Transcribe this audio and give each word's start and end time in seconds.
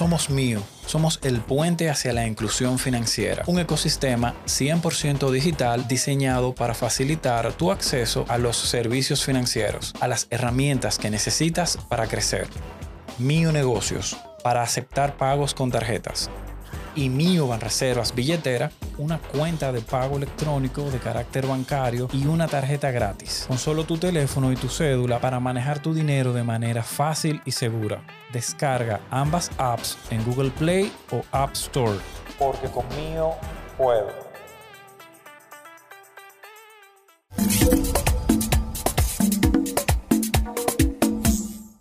Somos 0.00 0.30
Mío, 0.30 0.62
somos 0.86 1.20
el 1.24 1.42
puente 1.42 1.90
hacia 1.90 2.14
la 2.14 2.26
inclusión 2.26 2.78
financiera, 2.78 3.42
un 3.46 3.58
ecosistema 3.58 4.34
100% 4.46 5.30
digital 5.30 5.86
diseñado 5.88 6.54
para 6.54 6.72
facilitar 6.72 7.52
tu 7.52 7.70
acceso 7.70 8.24
a 8.28 8.38
los 8.38 8.56
servicios 8.56 9.22
financieros, 9.22 9.92
a 10.00 10.08
las 10.08 10.26
herramientas 10.30 10.98
que 10.98 11.10
necesitas 11.10 11.76
para 11.90 12.06
crecer. 12.06 12.48
Mío 13.18 13.52
Negocios, 13.52 14.16
para 14.42 14.62
aceptar 14.62 15.18
pagos 15.18 15.52
con 15.52 15.70
tarjetas 15.70 16.30
y 16.94 17.10
Mio 17.10 17.48
Banreservas 17.48 18.14
Billetera, 18.14 18.72
una 18.98 19.18
cuenta 19.18 19.72
de 19.72 19.80
pago 19.80 20.16
electrónico 20.16 20.90
de 20.90 20.98
carácter 20.98 21.46
bancario 21.46 22.08
y 22.12 22.26
una 22.26 22.48
tarjeta 22.48 22.90
gratis, 22.90 23.44
con 23.48 23.58
solo 23.58 23.84
tu 23.84 23.98
teléfono 23.98 24.52
y 24.52 24.56
tu 24.56 24.68
cédula 24.68 25.20
para 25.20 25.40
manejar 25.40 25.80
tu 25.80 25.94
dinero 25.94 26.32
de 26.32 26.42
manera 26.42 26.82
fácil 26.82 27.40
y 27.44 27.52
segura. 27.52 28.02
Descarga 28.32 29.00
ambas 29.10 29.50
apps 29.58 29.98
en 30.10 30.24
Google 30.24 30.50
Play 30.50 30.92
o 31.10 31.22
App 31.32 31.54
Store. 31.54 31.98
Porque 32.38 32.68
con 32.68 32.84
Mio 32.96 33.32
puedo. 33.76 34.29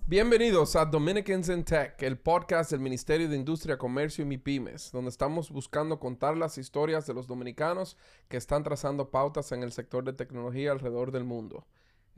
Bienvenidos 0.09 0.75
a 0.75 0.85
Dominicans 0.85 1.49
in 1.49 1.63
Tech, 1.63 2.01
el 2.01 2.17
podcast 2.17 2.71
del 2.71 2.79
Ministerio 2.79 3.29
de 3.29 3.35
Industria, 3.35 3.77
Comercio 3.77 4.23
y 4.23 4.25
MIPIMES, 4.25 4.91
donde 4.91 5.11
estamos 5.11 5.51
buscando 5.51 5.99
contar 5.99 6.35
las 6.35 6.57
historias 6.57 7.05
de 7.05 7.13
los 7.13 7.27
dominicanos 7.27 7.95
que 8.27 8.37
están 8.37 8.63
trazando 8.63 9.11
pautas 9.11 9.51
en 9.51 9.61
el 9.61 9.71
sector 9.71 10.03
de 10.03 10.13
tecnología 10.13 10.71
alrededor 10.71 11.11
del 11.11 11.25
mundo. 11.25 11.67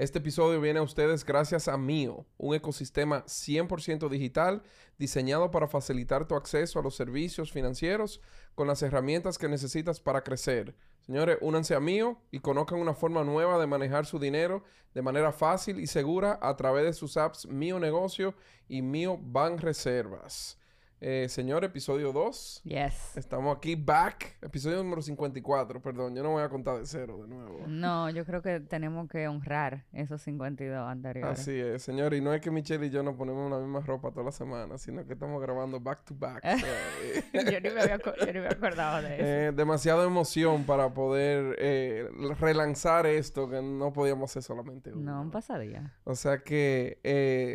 Este 0.02 0.18
episodio 0.18 0.60
viene 0.60 0.80
a 0.80 0.82
ustedes 0.82 1.24
gracias 1.24 1.68
a 1.68 1.78
Mio, 1.78 2.26
un 2.40 2.56
ecosistema 2.56 3.24
100% 3.26 4.10
digital 4.10 4.64
diseñado 4.98 5.52
para 5.52 5.68
facilitar 5.68 6.28
tu 6.28 6.34
acceso 6.34 6.80
a 6.80 6.82
los 6.82 6.96
servicios 6.96 7.52
financieros 7.52 8.20
con 8.56 8.66
las 8.66 8.82
herramientas 8.82 9.38
que 9.38 9.48
necesitas 9.48 10.00
para 10.00 10.24
crecer 10.24 10.76
Señores, 11.02 11.38
únanse 11.42 11.76
a 11.76 11.80
Mío 11.80 12.20
y 12.32 12.40
conozcan 12.40 12.80
una 12.80 12.96
forma 12.96 13.24
nueva 13.24 13.60
de 13.60 13.68
manejar 13.68 14.08
su 14.08 14.18
dinero 14.18 14.64
de 14.96 15.04
manera 15.04 15.32
fácil 15.32 15.80
y 15.80 15.86
segura 15.86 16.40
a 16.42 16.58
través 16.58 16.86
de 16.86 16.94
sus 16.94 17.16
apps 17.16 17.46
Mío 17.46 17.80
Negocio 17.80 18.34
y 18.68 18.82
Mío 18.82 19.20
Bank 19.22 19.62
Reservas. 19.62 20.58
Eh, 21.04 21.28
señor, 21.30 21.64
episodio 21.64 22.14
2. 22.14 22.62
Yes. 22.64 23.18
Estamos 23.18 23.58
aquí 23.58 23.74
back. 23.74 24.38
Episodio 24.40 24.84
número 24.84 25.02
54, 25.02 25.82
perdón. 25.82 26.16
Yo 26.16 26.22
no 26.22 26.30
voy 26.30 26.44
a 26.44 26.50
contar 26.50 26.78
de 26.78 26.86
cero 26.86 27.18
de 27.24 27.28
nuevo. 27.28 27.64
No, 27.66 28.12
yo 28.12 28.24
creo 28.24 28.44
que 28.44 28.60
tenemos 28.60 29.10
que 29.10 29.28
honrar 29.28 29.84
esos 29.94 30.22
52 30.22 30.88
anteriores. 30.88 31.40
Así 31.40 31.60
es, 31.60 31.82
señor. 31.82 32.14
Y 32.14 32.22
no 32.22 32.32
es 32.36 32.42
que 32.42 32.52
Michelle 32.52 32.86
y 32.86 32.92
yo 32.92 33.02
nos 33.02 33.16
ponemos 33.16 33.50
la 33.50 33.58
misma 33.58 33.80
ropa 33.80 34.12
toda 34.12 34.26
la 34.26 34.32
semana, 34.32 34.78
sino 34.78 35.04
que 35.08 35.14
estamos 35.14 35.42
grabando 35.42 35.80
back 35.80 36.04
to 36.06 36.14
back. 36.14 36.44
Eh. 37.02 37.24
yo, 37.34 37.60
ni 37.60 37.70
me 37.70 37.82
había, 37.82 37.96
acordado 37.96 39.02
de 39.02 39.16
eso. 39.16 39.26
Eh, 39.26 39.52
demasiada 39.56 40.06
emoción 40.06 40.66
para 40.66 40.94
poder 40.94 41.56
eh, 41.60 42.08
relanzar 42.40 43.06
esto 43.06 43.50
que 43.50 43.62
no 43.62 43.92
podíamos 43.92 44.30
hacer 44.30 44.44
solamente 44.44 44.94
uno. 44.94 45.14
No, 45.14 45.22
un 45.22 45.32
pasadía. 45.32 45.94
O 46.04 46.16
sea 46.16 46.44
que 46.44 47.00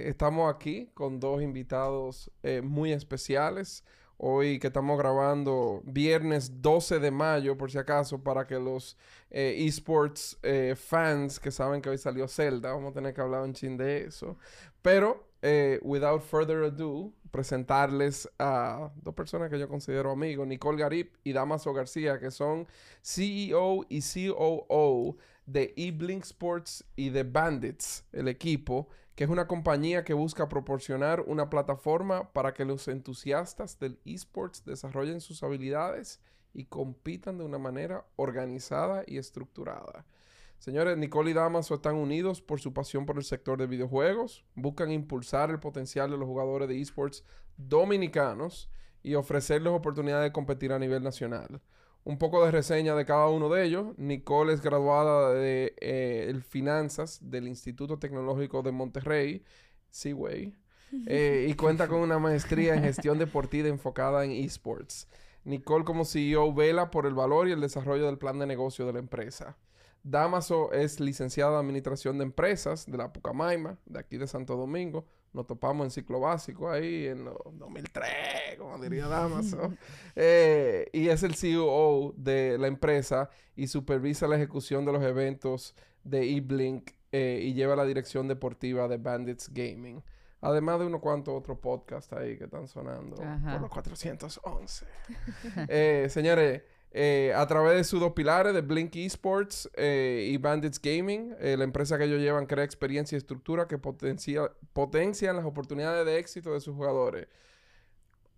estamos 0.08 0.53
aquí 0.53 0.91
con 0.94 1.20
dos 1.20 1.42
invitados 1.42 2.31
muy 2.62 2.92
especiales 2.92 3.36
Hoy 4.19 4.59
que 4.59 4.69
estamos 4.69 4.97
grabando 4.97 5.83
viernes 5.84 6.62
12 6.62 7.01
de 7.01 7.11
mayo, 7.11 7.59
por 7.59 7.70
si 7.70 7.77
acaso, 7.77 8.23
para 8.23 8.47
que 8.47 8.59
los 8.59 8.97
eh, 9.31 9.67
esports 9.67 10.39
eh, 10.43 10.75
fans 10.75 11.39
que 11.39 11.51
saben 11.51 11.83
que 11.83 11.91
hoy 11.91 11.98
salió 11.98 12.27
Zelda, 12.27 12.73
vamos 12.73 12.93
a 12.93 12.95
tener 12.95 13.12
que 13.12 13.20
hablar 13.20 13.43
un 13.43 13.53
chin 13.53 13.77
de 13.77 14.05
eso. 14.05 14.39
Pero, 14.81 15.28
eh, 15.43 15.78
without 15.83 16.23
further 16.23 16.65
ado, 16.65 17.12
presentarles 17.31 18.27
a 18.39 18.91
dos 19.03 19.15
personas 19.15 19.50
que 19.50 19.59
yo 19.59 19.69
considero 19.69 20.12
amigos, 20.12 20.47
Nicole 20.47 20.81
Garip 20.81 21.15
y 21.23 21.34
Damaso 21.34 21.75
García, 21.75 22.19
que 22.19 22.31
son 22.31 22.67
CEO 23.03 23.84
y 23.91 24.00
COO 24.00 25.19
de 25.44 25.75
eBlink 25.77 26.25
Sports 26.25 26.87
y 26.97 27.10
de 27.10 27.22
Bandits, 27.22 28.03
el 28.12 28.28
equipo 28.28 28.89
que 29.16 29.25
es 29.25 29.31
una 29.31 29.47
compañía 29.47 30.04
que 30.04 30.12
busca 30.12 30.49
proporcionar 30.49 31.22
una 31.22 31.49
plataforma 31.49 32.31
para 32.34 32.53
que 32.53 32.66
los 32.66 32.87
entusiastas 32.87 33.78
del 33.81 33.99
esports 34.04 34.62
desarrollen 34.66 35.22
sus 35.22 35.43
habilidades 35.43 36.21
y 36.53 36.66
compitan 36.66 37.38
de 37.38 37.44
una 37.44 37.59
manera 37.59 38.04
organizada 38.16 39.04
y 39.06 39.16
estructurada. 39.16 40.04
Señores, 40.59 40.99
Nicole 40.99 41.31
y 41.31 41.34
Damaso 41.34 41.75
están 41.75 41.97
unidos 41.97 42.43
por 42.43 42.60
su 42.60 42.75
pasión 42.75 43.06
por 43.06 43.16
el 43.16 43.25
sector 43.25 43.59
de 43.59 43.66
videojuegos, 43.66 44.44
buscan 44.54 44.91
impulsar 44.91 45.50
el 45.50 45.60
potencial 45.60 46.10
de 46.10 46.19
los 46.19 46.27
jugadores 46.27 46.69
de 46.69 46.78
esports 46.78 47.25
dominicanos 47.56 48.71
y 49.03 49.15
ofrecerles 49.15 49.72
oportunidades 49.72 50.28
de 50.28 50.33
competir 50.33 50.72
a 50.72 50.78
nivel 50.78 51.03
nacional 51.03 51.62
un 52.06 52.19
poco 52.19 52.44
de 52.44 52.53
reseña 52.53 52.94
de 52.94 53.05
cada 53.05 53.27
uno 53.28 53.49
de 53.49 53.65
ellos. 53.65 53.89
Nicole 53.99 54.53
es 54.53 54.62
graduada 54.62 55.34
de 55.34 55.75
eh, 55.81 56.41
Finanzas 56.49 57.19
del 57.21 57.49
Instituto 57.49 57.99
Tecnológico 57.99 58.62
de 58.62 58.71
Monterrey, 58.71 59.43
Seaway, 59.91 60.55
eh, 61.06 61.49
y 61.50 61.55
cuenta 61.55 61.89
con 61.89 61.99
una 61.99 62.21
maestría 62.21 62.75
en 62.77 62.84
gestión 62.84 63.19
deportiva 63.19 63.69
enfocada 63.69 64.25
en 64.25 64.31
esports. 64.31 65.09
Nicole 65.45 65.84
como 65.84 66.05
CEO 66.05 66.55
vela 66.55 66.93
por 66.93 67.06
el 67.06 67.15
valor 67.15 67.49
y 67.49 67.53
el 67.53 67.61
desarrollo 67.61 68.06
del 68.06 68.19
plan 68.19 68.39
de 68.39 68.47
negocio 68.47 68.87
de 68.87 68.93
la 68.93 69.00
empresa. 69.00 69.56
Damaso 70.09 70.72
es 70.72 71.00
licenciada 71.00 71.55
en 71.55 71.67
Administración 71.67 72.17
de 72.19 72.25
Empresas 72.25 72.87
de 72.87 72.97
la 72.97 73.12
Pucamaima, 73.12 73.77
de 73.87 73.99
aquí 73.99 74.17
de 74.17 74.28
Santo 74.28 74.55
Domingo, 74.55 75.05
nos 75.33 75.49
topamos 75.49 75.84
en 75.84 75.91
ciclo 75.91 76.21
básico 76.21 76.71
ahí 76.71 77.06
en 77.06 77.25
los 77.25 77.37
2003, 77.55 78.56
como 78.56 78.78
diría 78.78 79.09
Damaso. 79.09 79.75
Eh, 80.15 80.89
y 80.93 81.09
es 81.09 81.25
el 81.25 81.34
CEO 81.34 82.15
de 82.16 82.56
la 82.56 82.69
empresa 82.69 83.31
y 83.56 83.66
supervisa 83.66 84.28
la 84.28 84.37
ejecución 84.37 84.84
de 84.84 84.93
los 84.93 85.03
eventos 85.03 85.75
de 86.05 86.37
eBlink 86.37 86.93
eh, 87.11 87.41
y 87.43 87.55
lleva 87.55 87.75
la 87.75 87.84
dirección 87.84 88.28
deportiva 88.28 88.87
de 88.87 88.99
Bandits 88.99 89.53
Gaming. 89.53 90.05
Además 90.41 90.78
de 90.78 90.87
unos 90.87 91.00
cuantos 91.00 91.34
otros 91.34 91.59
podcasts 91.59 92.12
ahí 92.12 92.39
que 92.39 92.45
están 92.45 92.69
sonando 92.69 93.16
por 93.16 93.61
los 93.61 93.71
411. 93.71 94.87
Eh, 95.69 96.06
señores, 96.11 96.62
eh, 96.98 97.32
a 97.36 97.47
través 97.47 97.76
de 97.76 97.84
sus 97.84 98.00
dos 98.00 98.12
pilares, 98.12 98.54
de 98.54 98.62
Blink 98.62 98.97
Esports 98.97 99.69
eh, 99.74 100.30
y 100.30 100.38
Bandits 100.38 100.80
Gaming, 100.80 101.34
eh, 101.41 101.56
la 101.58 101.64
empresa 101.64 101.98
que 101.98 102.04
ellos 102.04 102.20
llevan 102.20 102.47
crea 102.47 102.64
experiencia 102.64 103.16
y 103.16 103.19
estructura 103.19 103.66
que 103.66 103.76
potencia, 103.76 104.50
potencian 104.72 105.36
las 105.36 105.44
oportunidades 105.44 106.06
de 106.06 106.19
éxito 106.19 106.54
de 106.54 106.60
sus 106.60 106.74
jugadores. 106.74 107.26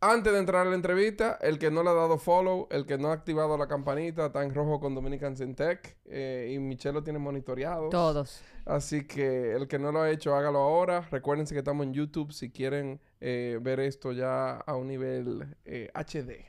Antes 0.00 0.32
de 0.32 0.38
entrar 0.38 0.66
a 0.66 0.70
la 0.70 0.76
entrevista, 0.76 1.38
el 1.40 1.58
que 1.58 1.70
no 1.70 1.82
le 1.82 1.90
ha 1.90 1.92
dado 1.92 2.18
follow, 2.18 2.68
el 2.70 2.86
que 2.86 2.98
no 2.98 3.10
ha 3.10 3.12
activado 3.12 3.56
la 3.58 3.66
campanita, 3.66 4.26
está 4.26 4.44
en 4.44 4.54
rojo 4.54 4.80
con 4.80 4.94
Dominicans 4.94 5.40
in 5.40 5.54
Tech. 5.54 5.96
y 6.06 6.58
Michelle 6.58 6.94
lo 6.94 7.02
tiene 7.02 7.18
monitoreado. 7.18 7.90
Todos. 7.90 8.40
Así 8.64 9.06
que 9.06 9.52
el 9.52 9.66
que 9.66 9.78
no 9.78 9.90
lo 9.90 10.02
ha 10.02 10.10
hecho, 10.10 10.36
hágalo 10.36 10.60
ahora. 10.60 11.08
Recuérdense 11.10 11.52
que 11.52 11.58
estamos 11.60 11.84
en 11.84 11.94
YouTube 11.94 12.32
si 12.32 12.50
quieren 12.50 13.00
ver 13.20 13.80
esto 13.80 14.12
ya 14.12 14.58
a 14.58 14.76
un 14.76 14.86
nivel 14.86 15.56
HD. 15.94 16.44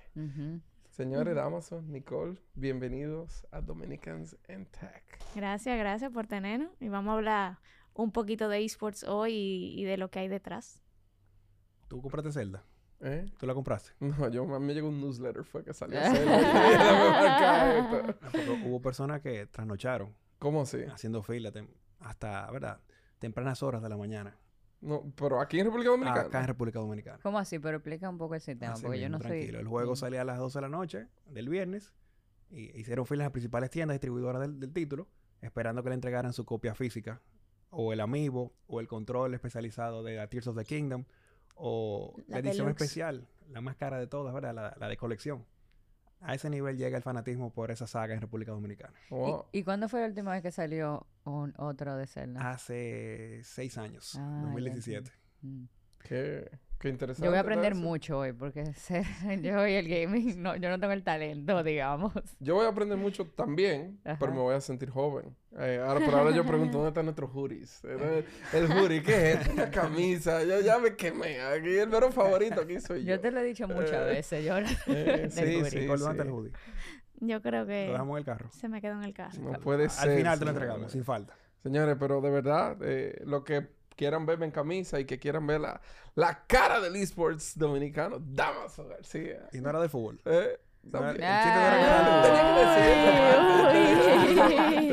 Señores 1.00 1.34
de 1.34 1.40
Amazon, 1.40 1.90
Nicole, 1.94 2.36
bienvenidos 2.56 3.48
a 3.52 3.62
Dominicans 3.62 4.36
in 4.50 4.66
Tech. 4.66 5.02
Gracias, 5.34 5.80
gracias 5.80 6.12
por 6.12 6.28
tenernos. 6.28 6.74
Y 6.82 6.90
vamos 6.90 7.12
a 7.12 7.14
hablar 7.14 7.60
un 7.94 8.12
poquito 8.12 8.50
de 8.50 8.66
esports 8.66 9.06
hoy 9.06 9.32
y, 9.34 9.86
de 9.86 9.96
lo 9.96 10.12
que 10.12 10.20
hay 10.20 10.28
detrás. 10.28 10.84
¿Tú 11.88 12.02
compraste 12.02 12.34
Zelda? 12.34 12.66
¿Eh? 13.00 13.28
¿Tú 13.40 13.46
la 13.46 13.54
compraste? 13.54 13.92
No, 14.02 14.28
yo 14.28 14.46
me 14.46 14.74
llegó 14.74 14.90
un 14.90 15.00
newsletter, 15.00 15.46
fue 15.46 15.64
que 15.64 15.74
salió 15.74 16.02
Zelda. 16.04 16.98
hubo 18.66 18.82
personas 18.82 19.22
que 19.22 19.46
trasnocharon. 19.46 20.14
¿Cómo 20.38 20.64
así? 20.64 20.84
Haciendo 20.84 21.24
fila 21.24 21.54
hasta, 22.02 22.52
¿verdad? 22.52 22.82
Tempranas 23.20 23.64
horas 23.64 23.82
de 23.82 23.88
la 23.88 23.96
mañana. 23.96 24.38
No, 24.82 25.12
pero 25.16 25.42
aquí 25.42 25.60
en 25.60 25.66
República 25.66 25.90
Dominicana. 25.90 26.22
Acá 26.22 26.40
en 26.42 26.48
República 26.48 26.80
Dominicana. 26.80 27.20
¿Cómo 27.22 27.38
así? 27.38 27.60
Pero 27.60 27.78
explica 27.78 28.10
un 28.10 28.18
poco 28.18 28.36
el 28.36 28.42
sistema, 28.42 28.76
porque 28.82 29.00
yo 29.00 29.10
no 29.10 29.20
tranquilo. 29.20 29.60
El 29.60 29.68
juego 29.68 29.96
salía 29.96 30.22
a 30.22 30.26
las 30.26 30.38
12 30.38 30.58
de 30.58 30.62
la 30.62 30.70
noche 30.70 31.08
del 31.26 31.50
viernes 31.50 31.94
y 32.50 32.78
hicieron 32.80 33.06
fila 33.06 33.24
en 33.24 33.26
las 33.26 33.32
principales 33.32 33.70
tiendas 33.70 33.96
distribuidoras 33.96 34.42
del, 34.42 34.72
título, 34.72 35.08
esperando 35.42 35.84
que 35.84 35.90
le 35.90 35.96
entregaran 35.96 36.34
su 36.34 36.46
copia 36.46 36.76
física, 36.76 37.22
o 37.70 37.94
el 37.94 38.00
amiibo, 38.00 38.54
o 38.68 38.80
el 38.80 38.88
control 38.88 39.34
especializado 39.34 40.02
de 40.02 40.26
Tears 40.28 40.48
of 40.48 40.58
the 40.58 40.66
Kingdom, 40.66 41.04
o 41.56 42.16
la, 42.28 42.40
edición 42.40 42.70
especial, 42.70 43.28
la 43.50 43.62
más 43.62 43.76
cara 43.76 44.00
de 44.00 44.08
todas, 44.08 44.34
¿verdad? 44.34 44.76
la 44.80 44.88
de 44.88 44.98
colección. 44.98 45.46
A 46.22 46.34
ese 46.34 46.50
nivel 46.50 46.78
llega 46.78 46.98
el 46.98 47.04
fanatismo 47.04 47.52
por 47.52 47.72
esa 47.72 47.88
saga 47.88 48.14
en 48.14 48.22
República 48.22 48.52
Dominicana. 48.52 48.94
¿Y, 49.52 49.64
cuándo 49.64 49.88
fue 49.88 50.02
la 50.02 50.08
última 50.08 50.32
vez 50.32 50.42
que 50.42 50.52
salió 50.52 51.08
un, 51.24 51.54
otro 51.58 51.96
de 51.96 52.08
Zelda? 52.08 52.50
Hace 52.52 53.42
seis 53.44 53.78
años, 53.78 54.20
2017. 54.42 55.12
Ah, 55.12 55.38
mm. 55.42 55.64
¿Qué, 56.00 56.50
Qué 56.80 56.88
interesante. 56.88 57.26
Yo 57.26 57.32
voy 57.32 57.38
a 57.38 57.42
aprender 57.42 57.76
mucho 57.76 58.20
hoy 58.20 58.32
porque 58.32 58.74
ser- 58.74 59.06
yo 59.42 59.68
y 59.68 59.74
el 59.74 59.88
gaming, 59.88 60.42
no, 60.42 60.56
yo 60.56 60.70
no 60.70 60.80
tengo 60.80 60.94
el 60.94 61.04
talento, 61.04 61.62
digamos. 61.64 62.14
Yo 62.40 62.56
voy 62.56 62.66
a 62.66 62.70
aprender 62.70 62.98
mucho 62.98 63.26
también, 63.26 64.00
pero 64.18 64.32
me 64.32 64.40
voy 64.40 64.56
a 64.56 64.62
sentir 64.62 64.90
joven. 64.90 65.36
Eh, 65.58 65.82
ahora, 65.84 66.00
pero 66.06 66.18
ahora 66.18 66.32
yo 66.32 66.46
pregunto, 66.46 66.78
¿dónde 66.78 66.90
están 66.90 67.06
nuestros 67.06 67.32
hoodies? 67.32 67.84
El, 67.84 68.24
el 68.54 68.72
hoodie, 68.72 69.02
¿qué 69.02 69.32
es 69.32 69.40
esto? 69.40 69.54
La 69.56 69.72
camisa. 69.72 70.44
Yo 70.44 70.60
ya 70.62 70.78
me 70.78 70.96
quemé. 70.96 71.42
Aquí 71.42 71.70
el 71.78 71.90
mero 71.90 72.12
favorito 72.12 72.62
aquí 72.62 72.80
soy 72.80 73.04
yo. 73.04 73.16
Yo 73.16 73.20
te 73.20 73.32
lo 73.32 73.40
he 73.40 73.44
dicho 73.44 73.68
muchas 73.68 73.92
Eh, 73.94 74.06
veces, 74.06 74.46
yo. 74.46 74.58
Eh, 74.58 74.64
del 74.86 75.32
sí, 75.32 75.66
sí, 75.80 75.88
¿Por 75.88 75.98
dónde 76.00 76.12
está 76.12 76.24
sí. 76.24 76.28
el 76.30 76.34
hoodie? 76.34 76.52
Yo 77.22 77.42
creo 77.42 77.62
Lo 77.62 77.68
que 77.68 77.74
dejamos 77.74 78.14
en 78.14 78.18
el 78.20 78.26
carro. 78.26 78.50
se 78.52 78.70
me 78.70 78.80
quedó 78.80 78.94
en 78.94 79.04
el 79.04 79.14
carro. 79.14 79.42
No 79.42 79.54
puede 79.60 79.86
Al 79.98 80.16
final 80.16 80.40
te 80.40 80.46
lo 80.46 80.52
entregamos, 80.52 80.92
sin 80.92 81.04
falta. 81.04 81.34
Señores, 81.64 81.98
pero 82.00 82.22
de 82.22 82.30
verdad, 82.30 82.78
eh, 82.82 83.20
lo 83.26 83.44
que 83.44 83.68
quieran 83.98 84.26
verme 84.26 84.46
en 84.46 84.52
camisa 84.52 85.00
y 85.00 85.06
que 85.06 85.20
quieran 85.20 85.46
ver 85.46 85.60
la, 85.60 85.82
la 86.16 86.46
cara 86.48 86.80
del 86.80 86.96
esports 86.96 87.58
dominicano, 87.58 88.18
Damaso 88.22 88.88
García. 88.88 89.50
Y 89.52 89.60
no 89.60 89.70
era 89.70 89.82
de 89.82 89.90
fútbol. 89.90 90.22
Eh, 90.24 90.58
No. 90.84 91.00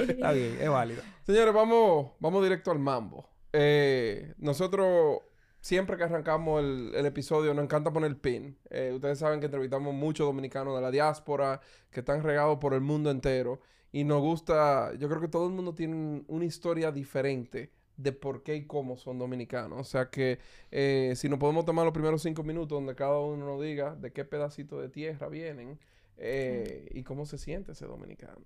Está 0.08 0.32
bien, 0.32 0.58
es 0.60 0.68
válido. 0.68 1.02
Señores, 1.24 1.54
vamos, 1.54 2.12
vamos 2.20 2.42
directo 2.42 2.70
al 2.70 2.78
mambo. 2.78 3.28
Eh, 3.52 4.34
nosotros, 4.38 5.20
siempre 5.60 5.96
que 5.96 6.04
arrancamos 6.04 6.62
el, 6.62 6.92
el 6.94 7.06
episodio, 7.06 7.54
nos 7.54 7.64
encanta 7.64 7.92
poner 7.92 8.18
pin. 8.20 8.58
Eh, 8.70 8.92
ustedes 8.94 9.18
saben 9.18 9.40
que 9.40 9.46
entrevistamos 9.46 9.94
muchos 9.94 10.26
dominicanos 10.26 10.74
de 10.76 10.82
la 10.82 10.90
diáspora 10.90 11.60
que 11.90 12.00
están 12.00 12.22
regados 12.22 12.58
por 12.58 12.74
el 12.74 12.80
mundo 12.80 13.10
entero. 13.10 13.60
Y 13.92 14.04
nos 14.04 14.20
gusta, 14.20 14.92
yo 14.98 15.08
creo 15.08 15.20
que 15.20 15.28
todo 15.28 15.46
el 15.46 15.52
mundo 15.54 15.74
tiene 15.74 15.94
un- 15.94 16.24
una 16.28 16.44
historia 16.44 16.92
diferente 16.92 17.72
de 17.96 18.12
por 18.12 18.42
qué 18.42 18.56
y 18.56 18.66
cómo 18.66 18.96
son 18.96 19.18
dominicanos. 19.18 19.78
O 19.80 19.84
sea 19.84 20.10
que 20.10 20.38
eh, 20.70 21.14
si 21.16 21.28
nos 21.28 21.38
podemos 21.38 21.64
tomar 21.64 21.84
los 21.84 21.94
primeros 21.94 22.22
cinco 22.22 22.42
minutos 22.42 22.76
donde 22.76 22.94
cada 22.94 23.18
uno 23.20 23.44
nos 23.46 23.60
diga 23.60 23.94
de 23.94 24.12
qué 24.12 24.24
pedacito 24.24 24.80
de 24.80 24.88
tierra 24.88 25.28
vienen 25.28 25.78
eh, 26.18 26.88
y 26.92 27.02
cómo 27.02 27.26
se 27.26 27.38
siente 27.38 27.72
ese 27.72 27.86
dominicano. 27.86 28.40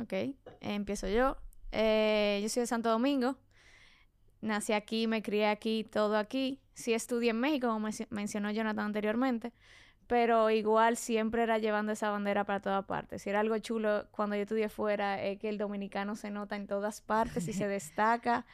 Ok, 0.00 0.12
empiezo 0.60 1.08
yo. 1.08 1.36
Eh, 1.72 2.40
yo 2.42 2.48
soy 2.48 2.62
de 2.62 2.66
Santo 2.66 2.88
Domingo. 2.90 3.36
Nací 4.40 4.72
aquí, 4.72 5.06
me 5.06 5.22
crié 5.22 5.46
aquí, 5.46 5.84
todo 5.84 6.16
aquí. 6.16 6.60
Sí 6.74 6.92
estudié 6.92 7.30
en 7.30 7.40
México, 7.40 7.68
como 7.68 7.88
menci- 7.88 8.06
mencionó 8.10 8.50
Jonathan 8.50 8.84
anteriormente, 8.86 9.52
pero 10.06 10.50
igual 10.50 10.96
siempre 10.96 11.42
era 11.42 11.58
llevando 11.58 11.92
esa 11.92 12.10
bandera 12.10 12.44
para 12.44 12.60
todas 12.60 12.84
partes. 12.84 13.22
Si 13.22 13.30
era 13.30 13.40
algo 13.40 13.56
chulo 13.58 14.06
cuando 14.10 14.36
yo 14.36 14.42
estudié 14.42 14.68
fuera, 14.68 15.22
es 15.24 15.38
que 15.38 15.48
el 15.48 15.58
dominicano 15.58 16.16
se 16.16 16.30
nota 16.30 16.54
en 16.56 16.66
todas 16.66 17.00
partes 17.00 17.48
y 17.48 17.52
se 17.54 17.66
destaca 17.68 18.44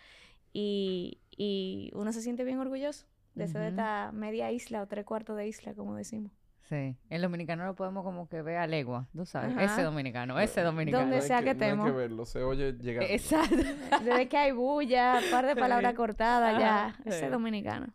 y, 0.53 1.21
y 1.31 1.91
uno 1.95 2.13
se 2.13 2.21
siente 2.23 2.45
bien 2.45 2.59
orgulloso 2.59 3.07
de 3.35 3.49
ser 3.49 3.63
de 3.63 3.69
esta 3.69 4.13
media 4.13 4.51
isla 4.53 4.83
o 4.83 4.87
tres 4.87 5.05
cuartos 5.05 5.37
de 5.37 5.47
isla, 5.49 5.75
como 5.75 5.95
decimos. 5.97 6.33
Sí, 6.69 6.97
el 7.11 7.21
dominicano 7.23 7.65
lo 7.67 7.75
podemos 7.75 8.05
como 8.05 8.29
que 8.29 8.41
ver 8.41 8.57
a 8.59 8.67
legua, 8.67 9.09
tú 9.15 9.27
sabes. 9.27 9.51
Ajá. 9.53 9.65
Ese 9.65 9.83
dominicano, 9.83 10.39
ese 10.39 10.61
dominicano. 10.63 11.03
Donde 11.03 11.17
No 11.17 11.23
sea 11.23 11.39
que 11.39 11.45
no 11.45 11.51
hay 11.51 11.57
estemos. 11.57 11.87
que 11.87 11.93
verlo, 11.93 12.25
se 12.25 12.43
oye 12.43 12.73
llegando. 12.75 13.09
Exacto. 13.11 13.57
Desde 14.05 14.29
que 14.29 14.37
hay 14.37 14.53
bulla, 14.53 15.21
par 15.31 15.45
de 15.47 15.57
palabras 15.57 15.95
cortadas, 15.95 16.59
ya, 16.59 16.97
ese 17.05 17.21
sí. 17.25 17.27
dominicano. 17.27 17.93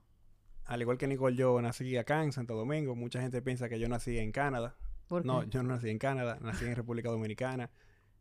Al 0.66 0.82
igual 0.82 0.98
que 0.98 1.08
Nicole, 1.08 1.36
yo 1.38 1.62
nací 1.62 1.96
acá 1.96 2.24
en 2.24 2.34
Santo 2.34 2.56
Domingo. 2.56 2.94
Mucha 2.96 3.22
gente 3.22 3.42
piensa 3.42 3.70
que 3.70 3.80
yo 3.80 3.88
nací 3.88 4.18
en 4.20 4.32
Canadá. 4.34 4.76
¿Por 5.08 5.26
No, 5.26 5.42
qué? 5.42 5.48
yo 5.50 5.64
no 5.64 5.70
nací 5.76 5.90
en 5.90 5.98
Canadá, 5.98 6.38
nací 6.42 6.66
en 6.66 6.76
República 6.76 7.10
Dominicana. 7.10 7.70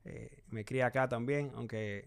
Eh, 0.05 0.44
me 0.49 0.65
crié 0.65 0.85
acá 0.85 1.09
también, 1.09 1.50
aunque 1.56 2.06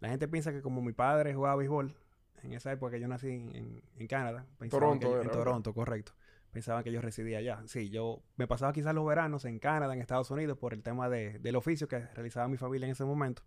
la 0.00 0.08
gente 0.08 0.28
piensa 0.28 0.52
que 0.52 0.60
como 0.62 0.82
mi 0.82 0.92
padre 0.92 1.34
jugaba 1.34 1.56
béisbol, 1.56 1.94
en 2.42 2.52
esa 2.54 2.72
época 2.72 2.92
que 2.92 3.00
yo 3.00 3.08
nací 3.08 3.28
en, 3.28 3.54
en- 3.54 3.82
en 3.96 4.06
Canadá, 4.06 4.46
Toronto 4.70 5.08
que 5.08 5.14
era, 5.14 5.22
en. 5.24 5.30
Toronto, 5.30 5.74
correcto. 5.74 6.12
Pensaban 6.52 6.82
que 6.82 6.90
yo 6.90 7.00
residía 7.00 7.38
allá. 7.38 7.62
Sí, 7.66 7.90
yo 7.90 8.22
me 8.36 8.48
pasaba 8.48 8.72
quizás 8.72 8.92
los 8.94 9.06
veranos 9.06 9.44
en 9.44 9.58
Canadá, 9.60 9.94
en 9.94 10.00
Estados 10.00 10.30
Unidos, 10.32 10.58
por 10.58 10.74
el 10.74 10.82
tema 10.82 11.08
de- 11.08 11.38
del 11.38 11.54
oficio 11.56 11.86
que 11.86 11.98
realizaba 12.00 12.48
mi 12.48 12.56
familia 12.56 12.86
en 12.86 12.92
ese 12.92 13.04
momento, 13.04 13.42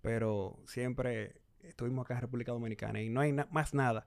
pero 0.00 0.58
siempre 0.66 1.42
estuvimos 1.60 2.04
acá 2.04 2.14
en 2.14 2.20
República 2.22 2.52
Dominicana 2.52 3.02
y 3.02 3.10
no 3.10 3.20
hay 3.20 3.32
na- 3.32 3.48
más 3.50 3.74
nada 3.74 4.06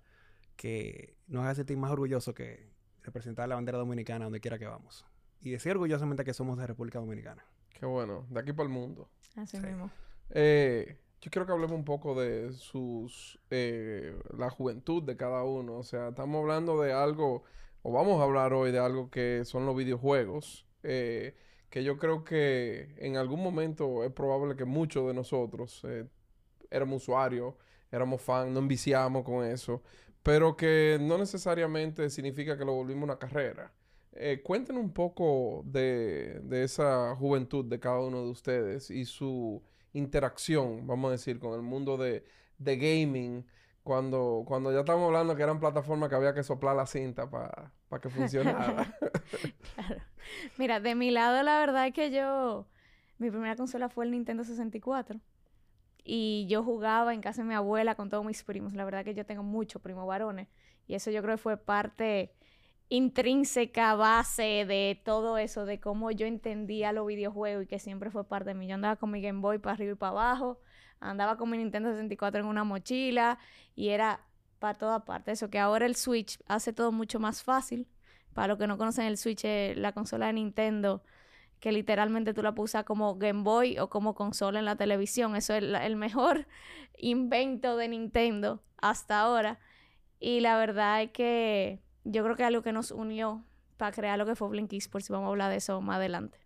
que 0.56 1.18
nos 1.28 1.44
haga 1.44 1.56
sentir 1.56 1.78
más 1.78 1.92
orgulloso 1.92 2.34
que 2.34 2.72
representar 3.04 3.48
la 3.50 3.56
bandera 3.56 3.78
dominicana 3.78 4.26
donde 4.26 4.40
quiera 4.40 4.58
que 4.58 4.66
vamos. 4.68 5.06
Y 5.42 5.52
decir 5.52 5.72
orgullosamente 5.74 6.24
que 6.24 6.34
somos 6.34 6.58
de 6.58 6.68
República 6.68 7.00
Dominicana. 7.00 7.44
Qué 7.74 7.86
bueno, 7.86 8.26
de 8.30 8.40
aquí 8.40 8.54
para 8.54 8.68
el 8.68 8.74
mundo. 8.74 9.10
Así 9.36 9.58
Sí. 9.58 9.66
mismo. 9.66 9.90
Eh, 10.30 10.98
yo 11.22 11.32
quiero 11.32 11.46
que 11.46 11.52
hablemos 11.54 11.76
un 11.78 11.86
poco 11.86 12.20
de 12.20 12.54
sus, 12.54 13.40
eh, 13.52 14.18
la 14.38 14.50
juventud 14.50 15.04
de 15.04 15.18
cada 15.18 15.44
uno. 15.44 15.78
O 15.78 15.84
sea, 15.84 16.10
estamos 16.10 16.42
hablando 16.42 16.82
de 16.82 16.94
algo, 16.94 17.44
o 17.84 17.92
vamos 17.92 18.20
a 18.20 18.24
hablar 18.24 18.54
hoy 18.54 18.72
de 18.72 18.80
algo 18.80 19.10
que 19.10 19.44
son 19.46 19.66
los 19.66 19.76
videojuegos. 19.76 20.66
eh, 20.84 21.36
que 21.70 21.84
yo 21.84 21.98
creo 21.98 22.24
que 22.26 22.96
en 22.98 23.18
algún 23.18 23.42
momento 23.42 24.04
es 24.04 24.12
probable 24.12 24.56
que 24.58 24.66
muchos 24.66 25.08
de 25.08 25.14
nosotros 25.14 25.82
eh, 25.86 26.06
éramos 26.70 27.04
usuarios, 27.04 27.56
éramos 27.92 28.22
fan, 28.22 28.54
nos 28.54 28.62
enviciamos 28.64 29.24
con 29.24 29.46
eso, 29.46 29.82
pero 30.24 30.56
que 30.58 30.98
no 31.02 31.18
necesariamente 31.18 32.10
significa 32.10 32.58
que 32.58 32.66
lo 32.66 32.74
volvimos 32.74 33.04
una 33.06 33.18
carrera. 33.20 33.72
Eh, 34.14 34.42
cuéntenos 34.44 34.84
un 34.84 34.92
poco 34.94 35.64
de, 35.66 36.42
de 36.44 36.64
esa 36.64 37.16
juventud 37.16 37.66
de 37.66 37.80
cada 37.80 38.00
uno 38.00 38.24
de 38.24 38.30
ustedes 38.32 38.92
y 38.92 39.06
su 39.06 39.62
interacción, 39.94 40.88
vamos 40.88 41.10
a 41.10 41.12
decir, 41.14 41.40
con 41.40 41.54
el 41.54 41.62
mundo 41.62 41.98
de, 41.98 42.24
de 42.58 42.78
gaming, 42.78 43.46
cuando, 43.84 44.44
cuando 44.48 44.72
ya 44.72 44.82
estamos 44.82 45.08
hablando 45.08 45.36
que 45.36 45.44
eran 45.44 45.60
plataformas 45.60 46.10
que 46.10 46.16
había 46.16 46.34
que 46.34 46.44
soplar 46.44 46.76
la 46.76 46.86
cinta 46.86 47.30
para 47.30 48.02
que 48.02 48.10
funcionara. 48.10 48.96
Claro. 49.76 50.02
Mira, 50.58 50.80
de 50.80 50.94
mi 50.94 51.10
lado, 51.10 51.42
la 51.44 51.60
verdad 51.60 51.88
es 51.88 51.94
que 51.94 52.12
yo. 52.12 52.68
Mi 53.18 53.30
primera 53.30 53.56
consola 53.56 53.90
fue 53.90 54.06
el 54.06 54.12
Nintendo 54.12 54.44
64. 54.44 55.20
Y 56.04 56.46
yo 56.48 56.64
jugaba 56.64 57.14
en 57.14 57.22
casa 57.22 57.42
de 57.42 57.48
mi 57.48 57.54
abuela 57.54 57.96
con 57.96 58.10
todos 58.10 58.26
mis 58.26 58.44
primos. 58.44 58.74
La 58.74 58.86
verdad 58.86 59.04
que 59.04 59.14
yo 59.14 59.26
tengo 59.26 59.44
muchos 59.44 59.82
primos 59.82 60.08
varones. 60.08 60.48
Y 60.88 60.96
eso 60.96 61.12
yo 61.12 61.22
creo 61.22 61.36
que 61.36 61.42
fue 61.42 61.58
parte 61.58 62.34
intrínseca, 62.92 63.96
base 63.96 64.66
de 64.66 65.02
todo 65.06 65.38
eso, 65.38 65.64
de 65.66 65.80
cómo 65.80 66.12
yo 66.12 66.28
entendía 66.28 66.92
los 66.92 67.08
videojuegos 67.08 67.64
y 67.64 67.68
que 67.68 67.80
siempre 67.80 68.12
fue 68.12 68.26
parte 68.28 68.50
de 68.50 68.54
mí. 68.54 68.68
Yo 68.68 68.76
andaba 68.76 68.98
con 68.98 69.10
mi 69.12 69.22
Game 69.22 69.40
Boy 69.40 69.60
para 69.60 69.76
arriba 69.76 69.94
y 69.94 69.96
para 69.96 70.12
abajo. 70.12 70.60
Andaba 71.00 71.38
con 71.38 71.50
mi 71.50 71.58
Nintendo 71.58 71.90
64 71.90 72.42
en 72.42 72.48
una 72.48 72.66
mochila. 72.66 73.40
Y 73.76 73.90
era 73.90 74.28
para 74.60 74.78
toda 74.78 75.06
parte. 75.06 75.32
Eso 75.32 75.50
que 75.50 75.58
ahora 75.58 75.86
el 75.86 75.96
Switch 75.96 76.38
hace 76.48 76.74
todo 76.74 76.92
mucho 76.92 77.22
más 77.22 77.44
fácil. 77.44 77.88
Para 78.34 78.50
los 78.50 78.58
que 78.58 78.68
no 78.68 78.78
conocen 78.78 79.06
el 79.06 79.18
Switch, 79.18 79.46
es 79.46 79.78
la 79.78 79.94
consola 79.94 80.28
de 80.28 80.34
Nintendo, 80.34 81.02
que 81.62 81.72
literalmente 81.72 82.34
tú 82.34 82.44
la 82.44 82.54
usar 82.58 82.84
como 82.84 83.16
Game 83.16 83.44
Boy 83.44 83.80
o 83.80 83.90
como 83.90 84.16
consola 84.16 84.60
en 84.60 84.66
la 84.66 84.76
televisión. 84.76 85.38
Eso 85.38 85.54
es 85.54 85.64
el 85.64 85.96
mejor 85.96 86.46
invento 86.98 87.78
de 87.78 87.88
Nintendo 87.88 88.62
hasta 88.82 89.22
ahora. 89.22 89.60
Y 90.20 90.42
la 90.42 90.58
verdad 90.58 91.04
es 91.04 91.12
que 91.12 91.80
yo 92.04 92.24
creo 92.24 92.36
que 92.36 92.44
algo 92.44 92.62
que 92.62 92.74
nos 92.74 92.92
unió 92.92 93.44
para 93.78 93.92
crear 93.92 94.18
lo 94.18 94.26
que 94.26 94.36
fue 94.36 94.50
Blink 94.50 94.74
Esports. 94.74 95.10
Y 95.10 95.14
vamos 95.14 95.28
a 95.28 95.30
hablar 95.30 95.50
de 95.50 95.58
eso 95.58 95.82
más 95.82 95.98
adelante. 95.98 96.40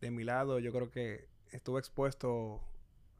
De 0.00 0.10
mi 0.10 0.24
lado, 0.24 0.58
yo 0.58 0.72
creo 0.72 0.90
que 0.90 1.28
estuve 1.50 1.78
expuesto 1.78 2.60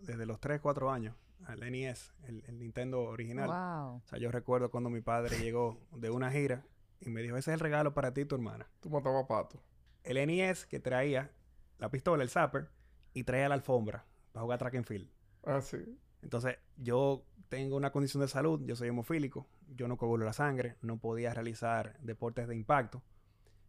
desde 0.00 0.26
los 0.26 0.40
3, 0.40 0.60
4 0.60 0.90
años 0.90 1.14
al 1.46 1.60
NES, 1.60 2.14
el, 2.24 2.44
el 2.46 2.58
Nintendo 2.58 3.02
original. 3.02 3.48
Wow. 3.48 3.96
O 3.96 4.02
sea, 4.06 4.18
yo 4.18 4.30
recuerdo 4.30 4.70
cuando 4.70 4.90
mi 4.90 5.00
padre 5.00 5.38
llegó 5.38 5.80
de 5.92 6.10
una 6.10 6.30
gira 6.30 6.64
y 7.00 7.10
me 7.10 7.22
dijo, 7.22 7.36
ese 7.36 7.50
es 7.50 7.54
el 7.54 7.60
regalo 7.60 7.94
para 7.94 8.14
ti 8.14 8.22
y 8.22 8.24
tu 8.24 8.36
hermana. 8.36 8.68
Tú 8.80 8.90
matabas 8.90 9.26
pato. 9.26 9.60
El 10.04 10.24
NES 10.24 10.66
que 10.66 10.80
traía 10.80 11.32
la 11.78 11.90
pistola, 11.90 12.22
el 12.22 12.30
zapper, 12.30 12.70
y 13.12 13.24
traía 13.24 13.48
la 13.48 13.54
alfombra 13.54 14.04
para 14.32 14.42
jugar 14.44 14.58
track 14.58 14.74
and 14.76 14.84
field. 14.86 15.10
Ah, 15.44 15.60
sí. 15.60 15.78
Entonces, 16.22 16.56
yo 16.76 17.24
tengo 17.48 17.76
una 17.76 17.92
condición 17.92 18.20
de 18.22 18.28
salud, 18.28 18.62
yo 18.64 18.76
soy 18.76 18.88
hemofílico, 18.88 19.46
yo 19.76 19.88
no 19.88 19.96
coagulo 19.96 20.24
la 20.24 20.32
sangre, 20.32 20.76
no 20.82 20.98
podía 20.98 21.34
realizar 21.34 21.98
deportes 22.00 22.48
de 22.48 22.56
impacto. 22.56 23.02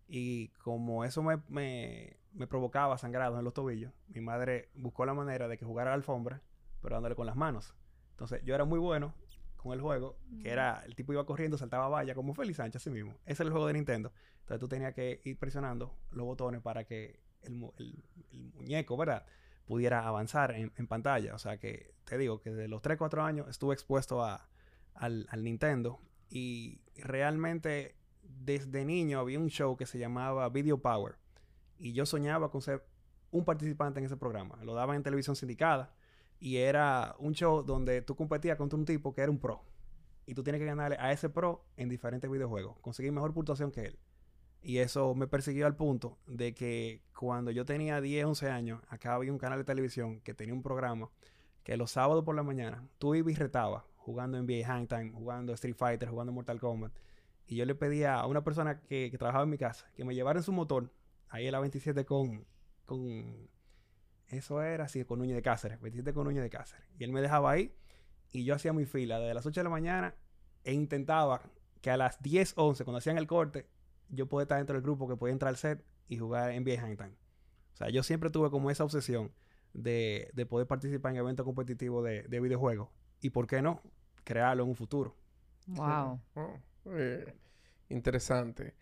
Y 0.07 0.49
como 0.63 1.05
eso 1.05 1.23
me, 1.23 1.41
me, 1.47 2.17
me 2.33 2.47
provocaba 2.47 2.97
sangrados 2.97 3.37
en 3.39 3.45
los 3.45 3.53
tobillos, 3.53 3.91
mi 4.07 4.21
madre 4.21 4.69
buscó 4.75 5.05
la 5.05 5.13
manera 5.13 5.47
de 5.47 5.57
que 5.57 5.65
jugara 5.65 5.91
a 5.91 5.93
la 5.93 5.95
alfombra, 5.95 6.41
pero 6.81 6.95
dándole 6.95 7.15
con 7.15 7.25
las 7.25 7.35
manos. 7.35 7.73
Entonces, 8.11 8.41
yo 8.43 8.53
era 8.53 8.65
muy 8.65 8.79
bueno 8.79 9.13
con 9.57 9.73
el 9.73 9.81
juego, 9.81 10.17
que 10.41 10.49
era, 10.49 10.83
el 10.85 10.93
tipo 10.95 11.13
iba 11.13 11.25
corriendo, 11.25 11.57
saltaba 11.57 11.87
valla, 11.87 12.13
como 12.15 12.33
Félix 12.33 12.57
Sánchez 12.57 12.81
así 12.81 12.89
mismo. 12.89 13.13
Ese 13.25 13.43
era 13.43 13.47
el 13.47 13.51
juego 13.53 13.67
de 13.67 13.73
Nintendo. 13.73 14.11
Entonces, 14.41 14.59
tú 14.59 14.67
tenías 14.67 14.93
que 14.93 15.21
ir 15.23 15.39
presionando 15.39 15.95
los 16.11 16.25
botones 16.25 16.61
para 16.61 16.83
que 16.83 17.21
el, 17.41 17.55
mu- 17.55 17.71
el- 17.77 18.03
el 18.31 18.43
muñeco, 18.53 18.97
¿verdad? 18.97 19.25
Pudiera 19.65 20.07
avanzar 20.07 20.51
en, 20.51 20.87
pantalla. 20.87 21.35
O 21.35 21.39
sea 21.39 21.57
que 21.57 21.93
te 22.05 22.17
digo 22.17 22.41
que 22.41 22.51
desde 22.51 22.67
los 22.67 22.81
3, 22.81 22.97
4 22.97 23.23
años 23.23 23.47
estuve 23.49 23.73
expuesto 23.73 24.23
a, 24.23 24.49
al, 24.93 25.27
al 25.29 25.43
Nintendo 25.43 25.99
y 26.29 26.81
realmente 26.95 27.95
desde 28.21 28.85
niño 28.85 29.19
había 29.19 29.39
un 29.39 29.49
show 29.49 29.77
que 29.77 29.85
se 29.85 29.99
llamaba 29.99 30.49
Video 30.49 30.79
Power 30.81 31.15
y 31.77 31.93
yo 31.93 32.05
soñaba 32.05 32.49
con 32.51 32.61
ser 32.61 32.85
un 33.31 33.45
participante 33.45 33.99
en 33.99 34.05
ese 34.05 34.17
programa. 34.17 34.57
Lo 34.63 34.73
daban 34.73 34.95
en 34.95 35.03
televisión 35.03 35.35
sindicada 35.35 35.93
y 36.39 36.57
era 36.57 37.15
un 37.19 37.33
show 37.33 37.63
donde 37.63 38.01
tú 38.01 38.15
competías 38.15 38.57
contra 38.57 38.77
un 38.77 38.85
tipo 38.85 39.13
que 39.13 39.21
era 39.21 39.31
un 39.31 39.39
pro. 39.39 39.63
y 40.25 40.35
tú 40.35 40.43
tienes 40.43 40.59
que 40.59 40.65
ganarle 40.65 40.95
a 40.99 41.11
ese 41.11 41.29
pro 41.29 41.65
en 41.75 41.89
diferentes 41.89 42.29
videojuegos, 42.31 42.79
conseguir 42.79 43.11
mejor 43.11 43.33
puntuación 43.33 43.71
que 43.71 43.81
él. 43.81 43.99
Y 44.63 44.77
eso 44.77 45.13
me 45.13 45.27
persiguió 45.27 45.65
al 45.65 45.75
punto 45.75 46.17
de 46.25 46.53
que 46.53 47.01
cuando 47.13 47.51
yo 47.51 47.65
tenía 47.65 47.99
10, 47.99 48.25
11 48.25 48.49
años, 48.49 48.81
acá 48.87 49.13
había 49.13 49.31
un 49.31 49.37
canal 49.37 49.59
de 49.59 49.65
televisión 49.65 50.21
que 50.21 50.33
tenía 50.33 50.53
un 50.53 50.63
programa 50.63 51.09
que 51.63 51.75
los 51.75 51.91
sábados 51.91 52.23
por 52.23 52.33
la 52.33 52.43
mañana 52.43 52.87
tú 52.97 53.13
ibas 53.13 53.33
y 53.33 53.35
retabas 53.35 53.83
jugando 53.97 54.41
NBA 54.41 54.65
Hang 54.65 54.87
Time, 54.87 55.11
jugando 55.11 55.53
Street 55.53 55.75
Fighter, 55.75 56.09
jugando 56.09 56.31
Mortal 56.31 56.61
Kombat. 56.61 56.93
Y 57.45 57.57
yo 57.57 57.65
le 57.65 57.75
pedía 57.75 58.15
a 58.15 58.25
una 58.25 58.43
persona 58.43 58.79
que, 58.79 59.11
que 59.11 59.17
trabajaba 59.17 59.43
en 59.43 59.49
mi 59.49 59.57
casa 59.57 59.85
que 59.95 60.05
me 60.05 60.15
llevara 60.15 60.39
en 60.39 60.43
su 60.43 60.53
motor, 60.53 60.91
ahí 61.27 61.45
en 61.45 61.51
la 61.51 61.59
27 61.59 62.05
con, 62.05 62.45
con 62.85 63.49
eso 64.27 64.61
era 64.61 64.85
así, 64.85 65.03
con 65.03 65.19
Núñez 65.19 65.35
de 65.35 65.41
Cáceres, 65.41 65.81
27 65.81 66.13
con 66.13 66.23
Núñez 66.25 66.41
de 66.41 66.49
Cáceres. 66.49 66.85
Y 66.97 67.03
él 67.03 67.11
me 67.11 67.21
dejaba 67.21 67.51
ahí 67.51 67.73
y 68.31 68.45
yo 68.45 68.55
hacía 68.55 68.71
mi 68.71 68.85
fila 68.85 69.19
desde 69.19 69.33
las 69.33 69.45
8 69.45 69.59
de 69.59 69.63
la 69.65 69.69
mañana 69.69 70.15
e 70.63 70.73
intentaba 70.73 71.41
que 71.81 71.91
a 71.91 71.97
las 71.97 72.21
10, 72.21 72.53
11, 72.55 72.85
cuando 72.85 72.99
hacían 72.99 73.17
el 73.17 73.27
corte, 73.27 73.67
yo 74.09 74.27
podía 74.27 74.43
estar 74.43 74.57
dentro 74.57 74.75
del 74.75 74.83
grupo 74.83 75.07
que 75.07 75.15
podía 75.15 75.33
entrar 75.33 75.49
al 75.49 75.57
set 75.57 75.83
y 76.07 76.17
jugar 76.17 76.51
NBA 76.53 76.79
Hang 76.79 76.97
Time. 76.97 77.15
O 77.73 77.75
sea, 77.75 77.89
yo 77.89 78.03
siempre 78.03 78.29
tuve 78.29 78.49
como 78.49 78.69
esa 78.69 78.83
obsesión 78.83 79.31
de, 79.73 80.29
de 80.33 80.45
poder 80.45 80.67
participar 80.67 81.11
en 81.11 81.17
eventos 81.17 81.45
competitivos 81.45 82.03
de, 82.03 82.23
de 82.23 82.39
videojuegos. 82.39 82.89
Y 83.21 83.31
por 83.31 83.47
qué 83.47 83.61
no, 83.61 83.81
crearlo 84.23 84.63
en 84.63 84.69
un 84.69 84.75
futuro. 84.75 85.15
Wow. 85.67 86.19
Oh, 86.35 86.59
eh, 86.91 87.33
interesante. 87.89 88.75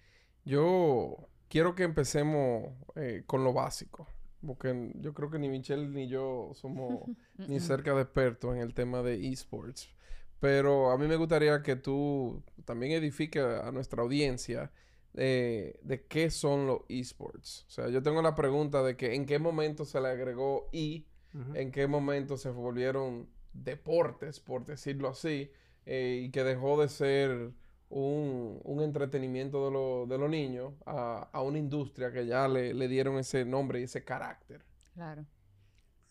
Yo 0.43 1.29
quiero 1.47 1.75
que 1.75 1.83
empecemos 1.83 2.73
eh, 2.95 3.23
con 3.25 3.43
lo 3.43 3.53
básico. 3.53 4.07
Porque 4.45 4.91
yo 4.95 5.13
creo 5.13 5.29
que 5.29 5.37
ni 5.37 5.49
Michelle 5.49 5.87
ni 5.87 6.07
yo 6.07 6.51
somos 6.55 7.03
ni 7.47 7.59
cerca 7.59 7.93
de 7.93 8.01
expertos 8.01 8.55
en 8.55 8.61
el 8.61 8.73
tema 8.73 9.03
de 9.03 9.29
esports. 9.29 9.93
Pero 10.39 10.89
a 10.89 10.97
mí 10.97 11.07
me 11.07 11.15
gustaría 11.15 11.61
que 11.61 11.75
tú 11.75 12.43
también 12.65 12.93
edifiques 12.93 13.43
a 13.43 13.71
nuestra 13.71 14.01
audiencia 14.01 14.71
eh, 15.15 15.79
de 15.83 16.05
qué 16.07 16.29
son 16.29 16.67
los 16.67 16.79
esports. 16.89 17.65
O 17.67 17.69
sea, 17.71 17.89
yo 17.89 18.01
tengo 18.01 18.21
la 18.21 18.35
pregunta 18.35 18.81
de 18.83 18.95
que 18.95 19.13
en 19.15 19.25
qué 19.25 19.39
momento 19.39 19.85
se 19.85 19.99
le 20.01 20.07
agregó 20.09 20.69
y 20.71 21.07
Ujú. 21.33 21.55
en 21.55 21.71
qué 21.71 21.87
momento 21.87 22.37
se 22.37 22.49
volvieron 22.49 23.29
deportes, 23.53 24.39
por 24.39 24.65
decirlo 24.65 25.09
así, 25.09 25.51
eh, 25.85 26.23
y 26.25 26.31
que 26.31 26.43
dejó 26.43 26.79
de 26.81 26.87
ser 26.89 27.51
un, 27.89 28.59
un 28.63 28.81
entretenimiento 28.81 29.65
de, 29.65 29.71
lo- 29.71 30.05
de 30.07 30.17
los 30.17 30.29
niños 30.29 30.73
a, 30.85 31.29
a 31.33 31.41
una 31.41 31.57
industria 31.57 32.11
que 32.11 32.25
ya 32.25 32.47
le, 32.47 32.73
le 32.73 32.87
dieron 32.87 33.17
ese 33.17 33.43
nombre 33.45 33.79
y 33.81 33.83
ese 33.83 34.03
carácter. 34.03 34.63
Claro. 34.93 35.25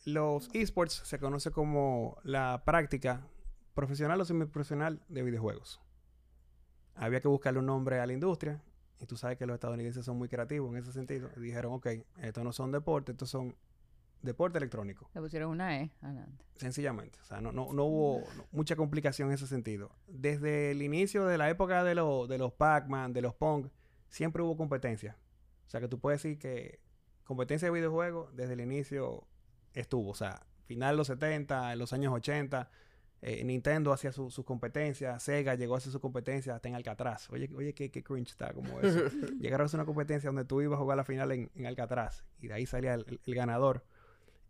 Los 0.06 0.48
esports 0.54 1.02
se 1.04 1.18
conoce 1.18 1.50
como 1.50 2.18
la 2.22 2.62
práctica 2.66 3.26
profesional 3.74 4.20
o 4.20 4.24
semiprofesional 4.24 5.02
de 5.08 5.22
videojuegos. 5.22 5.80
Había 6.94 7.20
que 7.20 7.28
buscarle 7.28 7.60
un 7.60 7.66
nombre 7.66 7.98
a 8.00 8.06
la 8.06 8.12
industria 8.12 8.62
y 9.00 9.06
tú 9.06 9.16
sabes 9.16 9.38
que 9.38 9.46
los 9.46 9.54
estadounidenses 9.54 10.04
son 10.04 10.18
muy 10.18 10.28
creativos 10.28 10.70
en 10.70 10.76
ese 10.78 10.92
sentido. 10.92 11.30
Y 11.36 11.40
dijeron, 11.40 11.72
ok, 11.72 11.86
estos 12.22 12.44
no 12.44 12.52
son 12.52 12.70
deportes, 12.72 13.14
estos 13.14 13.30
son 13.30 13.54
deporte 14.22 14.58
electrónico. 14.58 15.08
Le 15.14 15.20
pusieron 15.22 15.50
una 15.50 15.80
E 15.80 15.90
adelante. 16.02 16.44
Sencillamente. 16.56 17.18
O 17.22 17.24
sea, 17.24 17.40
no, 17.40 17.52
no, 17.52 17.72
no 17.72 17.84
hubo 17.84 18.20
no- 18.36 18.44
mucha 18.52 18.76
complicación 18.76 19.28
en 19.28 19.34
ese 19.34 19.46
sentido. 19.46 19.90
Desde 20.06 20.70
el 20.72 20.82
inicio 20.82 21.24
de 21.26 21.38
la 21.38 21.48
época 21.48 21.82
de, 21.84 21.94
lo- 21.94 22.26
de 22.26 22.36
los 22.36 22.52
Pac-Man, 22.52 23.12
de 23.14 23.22
los 23.22 23.34
Pong, 23.34 23.68
siempre 24.08 24.42
hubo 24.42 24.56
competencia. 24.58 25.16
O 25.66 25.70
sea, 25.70 25.80
que 25.80 25.88
tú 25.88 25.98
puedes 25.98 26.22
decir 26.22 26.38
que 26.38 26.80
competencia 27.24 27.68
de 27.68 27.72
videojuegos 27.72 28.34
desde 28.36 28.52
el 28.52 28.60
inicio 28.60 29.26
estuvo. 29.72 30.10
O 30.10 30.14
sea, 30.14 30.44
final 30.66 30.92
de 30.94 30.96
los 30.98 31.06
70, 31.06 31.72
en 31.72 31.78
los 31.78 31.92
años 31.94 32.12
80, 32.12 32.70
eh, 33.22 33.44
Nintendo 33.44 33.92
hacía 33.92 34.12
su- 34.12 34.30
sus 34.30 34.44
competencias, 34.44 35.22
Sega 35.22 35.54
llegó 35.54 35.74
a 35.74 35.78
hacer 35.78 35.92
su 35.92 36.00
competencia 36.00 36.54
hasta 36.54 36.68
en 36.68 36.74
Alcatraz. 36.74 37.28
Oye, 37.30 37.50
oye, 37.54 37.74
qué, 37.74 37.90
qué 37.90 38.02
cringe 38.02 38.30
está 38.30 38.52
como 38.54 38.80
eso. 38.80 38.98
Llegaron 39.40 39.64
a 39.64 39.66
hacer 39.66 39.78
una 39.78 39.86
competencia 39.86 40.28
donde 40.28 40.44
tú 40.44 40.60
ibas 40.62 40.78
a 40.78 40.82
jugar 40.82 40.96
la 40.96 41.04
final 41.04 41.30
en, 41.32 41.50
en 41.54 41.66
Alcatraz 41.66 42.24
y 42.38 42.48
de 42.48 42.54
ahí 42.54 42.66
salía 42.66 42.94
el, 42.94 43.04
el- 43.08 43.20
el 43.24 43.34
ganador. 43.34 43.84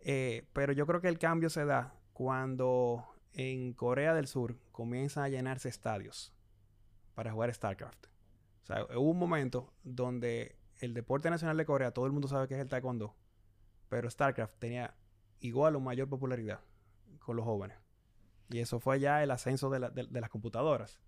Eh, 0.00 0.46
pero 0.52 0.72
yo 0.72 0.86
creo 0.86 1.00
que 1.00 1.08
el 1.08 1.18
cambio 1.18 1.50
se 1.50 1.64
da 1.64 1.94
cuando 2.12 3.04
en 3.32 3.72
Corea 3.74 4.14
del 4.14 4.26
Sur 4.28 4.56
comienzan 4.72 5.24
a 5.24 5.28
llenarse 5.28 5.68
estadios 5.68 6.32
para 7.14 7.32
jugar 7.32 7.52
StarCraft. 7.52 8.06
O 8.62 8.66
sea, 8.66 8.84
hubo 8.96 9.10
un 9.10 9.18
momento 9.18 9.72
donde 9.82 10.56
el 10.78 10.94
deporte 10.94 11.28
nacional 11.28 11.56
de 11.56 11.64
Corea, 11.66 11.90
todo 11.90 12.06
el 12.06 12.12
mundo 12.12 12.28
sabe 12.28 12.46
que 12.48 12.54
es 12.54 12.60
el 12.60 12.68
taekwondo, 12.68 13.14
pero 13.88 14.08
StarCraft 14.08 14.58
tenía 14.58 14.94
igual 15.40 15.76
o 15.76 15.80
mayor 15.80 16.08
popularidad 16.08 16.60
con 17.18 17.36
los 17.36 17.44
jóvenes. 17.44 17.76
Y 18.50 18.58
eso 18.58 18.80
fue 18.80 18.98
ya 19.00 19.22
el 19.22 19.30
ascenso 19.30 19.70
de, 19.70 19.78
la- 19.80 19.90
de- 19.90 20.06
de 20.06 20.20
las 20.20 20.28
computadoras. 20.30 21.00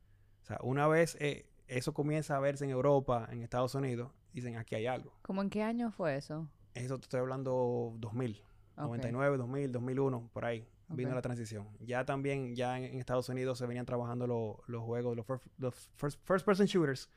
O 0.42 0.46
sea, 0.46 0.58
una 0.62 0.86
vez 0.88 1.16
eh, 1.20 1.48
eso 1.66 1.92
comienza 1.92 2.36
a 2.36 2.40
verse 2.40 2.64
en 2.64 2.70
Europa, 2.70 3.28
en 3.30 3.42
Estados 3.42 3.74
Unidos, 3.74 4.10
dicen 4.32 4.56
aquí 4.56 4.74
hay 4.74 4.86
algo. 4.86 5.12
¿Cómo 5.22 5.42
en 5.42 5.50
qué 5.50 5.62
año 5.62 5.90
fue 5.90 6.16
eso? 6.16 6.48
Eso 6.74 6.98
te 6.98 7.04
estoy 7.04 7.20
hablando 7.20 7.94
2000, 7.98 8.40
Ok. 8.76 8.84
99, 8.84 9.36
2000, 9.36 9.72
2001, 9.72 10.30
por 10.32 10.44
ahí 10.44 10.66
vino 10.88 11.14
la 11.14 11.22
transición. 11.22 11.68
Ya 11.80 12.04
también, 12.04 12.54
ya 12.54 12.78
en, 12.78 12.84
en 12.84 12.98
Estados 12.98 13.28
Unidos 13.28 13.58
se 13.58 13.66
venían 13.66 13.86
trabajando 13.86 14.26
lo- 14.26 14.62
los 14.66 14.82
juegos, 14.82 15.16
los, 15.16 15.26
first, 15.26 15.46
los 15.58 15.74
first, 15.96 16.20
first 16.24 16.44
person 16.46 16.66
shooters 16.66 17.08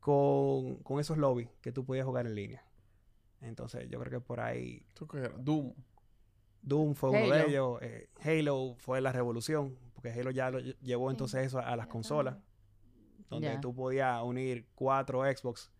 con, 0.00 0.76
con 0.82 1.00
esos 1.00 1.18
lobbies 1.18 1.48
que 1.60 1.72
tú 1.72 1.84
podías 1.84 2.06
jugar 2.06 2.26
en 2.26 2.34
línea. 2.34 2.64
Entonces, 3.40 3.88
yo 3.88 3.98
creo 4.00 4.10
que 4.10 4.20
por 4.24 4.40
ahí 4.40 4.84
¿Esto 4.88 5.06
qué 5.06 5.18
era? 5.18 5.28
Doom. 5.36 5.72
Doom 6.64 6.94
fue 6.94 7.10
uno 7.10 7.34
de 7.34 7.46
ellos. 7.48 7.78
eh, 7.82 8.08
Halo 8.22 8.74
fue 8.78 9.00
la 9.00 9.12
revolución, 9.12 9.76
porque 9.94 10.10
Halo 10.10 10.30
ya 10.30 10.50
lo 10.50 10.58
lle- 10.60 10.76
llevó 10.80 11.10
entonces 11.10 11.46
eso 11.46 11.58
a, 11.58 11.62
a 11.68 11.76
las 11.76 11.86
ya 11.86 11.92
consolas, 11.92 12.34
también. 12.34 13.28
donde 13.30 13.48
Ya. 13.48 13.60
tú 13.60 13.74
podías 13.74 14.22
unir 14.22 14.66
cuatro 14.74 15.22
Xbox 15.24 15.70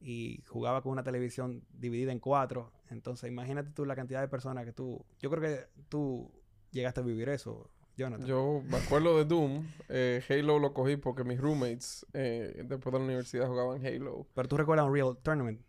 y 0.00 0.42
jugaba 0.48 0.82
con 0.82 0.92
una 0.92 1.02
televisión 1.04 1.64
dividida 1.72 2.10
en 2.12 2.18
cuatro. 2.18 2.72
Entonces, 2.90 3.30
imagínate 3.30 3.70
tú 3.70 3.84
la 3.86 3.94
cantidad 3.94 4.20
de 4.20 4.28
personas 4.28 4.64
que 4.64 4.72
tú... 4.72 5.04
Yo 5.20 5.30
creo 5.30 5.40
que 5.42 5.66
tú 5.88 6.30
llegaste 6.72 7.00
a 7.00 7.02
vivir 7.04 7.28
eso, 7.28 7.70
Jonathan. 7.96 8.26
Yo 8.26 8.62
me 8.66 8.78
acuerdo 8.78 9.16
de 9.16 9.24
Doom. 9.24 9.66
Eh, 9.88 10.22
Halo 10.28 10.58
lo 10.58 10.74
cogí 10.74 10.96
porque 10.96 11.22
mis 11.24 11.40
roommates 11.40 12.04
eh, 12.14 12.64
después 12.66 12.92
de 12.92 12.98
la 12.98 13.04
universidad 13.04 13.46
jugaban 13.46 13.84
Halo. 13.86 14.26
Pero 14.34 14.48
tú 14.48 14.56
recuerdas 14.56 14.86
Unreal 14.86 15.16
Tournament. 15.22 15.60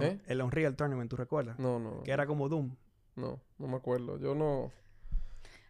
¿Eh? 0.00 0.18
El 0.26 0.40
Unreal 0.42 0.74
Tournament, 0.74 1.08
¿tú 1.10 1.16
recuerdas? 1.16 1.58
No, 1.58 1.78
no. 1.78 2.02
Que 2.04 2.10
era 2.10 2.26
como 2.26 2.48
Doom. 2.48 2.74
No, 3.16 3.40
no 3.58 3.68
me 3.68 3.76
acuerdo. 3.76 4.18
Yo 4.18 4.34
no... 4.34 4.72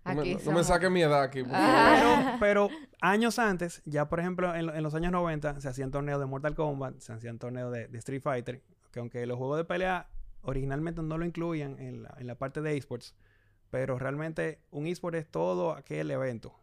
No 0.04 0.14
me, 0.16 0.34
no- 0.34 0.64
saquen 0.64 0.92
mi 0.92 1.00
edad 1.00 1.22
aquí. 1.22 1.42
Ah. 1.50 2.36
Pero, 2.38 2.68
pero 2.68 2.80
años 3.00 3.38
antes, 3.38 3.80
ya 3.86 4.06
por 4.08 4.20
ejemplo 4.20 4.54
en, 4.54 4.68
en 4.68 4.82
los 4.82 4.94
años 4.94 5.12
90, 5.12 5.62
se 5.62 5.68
hacían 5.68 5.90
torneos 5.90 6.20
de 6.20 6.26
Mortal 6.26 6.54
Kombat, 6.54 6.98
se 6.98 7.14
hacían 7.14 7.38
torneos 7.38 7.72
de, 7.72 7.88
de 7.88 7.98
Street 7.98 8.20
Fighter, 8.20 8.62
que 8.92 9.00
aunque 9.00 9.24
los 9.26 9.38
juegos 9.38 9.56
de 9.56 9.64
pelea 9.64 10.08
originalmente 10.42 11.02
no 11.02 11.16
lo 11.16 11.24
incluían 11.24 11.78
en 11.78 12.02
la, 12.02 12.14
en 12.18 12.26
la 12.26 12.34
parte 12.34 12.60
de 12.60 12.76
esports, 12.76 13.14
pero 13.70 13.98
realmente 13.98 14.60
un 14.70 14.86
esport 14.86 15.14
es 15.16 15.26
todo 15.26 15.72
aquel 15.72 16.10
evento 16.10 16.54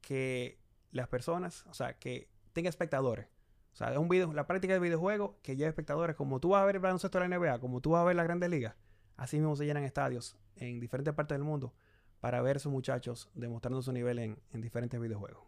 que 0.00 0.58
las 0.90 1.08
personas, 1.08 1.64
o 1.66 1.74
sea, 1.74 1.94
que 1.98 2.28
tenga 2.52 2.68
espectadores. 2.68 3.26
O 3.72 3.76
sea, 3.76 3.92
es 3.92 3.98
un 3.98 4.08
video, 4.08 4.32
la 4.32 4.46
práctica 4.46 4.72
de 4.72 4.80
videojuegos 4.80 5.32
que 5.42 5.54
lleva 5.54 5.68
espectadores, 5.68 6.16
como 6.16 6.40
tú 6.40 6.50
vas 6.50 6.62
a 6.62 6.64
ver 6.64 6.76
el 6.76 6.82
baloncesto 6.82 7.20
de 7.20 7.28
la 7.28 7.38
NBA, 7.38 7.60
como 7.60 7.80
tú 7.80 7.90
vas 7.90 8.00
a 8.02 8.04
ver 8.04 8.16
las 8.16 8.24
grandes 8.24 8.48
ligas, 8.50 8.74
así 9.16 9.38
mismo 9.38 9.56
se 9.56 9.66
llenan 9.66 9.84
estadios 9.84 10.36
en 10.56 10.80
diferentes 10.80 11.14
partes 11.14 11.36
del 11.36 11.44
mundo 11.44 11.74
para 12.20 12.40
ver 12.42 12.56
a 12.56 12.58
esos 12.58 12.72
muchachos 12.72 13.30
demostrando 13.34 13.82
su 13.82 13.92
nivel 13.92 14.18
en, 14.18 14.38
en 14.52 14.60
diferentes 14.60 15.00
videojuegos. 15.00 15.46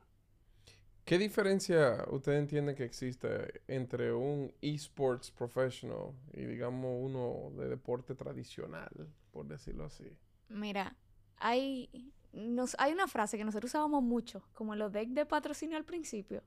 ¿Qué 1.09 1.17
diferencia 1.17 2.05
usted 2.11 2.33
entiende 2.35 2.75
que 2.75 2.85
existe 2.85 3.63
entre 3.67 4.13
un 4.13 4.53
esports 4.61 5.31
professional 5.31 6.13
y 6.35 6.45
digamos 6.45 6.91
uno 7.01 7.51
de 7.57 7.67
deporte 7.67 8.15
tradicional, 8.15 8.91
por 9.33 9.47
decirlo 9.47 9.87
así? 9.87 10.05
Mira, 10.51 10.95
hay, 11.39 12.13
nos, 12.35 12.77
hay 12.79 12.93
una 12.93 13.09
frase 13.09 13.39
que 13.39 13.45
nosotros 13.47 13.71
usábamos 13.71 14.03
mucho, 14.03 14.43
como 14.53 14.75
en 14.75 14.81
los 14.81 14.93
decks 14.93 15.15
de 15.15 15.25
patrocinio 15.25 15.79
al 15.79 15.87
principio, 15.87 16.43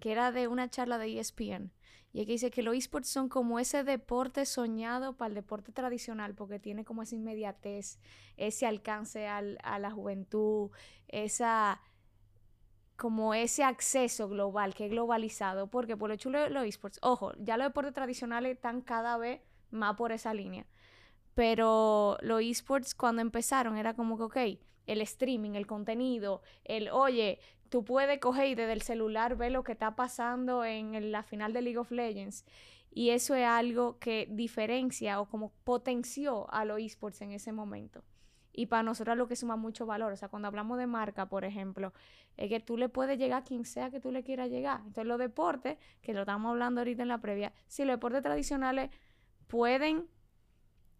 que 0.00 0.12
era 0.12 0.32
de 0.32 0.48
una 0.48 0.70
charla 0.70 0.98
de 0.98 1.08
ESPN. 1.08 1.72
Y 2.12 2.24
que 2.24 2.32
dice 2.32 2.50
que 2.50 2.62
los 2.62 2.74
esports 2.74 3.08
son 3.08 3.28
como 3.28 3.58
ese 3.58 3.84
deporte 3.84 4.46
soñado 4.46 5.16
para 5.16 5.28
el 5.28 5.34
deporte 5.34 5.72
tradicional, 5.72 6.34
porque 6.34 6.58
tiene 6.58 6.84
como 6.84 7.02
esa 7.02 7.14
inmediatez, 7.14 7.98
ese 8.38 8.66
alcance 8.66 9.26
al- 9.28 9.58
a 9.62 9.78
la 9.78 9.90
juventud, 9.90 10.70
esa 11.08 11.80
como 12.96 13.34
ese 13.34 13.62
acceso 13.62 14.28
global, 14.28 14.74
que 14.74 14.86
es 14.86 14.90
globalizado, 14.90 15.66
porque 15.68 15.96
por 15.96 16.08
lo 16.08 16.16
chulo 16.16 16.40
de 16.40 16.50
los 16.50 16.64
esports, 16.64 16.98
ojo, 17.02 17.32
ya 17.38 17.56
los 17.58 17.66
deportes 17.66 17.92
tradicionales 17.92 18.52
están 18.56 18.80
cada 18.80 19.18
vez 19.18 19.40
más 19.70 19.96
por 19.96 20.12
esa 20.12 20.32
línea. 20.32 20.66
Pero 21.34 22.18
los 22.22 22.42
esports 22.42 22.94
cuando 22.94 23.22
empezaron 23.22 23.76
era 23.76 23.94
como 23.94 24.16
que, 24.18 24.24
ok, 24.24 24.60
el 24.86 25.00
streaming, 25.02 25.52
el 25.52 25.66
contenido, 25.66 26.42
el, 26.64 26.88
oye, 26.90 27.40
tú 27.68 27.84
puedes 27.84 28.18
coger 28.20 28.48
y 28.48 28.54
desde 28.54 28.72
el 28.72 28.82
celular 28.82 29.36
ver 29.36 29.52
lo 29.52 29.64
que 29.64 29.72
está 29.72 29.96
pasando 29.96 30.64
en 30.64 31.12
la 31.12 31.22
final 31.22 31.52
de 31.52 31.62
League 31.62 31.78
of 31.78 31.90
Legends. 31.90 32.44
Y 32.90 33.10
eso 33.10 33.34
es 33.34 33.46
algo 33.46 33.98
que 33.98 34.26
diferencia 34.30 35.20
o 35.20 35.28
como 35.28 35.52
potenció 35.64 36.50
a 36.52 36.64
los 36.64 36.80
esports 36.80 37.20
en 37.20 37.32
ese 37.32 37.52
momento. 37.52 38.02
Y 38.52 38.66
para 38.66 38.82
nosotros 38.82 39.18
lo 39.18 39.28
que 39.28 39.36
suma 39.36 39.56
mucho 39.56 39.84
valor, 39.84 40.12
o 40.12 40.16
sea, 40.16 40.28
cuando 40.28 40.48
hablamos 40.48 40.78
de 40.78 40.86
marca, 40.86 41.28
por 41.28 41.44
ejemplo, 41.44 41.92
es 42.38 42.48
que 42.48 42.58
tú 42.58 42.78
le 42.78 42.88
puedes 42.88 43.18
llegar 43.18 43.42
a 43.42 43.44
quien 43.44 43.66
sea 43.66 43.90
que 43.90 44.00
tú 44.00 44.10
le 44.10 44.22
quieras 44.22 44.48
llegar. 44.48 44.78
Entonces 44.78 45.04
los 45.04 45.18
deportes, 45.18 45.76
que 46.00 46.14
lo 46.14 46.20
estamos 46.20 46.50
hablando 46.50 46.80
ahorita 46.80 47.02
en 47.02 47.08
la 47.08 47.18
previa, 47.18 47.52
si 47.66 47.84
los 47.84 47.94
deportes 47.94 48.22
tradicionales 48.22 48.90
pueden 49.46 50.08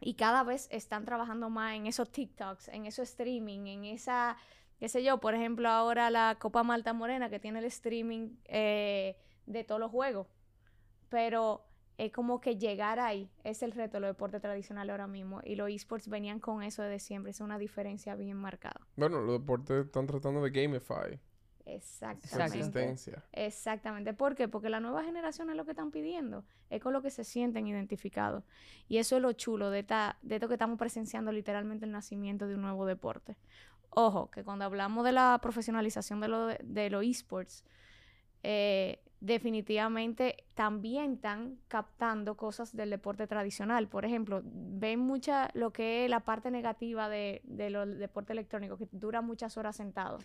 y 0.00 0.14
cada 0.14 0.42
vez 0.42 0.68
están 0.70 1.06
trabajando 1.06 1.48
más 1.48 1.74
en 1.74 1.86
esos 1.86 2.12
TikToks, 2.12 2.68
en 2.68 2.84
esos 2.84 3.08
streaming, 3.08 3.66
en 3.66 3.84
esa, 3.86 4.36
qué 4.78 4.88
sé 4.88 5.02
yo, 5.02 5.18
por 5.18 5.34
ejemplo, 5.34 5.68
ahora 5.68 6.10
la 6.10 6.36
Copa 6.38 6.62
Malta 6.62 6.92
Morena 6.92 7.30
que 7.30 7.38
tiene 7.38 7.60
el 7.60 7.64
streaming 7.66 8.36
eh, 8.44 9.16
de 9.46 9.64
todos 9.64 9.80
los 9.80 9.90
juegos. 9.90 10.26
Pero 11.08 11.64
es 11.98 12.12
como 12.12 12.40
que 12.40 12.56
llegar 12.58 12.98
ahí 13.00 13.30
es 13.44 13.62
el 13.62 13.72
reto 13.72 13.94
de 13.94 14.00
los 14.00 14.10
deportes 14.10 14.42
tradicionales 14.42 14.90
ahora 14.90 15.06
mismo. 15.06 15.40
Y 15.44 15.56
los 15.56 15.70
esports 15.70 16.08
venían 16.08 16.40
con 16.40 16.62
eso 16.62 16.82
desde 16.82 16.98
siempre. 16.98 17.30
Es 17.30 17.40
una 17.40 17.58
diferencia 17.58 18.14
bien 18.16 18.36
marcada. 18.36 18.80
Bueno, 18.96 19.20
los 19.20 19.40
deportes 19.40 19.86
están 19.86 20.06
tratando 20.06 20.42
de 20.42 20.50
gamify 20.50 21.20
Exactamente. 21.66 22.58
existencia. 22.58 23.24
Exactamente. 23.32 24.14
¿Por 24.14 24.36
qué? 24.36 24.46
Porque 24.46 24.70
la 24.70 24.78
nueva 24.78 25.02
generación 25.02 25.50
es 25.50 25.56
lo 25.56 25.64
que 25.64 25.72
están 25.72 25.90
pidiendo. 25.90 26.44
Es 26.70 26.80
con 26.80 26.92
lo 26.92 27.02
que 27.02 27.10
se 27.10 27.24
sienten 27.24 27.66
identificados. 27.66 28.44
Y 28.88 28.98
eso 28.98 29.16
es 29.16 29.22
lo 29.22 29.32
chulo 29.32 29.70
de, 29.70 29.80
esta, 29.80 30.16
de 30.22 30.36
esto 30.36 30.46
que 30.46 30.54
estamos 30.54 30.78
presenciando 30.78 31.32
literalmente 31.32 31.84
el 31.84 31.90
nacimiento 31.90 32.46
de 32.46 32.54
un 32.54 32.62
nuevo 32.62 32.86
deporte. 32.86 33.36
Ojo, 33.90 34.30
que 34.30 34.44
cuando 34.44 34.64
hablamos 34.64 35.04
de 35.04 35.12
la 35.12 35.38
profesionalización 35.42 36.20
de, 36.20 36.28
lo, 36.28 36.46
de 36.46 36.90
los 36.90 37.04
esports, 37.04 37.64
eh, 38.44 39.00
definitivamente 39.20 40.44
también 40.54 41.14
están 41.14 41.58
captando 41.66 42.36
cosas 42.36 42.76
del 42.76 42.90
deporte 42.90 43.26
tradicional. 43.26 43.88
Por 43.88 44.04
ejemplo, 44.04 44.40
ven 44.44 45.00
mucha 45.00 45.50
lo 45.54 45.72
que 45.72 46.04
es 46.04 46.10
la 46.10 46.20
parte 46.20 46.52
negativa 46.52 47.08
de, 47.08 47.40
de 47.42 47.70
los 47.70 47.98
deportes 47.98 48.30
electrónicos, 48.30 48.78
que 48.78 48.88
dura 48.92 49.20
muchas 49.20 49.56
horas 49.56 49.74
sentado. 49.74 50.18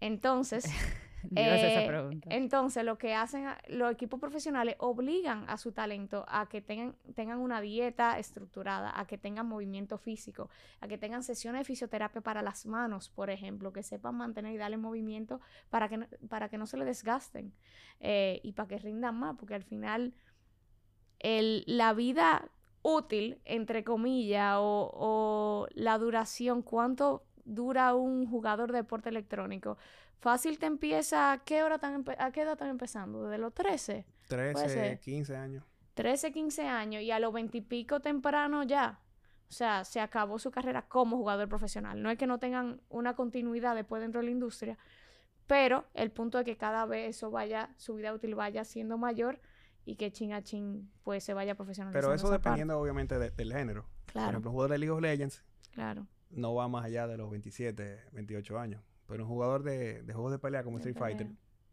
Entonces, 0.00 0.64
eh, 1.36 1.70
esa 1.72 1.86
pregunta. 1.86 2.28
entonces, 2.30 2.84
lo 2.84 2.98
que 2.98 3.14
hacen 3.14 3.46
a- 3.46 3.58
los 3.68 3.90
equipos 3.92 4.20
profesionales 4.20 4.76
obligan 4.78 5.44
a 5.48 5.56
su 5.56 5.72
talento 5.72 6.24
a 6.28 6.46
que 6.48 6.60
tengan, 6.60 6.94
tengan 7.14 7.38
una 7.38 7.60
dieta 7.60 8.18
estructurada, 8.18 8.98
a 8.98 9.06
que 9.06 9.18
tengan 9.18 9.46
movimiento 9.48 9.98
físico, 9.98 10.48
a 10.80 10.88
que 10.88 10.98
tengan 10.98 11.22
sesiones 11.22 11.60
de 11.60 11.64
fisioterapia 11.64 12.20
para 12.20 12.42
las 12.42 12.66
manos, 12.66 13.08
por 13.10 13.30
ejemplo, 13.30 13.72
que 13.72 13.82
sepan 13.82 14.16
mantener 14.16 14.52
y 14.54 14.56
darle 14.58 14.76
movimiento 14.76 15.40
para 15.70 15.88
que, 15.88 15.96
no- 15.98 16.06
para 16.28 16.48
que 16.48 16.58
no 16.58 16.66
se 16.66 16.76
le 16.76 16.84
desgasten 16.84 17.52
eh, 18.00 18.40
y 18.42 18.52
para 18.52 18.68
que 18.68 18.78
rindan 18.78 19.18
más, 19.18 19.36
porque 19.38 19.54
al 19.54 19.64
final 19.64 20.12
el, 21.18 21.64
la 21.66 21.92
vida 21.94 22.50
útil, 22.82 23.40
entre 23.44 23.82
comillas, 23.84 24.56
o, 24.58 24.90
o 24.94 25.66
la 25.74 25.98
duración, 25.98 26.62
cuánto 26.62 27.24
dura 27.46 27.94
un 27.94 28.28
jugador 28.28 28.72
de 28.72 28.78
deporte 28.78 29.08
electrónico. 29.08 29.78
Fácil 30.18 30.58
te 30.58 30.66
empieza, 30.66 31.32
¿a 31.32 31.38
qué, 31.44 31.62
hora 31.62 31.78
¿a 32.18 32.32
qué 32.32 32.42
edad 32.42 32.52
están 32.52 32.68
empezando? 32.68 33.24
¿Desde 33.24 33.38
los 33.38 33.54
13? 33.54 34.04
13, 34.28 34.68
ser. 34.68 35.00
15 35.00 35.36
años. 35.36 35.64
13, 35.94 36.32
15 36.32 36.66
años 36.68 37.02
y 37.02 37.10
a 37.10 37.18
los 37.18 37.32
20 37.32 37.56
y 37.58 37.60
pico 37.62 38.00
temprano 38.00 38.62
ya. 38.64 39.00
O 39.48 39.52
sea, 39.52 39.84
se 39.84 40.00
acabó 40.00 40.38
su 40.38 40.50
carrera 40.50 40.82
como 40.88 41.16
jugador 41.16 41.48
profesional. 41.48 42.02
No 42.02 42.10
es 42.10 42.18
que 42.18 42.26
no 42.26 42.38
tengan 42.38 42.80
una 42.88 43.14
continuidad 43.14 43.74
después 43.76 44.02
dentro 44.02 44.20
de 44.20 44.26
la 44.26 44.32
industria, 44.32 44.76
pero 45.46 45.86
el 45.94 46.10
punto 46.10 46.38
es 46.40 46.44
que 46.44 46.56
cada 46.56 46.84
vez 46.86 47.16
eso 47.16 47.30
vaya, 47.30 47.70
su 47.76 47.94
vida 47.94 48.12
útil 48.12 48.34
vaya 48.34 48.64
siendo 48.64 48.98
mayor 48.98 49.40
y 49.84 49.94
que 49.96 50.10
chin 50.10 50.32
a 50.32 50.42
chin 50.42 50.90
pues 51.04 51.22
se 51.22 51.32
vaya 51.32 51.54
profesionalizando. 51.54 52.08
Pero 52.08 52.14
eso 52.14 52.26
esa 52.26 52.34
parte. 52.42 52.48
dependiendo 52.48 52.80
obviamente 52.80 53.18
de- 53.18 53.30
del 53.30 53.52
género. 53.52 53.82
Por 54.06 54.12
Claro, 54.14 54.30
ejemplo, 54.30 54.50
un 54.50 54.54
jugador 54.54 54.72
de 54.72 54.78
League 54.78 54.90
of 54.90 55.00
Legends 55.00 55.44
claro. 55.72 56.06
No 56.30 56.54
va 56.54 56.68
más 56.68 56.84
allá 56.84 57.06
de 57.06 57.16
los 57.16 57.30
27, 57.30 58.10
28 58.12 58.58
años. 58.58 58.82
Pero 59.06 59.24
un 59.24 59.28
jugador 59.28 59.62
de, 59.62 60.02
de 60.02 60.12
juegos 60.12 60.32
de 60.32 60.38
pelea 60.38 60.64
como 60.64 60.78
Street 60.78 60.96
Fighter, 60.96 61.28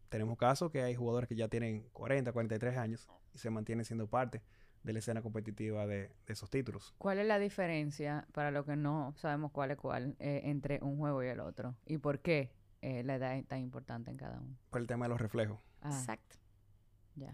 tenemos 0.08 0.38
casos 0.38 0.70
que 0.70 0.82
hay 0.82 0.94
jugadores 0.94 1.28
que 1.28 1.34
ya 1.34 1.48
tienen 1.48 1.88
40, 1.92 2.32
43 2.32 2.76
años 2.76 3.08
y 3.32 3.38
se 3.38 3.50
mantienen 3.50 3.84
siendo 3.84 4.06
parte 4.06 4.42
de 4.84 4.92
la 4.92 4.98
escena 4.98 5.22
competitiva 5.22 5.86
de, 5.86 6.08
de 6.26 6.32
esos 6.32 6.50
títulos. 6.50 6.94
¿Cuál 6.98 7.18
es 7.18 7.26
la 7.26 7.38
diferencia, 7.38 8.26
para 8.32 8.50
los 8.50 8.66
que 8.66 8.76
no 8.76 9.14
sabemos 9.16 9.50
cuál 9.50 9.72
es 9.72 9.78
cuál, 9.78 10.14
eh, 10.20 10.42
entre 10.44 10.78
un 10.82 10.98
juego 10.98 11.24
y 11.24 11.28
el 11.28 11.40
otro? 11.40 11.74
¿Y 11.86 11.98
por 11.98 12.20
qué 12.20 12.52
eh, 12.82 13.02
la 13.02 13.16
edad 13.16 13.36
es 13.36 13.46
tan 13.46 13.60
importante 13.60 14.10
en 14.10 14.18
cada 14.18 14.38
uno? 14.38 14.56
Por 14.70 14.82
el 14.82 14.86
tema 14.86 15.06
de 15.06 15.08
los 15.08 15.20
reflejos. 15.20 15.58
Ah, 15.80 15.88
Exacto. 15.88 16.36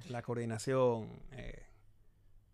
La 0.09 0.23
coordinación, 0.23 1.09
eh, 1.33 1.67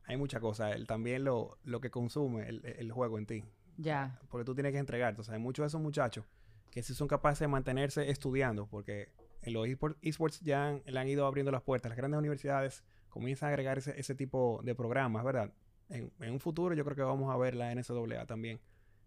hay 0.05 0.17
muchas 0.17 0.41
cosas. 0.41 0.75
El, 0.75 0.87
también 0.87 1.25
lo, 1.25 1.59
lo 1.65 1.81
que 1.81 1.91
consume 1.91 2.49
el, 2.49 2.65
el 2.65 2.91
juego 2.93 3.19
en 3.19 3.27
ti. 3.27 3.45
Ya. 3.77 4.19
Porque 4.31 4.45
tú 4.45 4.55
tienes 4.55 4.73
que 4.73 4.79
entregarte. 4.79 5.21
O 5.21 5.25
sea, 5.25 5.35
hay 5.35 5.41
muchos 5.41 5.63
de 5.65 5.69
esos 5.69 5.81
muchachos 5.81 6.25
que 6.71 6.83
sí 6.83 6.95
son 6.95 7.09
capaces 7.09 7.41
de 7.41 7.49
mantenerse 7.49 8.11
estudiando, 8.11 8.67
porque 8.67 9.11
en 9.43 9.53
los 9.53 9.67
esport- 9.67 9.97
esports 10.03 10.41
ya 10.41 10.69
han- 10.69 10.83
le 10.85 10.99
han 10.99 11.09
ido 11.09 11.27
abriendo 11.27 11.51
las 11.53 11.63
puertas. 11.63 11.89
Las 11.91 11.97
grandes 11.97 12.19
universidades 12.19 12.85
comienzan 13.09 13.49
a 13.49 13.51
agregar 13.51 13.79
ese, 13.79 13.99
ese 13.99 14.15
tipo 14.15 14.61
de 14.63 14.75
programas, 14.75 15.25
¿verdad? 15.25 15.53
En, 15.89 16.13
en 16.21 16.33
un 16.33 16.41
futuro 16.41 16.75
yo 16.75 16.85
creo 16.85 16.97
que 16.97 17.03
vamos 17.03 17.33
a 17.33 17.37
ver 17.39 17.55
la 17.55 17.71
NCAA 17.73 18.27
también 18.27 18.61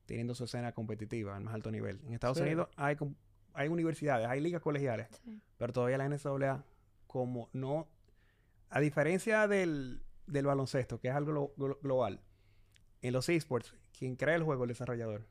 teniendo 0.06 0.34
su 0.34 0.46
escena 0.46 0.72
competitiva 0.72 1.36
al 1.36 1.44
más 1.44 1.54
alto 1.54 1.70
nivel. 1.70 2.00
En 2.06 2.14
Estados 2.14 2.38
Sí. 2.38 2.44
Unidos 2.44 2.70
hay, 2.78 2.98
hay 3.54 3.68
universidades, 3.68 4.28
hay 4.28 4.40
ligas 4.40 4.62
colegiales, 4.62 5.08
Sí. 5.24 5.40
pero 5.58 5.74
todavía 5.74 5.98
la 5.98 6.06
NCAA 6.10 6.64
como 7.06 7.50
no... 7.54 7.88
A 8.72 8.80
diferencia 8.80 9.48
del, 9.48 10.02
del 10.28 10.46
baloncesto, 10.46 11.00
que 11.00 11.10
es 11.10 11.14
algo 11.16 11.32
glo- 11.34 11.56
glo- 11.58 11.80
global, 11.82 12.22
en 13.02 13.14
los 13.14 13.28
esports, 13.30 13.76
quien 14.00 14.16
crea 14.16 14.36
el 14.36 14.44
juego, 14.44 14.64
el 14.64 14.70
desarrollador, 14.70 15.28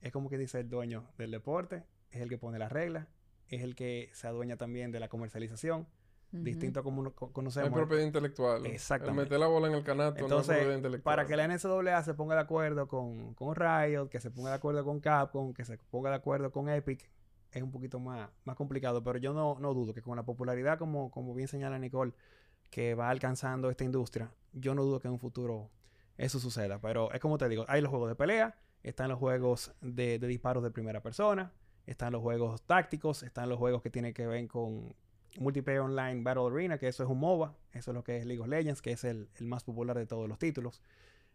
es 0.00 0.10
como 0.10 0.28
que 0.30 0.38
dice 0.38 0.58
el 0.60 0.68
dueño 0.70 1.06
del 1.18 1.30
deporte, 1.30 1.84
es 2.10 2.20
el 2.22 2.28
que 2.30 2.38
pone 2.38 2.58
las 2.58 2.72
reglas, 2.72 3.06
es 3.48 3.62
el 3.62 3.74
que 3.76 4.08
se 4.14 4.26
adueña 4.26 4.56
también 4.56 4.90
de 4.90 4.98
la 5.00 5.08
comercialización, 5.08 5.86
distinto 6.32 6.80
a 6.80 6.82
como 6.82 7.00
uno 7.00 7.14
co- 7.14 7.26
Hay 7.26 7.32
conocemos. 7.32 7.70
propiedad 7.72 8.02
intelectual. 8.02 8.66
Exactamente. 8.66 9.20
El 9.20 9.26
meter 9.26 9.38
la 9.38 9.46
bola 9.46 9.68
en 9.68 9.74
el 9.74 9.84
canasto 9.84 10.14
no 10.20 10.26
es 10.26 10.30
Entonces, 10.32 10.54
propiedad 10.56 10.76
intelectual. 10.76 11.02
para 11.16 11.26
que 11.26 11.36
la 11.36 11.44
NCAA 11.46 12.02
se 12.02 12.14
ponga 12.14 12.34
de 12.34 12.40
acuerdo 12.40 12.88
con, 12.88 13.34
con 13.34 13.54
Riot, 13.54 14.08
que 14.08 14.20
se 14.20 14.30
ponga 14.30 14.50
de 14.50 14.56
acuerdo 14.56 14.84
con 14.84 15.00
Capcom, 15.00 15.52
que 15.54 15.64
se 15.64 15.78
ponga 15.78 16.10
de 16.10 16.16
acuerdo 16.16 16.50
con 16.50 16.68
Epic, 16.68 17.08
es 17.52 17.62
un 17.62 17.70
poquito 17.70 18.00
más, 18.00 18.28
más 18.44 18.56
complicado. 18.56 19.02
Pero 19.04 19.18
yo 19.18 19.32
no, 19.32 19.58
no 19.60 19.72
dudo 19.72 19.94
que 19.94 20.02
con 20.02 20.16
la 20.16 20.24
popularidad, 20.24 20.78
como, 20.78 21.10
como 21.10 21.34
bien 21.34 21.48
señala 21.48 21.78
Nicole, 21.78 22.12
que 22.70 22.94
va 22.94 23.08
alcanzando 23.10 23.70
esta 23.70 23.84
industria, 23.84 24.30
yo 24.52 24.74
no 24.74 24.82
dudo 24.84 25.00
que 25.00 25.06
en 25.08 25.12
un 25.14 25.20
futuro 25.20 25.70
eso 26.18 26.38
suceda. 26.38 26.80
Pero 26.80 27.12
es 27.12 27.20
como 27.20 27.38
te 27.38 27.48
digo, 27.48 27.64
hay 27.68 27.80
los 27.80 27.90
juegos 27.90 28.08
de 28.08 28.14
pelea, 28.14 28.54
están 28.82 29.08
los 29.08 29.18
juegos 29.18 29.74
de, 29.80 30.18
de 30.18 30.26
disparos 30.26 30.62
de 30.62 30.70
primera 30.70 31.02
persona, 31.02 31.52
están 31.86 32.12
los 32.12 32.22
juegos 32.22 32.62
tácticos, 32.62 33.22
están 33.22 33.48
los 33.48 33.58
juegos 33.58 33.82
que 33.82 33.90
tienen 33.90 34.12
que 34.14 34.26
ver 34.26 34.46
con 34.48 34.94
Multiplayer 35.38 35.80
Online 35.80 36.22
Battle 36.22 36.46
Arena, 36.46 36.78
que 36.78 36.88
eso 36.88 37.02
es 37.02 37.08
un 37.08 37.18
MOBA, 37.20 37.54
eso 37.72 37.90
es 37.90 37.94
lo 37.94 38.02
que 38.04 38.16
es 38.18 38.26
League 38.26 38.40
of 38.40 38.48
Legends, 38.48 38.80
que 38.82 38.92
es 38.92 39.04
el, 39.04 39.28
el 39.36 39.46
más 39.46 39.64
popular 39.64 39.96
de 39.96 40.06
todos 40.06 40.28
los 40.28 40.38
títulos. 40.38 40.80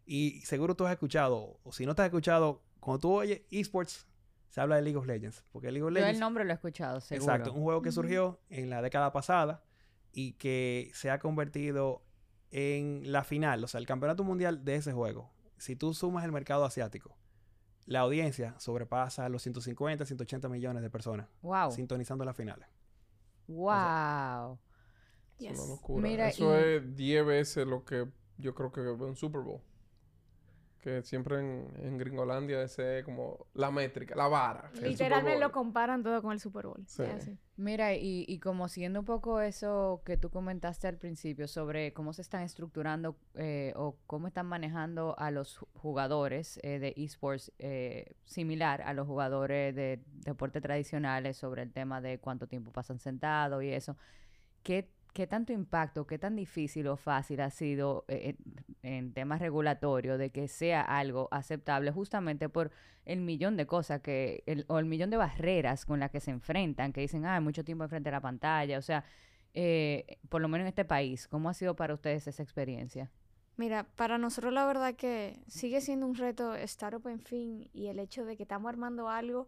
Y 0.05 0.41
seguro 0.41 0.75
tú 0.75 0.85
has 0.85 0.91
escuchado, 0.93 1.59
o 1.63 1.71
si 1.71 1.85
no 1.85 1.93
te 1.95 2.01
has 2.01 2.07
escuchado, 2.07 2.63
cuando 2.79 2.99
tú 2.99 3.13
oyes 3.13 3.41
esports, 3.51 4.07
se 4.49 4.59
habla 4.59 4.75
de 4.77 4.81
League 4.81 4.97
of 4.97 5.05
Legends. 5.05 5.45
Porque 5.51 5.71
League 5.71 5.83
of 5.83 5.91
Yo 5.91 5.97
el 5.99 6.03
Legends, 6.03 6.19
nombre 6.19 6.43
lo 6.43 6.51
he 6.51 6.53
escuchado, 6.55 6.99
seguro. 6.99 7.31
exacto, 7.33 7.53
un 7.53 7.61
juego 7.63 7.81
que 7.81 7.91
surgió 7.91 8.39
en 8.49 8.69
la 8.69 8.81
década 8.81 9.13
pasada 9.13 9.63
y 10.11 10.33
que 10.33 10.89
se 10.93 11.09
ha 11.11 11.19
convertido 11.19 12.03
en 12.51 13.11
la 13.11 13.23
final, 13.23 13.63
o 13.63 13.67
sea, 13.67 13.79
el 13.79 13.85
campeonato 13.87 14.23
mundial 14.23 14.63
de 14.65 14.75
ese 14.75 14.91
juego. 14.93 15.31
Si 15.57 15.75
tú 15.75 15.93
sumas 15.93 16.25
el 16.25 16.31
mercado 16.31 16.65
asiático, 16.65 17.15
la 17.85 17.99
audiencia 18.01 18.55
sobrepasa 18.59 19.27
los 19.29 19.41
150, 19.41 20.05
180 20.05 20.49
millones 20.49 20.83
de 20.83 20.89
personas 20.89 21.27
Wow. 21.41 21.71
sintonizando 21.71 22.25
las 22.25 22.35
finales. 22.35 22.67
Wow. 23.47 24.59
Es 25.39 25.49
una 25.49 25.49
Yes. 25.49 25.67
locura. 25.69 26.07
Mira, 26.07 26.29
Eso 26.29 26.51
y- 26.59 26.63
es 26.63 26.95
10 26.95 27.25
veces 27.25 27.67
lo 27.67 27.83
que 27.83 28.07
yo 28.37 28.53
creo 28.55 28.71
que 28.71 28.81
ve 28.81 28.91
un 29.05 29.15
Super 29.15 29.41
Bowl. 29.41 29.61
Que 30.81 31.03
siempre 31.03 31.39
en, 31.39 31.71
en 31.77 31.97
Gringolandia 31.99 32.63
ese 32.63 32.99
es 32.99 33.05
como 33.05 33.45
la 33.53 33.69
métrica, 33.69 34.15
la 34.15 34.27
vara. 34.27 34.71
Literalmente 34.81 35.39
lo 35.39 35.51
comparan 35.51 36.01
todo 36.01 36.19
con 36.23 36.31
el 36.31 36.39
Super 36.39 36.65
Bowl. 36.65 36.83
Sí. 36.87 37.03
Así. 37.03 37.37
Mira, 37.55 37.93
y, 37.93 38.25
y 38.27 38.39
como 38.39 38.67
siguiendo 38.67 38.99
un 39.01 39.05
poco 39.05 39.41
eso 39.41 40.01
que 40.03 40.17
tú 40.17 40.31
comentaste 40.31 40.87
al 40.87 40.97
principio 40.97 41.47
sobre 41.47 41.93
cómo 41.93 42.13
se 42.13 42.23
están 42.23 42.41
estructurando 42.41 43.15
eh, 43.35 43.73
o 43.75 43.95
cómo 44.07 44.25
están 44.27 44.47
manejando 44.47 45.13
a 45.19 45.29
los 45.29 45.59
ju- 45.59 45.67
jugadores 45.75 46.59
eh, 46.63 46.79
de 46.79 46.95
esports 46.97 47.51
eh, 47.59 48.15
similar 48.25 48.81
a 48.81 48.93
los 48.95 49.05
jugadores 49.05 49.75
de 49.75 50.01
deporte 50.25 50.61
tradicionales 50.61 51.37
sobre 51.37 51.61
el 51.61 51.71
tema 51.71 52.01
de 52.01 52.17
cuánto 52.17 52.47
tiempo 52.47 52.71
pasan 52.71 52.97
sentados 52.97 53.63
y 53.63 53.69
eso, 53.71 53.95
¿qué, 54.63 54.89
qué 55.13 55.28
tanto 55.28 55.54
impacto, 55.54 56.08
qué 56.08 56.17
tan 56.17 56.36
difícil 56.36 56.88
o 56.88 56.97
fácil 56.97 57.41
ha 57.41 57.50
sido 57.50 58.06
eh, 58.08 58.36
en, 58.84 58.97
en 58.97 59.13
temas 59.13 59.39
regulatorios 59.39 60.17
de 60.17 60.30
que 60.30 60.47
sea 60.47 60.82
algo 60.82 61.28
aceptable 61.32 61.91
justamente 61.91 62.50
por 62.50 62.71
el 63.06 63.19
millón 63.21 63.58
de 63.58 63.65
cosas 63.65 64.02
que, 64.02 64.43
el, 64.45 64.65
o 64.67 64.80
el 64.80 64.86
millón 64.86 65.10
de 65.10 65.17
barreras 65.17 65.86
con 65.86 66.00
las 66.00 66.12
que 66.12 66.19
se 66.19 66.32
enfrentan, 66.32 66.93
que 66.93 67.02
dicen, 67.02 67.26
ah, 67.26 67.39
mucho 67.41 67.63
tiempo 67.63 67.84
enfrente 67.84 68.10
de 68.10 68.15
la 68.15 68.21
pantalla, 68.21 68.78
o 68.78 68.82
sea, 68.82 69.04
eh, 69.54 70.19
por 70.30 70.41
lo 70.41 70.47
menos 70.47 70.63
en 70.63 70.69
este 70.69 70.86
país, 70.86 71.28
¿cómo 71.28 71.50
ha 71.50 71.54
sido 71.54 71.76
para 71.76 71.93
ustedes 71.93 72.28
esa 72.28 72.43
experiencia? 72.43 73.12
Mira, 73.58 73.84
para 73.95 74.17
nosotros 74.17 74.54
la 74.54 74.65
verdad 74.65 74.95
que 74.95 75.43
sigue 75.47 75.82
siendo 75.82 76.08
un 76.08 76.15
reto 76.15 76.56
Startup 76.56 77.06
en 77.08 77.19
fin 77.19 77.69
y 77.74 77.88
el 77.88 78.00
hecho 78.00 78.24
de 78.26 78.38
que 78.38 78.43
estamos 78.43 78.69
armando 78.69 79.10
algo 79.10 79.47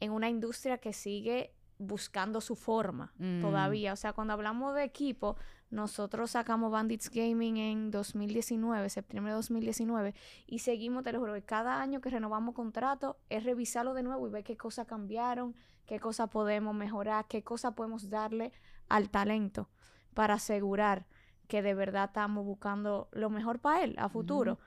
en 0.00 0.10
una 0.10 0.28
industria 0.28 0.78
que 0.78 0.92
sigue 0.92 1.52
buscando 1.78 2.40
su 2.40 2.56
forma 2.56 3.12
Mm. 3.18 3.40
todavía. 3.40 3.92
O 3.92 3.96
sea, 3.96 4.12
cuando 4.12 4.32
hablamos 4.32 4.74
de 4.74 4.84
equipo, 4.84 5.36
nosotros 5.70 6.30
sacamos 6.32 6.70
Bandits 6.70 7.10
Gaming 7.10 7.56
en 7.56 7.90
2019, 7.90 8.88
septiembre 8.90 9.32
de 9.32 9.36
2019, 9.36 10.14
y 10.46 10.60
seguimos, 10.60 11.02
te 11.02 11.12
lo 11.12 11.18
juro, 11.20 11.34
que 11.34 11.42
cada 11.42 11.80
año 11.80 12.00
que 12.00 12.10
renovamos 12.10 12.54
contrato 12.54 13.18
es 13.28 13.44
revisarlo 13.44 13.92
de 13.94 14.02
nuevo 14.02 14.26
y 14.28 14.30
ver 14.30 14.44
qué 14.44 14.56
cosas 14.56 14.86
cambiaron, 14.86 15.54
qué 15.86 15.98
cosas 15.98 16.30
podemos 16.30 16.74
mejorar, 16.74 17.26
qué 17.28 17.42
cosas 17.42 17.74
podemos 17.74 18.08
darle 18.08 18.52
al 18.88 19.10
talento 19.10 19.68
para 20.14 20.34
asegurar 20.34 21.06
que 21.48 21.60
de 21.60 21.74
verdad 21.74 22.04
estamos 22.06 22.44
buscando 22.44 23.08
lo 23.12 23.28
mejor 23.28 23.58
para 23.58 23.82
él 23.84 23.94
a 23.98 24.08
futuro. 24.08 24.58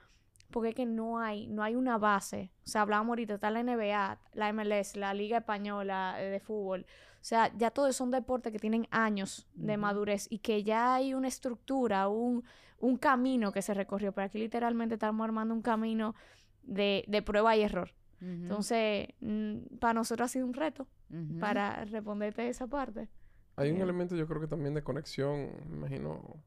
Porque 0.52 0.70
es 0.70 0.76
que 0.76 0.86
no 0.86 1.20
hay, 1.20 1.48
no 1.48 1.64
hay 1.64 1.76
una 1.76 1.98
base. 1.98 2.52
O 2.66 2.68
sea, 2.68 2.82
hablábamos 2.82 3.10
ahorita, 3.10 3.36
está 3.36 3.52
la 3.52 3.64
NBA, 3.64 4.20
la 4.34 4.54
MLS, 4.54 4.96
la 4.96 5.14
Liga 5.14 5.40
Española 5.40 6.16
eh, 6.20 6.30
de 6.30 6.40
Fútbol. 6.40 6.86
O 7.16 7.26
sea, 7.28 7.52
ya 7.58 7.72
todos 7.72 7.96
son 7.96 8.12
deportes 8.12 8.54
que 8.54 8.60
tienen 8.60 8.88
años 8.90 9.48
de 9.56 9.76
madurez 9.76 10.28
y 10.30 10.40
que 10.40 10.64
ya 10.64 10.94
hay 10.94 11.14
una 11.14 11.28
estructura, 11.28 12.08
un, 12.08 12.44
un 12.80 12.98
camino 12.98 13.52
que 13.52 13.62
se 13.62 13.74
recorrió. 13.74 14.14
Pero 14.14 14.26
aquí 14.26 14.38
literalmente 14.38 14.96
estamos 14.96 15.26
armando 15.26 15.54
un 15.54 15.62
camino 15.62 16.16
de, 16.64 17.04
de 17.08 17.22
prueba 17.22 17.56
y 17.58 17.64
error. 17.64 17.92
Entonces, 18.20 19.10
mm, 19.20 19.78
para 19.80 19.94
nosotros 19.94 20.26
ha 20.26 20.30
sido 20.30 20.46
un 20.46 20.54
reto 20.54 20.88
para 21.40 21.86
responderte 21.86 22.50
esa 22.50 22.68
parte. 22.68 23.10
Hay 23.56 23.72
un 23.72 23.82
elemento 23.82 24.16
yo 24.16 24.28
creo 24.28 24.42
que 24.42 24.48
también 24.48 24.74
de 24.74 24.84
conexión, 24.84 25.50
me 25.68 25.78
imagino, 25.78 26.44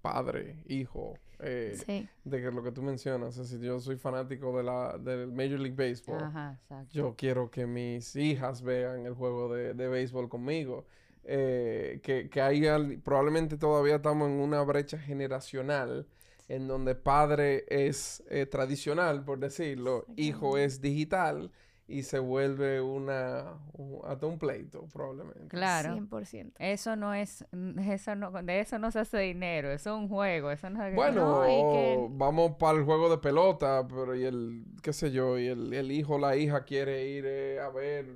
padre, 0.00 0.62
hijo, 0.66 1.14
eh, 1.40 1.74
Sí. 1.86 2.08
de 2.24 2.40
que 2.40 2.50
lo 2.50 2.62
que 2.62 2.72
tú 2.72 2.82
mencionas, 2.82 3.36
yo 3.60 3.80
soy 3.80 3.96
fanático 3.96 4.56
de 4.56 4.62
la, 4.62 4.98
del 4.98 5.28
Major 5.32 5.58
League 5.60 5.76
Baseball, 5.76 6.22
Ajá, 6.22 6.58
exacto. 6.62 6.92
yo 6.92 7.14
quiero 7.16 7.50
que 7.50 7.66
mis 7.66 8.14
hijas 8.16 8.62
vean 8.62 9.06
el 9.06 9.14
juego 9.14 9.54
de, 9.54 9.74
de 9.74 9.88
béisbol 9.88 10.28
conmigo. 10.28 10.84
Eh, 11.24 12.00
que, 12.02 12.30
que 12.30 12.40
al- 12.40 12.98
probablemente 13.04 13.58
todavía 13.58 13.96
estamos 13.96 14.28
en 14.28 14.40
una 14.40 14.62
brecha 14.62 14.98
generacional 14.98 16.06
en 16.48 16.66
donde 16.66 16.94
padre 16.94 17.64
es 17.68 18.24
eh, 18.30 18.46
tradicional, 18.46 19.22
por 19.24 19.38
decirlo, 19.38 20.06
hijo 20.16 20.56
es 20.58 20.80
digital 20.80 21.52
y 21.90 22.02
se 22.04 22.18
vuelve 22.18 22.80
una, 22.80 23.54
un- 23.72 24.00
hasta 24.04 24.26
un 24.26 24.38
pleito, 24.38 24.86
probablemente. 24.92 25.48
Claro. 25.48 25.94
100%. 25.94 26.52
Eso 26.58 26.96
no 26.96 27.12
es, 27.14 27.44
eso 27.86 28.14
no, 28.14 28.30
de 28.30 28.60
eso 28.60 28.78
no 28.78 28.90
se 28.90 29.00
hace 29.00 29.18
dinero, 29.18 29.70
eso 29.70 29.90
es 29.96 29.96
un 30.02 30.08
juego, 30.08 30.50
eso 30.50 30.70
no 30.70 30.84
es... 30.84 30.94
Bueno, 30.94 31.40
No, 31.42 31.42
que- 31.42 32.06
vamos 32.10 32.52
para 32.58 32.78
el 32.78 32.84
juego 32.84 33.10
de 33.10 33.18
pelota, 33.18 33.86
pero 33.88 34.14
y 34.14 34.24
el, 34.24 34.64
qué 34.82 34.92
sé 34.92 35.10
yo, 35.10 35.38
y 35.38 35.48
el, 35.48 35.72
el 35.74 35.90
hijo 35.92 36.14
o 36.14 36.18
la 36.18 36.36
hija 36.36 36.64
quiere 36.64 37.08
ir 37.08 37.24
eh, 37.26 37.60
a 37.60 37.68
ver. 37.70 38.06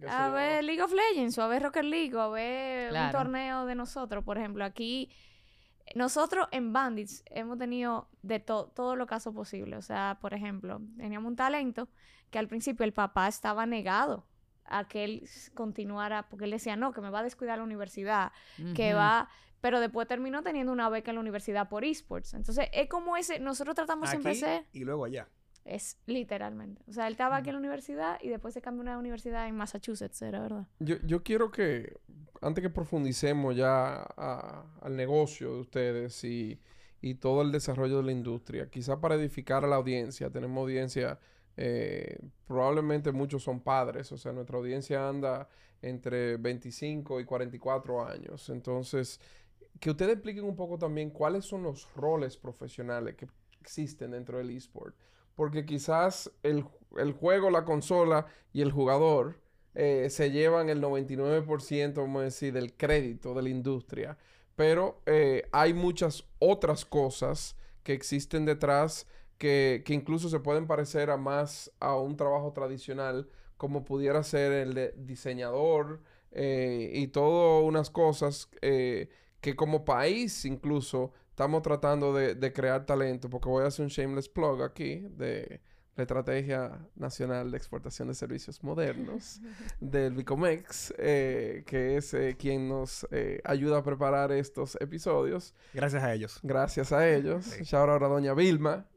qué 0.00 0.06
sé 0.06 0.12
A 0.12 0.28
yo. 0.28 0.34
ver 0.34 0.64
League 0.64 0.82
of 0.82 0.92
Legends 0.92 1.36
o 1.38 1.42
a 1.42 1.48
ver 1.48 1.62
Rocket 1.62 1.84
League 1.84 2.14
o 2.14 2.20
a 2.20 2.28
ver 2.30 2.92
un 2.92 3.10
torneo 3.12 3.66
de 3.66 3.74
nosotros. 3.74 4.24
Por 4.24 4.38
ejemplo, 4.38 4.64
aquí 4.64 5.10
nosotros 5.94 6.48
en 6.52 6.72
Bandits 6.72 7.22
hemos 7.26 7.58
tenido 7.58 8.08
de 8.22 8.40
to- 8.40 8.72
todos 8.74 8.96
los 8.96 9.06
casos 9.06 9.34
posibles. 9.34 9.78
O 9.78 9.82
sea, 9.82 10.18
por 10.20 10.34
ejemplo, 10.34 10.80
teníamos 10.96 11.28
un 11.30 11.36
talento 11.36 11.88
que 12.30 12.38
al 12.38 12.48
principio 12.48 12.84
el 12.84 12.92
papá 12.92 13.28
estaba 13.28 13.64
negado 13.66 14.26
a 14.64 14.86
que 14.86 15.04
él 15.04 15.28
continuara, 15.54 16.28
porque 16.28 16.44
él 16.44 16.50
decía, 16.50 16.76
no, 16.76 16.92
que 16.92 17.00
me 17.00 17.10
va 17.10 17.20
a 17.20 17.22
descuidar 17.22 17.58
la 17.58 17.64
universidad, 17.64 18.32
que 18.74 18.92
va... 18.94 19.28
Pero 19.60 19.80
después 19.80 20.06
terminó 20.06 20.42
teniendo 20.44 20.70
una 20.70 20.88
beca 20.88 21.10
en 21.10 21.16
la 21.16 21.20
universidad 21.20 21.68
por 21.68 21.84
esports. 21.84 22.32
Entonces, 22.34 22.68
es 22.72 22.88
como 22.88 23.16
ese, 23.16 23.40
nosotros 23.40 23.74
tratamos 23.74 24.08
siempre 24.08 24.30
Aquí 24.30 24.40
de 24.40 24.46
ser... 24.46 24.66
y 24.72 24.84
luego 24.84 25.04
allá. 25.04 25.26
Es 25.68 25.98
literalmente. 26.06 26.82
O 26.88 26.92
sea, 26.92 27.06
él 27.08 27.12
estaba 27.12 27.36
aquí 27.36 27.50
en 27.50 27.56
la 27.56 27.60
universidad 27.60 28.18
y 28.22 28.28
después 28.30 28.54
se 28.54 28.62
cambió 28.62 28.80
a 28.80 28.84
una 28.84 28.98
universidad 28.98 29.46
en 29.46 29.54
Massachusetts, 29.54 30.22
era 30.22 30.40
verdad. 30.40 30.66
Yo, 30.80 30.96
yo 31.04 31.22
quiero 31.22 31.50
que, 31.50 31.98
antes 32.40 32.62
que 32.62 32.70
profundicemos 32.70 33.54
ya 33.54 33.96
a- 34.16 34.64
al 34.80 34.96
negocio 34.96 35.52
de 35.54 35.60
ustedes 35.60 36.24
y, 36.24 36.58
y 37.02 37.16
todo 37.16 37.42
el 37.42 37.52
desarrollo 37.52 37.98
de 37.98 38.04
la 38.04 38.12
industria, 38.12 38.70
quizá 38.70 38.98
para 39.00 39.16
edificar 39.16 39.62
a 39.62 39.68
la 39.68 39.76
audiencia, 39.76 40.30
tenemos 40.30 40.58
audiencia, 40.62 41.18
eh, 41.58 42.18
probablemente 42.46 43.12
muchos 43.12 43.42
son 43.42 43.60
padres, 43.60 44.10
o 44.12 44.16
sea, 44.16 44.32
nuestra 44.32 44.56
audiencia 44.56 45.06
anda 45.06 45.48
entre 45.82 46.38
25 46.38 47.20
y 47.20 47.24
44 47.26 48.06
años. 48.06 48.48
Entonces, 48.48 49.20
que 49.80 49.90
ustedes 49.90 50.12
expliquen 50.14 50.44
un 50.44 50.56
poco 50.56 50.78
también 50.78 51.10
cuáles 51.10 51.44
son 51.44 51.62
los 51.62 51.92
roles 51.94 52.38
profesionales 52.38 53.16
que 53.16 53.28
existen 53.60 54.12
dentro 54.12 54.38
del 54.38 54.50
eSport. 54.50 54.96
Porque 55.38 55.64
quizás 55.64 56.32
el, 56.42 56.64
el 56.96 57.12
juego, 57.12 57.48
la 57.48 57.64
consola 57.64 58.26
y 58.52 58.60
el 58.60 58.72
jugador 58.72 59.38
eh, 59.76 60.10
se 60.10 60.32
llevan 60.32 60.68
el 60.68 60.82
99%, 60.82 61.94
vamos 61.94 62.20
a 62.22 62.24
decir, 62.24 62.52
del 62.52 62.74
crédito 62.74 63.34
de 63.34 63.42
la 63.42 63.48
industria. 63.48 64.18
Pero 64.56 65.00
eh, 65.06 65.44
hay 65.52 65.74
muchas 65.74 66.24
otras 66.40 66.84
cosas 66.84 67.54
que 67.84 67.92
existen 67.92 68.46
detrás 68.46 69.06
que, 69.38 69.84
que 69.86 69.94
incluso 69.94 70.28
se 70.28 70.40
pueden 70.40 70.66
parecer 70.66 71.08
a 71.08 71.16
más 71.16 71.70
a 71.78 71.94
un 71.94 72.16
trabajo 72.16 72.52
tradicional, 72.52 73.28
como 73.56 73.84
pudiera 73.84 74.24
ser 74.24 74.50
el 74.50 74.74
de 74.74 74.92
diseñador 74.96 76.02
eh, 76.32 76.90
y 76.94 77.06
todas 77.06 77.62
unas 77.62 77.90
cosas 77.90 78.48
que 78.60 79.54
como 79.54 79.84
país 79.84 80.44
incluso 80.44 81.12
estamos 81.38 81.62
tratando 81.62 82.12
de, 82.12 82.34
de 82.34 82.52
crear 82.52 82.84
talento, 82.84 83.30
porque 83.30 83.48
voy 83.48 83.62
a 83.62 83.68
hacer 83.68 83.84
un 83.84 83.90
shameless 83.90 84.28
plug 84.28 84.60
aquí 84.60 85.06
de 85.08 85.60
la 85.94 86.02
Estrategia 86.02 86.84
Nacional 86.96 87.52
de 87.52 87.56
Exportación 87.56 88.08
de 88.08 88.14
Servicios 88.14 88.64
Modernos 88.64 89.40
del 89.80 90.14
Vicomex, 90.14 90.94
eh, 90.98 91.62
que 91.64 91.96
es 91.96 92.12
eh, 92.12 92.34
quien 92.36 92.68
nos 92.68 93.06
eh, 93.12 93.40
ayuda 93.44 93.78
a 93.78 93.84
preparar 93.84 94.32
estos 94.32 94.76
episodios. 94.80 95.54
Gracias 95.74 96.02
a 96.02 96.12
ellos. 96.12 96.40
Gracias 96.42 96.90
a 96.90 97.08
ellos. 97.08 97.44
Sí. 97.44 97.62
Shout 97.62 97.88
out 97.88 98.02
a 98.02 98.08
Doña 98.08 98.34
Vilma. 98.34 98.88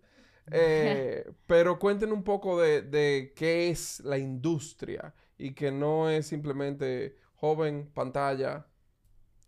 Eh, 0.50 1.32
pero 1.46 1.78
cuenten 1.78 2.12
un 2.12 2.24
poco 2.24 2.60
de, 2.60 2.82
de 2.82 3.34
qué 3.36 3.70
es 3.70 4.00
la 4.00 4.18
industria 4.18 5.14
y 5.38 5.54
que 5.54 5.72
no 5.72 6.10
es 6.10 6.26
simplemente 6.26 7.18
joven, 7.36 7.92
pantalla. 7.94 8.66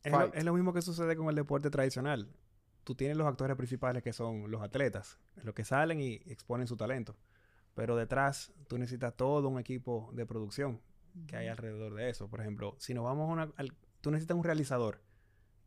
Es 0.04 0.12
lo, 0.12 0.20
Fight. 0.20 0.36
es 0.36 0.44
lo 0.44 0.54
mismo 0.54 0.74
que 0.74 0.84
sucede 0.84 1.16
con 1.16 1.28
el 1.30 1.36
deporte 1.36 1.72
tradicional. 1.72 2.30
Tú 2.84 2.96
tienes 2.96 3.18
los 3.18 3.28
actores 3.28 3.56
principales 3.56 4.04
que 4.04 4.14
son 4.14 4.52
los 4.52 4.62
atletas, 4.62 5.20
los 5.44 5.54
que 5.56 5.64
salen 5.66 6.02
y 6.02 6.16
exponen 6.26 6.68
su 6.68 6.76
talento. 6.78 7.16
Pero 7.76 7.96
detrás 7.96 8.54
tú 8.68 8.78
necesitas 8.78 9.16
todo 9.16 9.48
un 9.50 9.60
equipo 9.60 10.10
de 10.14 10.26
producción 10.26 10.82
que 11.28 11.38
hay 11.38 11.48
alrededor 11.48 11.94
de 11.96 12.10
eso. 12.10 12.30
Por 12.30 12.42
ejemplo, 12.42 12.76
si 12.80 12.94
nos 12.94 13.04
vamos 13.06 13.30
a 13.30 13.34
una... 13.34 13.54
al- 13.56 13.74
tú 14.02 14.12
necesitas 14.12 14.38
un 14.38 14.44
realizador. 14.44 15.02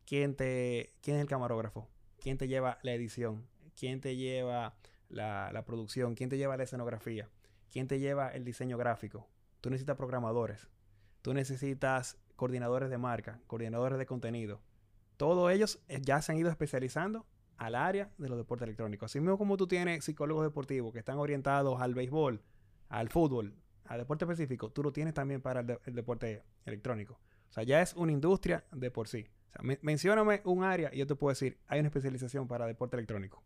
¿Quién, 0.05 0.35
te, 0.35 0.93
¿Quién 1.01 1.17
es 1.17 1.21
el 1.21 1.27
camarógrafo? 1.27 1.89
¿Quién 2.19 2.37
te 2.37 2.47
lleva 2.47 2.77
la 2.81 2.93
edición? 2.93 3.45
¿Quién 3.77 3.99
te 3.99 4.15
lleva 4.15 4.77
la, 5.09 5.51
la 5.51 5.65
producción? 5.65 6.15
¿Quién 6.15 6.29
te 6.29 6.37
lleva 6.37 6.55
la 6.55 6.63
escenografía? 6.63 7.29
¿Quién 7.71 7.87
te 7.87 7.99
lleva 7.99 8.29
el 8.29 8.45
diseño 8.45 8.77
gráfico? 8.77 9.27
Tú 9.59 9.69
necesitas 9.69 9.97
programadores. 9.97 10.69
Tú 11.21 11.33
necesitas 11.33 12.17
coordinadores 12.37 12.89
de 12.89 12.97
marca, 12.97 13.41
coordinadores 13.47 13.97
de 13.97 14.05
contenido. 14.05 14.61
Todos 15.17 15.51
ellos 15.51 15.79
eh, 15.87 15.99
ya 16.01 16.21
se 16.21 16.31
han 16.31 16.37
ido 16.37 16.49
especializando 16.49 17.25
al 17.57 17.75
área 17.75 18.11
de 18.17 18.29
los 18.29 18.37
deportes 18.37 18.65
electrónicos. 18.65 19.11
Así 19.11 19.19
mismo 19.19 19.37
como 19.37 19.57
tú 19.57 19.67
tienes 19.67 20.05
psicólogos 20.05 20.43
deportivos 20.43 20.93
que 20.93 20.99
están 20.99 21.17
orientados 21.17 21.81
al 21.81 21.95
béisbol, 21.95 22.41
al 22.89 23.09
fútbol, 23.09 23.55
al 23.85 23.97
deporte 23.99 24.25
específico, 24.25 24.69
tú 24.71 24.83
lo 24.83 24.91
tienes 24.93 25.13
también 25.13 25.41
para 25.41 25.61
el, 25.61 25.67
de- 25.67 25.79
el 25.85 25.95
deporte 25.95 26.43
electrónico. 26.65 27.19
O 27.49 27.51
sea, 27.53 27.63
ya 27.63 27.81
es 27.81 27.93
una 27.95 28.11
industria 28.11 28.65
de 28.71 28.91
por 28.91 29.07
sí. 29.07 29.27
O 29.49 29.51
sea, 29.53 29.61
men- 29.63 29.79
mencióname 29.81 30.41
un 30.45 30.63
área 30.63 30.93
y 30.93 30.97
yo 30.99 31.07
te 31.07 31.15
puedo 31.15 31.31
decir, 31.31 31.57
hay 31.67 31.79
una 31.79 31.87
especialización 31.87 32.47
para 32.47 32.67
deporte 32.67 32.95
electrónico. 32.97 33.43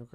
Ok. 0.00 0.14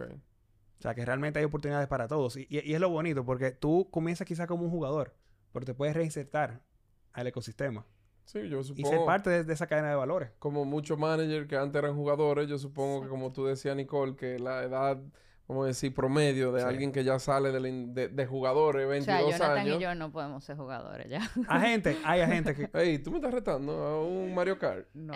O 0.79 0.81
sea, 0.81 0.93
que 0.95 1.05
realmente 1.05 1.39
hay 1.39 1.45
oportunidades 1.45 1.87
para 1.87 2.07
todos. 2.07 2.35
Y, 2.35 2.47
y- 2.49 2.59
y 2.69 2.73
es 2.73 2.79
lo 2.81 2.89
bonito, 2.89 3.23
porque 3.23 3.51
tú 3.51 3.87
comienzas 3.91 4.27
quizás 4.27 4.47
como 4.47 4.65
un 4.65 4.71
jugador, 4.71 5.15
pero 5.53 5.65
te 5.65 5.73
puedes 5.73 5.95
reinsertar 5.95 6.61
al 7.13 7.27
ecosistema 7.27 7.85
Sí, 8.25 8.47
yo 8.49 8.59
y 8.61 8.63
ser 8.63 8.75
supongo. 8.77 9.05
parte 9.05 9.29
de, 9.29 9.43
de 9.43 9.53
esa 9.53 9.67
cadena 9.67 9.89
de 9.89 9.95
valores. 9.95 10.29
como 10.39 10.65
muchos 10.65 10.97
managers 10.97 11.47
que 11.47 11.57
antes 11.57 11.77
eran 11.81 11.95
jugadores, 11.95 12.47
yo 12.47 12.57
supongo 12.57 13.01
que 13.03 13.09
como 13.09 13.31
tú 13.31 13.45
decías, 13.45 13.75
Nicole, 13.75 14.15
que 14.15 14.39
la 14.39 14.63
edad, 14.63 14.97
vamos 15.47 15.65
a 15.65 15.67
decir, 15.67 15.93
promedio 15.93 16.51
de 16.53 16.61
Sí. 16.61 16.67
alguien 16.67 16.91
que 16.93 17.03
ya 17.03 17.19
sale 17.19 17.51
de, 17.51 17.59
la 17.59 17.67
de, 17.69 18.07
de 18.07 18.25
jugadores, 18.25 18.85
O 18.85 18.89
22 18.89 19.19
sea, 19.19 19.37
Jonathan 19.37 19.57
años. 19.57 19.77
y 19.77 19.81
yo 19.83 19.95
no 19.95 20.11
podemos 20.11 20.43
ser 20.43 20.55
jugadores 20.57 21.07
ya. 21.09 21.29
Agente, 21.47 21.97
hay 22.05 22.21
agentes 22.21 22.55
que... 22.55 22.69
Ey, 22.79 22.99
tú 22.99 23.11
me 23.11 23.17
estás 23.17 23.33
retando 23.33 23.73
a 23.73 24.01
un 24.03 24.33
Mario 24.33 24.57
Kart. 24.57 24.87
No. 24.93 25.13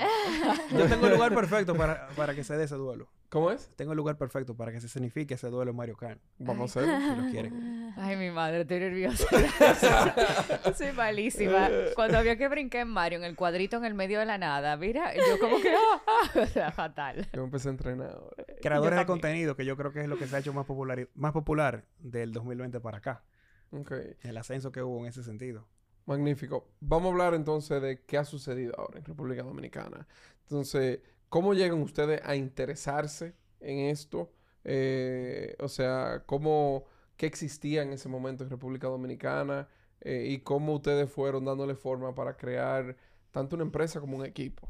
Yo 0.77 0.85
tengo 0.87 1.07
el 1.07 1.13
lugar 1.13 1.33
perfecto 1.35 1.75
para, 1.75 2.09
para 2.15 2.35
que 2.35 2.43
se 2.43 2.57
dé 2.57 2.65
ese 2.65 2.75
duelo. 2.75 3.07
¿Cómo 3.29 3.51
es? 3.51 3.69
Tengo 3.75 3.91
el 3.91 3.97
lugar 3.97 4.17
perfecto 4.17 4.55
para 4.55 4.71
que 4.71 4.79
se 4.79 4.87
signifique 4.87 5.33
ese 5.33 5.49
duelo 5.49 5.73
Mario 5.73 5.97
Kart. 5.97 6.21
Vamos 6.37 6.77
a 6.77 6.79
hacerlo. 6.79 6.97
Si 7.15 7.21
lo 7.21 7.27
quieren. 7.31 7.93
Ay, 7.97 8.15
mi 8.15 8.31
madre, 8.31 8.61
estoy 8.61 8.79
nerviosa. 8.79 9.27
Soy 10.77 10.93
malísima. 10.93 11.69
Cuando 11.93 12.17
había 12.19 12.37
que 12.37 12.47
brincar 12.47 12.81
en 12.81 12.87
Mario, 12.87 13.19
en 13.19 13.25
el 13.25 13.35
cuadrito 13.35 13.75
en 13.75 13.83
el 13.83 13.95
medio 13.95 14.19
de 14.19 14.25
la 14.25 14.37
nada, 14.37 14.77
mira, 14.77 15.13
yo 15.13 15.39
como 15.41 15.59
que, 15.59 15.73
ah, 15.75 16.01
ah, 16.07 16.39
o 16.41 16.45
sea, 16.45 16.71
fatal. 16.71 17.27
Yo 17.33 17.43
empecé 17.43 17.67
a 17.67 17.71
entrenar 17.71 18.11
ahora. 18.11 18.45
Creadores 18.61 18.99
de 18.99 19.05
contenido, 19.05 19.57
que 19.57 19.65
yo 19.65 19.75
creo 19.75 19.91
que 19.91 20.01
es 20.01 20.07
lo 20.07 20.17
que 20.17 20.25
se 20.25 20.35
ha 20.37 20.39
hecho 20.39 20.53
más 20.53 20.65
popular, 20.65 21.09
más 21.13 21.33
popular 21.33 21.83
del 21.99 22.31
2020 22.31 22.79
para 22.79 22.99
acá. 22.99 23.25
Ok. 23.71 23.91
El 24.21 24.37
ascenso 24.37 24.71
que 24.71 24.81
hubo 24.81 25.01
en 25.01 25.07
ese 25.07 25.23
sentido. 25.23 25.67
Magnífico. 26.05 26.69
Vamos 26.79 27.09
a 27.09 27.11
hablar 27.11 27.33
entonces 27.33 27.81
de 27.81 28.05
qué 28.05 28.17
ha 28.17 28.23
sucedido 28.23 28.73
ahora 28.77 28.99
en 28.99 29.03
República 29.03 29.43
Dominicana. 29.43 30.07
Entonces, 30.43 31.01
¿cómo 31.29 31.53
llegan 31.53 31.81
ustedes 31.81 32.21
a 32.23 32.35
interesarse 32.35 33.35
en 33.59 33.79
esto? 33.79 34.31
Eh, 34.63 35.55
o 35.59 35.67
sea, 35.67 36.23
¿cómo, 36.25 36.85
qué 37.15 37.25
existía 37.25 37.81
en 37.83 37.93
ese 37.93 38.09
momento 38.09 38.43
en 38.43 38.49
República 38.49 38.87
Dominicana? 38.87 39.67
Eh, 40.01 40.27
y 40.29 40.39
cómo 40.39 40.75
ustedes 40.75 41.09
fueron 41.11 41.45
dándole 41.45 41.75
forma 41.75 42.13
para 42.13 42.37
crear 42.37 42.95
tanto 43.31 43.55
una 43.55 43.63
empresa 43.63 43.99
como 43.99 44.17
un 44.17 44.25
equipo. 44.25 44.67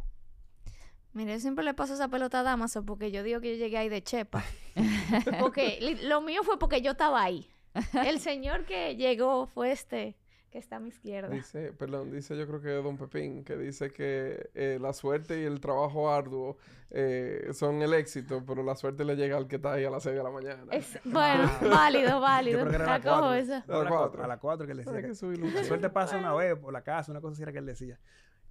Mire, 1.14 1.34
yo 1.34 1.40
siempre 1.40 1.66
le 1.66 1.74
paso 1.74 1.96
esa 1.96 2.08
pelota 2.10 2.42
a 2.42 2.44
Damaso 2.44 2.86
porque 2.86 3.12
yo 3.12 3.24
digo 3.24 3.42
que 3.42 3.58
yo 3.58 3.64
llegué 3.64 3.78
ahí 3.78 3.90
de 3.90 4.04
chepa. 4.04 4.44
porque 5.40 5.98
lo 6.04 6.22
mío 6.22 6.44
fue 6.44 6.60
porque 6.60 6.82
yo 6.82 6.92
estaba 6.92 7.24
ahí. 7.24 7.50
El 8.06 8.20
señor 8.20 8.66
que 8.66 8.96
llegó 8.96 9.48
fue 9.48 9.72
este 9.72 10.16
que 10.52 10.58
está 10.60 10.78
a 10.78 10.80
mi 10.80 10.90
izquierda. 10.90 11.30
Dice, 11.30 11.74
perdón, 11.74 12.12
dice 12.12 12.38
yo 12.38 12.48
creo 12.48 12.62
que 12.62 12.70
Don 12.70 12.98
Pepín, 12.98 13.44
que 13.44 13.58
dice 13.58 13.92
que 13.92 14.50
eh, 14.56 14.78
la 14.82 14.94
suerte 14.94 15.42
y 15.42 15.44
el 15.46 15.60
trabajo 15.60 16.10
arduo 16.12 16.58
eh, 16.90 17.50
son 17.54 17.82
el 17.82 17.94
éxito, 17.94 18.44
pero 18.46 18.64
la 18.64 18.76
suerte 18.76 19.04
le 19.04 19.16
llega 19.16 19.36
al 19.38 19.48
que 19.48 19.58
está 19.58 19.74
ahí 19.74 19.84
a 19.84 19.90
las 19.90 20.04
6 20.04 20.16
de 20.16 20.24
la 20.24 20.32
mañana. 20.32 20.64
Es- 20.72 21.00
bueno, 21.04 21.52
válido, 21.70 22.20
válido. 22.22 22.60
Yo 22.60 22.66
creo 22.66 22.70
que 22.72 22.76
era 22.84 22.86
La 22.86 22.96
a 22.96 23.00
las 23.00 23.06
cojo 23.20 23.34
esa. 23.34 23.58
A 23.58 23.68
las 23.68 23.70
A 23.70 23.74
las 23.84 23.88
cuatro. 23.90 23.98
cuatro. 23.98 24.24
A 24.24 24.28
las 24.28 24.40
cuatro 24.40 24.66
que 24.66 24.72
él 24.72 24.80
Hay 24.80 24.86
decía. 24.86 25.02
que 25.32 25.42
que- 25.42 25.52
La 25.54 25.64
suerte 25.66 25.90
pasa 25.90 26.18
una 26.18 26.34
vez 26.34 26.56
por 26.58 26.72
la 26.72 26.82
casa, 26.84 27.12
una 27.12 27.20
cosa 27.22 27.34
así 27.34 27.44
era 27.44 27.52
que 27.52 27.60
él 27.60 27.66
decía. 27.66 28.00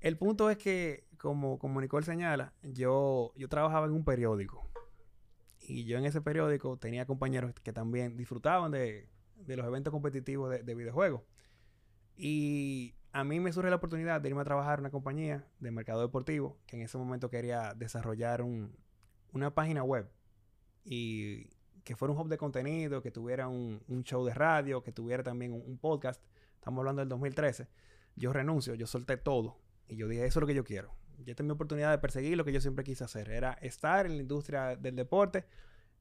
El 0.00 0.18
punto 0.18 0.50
es 0.50 0.58
que, 0.58 1.06
como, 1.16 1.58
como 1.58 1.80
Nicole 1.80 2.04
señala, 2.04 2.52
yo, 2.62 3.32
yo 3.36 3.48
trabajaba 3.48 3.86
en 3.86 3.92
un 3.92 4.04
periódico. 4.04 4.68
Y 5.60 5.84
yo 5.84 5.96
en 5.98 6.04
ese 6.04 6.20
periódico 6.20 6.76
tenía 6.76 7.06
compañeros 7.06 7.52
que 7.62 7.72
también 7.72 8.16
disfrutaban 8.16 8.70
de, 8.70 9.08
de 9.36 9.56
los 9.56 9.66
eventos 9.66 9.90
competitivos 9.90 10.50
de, 10.50 10.62
de 10.62 10.74
videojuegos. 10.74 11.22
Y 12.16 12.94
a 13.12 13.24
mí 13.24 13.40
me 13.40 13.52
surge 13.52 13.70
la 13.70 13.76
oportunidad 13.76 14.20
de 14.20 14.28
irme 14.28 14.40
a 14.40 14.44
trabajar 14.44 14.78
en 14.78 14.84
una 14.84 14.90
compañía 14.90 15.46
de 15.60 15.70
mercado 15.70 16.00
deportivo 16.02 16.58
que 16.66 16.76
en 16.76 16.82
ese 16.82 16.98
momento 16.98 17.30
quería 17.30 17.74
desarrollar 17.74 18.42
un- 18.42 18.74
una 19.32 19.54
página 19.54 19.82
web 19.82 20.08
y 20.84 21.50
que 21.84 21.94
fuera 21.96 22.12
un 22.12 22.18
hub 22.18 22.28
de 22.28 22.38
contenido, 22.38 23.02
que 23.02 23.10
tuviera 23.10 23.48
un, 23.48 23.82
un 23.86 24.02
show 24.02 24.24
de 24.24 24.34
radio, 24.34 24.82
que 24.82 24.92
tuviera 24.92 25.22
también 25.22 25.52
un, 25.52 25.78
podcast. 25.78 26.22
Estamos 26.56 26.80
hablando 26.80 27.00
del 27.00 27.08
2013. 27.08 27.68
Yo 28.16 28.32
renuncio, 28.32 28.74
yo 28.74 28.86
solté 28.86 29.16
todo 29.16 29.58
y 29.86 29.96
yo 29.96 30.08
dije, 30.08 30.26
eso 30.26 30.38
es 30.38 30.40
lo 30.40 30.46
que 30.46 30.54
yo 30.54 30.64
quiero. 30.64 30.90
Yo 31.24 31.34
mi 31.44 31.50
oportunidad 31.50 31.90
de 31.92 31.98
perseguir 31.98 32.36
lo 32.36 32.44
que 32.44 32.52
yo 32.52 32.60
siempre 32.60 32.84
quise 32.84 33.04
hacer. 33.04 33.30
Era 33.30 33.52
estar 33.54 34.06
en 34.06 34.16
la 34.16 34.22
industria 34.22 34.76
del 34.76 34.96
deporte, 34.96 35.46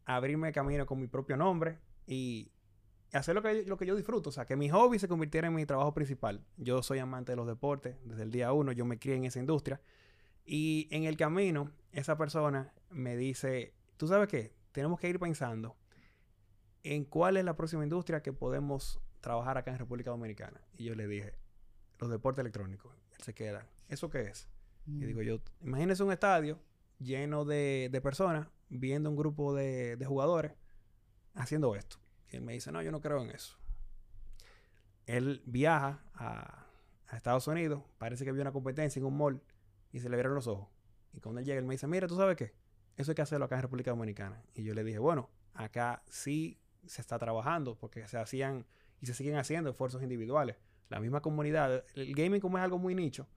abrirme 0.06 0.52
camino 0.52 0.86
con 0.86 1.00
mi 1.00 1.08
propio 1.08 1.38
nombre 1.38 1.78
y 2.08 2.52
hacer 3.18 3.36
lo 3.36 3.42
que, 3.42 3.64
lo 3.64 3.78
que 3.78 3.86
yo 3.86 3.96
disfruto. 3.96 4.30
O 4.30 4.32
sea, 4.32 4.46
que 4.46 4.56
mi 4.56 4.70
hobby 4.70 5.00
se 5.00 5.08
convirtiera 5.08 5.48
en 5.48 5.56
mi 5.56 5.66
trabajo 5.66 5.94
principal. 5.94 6.44
Yo 6.58 6.84
soy 6.84 7.00
amante 7.00 7.32
de 7.32 7.36
los 7.36 7.48
deportes 7.48 7.98
desde 8.04 8.24
el 8.24 8.32
día 8.32 8.52
uno. 8.52 8.72
Yo 8.72 8.86
me 8.86 9.00
crié 9.00 9.16
en 9.16 9.26
esa 9.26 9.40
industria. 9.40 9.82
Y 10.46 10.88
en 10.92 11.06
el 11.06 11.18
camino, 11.18 11.72
esa 11.92 12.18
persona 12.18 12.74
me 12.90 13.18
dice, 13.18 13.74
¿tú 13.98 14.08
sabes 14.08 14.28
qué? 14.28 14.54
Tenemos 14.72 15.00
que 15.00 15.10
ir 15.10 15.20
pensando 15.20 15.76
en 16.84 17.04
cuál 17.06 17.38
es 17.38 17.46
la 17.46 17.56
próxima 17.56 17.84
industria 17.84 18.22
que 18.22 18.32
podemos 18.32 19.00
trabajar 19.22 19.58
acá 19.58 19.72
en 19.72 19.80
República 19.80 20.12
Dominicana. 20.12 20.62
Y 20.78 20.84
yo 20.84 20.94
le 20.94 21.08
dije, 21.08 21.34
los 22.00 22.10
deportes 22.10 22.42
electrónicos. 22.42 22.94
Él 23.18 23.24
se 23.24 23.34
queda, 23.34 23.68
¿eso 23.88 24.10
qué 24.10 24.22
es? 24.22 24.48
Mm. 24.86 25.02
Y 25.02 25.06
digo 25.06 25.22
yo, 25.22 25.40
imagínese 25.62 26.04
un 26.04 26.12
estadio 26.12 26.60
lleno 27.00 27.44
de, 27.44 27.90
de 27.92 28.02
personas 28.02 28.48
viendo 28.70 29.10
un 29.10 29.16
grupo 29.16 29.54
de, 29.56 29.96
de 29.96 30.06
jugadores 30.06 30.54
haciendo 31.34 31.76
esto. 31.76 31.98
Y 32.32 32.36
él 32.38 32.42
me 32.42 32.54
dice, 32.54 32.72
no, 32.72 32.82
yo 32.82 32.92
no 32.92 33.02
creo 33.02 33.22
en 33.22 33.32
eso. 33.32 33.58
Él 35.06 35.42
viaja 35.46 36.04
a, 36.14 36.62
Estados 37.16 37.48
Unidos, 37.48 37.82
parece 37.98 38.26
que 38.26 38.32
vio 38.34 38.42
una 38.42 38.52
competencia 38.52 39.00
en 39.00 39.06
un 39.06 39.16
mall 39.16 39.42
y 39.94 40.00
se 40.00 40.10
le 40.10 40.18
vieron 40.18 40.34
los 40.36 40.48
ojos. 40.48 40.68
Y 41.14 41.22
cuando 41.22 41.40
él 41.40 41.46
llega, 41.46 41.60
él 41.60 41.66
me 41.66 41.76
dice, 41.76 41.88
mira, 41.88 42.08
¿tú 42.08 42.18
sabes 42.18 42.36
qué? 42.36 42.54
Eso 42.98 43.12
hay 43.12 43.16
que 43.16 43.22
hacerlo 43.22 43.46
acá 43.46 43.56
en 43.56 43.62
República 43.62 43.92
Dominicana. 43.92 44.44
Y 44.54 44.64
yo 44.64 44.74
le 44.74 44.84
dije, 44.84 45.00
bueno, 45.00 45.30
acá 45.54 46.04
sí 46.10 46.60
se 46.86 47.00
está 47.00 47.18
trabajando 47.18 47.78
porque 47.78 48.06
se 48.10 48.18
hacían 48.18 48.66
y 49.00 49.06
se 49.06 49.14
siguen 49.14 49.38
haciendo 49.38 49.70
esfuerzos 49.70 50.04
individuales. 50.04 50.58
La 50.90 51.00
misma 51.00 51.22
comunidad, 51.22 51.86
el 51.96 52.14
gaming 52.16 52.42
como 52.42 52.58
es 52.58 52.64
algo 52.66 52.80
muy 52.80 52.96
nicho, 52.96 53.30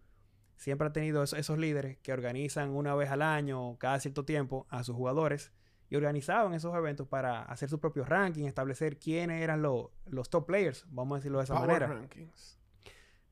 siempre 0.57 0.88
ha 0.88 0.92
tenido 0.92 1.22
eso- 1.22 1.37
esos 1.37 1.57
líderes 1.59 1.98
que 1.98 2.12
organizan 2.12 2.70
una 2.70 2.94
vez 2.96 3.11
al 3.11 3.22
año, 3.22 3.79
cada 3.79 4.01
cierto 4.01 4.24
tiempo, 4.24 4.66
a 4.70 4.83
sus 4.83 4.96
jugadores 4.96 5.53
y 5.90 5.96
organizaban 5.96 6.53
esos 6.55 6.74
eventos 6.74 7.07
para 7.09 7.42
hacer 7.42 7.68
sus 7.68 7.81
propios 7.81 8.09
rankings, 8.09 8.46
establecer 8.48 8.98
quiénes 8.98 9.42
eran 9.42 9.62
lo- 9.62 9.92
los 10.07 10.29
top 10.31 10.46
players, 10.46 10.85
vamos 10.90 11.16
a 11.16 11.18
decirlo 11.18 11.38
de 11.38 11.44
esa 11.44 11.55
Power 11.55 11.66
manera. 11.68 11.87
Rankings. 11.88 12.59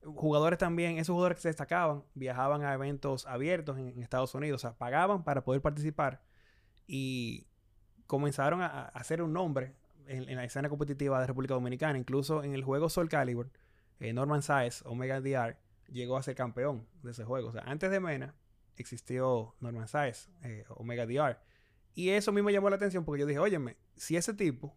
Jugadores 0.02 0.58
también, 0.58 0.98
esos 0.98 1.12
jugadores 1.14 1.36
que 1.36 1.42
se 1.42 1.48
destacaban, 1.48 2.04
viajaban 2.14 2.62
a 2.62 2.72
eventos 2.72 3.26
abiertos 3.26 3.76
en, 3.78 3.88
en 3.88 4.02
Estados 4.02 4.34
Unidos, 4.34 4.62
o 4.64 4.68
sea, 4.68 4.78
pagaban 4.78 5.24
para 5.24 5.42
poder 5.42 5.60
participar 5.62 6.22
y 6.86 7.46
comenzaron 8.06 8.62
a, 8.62 8.66
a 8.66 8.84
hacer 8.88 9.20
un 9.20 9.32
nombre 9.32 9.74
en, 10.06 10.28
en 10.28 10.36
la 10.36 10.44
escena 10.44 10.68
competitiva 10.68 11.20
de 11.20 11.26
República 11.26 11.54
Dominicana. 11.54 11.98
Incluso 11.98 12.44
en 12.44 12.54
el 12.54 12.62
juego 12.62 12.88
Soul 12.88 13.08
Calibur, 13.08 13.50
eh, 13.98 14.12
Norman 14.12 14.42
Saez, 14.42 14.82
Omega 14.86 15.20
DR, 15.20 15.56
llegó 15.88 16.16
a 16.16 16.22
ser 16.22 16.36
campeón 16.36 16.86
de 17.02 17.10
ese 17.10 17.24
juego. 17.24 17.48
O 17.48 17.52
sea, 17.52 17.62
antes 17.66 17.90
de 17.90 17.98
Mena 17.98 18.34
existió 18.76 19.56
Norman 19.58 19.88
Saez, 19.88 20.28
eh, 20.42 20.64
Omega 20.68 21.04
DR. 21.06 21.38
Y 21.96 22.10
eso 22.10 22.30
a 22.30 22.34
mí 22.34 22.42
me 22.42 22.52
llamó 22.52 22.68
la 22.68 22.76
atención 22.76 23.06
porque 23.06 23.20
yo 23.20 23.26
dije, 23.26 23.40
óyeme, 23.40 23.78
si 23.96 24.18
ese 24.18 24.34
tipo 24.34 24.76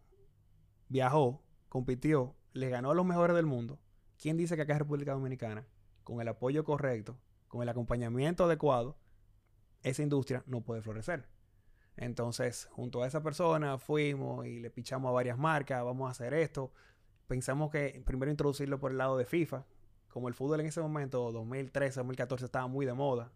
viajó, 0.88 1.44
compitió, 1.68 2.34
le 2.54 2.70
ganó 2.70 2.92
a 2.92 2.94
los 2.94 3.04
mejores 3.04 3.36
del 3.36 3.44
mundo, 3.44 3.78
¿quién 4.18 4.38
dice 4.38 4.56
que 4.56 4.62
acá 4.62 4.72
en 4.72 4.78
República 4.78 5.12
Dominicana, 5.12 5.66
con 6.02 6.22
el 6.22 6.28
apoyo 6.28 6.64
correcto, 6.64 7.20
con 7.46 7.62
el 7.62 7.68
acompañamiento 7.68 8.44
adecuado, 8.44 8.96
esa 9.82 10.02
industria 10.02 10.42
no 10.46 10.62
puede 10.62 10.80
florecer? 10.80 11.28
Entonces, 11.98 12.70
junto 12.72 13.02
a 13.02 13.06
esa 13.06 13.22
persona 13.22 13.76
fuimos 13.76 14.46
y 14.46 14.58
le 14.58 14.70
pichamos 14.70 15.10
a 15.10 15.12
varias 15.12 15.36
marcas, 15.36 15.84
vamos 15.84 16.08
a 16.08 16.12
hacer 16.12 16.32
esto. 16.32 16.72
Pensamos 17.26 17.70
que 17.70 18.02
primero 18.06 18.30
introducirlo 18.30 18.80
por 18.80 18.92
el 18.92 18.96
lado 18.96 19.18
de 19.18 19.26
FIFA. 19.26 19.66
Como 20.08 20.28
el 20.28 20.34
fútbol 20.34 20.60
en 20.60 20.66
ese 20.66 20.80
momento, 20.80 21.30
2013, 21.32 22.00
2014, 22.00 22.46
estaba 22.46 22.66
muy 22.66 22.86
de 22.86 22.94
moda, 22.94 23.30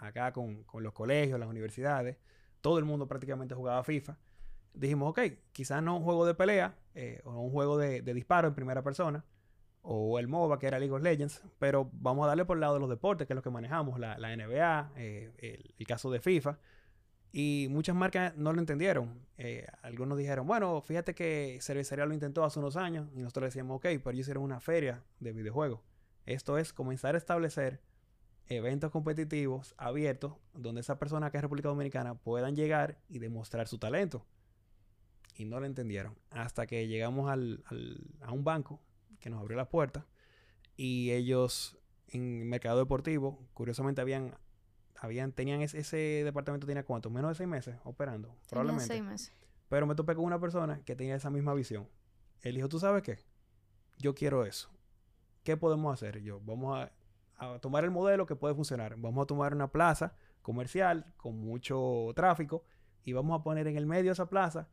acá 0.00 0.30
con, 0.34 0.62
con 0.64 0.82
los 0.82 0.92
colegios, 0.92 1.40
las 1.40 1.48
universidades, 1.48 2.18
todo 2.60 2.78
el 2.78 2.84
mundo 2.84 3.08
prácticamente 3.08 3.54
jugaba 3.54 3.82
FIFA. 3.84 4.16
Dijimos, 4.74 5.10
ok, 5.10 5.20
quizás 5.52 5.82
no 5.82 5.96
un 5.96 6.04
juego 6.04 6.26
de 6.26 6.34
pelea 6.34 6.76
eh, 6.94 7.20
o 7.24 7.40
un 7.40 7.50
juego 7.50 7.78
de, 7.78 8.02
disparo 8.02 8.48
en 8.48 8.54
primera 8.54 8.82
persona, 8.82 9.24
o 9.82 10.18
el 10.18 10.28
MOBA, 10.28 10.58
que 10.58 10.66
era 10.66 10.78
League 10.78 10.94
of 10.94 11.02
Legends, 11.02 11.42
pero 11.58 11.90
vamos 11.92 12.24
a 12.24 12.28
darle 12.28 12.44
por 12.44 12.56
el 12.56 12.60
lado 12.60 12.74
de 12.74 12.80
los 12.80 12.90
deportes, 12.90 13.26
que 13.26 13.32
es 13.32 13.36
lo 13.36 13.42
que 13.42 13.50
manejamos, 13.50 13.98
la, 13.98 14.16
NBA, 14.16 14.92
eh, 14.96 15.32
el, 15.38 15.74
el 15.76 15.86
caso 15.86 16.10
de 16.10 16.20
FIFA. 16.20 16.58
Y 17.32 17.68
muchas 17.70 17.94
marcas 17.94 18.36
no 18.36 18.52
lo 18.52 18.58
entendieron. 18.58 19.26
Eh, 19.38 19.66
algunos 19.82 20.18
dijeron, 20.18 20.46
bueno, 20.46 20.80
fíjate 20.82 21.14
que 21.14 21.58
Cervecería 21.60 22.04
lo 22.04 22.14
intentó 22.14 22.44
hace 22.44 22.58
unos 22.58 22.76
años 22.76 23.08
y 23.14 23.20
nosotros 23.20 23.46
decíamos, 23.46 23.76
ok, 23.76 23.82
pero 23.82 24.10
ellos 24.10 24.20
hicieron 24.20 24.42
una 24.42 24.60
feria 24.60 25.04
de 25.20 25.32
videojuegos. 25.32 25.80
Esto 26.26 26.58
es 26.58 26.72
comenzar 26.72 27.14
a 27.14 27.18
establecer 27.18 27.80
eventos 28.50 28.90
competitivos 28.90 29.74
abiertos 29.78 30.34
donde 30.52 30.80
esas 30.82 30.98
personas 30.98 31.30
que 31.30 31.38
en 31.38 31.42
República 31.42 31.68
Dominicana 31.68 32.14
puedan 32.14 32.54
llegar 32.56 32.98
y 33.08 33.18
demostrar 33.20 33.68
su 33.68 33.78
talento. 33.78 34.26
Y 35.36 35.44
no 35.46 35.60
lo 35.60 35.66
entendieron. 35.66 36.18
Hasta 36.30 36.66
que 36.66 36.86
llegamos 36.88 37.30
al- 37.30 37.62
al- 37.66 38.04
a 38.20 38.32
un 38.32 38.44
banco 38.44 38.80
que 39.20 39.30
nos 39.30 39.40
abrió 39.40 39.56
las 39.56 39.68
puertas 39.68 40.04
y 40.76 41.12
ellos 41.12 41.78
en 42.08 42.48
mercado 42.48 42.78
deportivo, 42.80 43.38
curiosamente 43.54 44.00
habían, 44.00 44.34
habían 44.96 45.32
tenían 45.32 45.62
ese, 45.62 45.78
ese 45.78 45.96
departamento 46.24 46.66
tenía 46.66 46.84
cuánto, 46.84 47.08
menos 47.08 47.30
de 47.30 47.34
seis 47.36 47.48
meses 47.48 47.76
operando, 47.84 48.34
probablemente. 48.48 48.86
seis 48.86 49.02
meses. 49.02 49.32
Pero 49.68 49.86
me 49.86 49.94
topé 49.94 50.16
con 50.16 50.24
una 50.24 50.40
persona 50.40 50.82
que 50.84 50.96
tenía 50.96 51.14
esa 51.14 51.30
misma 51.30 51.54
visión. 51.54 51.88
Él 52.42 52.56
dijo, 52.56 52.68
¿tú 52.68 52.80
sabes 52.80 53.02
qué? 53.04 53.20
Yo 53.98 54.14
quiero 54.14 54.44
eso. 54.44 54.68
¿Qué 55.44 55.56
podemos 55.56 55.94
hacer? 55.94 56.16
Y 56.16 56.24
yo, 56.24 56.40
vamos 56.40 56.76
a, 56.78 56.90
a 57.40 57.58
tomar 57.58 57.84
el 57.84 57.90
modelo 57.90 58.26
que 58.26 58.36
puede 58.36 58.54
funcionar. 58.54 58.96
Vamos 58.96 59.22
a 59.22 59.26
tomar 59.26 59.54
una 59.54 59.70
plaza 59.72 60.14
comercial 60.42 61.12
con 61.16 61.38
mucho 61.38 62.08
tráfico 62.14 62.64
y 63.02 63.12
vamos 63.12 63.38
a 63.38 63.42
poner 63.42 63.66
en 63.66 63.76
el 63.76 63.86
medio 63.86 64.04
de 64.04 64.12
esa 64.12 64.28
plaza 64.28 64.68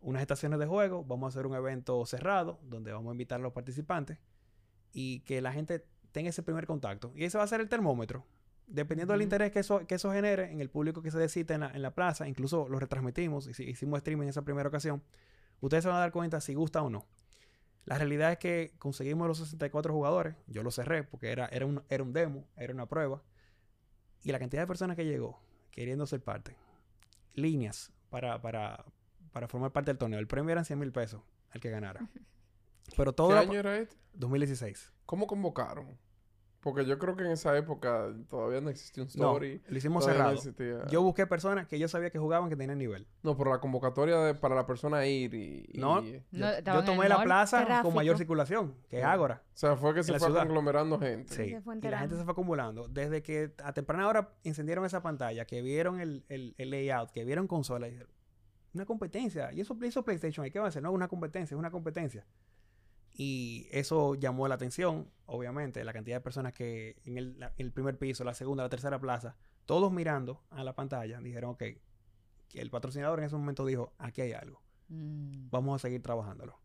unas 0.00 0.22
estaciones 0.22 0.58
de 0.58 0.66
juego. 0.66 1.04
Vamos 1.04 1.26
a 1.26 1.28
hacer 1.28 1.46
un 1.46 1.54
evento 1.54 2.04
cerrado 2.06 2.58
donde 2.62 2.92
vamos 2.92 3.10
a 3.10 3.14
invitar 3.14 3.40
a 3.40 3.42
los 3.42 3.52
participantes 3.52 4.18
y 4.92 5.20
que 5.20 5.40
la 5.40 5.52
gente 5.52 5.84
tenga 6.12 6.30
ese 6.30 6.42
primer 6.42 6.66
contacto. 6.66 7.12
Y 7.14 7.24
ese 7.24 7.38
va 7.38 7.44
a 7.44 7.46
ser 7.48 7.60
el 7.60 7.68
termómetro 7.68 8.24
Dependiendo 8.68 9.12
del 9.12 9.22
interés 9.22 9.50
que 9.50 9.58
eso, 9.58 9.86
que 9.86 9.96
eso 9.96 10.12
genere 10.12 10.50
en 10.50 10.60
el 10.60 10.70
público 10.70 11.02
que 11.02 11.10
se 11.10 11.18
decita 11.18 11.52
en 11.54 11.60
la, 11.60 11.70
en 11.72 11.82
la 11.82 11.94
plaza, 11.94 12.26
incluso 12.28 12.68
lo 12.68 12.78
retransmitimos, 12.78 13.46
hici- 13.48 13.68
hicimos 13.68 13.98
streaming 13.98 14.22
en 14.22 14.28
esa 14.30 14.42
primera 14.42 14.68
ocasión, 14.68 15.02
ustedes 15.60 15.82
se 15.82 15.88
van 15.88 15.98
a 15.98 16.00
dar 16.00 16.12
cuenta 16.12 16.40
si 16.40 16.54
gusta 16.54 16.80
o 16.82 16.88
no. 16.88 17.04
La 17.84 17.98
realidad 17.98 18.32
es 18.32 18.38
que 18.38 18.74
conseguimos 18.78 19.26
los 19.26 19.38
64 19.38 19.92
jugadores, 19.92 20.36
yo 20.46 20.62
lo 20.62 20.70
cerré 20.70 21.02
porque 21.02 21.32
era, 21.32 21.46
era, 21.46 21.66
un, 21.66 21.82
era 21.88 22.02
un 22.02 22.12
demo, 22.12 22.46
era 22.56 22.72
una 22.72 22.86
prueba, 22.86 23.22
y 24.22 24.30
la 24.30 24.38
cantidad 24.38 24.62
de 24.62 24.66
personas 24.68 24.96
que 24.96 25.04
llegó 25.04 25.40
queriendo 25.72 26.06
ser 26.06 26.22
parte, 26.22 26.56
líneas 27.34 27.92
para, 28.10 28.40
para, 28.40 28.84
para 29.32 29.48
formar 29.48 29.72
parte 29.72 29.90
del 29.90 29.98
torneo, 29.98 30.20
el 30.20 30.28
premio 30.28 30.52
eran 30.52 30.64
100 30.64 30.78
mil 30.78 30.92
pesos 30.92 31.22
al 31.50 31.60
que 31.60 31.70
ganara. 31.70 32.08
Pero 32.96 33.12
todo 33.14 33.30
¿Qué 33.30 33.38
año 33.38 33.58
era 33.58 33.78
este? 33.78 33.96
2016. 34.14 34.92
¿Cómo 35.06 35.26
convocaron? 35.26 35.98
Porque 36.62 36.84
yo 36.86 36.96
creo 36.96 37.16
que 37.16 37.24
en 37.24 37.32
esa 37.32 37.56
época 37.58 38.14
todavía 38.30 38.60
no 38.60 38.70
existía 38.70 39.02
un 39.02 39.08
No, 39.16 39.30
story. 39.32 39.60
lo 39.66 39.76
hicimos 39.76 40.06
no 40.06 40.12
cerrado. 40.12 40.88
Yo 40.88 41.02
busqué 41.02 41.26
personas 41.26 41.66
que 41.66 41.76
yo 41.76 41.88
sabía 41.88 42.10
que 42.10 42.20
jugaban 42.20 42.48
que 42.48 42.54
tenían 42.56 42.78
nivel. 42.78 43.08
No, 43.24 43.36
pero 43.36 43.50
la 43.50 43.58
convocatoria 43.58 44.16
de- 44.20 44.34
para 44.34 44.54
la 44.54 44.64
persona 44.64 45.04
ir 45.04 45.34
y... 45.34 45.64
y- 45.72 45.78
No. 45.80 45.94
O 45.98 46.02
Yo, 46.02 46.16
No, 46.62 46.84
tomé 46.84 47.08
la 47.08 47.20
plaza 47.24 47.82
con 47.82 47.92
mayor 47.94 48.16
circulación, 48.16 48.76
que 48.88 48.98
es 48.98 49.02
Ya. 49.02 49.10
Ágora. 49.12 49.42
sea, 49.54 49.74
fue 49.76 49.92
que 49.92 50.04
se 50.04 50.12
la 50.12 50.18
fue 50.20 50.28
ciudad. 50.28 50.42
conglomerando 50.42 51.00
gente. 51.00 51.34
Sí. 51.34 51.34
Se 51.34 51.42
fue 51.42 51.48
Y 51.48 51.50
la 51.50 51.58
gente 51.58 51.72
enterando. 51.88 52.16
se 52.16 52.22
fue 52.24 52.32
acumulando. 52.32 52.86
Desde 52.88 53.22
que 53.22 53.52
a 53.64 53.72
temprana 53.72 54.06
hora 54.06 54.32
encendieron 54.44 54.84
esa 54.84 55.02
pantalla, 55.02 55.44
que 55.44 55.62
vieron 55.62 56.00
el, 56.00 56.24
el- 56.28 56.54
el 56.58 56.70
layout, 56.70 57.10
que 57.10 57.24
vieron 57.24 57.48
consola, 57.48 57.88
y 57.88 57.90
dijeron, 57.90 58.12
una 58.72 58.86
competencia. 58.86 59.52
Y 59.52 59.60
eso 59.60 59.76
hizo 59.82 60.04
PlayStation. 60.04 60.46
¿Y 60.46 60.52
qué 60.52 60.60
va 60.60 60.66
a 60.66 60.68
hacer? 60.68 60.80
No, 60.82 60.90
es 60.90 60.94
una 60.94 61.08
competencia, 61.08 61.56
es 61.56 61.58
una 61.58 61.72
competencia. 61.72 62.24
Y 63.14 63.68
eso 63.70 64.14
llamó 64.14 64.48
la 64.48 64.54
atención, 64.54 65.10
obviamente, 65.26 65.84
la 65.84 65.92
cantidad 65.92 66.16
de 66.16 66.20
personas 66.22 66.52
que 66.54 66.96
en 67.04 67.18
el, 67.18 67.38
la- 67.38 67.52
el 67.58 67.72
primer 67.72 67.98
piso, 67.98 68.24
la 68.24 68.34
segunda, 68.34 68.62
la 68.62 68.68
tercera 68.70 68.98
plaza, 69.00 69.36
todos 69.66 69.92
mirando 69.92 70.42
a 70.50 70.64
la 70.64 70.74
pantalla, 70.74 71.20
dijeron, 71.20 71.50
ok, 71.50 71.62
que 72.48 72.60
el 72.60 72.70
patrocinador 72.70 73.18
en 73.18 73.26
ese 73.26 73.36
momento 73.36 73.64
dijo, 73.66 73.92
aquí 73.98 74.20
hay 74.22 74.32
algo 74.32 74.60
Mm. 74.88 75.48
vamos 75.50 75.76
a 75.76 75.78
seguir 75.78 76.02
trabajándolo. 76.02 76.60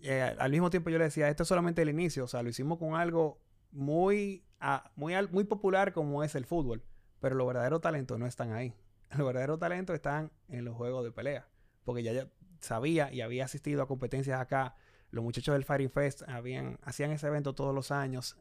Eh, 0.00 0.20
al 0.38 0.50
mismo 0.52 0.70
tiempo 0.70 0.88
yo 0.90 0.98
le 0.98 1.04
decía, 1.04 1.28
esto 1.28 1.42
es 1.42 1.48
solamente 1.48 1.82
el 1.82 1.88
inicio, 1.88 2.24
o 2.24 2.28
sea, 2.28 2.42
lo 2.42 2.48
hicimos 2.50 2.78
con 2.78 2.94
algo 2.94 3.40
muy, 3.72 4.44
ah, 4.60 4.92
muy, 4.94 5.14
al- 5.14 5.30
muy 5.30 5.42
popular 5.44 5.92
como 5.92 6.22
es 6.22 6.34
el 6.36 6.44
fútbol, 6.46 6.84
pero 7.18 7.34
los 7.34 7.46
verdaderos 7.46 7.80
talentos 7.80 8.18
no 8.18 8.26
están 8.26 8.52
ahí. 8.52 8.74
Los 9.16 9.26
verdaderos 9.26 9.58
talentos 9.58 9.94
están 9.94 10.30
en 10.48 10.64
los 10.64 10.76
juegos 10.76 11.02
de 11.02 11.10
pelea, 11.12 11.48
porque 11.84 12.02
ya, 12.04 12.12
ya 12.12 12.28
sabía 12.60 13.12
y 13.12 13.20
había 13.20 13.44
asistido 13.46 13.82
a 13.82 13.88
competencias 13.88 14.40
acá, 14.40 14.76
los 15.16 15.24
muchachos 15.24 15.52
del 15.54 15.64
Fighting 15.64 15.90
Fest 15.90 16.22
habían, 16.28 16.78
hacían 16.82 17.10
ese 17.10 17.26
evento 17.26 17.54
todos 17.54 17.74
los 17.74 17.90
años, 17.90 18.36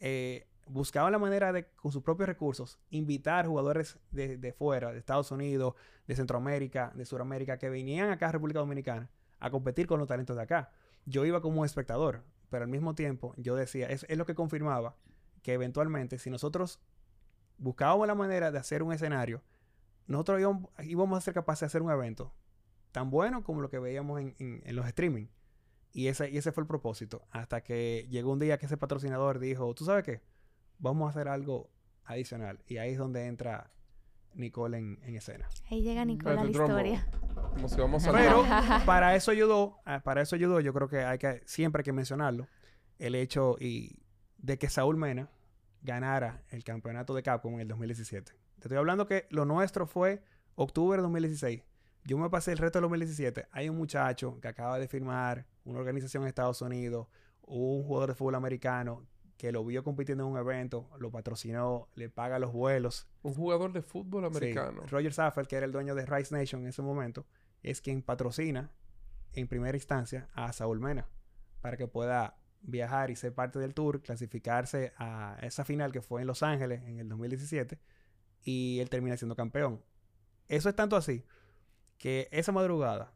eh, 0.00 0.46
buscaban 0.66 1.12
la 1.12 1.18
manera 1.18 1.52
de, 1.52 1.66
con 1.76 1.92
sus 1.92 2.02
propios 2.02 2.28
recursos, 2.28 2.78
invitar 2.90 3.46
jugadores 3.46 3.98
de, 4.12 4.52
fuera, 4.52 4.92
de 4.92 4.98
Estados 4.98 5.30
Unidos, 5.30 5.74
de 6.06 6.16
Centroamérica, 6.16 6.92
de 6.94 7.04
Sudamérica, 7.04 7.58
que 7.58 7.68
venían 7.68 8.10
acá 8.10 8.28
a 8.28 8.32
República 8.32 8.60
Dominicana 8.60 9.10
a 9.40 9.50
competir 9.50 9.86
con 9.86 9.98
los 9.98 10.08
talentos 10.08 10.36
de 10.36 10.42
acá. 10.42 10.70
Yo 11.04 11.24
iba 11.26 11.42
como 11.42 11.64
espectador, 11.64 12.22
pero 12.48 12.64
al 12.64 12.70
mismo 12.70 12.94
tiempo 12.94 13.34
yo 13.36 13.56
decía, 13.56 13.88
es, 13.88 14.06
es 14.08 14.16
lo 14.16 14.24
que 14.24 14.34
confirmaba 14.34 14.96
que 15.42 15.52
eventualmente 15.52 16.18
si 16.18 16.30
nosotros 16.30 16.80
buscábamos 17.58 18.06
la 18.06 18.14
manera 18.14 18.50
de 18.50 18.58
hacer 18.58 18.82
un 18.82 18.92
escenario, 18.92 19.42
nosotros 20.06 20.40
íbamos, 20.40 20.70
íbamos 20.82 21.18
a 21.18 21.20
ser 21.20 21.34
capaces 21.34 21.60
de 21.60 21.66
hacer 21.66 21.82
un 21.82 21.90
evento 21.90 22.32
tan 22.92 23.10
bueno 23.10 23.42
como 23.42 23.60
lo 23.60 23.68
que 23.68 23.78
veíamos 23.78 24.20
en- 24.20 24.34
en 24.38 24.76
los 24.76 24.86
streaming. 24.86 25.26
Y 25.94 26.08
ese, 26.08 26.28
y 26.28 26.36
ese 26.36 26.50
fue 26.50 26.62
el 26.62 26.66
propósito. 26.66 27.22
Hasta 27.30 27.62
que 27.62 28.06
llegó 28.10 28.32
un 28.32 28.40
día 28.40 28.58
que 28.58 28.66
ese 28.66 28.76
patrocinador 28.76 29.38
dijo, 29.38 29.72
¿tú 29.74 29.84
sabes 29.84 30.04
qué? 30.04 30.20
Vamos 30.78 31.06
a 31.06 31.10
hacer 31.10 31.28
algo 31.28 31.70
adicional. 32.04 32.58
Y 32.66 32.78
ahí 32.78 32.90
es 32.90 32.98
donde 32.98 33.26
entra 33.26 33.70
Nicole 34.34 34.76
en, 34.76 34.98
en 35.04 35.14
escena. 35.14 35.48
Ahí 35.70 35.82
llega 35.82 36.04
Nicola 36.04 36.40
a 36.40 36.44
la 36.44 36.50
historia. 36.50 37.06
Como 37.52 37.68
si 37.68 37.76
vamos 37.76 38.04
a 38.06 38.12
Pero 38.12 38.44
para 38.86 39.14
eso 39.14 39.30
ayudó, 39.30 39.78
ah, 39.84 40.00
para 40.02 40.22
eso 40.22 40.34
ayudó, 40.34 40.58
yo 40.58 40.74
creo 40.74 40.88
que 40.88 41.04
hay 41.04 41.18
que 41.18 41.42
siempre 41.46 41.80
hay 41.80 41.84
que 41.84 41.92
mencionarlo, 41.92 42.48
el 42.98 43.14
hecho 43.14 43.56
y 43.60 44.00
de 44.38 44.58
que 44.58 44.68
Saúl 44.68 44.96
Mena 44.96 45.30
ganara 45.82 46.42
el 46.50 46.64
campeonato 46.64 47.14
de 47.14 47.22
Capcom 47.22 47.54
en 47.54 47.60
el 47.60 47.68
2017. 47.68 48.32
Te 48.32 48.60
estoy 48.60 48.78
hablando 48.78 49.06
que 49.06 49.26
lo 49.30 49.44
nuestro 49.44 49.86
fue 49.86 50.24
octubre 50.56 50.96
de 50.96 51.02
2016. 51.02 51.62
Yo 52.04 52.18
me 52.18 52.28
pasé 52.30 52.50
el 52.52 52.58
resto 52.58 52.78
del 52.78 52.84
2017. 52.84 53.46
Hay 53.52 53.68
un 53.68 53.76
muchacho 53.76 54.40
que 54.40 54.48
acaba 54.48 54.78
de 54.78 54.88
firmar 54.88 55.46
una 55.64 55.78
organización 55.78 56.22
en 56.22 56.28
Estados 56.28 56.60
Unidos, 56.62 57.08
un 57.42 57.82
jugador 57.84 58.10
de 58.10 58.14
fútbol 58.14 58.34
americano 58.36 59.06
que 59.36 59.50
lo 59.50 59.64
vio 59.64 59.82
compitiendo 59.82 60.24
en 60.24 60.30
un 60.30 60.38
evento, 60.38 60.88
lo 60.98 61.10
patrocinó, 61.10 61.88
le 61.94 62.08
paga 62.08 62.38
los 62.38 62.52
vuelos, 62.52 63.08
Un 63.22 63.34
jugador 63.34 63.72
de 63.72 63.82
fútbol 63.82 64.22
Sí, 64.22 64.36
americano. 64.38 64.82
Roger 64.86 65.12
Saffold, 65.12 65.48
que 65.48 65.56
era 65.56 65.66
el 65.66 65.72
dueño 65.72 65.94
de 65.94 66.06
Rice 66.06 66.34
Nation 66.34 66.62
en 66.62 66.68
ese 66.68 66.82
momento, 66.82 67.26
es 67.62 67.80
quien 67.80 68.02
patrocina 68.02 68.70
en 69.32 69.48
primera 69.48 69.76
instancia 69.76 70.28
a 70.34 70.52
Saúl 70.52 70.78
Mena 70.80 71.08
para 71.60 71.76
que 71.76 71.88
pueda 71.88 72.36
viajar 72.62 73.10
y 73.10 73.16
ser 73.16 73.34
parte 73.34 73.58
del 73.58 73.74
tour, 73.74 74.02
clasificarse 74.02 74.92
a 74.96 75.36
esa 75.42 75.64
final 75.64 75.92
que 75.92 76.00
fue 76.00 76.20
en 76.20 76.26
Los 76.26 76.42
Ángeles 76.42 76.82
en 76.84 76.98
el 77.00 77.08
2017 77.08 77.78
y 78.44 78.78
él 78.80 78.88
termina 78.88 79.16
siendo 79.16 79.34
campeón. 79.34 79.82
Eso 80.48 80.68
es 80.68 80.76
tanto 80.76 80.96
así 80.96 81.24
que 81.98 82.28
esa 82.30 82.52
madrugada 82.52 83.12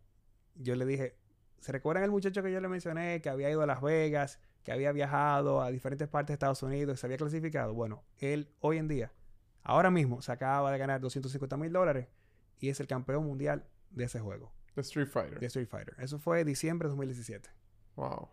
yo 0.54 0.74
le 0.74 0.84
dije, 0.84 1.16
¿se 1.60 1.72
recuerdan 1.72 2.04
el 2.04 2.10
muchacho 2.10 2.42
que 2.42 2.52
yo 2.52 2.60
le 2.60 2.68
mencioné 2.68 3.20
que 3.20 3.28
había 3.28 3.50
ido 3.50 3.62
a 3.62 3.66
Las 3.66 3.80
Vegas, 3.82 4.38
que 4.64 4.72
había 4.72 4.92
viajado 4.92 5.62
a 5.62 5.70
diferentes 5.70 6.08
partes 6.08 6.28
de 6.28 6.34
Estados 6.34 6.62
Unidos 6.62 6.98
y 6.98 7.00
se 7.00 7.06
había 7.06 7.16
clasificado? 7.18 7.74
Bueno, 7.74 8.04
él 8.18 8.50
hoy 8.60 8.78
en 8.78 8.88
día 8.88 9.12
Ahora 9.64 9.90
mismo 9.90 10.22
se 10.22 10.32
acaba 10.32 10.72
de 10.72 10.78
ganar 10.78 10.98
250 11.00 11.56
mil 11.58 11.70
dólares 11.72 12.08
y 12.58 12.70
es 12.70 12.80
el 12.80 12.86
campeón 12.86 13.26
mundial 13.26 13.66
de 13.90 14.04
ese 14.04 14.18
juego, 14.18 14.50
De 14.74 14.80
Street 14.80 15.08
Fighter. 15.08 15.38
de 15.40 15.46
Street 15.46 15.68
Fighter. 15.68 15.94
Eso 15.98 16.18
fue 16.18 16.42
diciembre 16.44 16.86
de 16.86 16.90
2017. 16.90 17.50
Wow. 17.96 18.30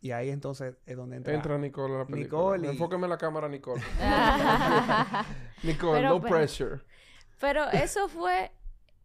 Y 0.00 0.10
ahí 0.10 0.30
entonces 0.30 0.74
es 0.84 0.96
donde 0.96 1.16
entra. 1.18 1.32
Entra 1.34 1.56
Nicole 1.56 1.94
a 1.94 1.98
la 1.98 2.06
película. 2.06 2.24
Nicole 2.56 2.66
y- 2.66 2.70
Enfóqueme 2.72 3.06
la 3.06 3.16
cámara, 3.16 3.48
Nicole. 3.48 3.80
Nicole, 5.62 5.98
Pero, 6.00 6.08
no 6.08 6.20
pero- 6.20 6.34
pressure. 6.36 6.80
Pero 7.40 7.68
eso 7.70 8.08
fue 8.08 8.50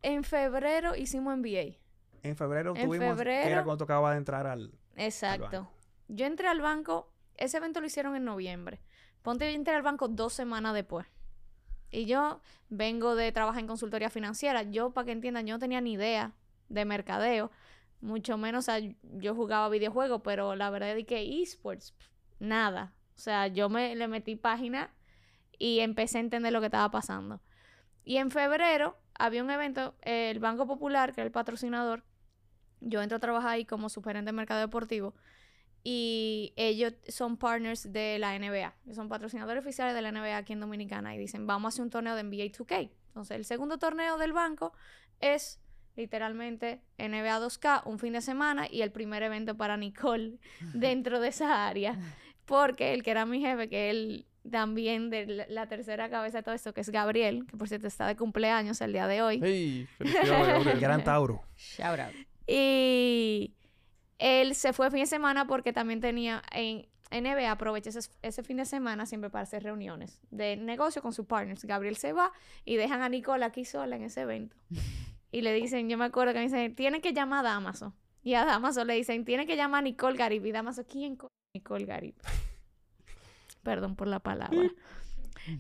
en 0.02 0.24
febrero 0.24 0.96
hicimos 0.96 1.38
NBA. 1.38 1.78
En 2.24 2.36
febrero 2.36 2.74
En 2.76 2.88
tuvimos, 2.88 3.16
que 3.18 3.22
era 3.22 3.44
febrero- 3.44 3.64
cuando 3.64 3.78
tocaba 3.78 4.12
de 4.12 4.18
entrar 4.18 4.48
al... 4.48 4.72
Exacto. 4.96 5.44
banco. 5.52 5.72
Yo 6.08 6.26
entré 6.26 6.48
al 6.48 6.62
banco, 6.62 7.12
ese 7.36 7.58
evento 7.58 7.80
lo 7.82 7.88
hicieron 7.88 8.16
en 8.16 8.26
noviembre. 8.26 8.80
Ponte, 9.22 9.50
yo 9.52 9.56
entré 9.56 9.76
al 9.76 9.82
banco 9.82 10.08
dos 10.08 10.34
semanas 10.34 10.74
después. 10.74 11.06
Y 11.92 12.06
yo 12.06 12.42
vengo 12.70 13.16
de 13.16 13.32
trabajar 13.32 13.62
en 13.62 13.68
consultoría 13.68 14.10
financiera. 14.10 14.64
Yo, 14.64 14.92
para 14.92 15.06
que 15.06 15.12
entiendan, 15.12 15.46
yo 15.46 15.56
no 15.56 15.60
tenía 15.60 15.82
ni 15.82 15.94
idea 15.94 16.34
de 16.70 16.86
mercadeo. 16.86 17.52
Mucho 18.02 18.38
menos, 18.38 18.66
o 18.68 18.72
sea, 18.72 18.80
yo 19.02 19.36
jugaba 19.36 19.70
videojuegos, 19.70 20.22
pero 20.24 20.56
la 20.56 20.70
verdad 20.70 20.98
es 20.98 21.06
que 21.06 21.42
esports, 21.42 21.94
nada. 22.40 22.94
O 23.16 23.20
sea, 23.20 23.48
yo 23.48 23.70
me 23.70 23.96
le 23.96 24.08
metí 24.08 24.36
página 24.36 24.94
y 25.58 25.80
empecé 25.80 26.20
a 26.20 26.22
entender 26.22 26.54
lo 26.54 26.60
que 26.60 26.68
estaba 26.68 26.92
pasando. 26.92 27.42
Y 28.04 28.18
en 28.18 28.30
febrero 28.32 28.98
había 29.20 29.44
un 29.44 29.50
evento, 29.50 29.96
el 30.02 30.40
Banco 30.40 30.68
Popular, 30.68 31.14
que 31.14 31.22
era 31.22 31.26
el 31.26 31.32
patrocinador. 31.32 32.04
Yo 32.82 33.02
entro 33.02 33.18
a 33.18 33.20
trabajar 33.20 33.52
ahí 33.52 33.66
como 33.66 33.90
subgerente 33.90 34.28
de 34.28 34.34
mercado 34.34 34.62
deportivo 34.62 35.14
y 35.84 36.54
ellos 36.58 36.94
son 37.08 37.38
partners 37.38 37.92
de 37.92 38.20
la 38.20 38.38
NBA. 38.38 38.76
Son 38.94 39.08
patrocinadores 39.08 39.64
oficiales 39.64 39.96
de 39.96 40.02
la 40.02 40.12
NBA 40.12 40.36
aquí 40.36 40.54
en 40.54 40.60
Dominicana 40.60 41.16
y 41.16 41.18
dicen, 41.18 41.48
vamos 41.48 41.66
a 41.66 41.70
hacer 41.70 41.84
un 41.84 41.90
torneo 41.90 42.16
de 42.16 42.24
NBA 42.24 42.52
2K. 42.52 42.90
Entonces, 43.08 43.38
el 43.38 43.46
segundo 43.46 43.78
torneo 43.78 44.18
del 44.18 44.34
banco 44.34 44.74
es 45.22 45.60
literalmente 45.96 46.82
NBA 46.98 47.40
2K, 47.40 47.84
un 47.86 48.00
fin 48.00 48.14
de 48.14 48.22
semana 48.22 48.68
y 48.70 48.82
el 48.82 48.92
primer 48.92 49.24
evento 49.24 49.56
para 49.56 49.78
Nicole 49.78 50.40
dentro 50.74 51.20
de 51.20 51.30
esa 51.30 51.68
área. 51.68 51.98
Porque 52.46 52.94
el 52.94 53.02
que 53.02 53.12
era 53.12 53.26
mi 53.26 53.40
jefe, 53.40 53.70
que 53.70 53.90
él 53.90 54.26
también 54.48 55.10
de 55.10 55.46
la, 55.50 55.68
tercera 55.68 56.10
cabeza 56.10 56.38
de 56.40 56.44
todo 56.44 56.56
esto, 56.56 56.74
que 56.74 56.82
es 56.82 56.90
Gabriel, 56.90 57.46
que 57.50 57.58
por 57.58 57.68
cierto 57.68 57.88
está 57.88 58.08
de 58.08 58.16
cumpleaños 58.16 58.82
el 58.82 58.94
día 58.94 59.08
de 59.08 59.22
hoy. 59.22 59.40
Hey, 59.44 59.88
felicidades, 59.98 60.66
El. 60.68 60.80
Gran 60.80 61.04
Tauro. 61.04 61.42
Shout 61.56 62.00
out. 62.00 62.14
Y 62.48 63.54
él 64.20 64.56
se 64.56 64.74
fue 64.74 64.90
fin 64.90 65.02
de 65.02 65.06
semana 65.06 65.46
porque 65.48 65.74
también 65.74 66.00
tenía 66.02 66.42
en 66.52 66.88
NBA, 67.12 67.52
aprovecha 67.52 67.90
ese, 67.90 68.10
ese 68.22 68.44
fin 68.44 68.58
de 68.58 68.66
semana 68.66 69.06
siempre 69.06 69.30
para 69.30 69.44
hacer 69.44 69.64
reuniones 69.64 70.20
de 70.32 70.58
negocio 70.58 71.02
con 71.02 71.14
sus 71.14 71.26
partners. 71.26 71.64
Gabriel 71.66 71.96
se 71.96 72.14
va 72.14 72.32
y 72.66 72.76
dejan 72.76 73.02
a 73.02 73.10
Nicole 73.10 73.46
aquí 73.46 73.64
sola 73.66 73.96
en 73.96 74.04
ese 74.04 74.22
evento. 74.22 74.56
Y 75.32 75.42
le 75.42 75.54
dicen, 75.54 75.90
yo 75.90 75.98
me 75.98 76.06
acuerdo 76.06 76.34
que 76.34 76.40
me 76.40 76.46
dicen, 76.46 76.76
tienen 76.76 77.02
que 77.02 77.14
llamar 77.14 77.46
a 77.46 77.50
Damaso. 77.50 77.94
Y 78.24 78.34
a 78.34 78.44
Damaso 78.44 78.84
le 78.84 78.96
dicen, 78.96 79.24
tienen 79.24 79.48
que 79.48 79.56
llamar 79.56 79.80
a 79.80 79.82
Nicole 79.84 80.18
Garib. 80.18 80.46
Y 80.46 80.52
Damaso, 80.52 80.86
¿quién 80.86 81.16
co- 81.16 81.28
Nicole 81.54 81.86
Garib? 81.86 82.16
Perdón 83.68 83.98
por 83.98 84.08
la 84.08 84.20
palabra. 84.20 84.72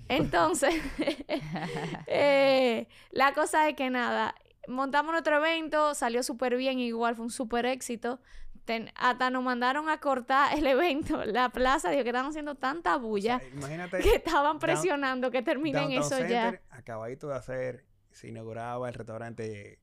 Entonces, 0.07 0.73
eh, 2.07 2.87
la 3.11 3.33
cosa 3.33 3.67
es 3.67 3.75
que 3.75 3.89
nada, 3.89 4.33
montamos 4.69 5.11
nuestro 5.11 5.35
evento, 5.37 5.93
salió 5.93 6.23
súper 6.23 6.55
bien, 6.55 6.79
igual 6.79 7.15
fue 7.17 7.25
un 7.25 7.31
súper 7.31 7.65
éxito. 7.65 8.21
ten- 8.63 8.91
hasta 8.95 9.29
nos 9.29 9.43
mandaron 9.43 9.89
a 9.89 9.99
cortar 9.99 10.57
el 10.57 10.65
evento, 10.67 11.23
la 11.25 11.49
plaza, 11.49 11.89
dijo 11.89 12.03
que 12.03 12.09
estaban 12.09 12.29
haciendo 12.29 12.55
tanta 12.55 12.95
O 12.95 12.99
bulla 13.01 13.39
sea, 13.39 13.49
imagínate. 13.49 13.99
que 13.99 14.15
estaban 14.15 14.53
down- 14.53 14.59
presionando 14.59 15.31
que 15.31 15.41
terminen 15.41 15.91
eso 15.91 16.25
ya. 16.25 16.61
Acabadito 16.69 17.27
de 17.27 17.35
hacer, 17.35 17.85
se 18.11 18.29
inauguraba 18.29 18.87
el 18.87 18.93
restaurante 18.95 19.79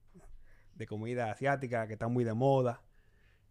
de 0.75 0.87
comida 0.87 1.31
asiática 1.31 1.87
que 1.87 1.93
está 1.93 2.09
muy 2.09 2.25
de 2.25 2.33
moda. 2.35 2.81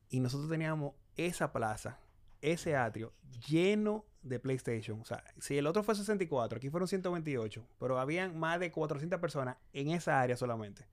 Y 0.10 0.20
nosotros 0.20 0.50
teníamos 0.50 0.93
esa 1.16 1.52
plaza, 1.54 2.00
ese 2.44 2.76
atrio 2.76 3.14
lleno 3.48 4.06
de 4.22 4.39
PlayStation. 4.39 5.02
O 5.02 5.06
sea, 5.06 5.24
si 5.39 5.58
el 5.58 5.66
otro 5.68 5.84
fue 5.84 5.96
64, 5.96 6.58
aquí 6.58 6.70
fueron 6.70 6.88
128, 6.88 7.68
pero 7.80 8.00
habían 8.00 8.38
más 8.38 8.60
de 8.60 8.72
400 8.72 9.20
personas 9.20 9.58
en 9.74 9.89
esa 9.89 10.22
área 10.22 10.38
solamente. 10.38 10.86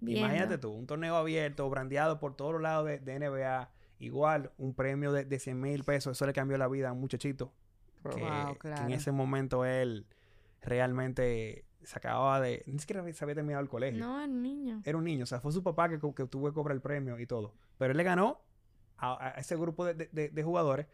Imagínate 0.00 0.58
tú, 0.58 0.70
un 0.70 0.86
torneo 0.86 1.16
abierto, 1.16 1.68
brandeado 1.70 2.18
por 2.18 2.36
todos 2.36 2.52
los 2.52 2.62
lados 2.62 2.86
de, 2.86 2.98
de 2.98 3.18
NBA. 3.18 3.70
Igual, 4.00 4.52
un 4.58 4.74
premio 4.74 5.12
de, 5.12 5.24
de 5.24 5.38
100 5.38 5.60
mil 5.60 5.84
pesos. 5.84 6.16
Eso 6.16 6.26
le 6.26 6.32
cambió 6.32 6.58
la 6.58 6.68
vida 6.68 6.90
a 6.90 6.92
un 6.92 7.00
muchachito 7.00 7.52
que, 8.10 8.20
Wow, 8.20 8.52
que 8.54 8.58
claro. 8.58 8.84
en 8.84 8.90
ese 8.92 9.12
momento 9.12 9.64
él 9.64 10.06
realmente 10.60 11.64
se 11.82 11.98
acababa 11.98 12.40
de... 12.40 12.64
Ni 12.66 12.78
siquiera 12.78 13.02
se 13.12 13.24
había 13.24 13.34
terminado 13.34 13.62
el 13.62 13.68
colegio. 13.68 14.04
No, 14.04 14.22
el 14.22 14.42
niño. 14.42 14.82
Era 14.84 14.98
un 14.98 15.04
niño. 15.04 15.24
O 15.24 15.26
sea, 15.26 15.40
fue 15.40 15.52
su 15.52 15.62
papá 15.62 15.88
que, 15.88 15.98
que 15.98 16.26
tuvo 16.26 16.48
que 16.48 16.54
cobrar 16.54 16.74
el 16.74 16.82
premio 16.82 17.18
y 17.18 17.26
todo. 17.26 17.54
Pero 17.78 17.92
él 17.92 17.96
le 17.96 18.04
ganó 18.04 18.40
a, 18.96 19.28
a 19.28 19.30
ese 19.40 19.56
grupo 19.56 19.84
de, 19.84 19.94
de- 20.12 20.28
de- 20.30 20.42
jugadores. 20.42 20.86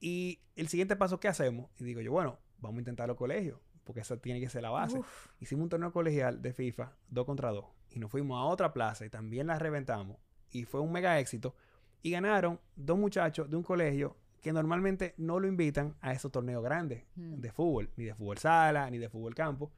Y 0.00 0.40
el 0.56 0.68
siguiente 0.68 0.96
paso, 0.96 1.20
¿qué 1.20 1.28
hacemos? 1.28 1.70
Y 1.78 1.84
digo 1.84 2.00
yo, 2.00 2.12
bueno, 2.12 2.38
vamos 2.58 2.78
a 2.78 2.80
intentar 2.80 3.08
los 3.08 3.16
colegios. 3.16 3.58
Porque 3.84 4.00
esa 4.00 4.16
tiene 4.16 4.40
que 4.40 4.48
ser 4.48 4.62
la 4.62 4.70
base. 4.70 4.98
Uf, 4.98 5.26
Hicimos 5.40 5.64
un 5.64 5.68
torneo 5.68 5.92
colegial 5.92 6.40
de 6.40 6.52
FIFA, 6.52 6.92
dos 7.08 7.26
contra 7.26 7.50
dos. 7.50 7.64
Y 7.90 7.98
nos 7.98 8.10
fuimos 8.10 8.38
a 8.40 8.44
otra 8.44 8.72
plaza 8.72 9.04
y 9.04 9.10
también 9.10 9.48
la 9.48 9.58
reventamos. 9.58 10.18
Y 10.50 10.64
fue 10.64 10.80
un 10.80 10.92
mega 10.92 11.18
éxito. 11.18 11.54
Y 12.02 12.12
ganaron 12.12 12.60
dos 12.76 12.96
muchachos 12.98 13.50
de 13.50 13.56
un 13.56 13.62
colegio 13.64 14.16
que 14.40 14.52
normalmente 14.52 15.14
no 15.18 15.38
lo 15.40 15.46
invitan 15.48 15.96
a 16.00 16.12
esos 16.12 16.30
torneos 16.32 16.62
grandes 16.64 17.04
Mm. 17.16 17.34
de 17.40 17.52
fútbol, 17.52 17.90
ni 17.96 18.04
de 18.04 18.14
fútbol 18.14 18.38
sala, 18.38 18.88
ni 18.90 18.98
de 18.98 19.08
fútbol 19.08 19.34
campo. 19.34 19.72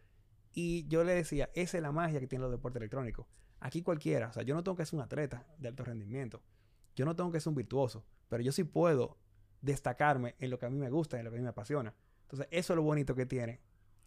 Y 0.52 0.86
yo 0.88 1.02
le 1.04 1.14
decía, 1.14 1.50
esa 1.54 1.76
es 1.78 1.82
la 1.82 1.92
magia 1.92 2.20
que 2.20 2.26
tienen 2.26 2.42
los 2.44 2.50
deportes 2.52 2.80
electrónicos. 2.80 3.26
Aquí 3.60 3.82
cualquiera, 3.82 4.28
o 4.28 4.32
sea, 4.32 4.42
yo 4.42 4.54
no 4.54 4.62
tengo 4.62 4.76
que 4.76 4.84
ser 4.86 4.98
un 4.98 5.02
atleta 5.02 5.46
de 5.58 5.68
alto 5.68 5.84
rendimiento. 5.84 6.42
Yo 6.96 7.04
no 7.04 7.14
tengo 7.16 7.30
que 7.32 7.40
ser 7.40 7.50
un 7.50 7.54
virtuoso, 7.56 8.04
pero 8.28 8.42
yo 8.42 8.52
sí 8.52 8.64
puedo 8.64 9.16
destacarme 9.60 10.34
en 10.38 10.50
lo 10.50 10.58
que 10.58 10.66
a 10.66 10.70
mí 10.70 10.78
me 10.78 10.90
gusta, 10.90 11.18
en 11.18 11.24
lo 11.24 11.30
que 11.30 11.36
a 11.36 11.40
mí 11.40 11.42
me 11.42 11.50
apasiona. 11.50 11.94
Entonces, 12.22 12.48
eso 12.50 12.72
es 12.72 12.76
lo 12.76 12.82
bonito 12.82 13.14
que 13.14 13.26
tiene 13.26 13.60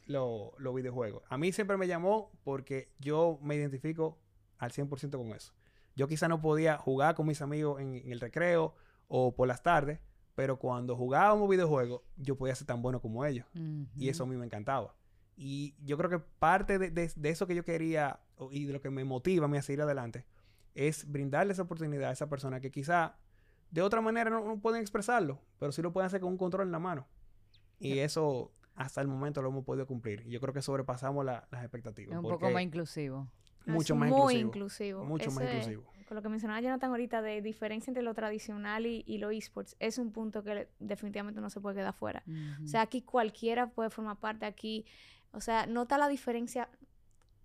lo- 0.05 0.53
los 0.57 0.73
videojuegos. 0.75 1.23
A 1.29 1.37
mí 1.37 1.51
siempre 1.51 1.77
me 1.77 1.87
llamó 1.87 2.31
porque 2.43 2.91
yo 2.99 3.39
me 3.41 3.55
identifico 3.55 4.17
al 4.57 4.71
100% 4.71 5.17
con 5.17 5.27
eso. 5.33 5.53
Yo 5.95 6.07
quizá 6.07 6.27
no 6.27 6.39
podía 6.41 6.77
jugar 6.77 7.15
con 7.15 7.25
mis 7.27 7.41
amigos 7.41 7.81
en, 7.81 7.95
en 7.95 8.11
el 8.11 8.19
recreo 8.19 8.75
o 9.07 9.33
por 9.35 9.47
las 9.47 9.63
tardes, 9.63 9.99
pero 10.35 10.59
cuando 10.59 10.95
jugábamos 10.95 11.49
videojuegos, 11.49 12.01
yo 12.17 12.37
podía 12.37 12.53
ser 12.55 12.67
tan 12.67 12.81
bueno 12.81 13.01
como 13.01 13.25
ellos. 13.25 13.45
Y 13.95 14.09
eso 14.09 14.23
a 14.23 14.27
mí 14.27 14.35
me 14.35 14.45
encantaba. 14.45 14.95
Y 15.35 15.75
yo 15.83 15.97
creo 15.97 16.09
que 16.09 16.19
parte 16.19 16.77
de, 16.79 16.91
de- 16.91 17.11
de 17.15 17.29
eso 17.29 17.47
que 17.47 17.55
yo 17.55 17.63
quería 17.65 18.19
y 18.51 18.65
de 18.65 18.73
lo 18.73 18.81
que 18.81 18.89
me 18.91 19.03
motiva 19.03 19.45
a 19.45 19.47
mí 19.47 19.57
a 19.57 19.61
seguir 19.63 19.81
adelante 19.81 20.25
es 20.77 21.09
brindarle 21.11 21.53
esa 21.53 21.63
oportunidad 21.63 22.09
a 22.09 22.13
esa 22.13 22.29
persona 22.29 22.59
que 22.59 22.71
quizá 22.71 23.15
de 23.71 23.81
otra 23.81 23.99
manera 24.01 24.29
no, 24.29 24.45
no 24.45 24.59
pueden 24.59 24.79
expresarlo, 24.81 25.41
pero 25.59 25.71
sí 25.71 25.81
lo 25.81 25.91
pueden 25.91 26.05
hacer 26.07 26.21
con 26.21 26.31
un 26.31 26.37
control 26.37 26.67
en 26.67 26.71
la 26.71 26.79
mano. 26.79 27.07
Y 27.79 27.99
eso 27.99 28.51
hasta 28.75 29.01
el 29.01 29.07
momento 29.07 29.41
lo 29.41 29.49
hemos 29.49 29.65
podido 29.65 29.85
cumplir. 29.87 30.23
Y 30.27 30.31
yo 30.31 30.39
creo 30.39 30.53
que 30.53 30.61
sobrepasamos 30.61 31.25
la- 31.25 31.47
las 31.51 31.63
expectativas. 31.63 32.13
Es 32.13 32.23
un 32.23 32.29
poco 32.29 32.49
más 32.51 32.61
inclusivo. 32.63 33.27
mucho 33.65 33.93
es 33.95 33.99
más 33.99 34.09
muy 34.09 34.35
inclusivo. 34.35 34.47
inclusivo. 34.47 35.05
Mucho 35.05 35.31
más 35.31 35.43
inclusivo. 35.43 35.83
Con 36.07 36.15
lo 36.15 36.21
que 36.21 36.29
mencionaba 36.29 36.61
Jonathan 36.61 36.91
ahorita 36.91 37.21
de 37.21 37.41
diferencia 37.41 37.91
entre 37.91 38.01
lo 38.03 38.13
tradicional 38.13 38.85
y, 38.85 39.03
y 39.05 39.17
lo 39.17 39.29
esports, 39.31 39.75
es 39.79 39.97
un 39.97 40.11
punto 40.13 40.41
que 40.43 40.69
definitivamente 40.79 41.41
no 41.41 41.49
se 41.49 41.59
puede 41.59 41.75
quedar 41.75 41.93
fuera. 41.93 42.23
O 42.63 42.67
sea, 42.67 42.81
aquí 42.81 43.01
cualquiera 43.01 43.69
puede 43.71 43.89
formar 43.89 44.17
parte 44.17 44.45
aquí. 44.45 44.85
O 45.33 45.41
sea, 45.41 45.65
nota 45.65 45.97
la 45.97 46.07
diferencia, 46.07 46.69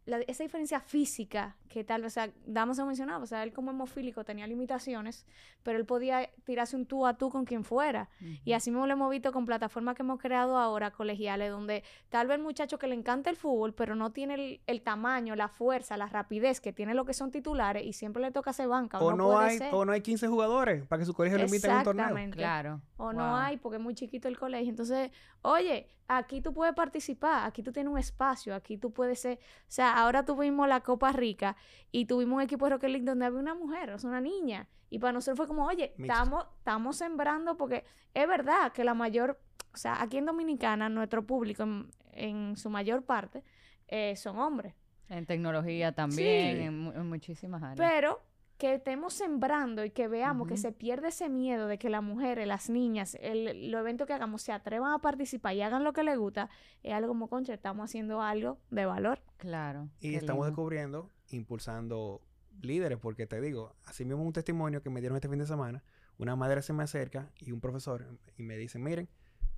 la- 0.04 0.20
esa 0.20 0.44
diferencia 0.44 0.78
física 0.80 1.56
que 1.72 1.84
tal 1.84 2.02
vez, 2.02 2.12
o 2.12 2.14
sea, 2.14 2.30
Damos 2.44 2.76
se 2.76 2.84
mencionaba, 2.84 3.24
o 3.24 3.26
sea, 3.26 3.42
él 3.42 3.52
como 3.52 3.70
hemofílico 3.70 4.24
tenía 4.24 4.46
limitaciones, 4.46 5.26
pero 5.62 5.78
él 5.78 5.86
podía 5.86 6.28
tirarse 6.44 6.76
un 6.76 6.84
tú 6.84 7.06
a 7.06 7.14
tú 7.14 7.30
con 7.30 7.44
quien 7.46 7.64
fuera. 7.64 8.10
Y 8.44 8.52
así 8.52 8.70
mismo 8.70 8.86
lo 8.86 8.92
hemos 8.92 9.10
visto 9.10 9.32
con 9.32 9.46
plataformas 9.46 9.96
que 9.96 10.02
hemos 10.02 10.20
creado 10.20 10.58
ahora, 10.58 10.90
colegiales, 10.90 11.50
donde 11.50 11.82
tal 12.10 12.26
vez 12.26 12.36
el 12.36 12.42
muchacho 12.42 12.78
que 12.78 12.86
le 12.88 12.94
encanta 12.94 13.30
el 13.30 13.36
fútbol, 13.36 13.72
pero 13.74 13.94
no 13.94 14.12
tiene 14.12 14.34
el, 14.34 14.60
el 14.66 14.82
tamaño, 14.82 15.34
la 15.34 15.48
fuerza, 15.48 15.96
la 15.96 16.06
rapidez 16.06 16.60
que 16.60 16.72
tiene 16.72 16.94
lo 16.94 17.04
que 17.04 17.14
son 17.14 17.30
titulares 17.30 17.84
y 17.84 17.94
siempre 17.94 18.22
le 18.22 18.30
toca 18.30 18.50
hacer 18.50 18.68
banca. 18.68 18.98
O 19.00 19.14
no, 19.14 19.30
puede 19.30 19.48
hay, 19.48 19.58
ser. 19.58 19.74
o 19.74 19.84
no 19.84 19.92
hay 19.92 20.02
15 20.02 20.28
jugadores 20.28 20.86
para 20.86 21.00
que 21.00 21.06
su 21.06 21.14
colegio 21.14 21.38
lo 21.38 21.44
invite 21.44 21.70
a 21.70 21.78
un 21.78 21.84
torneo. 21.84 22.04
Exactamente. 22.04 22.36
Claro. 22.36 22.80
O 22.98 23.12
no 23.12 23.36
hay 23.36 23.56
porque 23.56 23.76
es 23.76 23.82
muy 23.82 23.94
chiquito 23.94 24.28
el 24.28 24.38
colegio. 24.38 24.68
Entonces, 24.68 25.10
oye, 25.40 25.88
aquí 26.08 26.40
tú 26.40 26.52
puedes 26.52 26.74
participar, 26.74 27.46
aquí 27.46 27.62
tú 27.62 27.72
tienes 27.72 27.92
un 27.92 27.98
espacio, 27.98 28.54
aquí 28.54 28.76
tú 28.76 28.92
puedes 28.92 29.20
ser... 29.20 29.38
O 29.38 29.70
sea, 29.70 29.96
ahora 29.96 30.24
tuvimos 30.24 30.68
la 30.68 30.80
Copa 30.80 31.12
Rica 31.12 31.56
y 31.90 32.06
tuvimos 32.06 32.36
un 32.36 32.42
equipo 32.42 32.66
de 32.66 32.70
Rocket 32.72 32.90
League 32.90 33.04
donde 33.04 33.26
había 33.26 33.38
una 33.38 33.54
mujer, 33.54 33.90
o 33.90 33.98
sea, 33.98 34.08
una 34.10 34.20
niña. 34.20 34.68
Y 34.90 34.98
para 34.98 35.12
nosotros 35.12 35.36
fue 35.38 35.46
como, 35.46 35.66
oye, 35.66 35.94
estamos, 35.98 36.46
estamos 36.58 36.96
sembrando 36.96 37.56
porque 37.56 37.84
es 38.14 38.28
verdad 38.28 38.72
que 38.72 38.84
la 38.84 38.94
mayor... 38.94 39.40
O 39.74 39.76
sea, 39.78 40.02
aquí 40.02 40.18
en 40.18 40.26
Dominicana, 40.26 40.90
nuestro 40.90 41.24
público, 41.26 41.62
en, 41.62 41.88
en 42.12 42.56
su 42.58 42.68
mayor 42.68 43.04
parte, 43.04 43.42
eh, 43.88 44.14
son 44.16 44.38
hombres. 44.38 44.74
En 45.08 45.24
tecnología 45.24 45.92
también, 45.92 46.56
Sí. 46.58 46.62
en, 46.64 46.78
mu- 46.78 46.92
en 46.92 47.08
muchísimas 47.08 47.62
áreas. 47.62 47.78
Pero 47.78 48.20
que 48.58 48.74
estemos 48.74 49.12
sembrando 49.14 49.82
y 49.84 49.90
que 49.90 50.06
veamos 50.08 50.46
que 50.46 50.56
se 50.56 50.70
pierde 50.72 51.08
ese 51.08 51.28
miedo 51.28 51.66
de 51.66 51.78
que 51.78 51.88
las 51.90 52.02
mujeres, 52.02 52.46
las 52.46 52.70
niñas, 52.70 53.16
el, 53.20 53.70
los 53.72 53.80
eventos 53.80 54.06
que 54.06 54.12
hagamos 54.12 54.42
se 54.42 54.52
atrevan 54.52 54.92
a 54.92 54.98
participar 55.00 55.54
y 55.54 55.62
hagan 55.62 55.82
lo 55.84 55.92
que 55.92 56.04
les 56.04 56.16
gusta, 56.16 56.48
es 56.82 56.92
algo 56.92 57.08
como, 57.08 57.28
concha, 57.28 57.54
estamos 57.54 57.84
haciendo 57.90 58.22
algo 58.22 58.58
de 58.70 58.84
valor. 58.86 59.20
claro. 59.38 59.88
Y 60.00 60.14
estamos 60.14 60.46
lindo. 60.46 60.46
descubriendo, 60.46 61.10
impulsando 61.32 62.20
líderes, 62.60 62.98
porque 62.98 63.26
te 63.26 63.40
digo, 63.40 63.74
así 63.84 64.04
mismo 64.04 64.22
un 64.22 64.32
testimonio 64.32 64.82
que 64.82 64.90
me 64.90 65.00
dieron 65.00 65.16
este 65.16 65.28
fin 65.28 65.38
de 65.38 65.46
semana, 65.46 65.82
una 66.18 66.36
madre 66.36 66.62
se 66.62 66.72
me 66.72 66.82
acerca 66.82 67.30
y 67.38 67.52
un 67.52 67.60
profesor 67.60 68.06
y 68.36 68.42
me 68.42 68.56
dicen, 68.56 68.82
miren, 68.82 69.08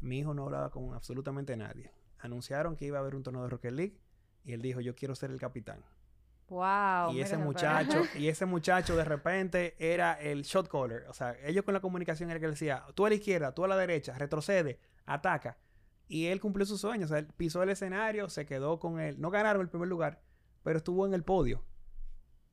mi 0.01 0.19
hijo 0.19 0.35
no 0.35 0.45
hablaba 0.45 0.71
con 0.71 0.95
absolutamente 0.95 1.57
nadie. 1.57 1.91
Anunciaron 2.19 2.77
que 2.77 2.87
iba 2.87 2.99
a 2.99 3.01
haber 3.01 3.15
un 3.15 3.23
torneo 3.23 3.43
de 3.43 3.49
Rocket 3.49 3.73
League 3.73 3.99
y 4.45 4.53
él 4.53 4.63
dijo, 4.63 4.81
yo 4.81 4.95
quiero 4.95 5.15
ser 5.15 5.31
el 5.31 5.39
capitán. 5.39 5.83
Wow. 6.49 7.13
y 7.13 7.21
ese 7.21 7.39
muchacho, 7.39 8.03
y 8.17 8.29
ese 8.29 8.45
muchacho 8.45 8.95
de 8.97 9.05
repente 9.05 9.75
era 9.79 10.13
el 10.15 10.43
shot 10.43 10.69
caller. 10.69 11.07
O 11.09 11.15
sea, 11.15 11.37
ellos 11.43 11.65
con 11.65 11.75
la 11.75 11.81
comunicación 11.81 12.31
era 12.31 12.39
que 12.39 12.47
le 12.47 12.53
decía, 12.53 12.85
tú 12.95 13.07
a 13.07 13.09
la 13.09 13.15
izquierda, 13.15 13.53
tú 13.53 13.65
a 13.65 13.69
la 13.69 13.77
derecha, 13.77 14.17
retrocede, 14.17 14.79
ataca. 15.07 15.57
Y 16.07 16.27
él 16.27 16.41
cumplió 16.41 16.67
su 16.67 16.77
sueño. 16.77 17.07
O 17.07 17.09
sea, 17.09 17.19
él 17.19 17.29
pisó 17.37 17.63
el 17.63 17.71
escenario, 17.71 18.29
se 18.29 18.45
quedó 18.45 18.79
con 18.79 19.01
él. 19.01 19.19
No 19.19 19.31
ganaron 19.31 19.63
el 19.63 19.69
primer 19.69 19.89
lugar, 19.89 20.21
pero 20.65 20.79
estuvo 20.79 21.07
en 21.07 21.15
el 21.15 21.23
podio. 21.23 21.63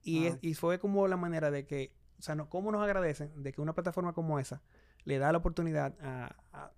Y, 0.04 0.26
es- 0.26 0.34
Wow. 0.34 0.40
y 0.44 0.54
fue 0.54 0.80
como 0.80 1.08
la 1.08 1.18
manera 1.18 1.50
de 1.50 1.66
que, 1.66 1.96
o 2.20 2.22
sea, 2.22 2.36
no, 2.36 2.48
cómo 2.50 2.72
nos 2.72 2.82
agradecen 2.84 3.42
de 3.42 3.52
que 3.52 3.62
una 3.62 3.74
plataforma 3.74 4.14
como 4.14 4.38
esa 4.40 4.62
le 5.06 5.18
da 5.18 5.32
la 5.32 5.40
oportunidad 5.40 5.96
a- 6.02 6.36
a- 6.54 6.72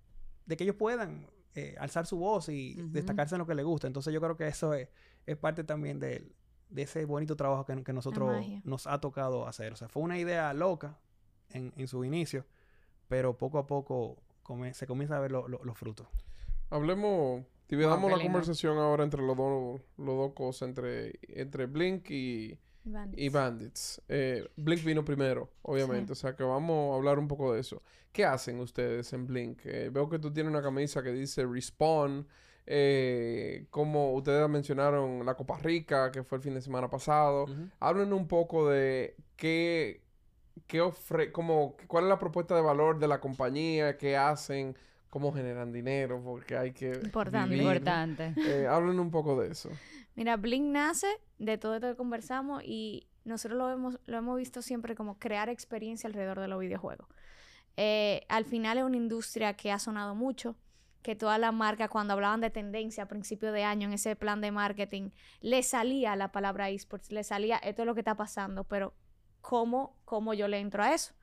de 0.46 0.56
que 0.56 0.64
ellos 0.64 0.76
puedan 0.76 1.26
eh, 1.56 1.76
alzar 1.78 2.04
su 2.06 2.16
voz 2.18 2.48
y 2.48 2.74
destacarse 2.90 3.36
en 3.36 3.38
lo 3.38 3.46
que 3.46 3.54
les 3.54 3.64
gusta. 3.64 3.86
Entonces 3.86 4.12
yo 4.12 4.20
creo 4.20 4.36
que 4.36 4.48
eso 4.48 4.74
es, 4.74 4.88
es 5.24 5.36
parte 5.36 5.62
también 5.62 6.00
del- 6.00 6.34
de 6.68 6.82
ese 6.82 7.04
bonito 7.04 7.36
trabajo 7.36 7.64
que, 7.64 7.84
que 7.84 7.92
nosotros 7.92 8.34
nos 8.64 8.86
ha 8.88 9.00
tocado 9.00 9.46
hacer. 9.46 9.72
O 9.72 9.76
sea, 9.76 9.88
fue 9.88 10.02
una 10.02 10.18
idea 10.18 10.52
loca 10.52 10.98
en, 11.50 11.72
en 11.76 11.86
su 11.86 12.04
inicio, 12.04 12.44
pero 13.06 13.38
poco 13.38 13.58
a 13.58 13.66
poco 13.68 14.20
come- 14.42 14.74
se 14.74 14.86
comienza 14.88 15.16
a 15.16 15.20
ver 15.20 15.30
lo- 15.30 15.46
lo- 15.46 15.62
los 15.62 15.78
frutos. 15.78 16.08
Hablemos, 16.70 17.44
la 18.10 18.16
lindo. 18.16 18.32
conversación 18.32 18.78
ahora 18.78 19.04
entre 19.04 19.22
los 19.22 19.36
dos, 19.36 19.80
los 19.98 20.16
dos 20.16 20.32
cosas, 20.34 20.68
entre, 20.68 21.18
entre 21.28 21.66
Blink 21.66 22.10
y, 22.10 22.58
y 23.16 23.28
Bandits. 23.28 24.02
Eh, 24.08 24.46
Blink 24.56 24.84
vino 24.84 25.04
primero, 25.04 25.50
obviamente, 25.62 26.08
Sí. 26.08 26.12
o 26.12 26.14
sea 26.16 26.36
que 26.36 26.42
vamos 26.44 26.92
a 26.92 26.96
hablar 26.96 27.18
un 27.18 27.28
poco 27.28 27.52
de 27.52 27.60
eso. 27.60 27.82
¿Qué 28.12 28.24
hacen 28.24 28.60
ustedes 28.60 29.12
en 29.12 29.26
Blink? 29.26 29.60
Eh, 29.64 29.90
veo 29.90 30.08
que 30.08 30.18
tú 30.18 30.32
tienes 30.32 30.50
una 30.50 30.62
camisa 30.62 31.02
que 31.02 31.12
dice 31.12 31.44
Respawn. 31.46 32.26
Eh, 32.66 33.66
como 33.70 34.14
ustedes 34.14 34.48
mencionaron 34.48 35.24
la 35.26 35.34
Copa 35.34 35.58
Rica, 35.58 36.10
que 36.10 36.22
fue 36.22 36.38
el 36.38 36.42
fin 36.42 36.54
de 36.54 36.62
semana 36.62 36.88
pasado. 36.88 37.46
Hablen 37.80 38.12
un 38.12 38.26
poco 38.26 38.68
de 38.70 39.16
qué, 39.36 40.02
qué 40.66 40.80
ofre, 40.80 41.30
como, 41.32 41.76
cuál 41.88 42.04
es 42.04 42.08
la 42.08 42.18
propuesta 42.18 42.54
de 42.56 42.62
valor 42.62 42.98
de 42.98 43.08
la 43.08 43.20
compañía, 43.20 43.98
qué 43.98 44.16
hacen, 44.16 44.76
cómo 45.14 45.32
generan 45.32 45.70
dinero, 45.70 46.20
porque 46.24 46.56
hay 46.56 46.72
que 46.72 46.90
Importante. 47.04 47.50
vivir. 47.54 47.68
Importante. 47.68 48.34
Eh, 48.36 48.66
hablen 48.66 48.98
un 48.98 49.12
poco 49.12 49.40
de 49.40 49.52
eso. 49.52 49.70
Mira, 50.16 50.36
Blink 50.36 50.64
nace 50.64 51.06
de 51.38 51.56
todo 51.56 51.76
esto 51.76 51.86
que 51.86 51.94
conversamos 51.94 52.64
y 52.64 53.06
nosotros 53.24 53.56
lo 53.56 53.70
hemos, 53.70 54.00
lo 54.06 54.18
hemos 54.18 54.36
visto 54.36 54.60
siempre 54.60 54.96
como 54.96 55.20
crear 55.20 55.48
experiencia 55.48 56.08
alrededor 56.08 56.40
de 56.40 56.48
los 56.48 56.58
videojuegos. 56.58 57.06
Eh, 57.76 58.26
al 58.28 58.44
final 58.44 58.78
es 58.78 58.82
una 58.82 58.96
industria 58.96 59.54
que 59.54 59.70
ha 59.70 59.78
sonado 59.78 60.16
mucho, 60.16 60.56
que 61.02 61.14
todas 61.14 61.38
las 61.38 61.54
marcas 61.54 61.90
cuando 61.90 62.14
hablaban 62.14 62.40
de 62.40 62.50
tendencia 62.50 63.04
a 63.04 63.06
principio 63.06 63.52
de 63.52 63.62
año 63.62 63.86
en 63.86 63.94
ese 63.94 64.16
plan 64.16 64.40
de 64.40 64.50
marketing, 64.50 65.10
le 65.40 65.62
salía 65.62 66.16
la 66.16 66.32
palabra 66.32 66.70
esports, 66.70 67.12
le 67.12 67.22
salía 67.22 67.58
esto 67.58 67.82
es 67.82 67.86
lo 67.86 67.94
que 67.94 68.00
está 68.00 68.16
pasando, 68.16 68.64
pero 68.64 68.94
¿cómo, 69.42 69.96
cómo 70.04 70.34
yo 70.34 70.48
le 70.48 70.58
entro 70.58 70.82
a 70.82 70.92
eso? 70.92 71.14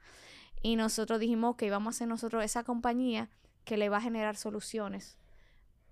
Y 0.62 0.78
nosotros 0.78 1.20
dijimos 1.20 1.58
que 1.58 1.66
íbamos 1.66 1.94
a 1.94 1.98
ser 1.98 2.08
nosotros 2.08 2.42
esa 2.46 2.64
compañía 2.64 3.30
que 3.64 3.78
le 3.78 3.90
va 3.90 3.98
a 3.98 4.02
generar 4.02 4.36
soluciones 4.36 5.18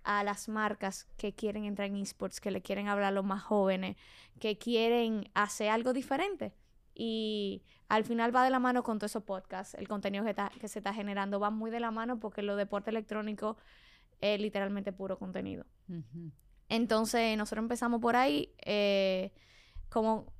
a 0.03 0.24
las 0.24 0.47
marcas 0.49 1.05
que 1.17 1.34
quieren 1.34 1.65
entrar 1.65 1.88
en 1.89 1.97
esports, 1.97 2.39
que 2.41 2.51
le 2.51 2.61
quieren 2.61 2.88
hablar 2.88 3.07
a 3.09 3.11
los 3.11 3.26
más 3.26 3.43
jóvenes, 3.43 3.97
que 4.39 4.57
quieren 4.57 5.30
hacer 5.34 5.70
algo 5.70 5.93
diferente. 5.93 6.53
Y 6.95 7.61
al 7.88 8.03
final 8.03 8.36
va 8.36 8.43
de 8.43 8.49
la 8.49 8.59
mano 8.59 8.84
con 8.84 8.97
todos 8.97 9.11
esos 9.11 9.24
podcasts. 9.24 9.74
El 9.76 9.88
contenido 9.88 10.24
que, 10.24 10.32
está- 10.32 10.51
que 10.59 10.67
se 10.67 10.80
está 10.80 10.93
generando 10.93 11.39
va 11.39 11.49
muy 11.49 11.70
de 11.72 11.80
la 11.80 11.91
mano 11.91 12.20
porque 12.20 12.41
lo 12.41 12.55
deporte 12.55 12.89
electrónico 12.89 13.57
es 14.22 14.39
literalmente 14.39 14.91
puro 14.91 15.17
contenido. 15.17 15.65
Entonces, 16.70 17.38
nosotros 17.38 17.63
empezamos 17.63 17.99
por 18.01 18.15
ahí, 18.15 18.53
eh, 18.65 19.32
como 19.89 20.32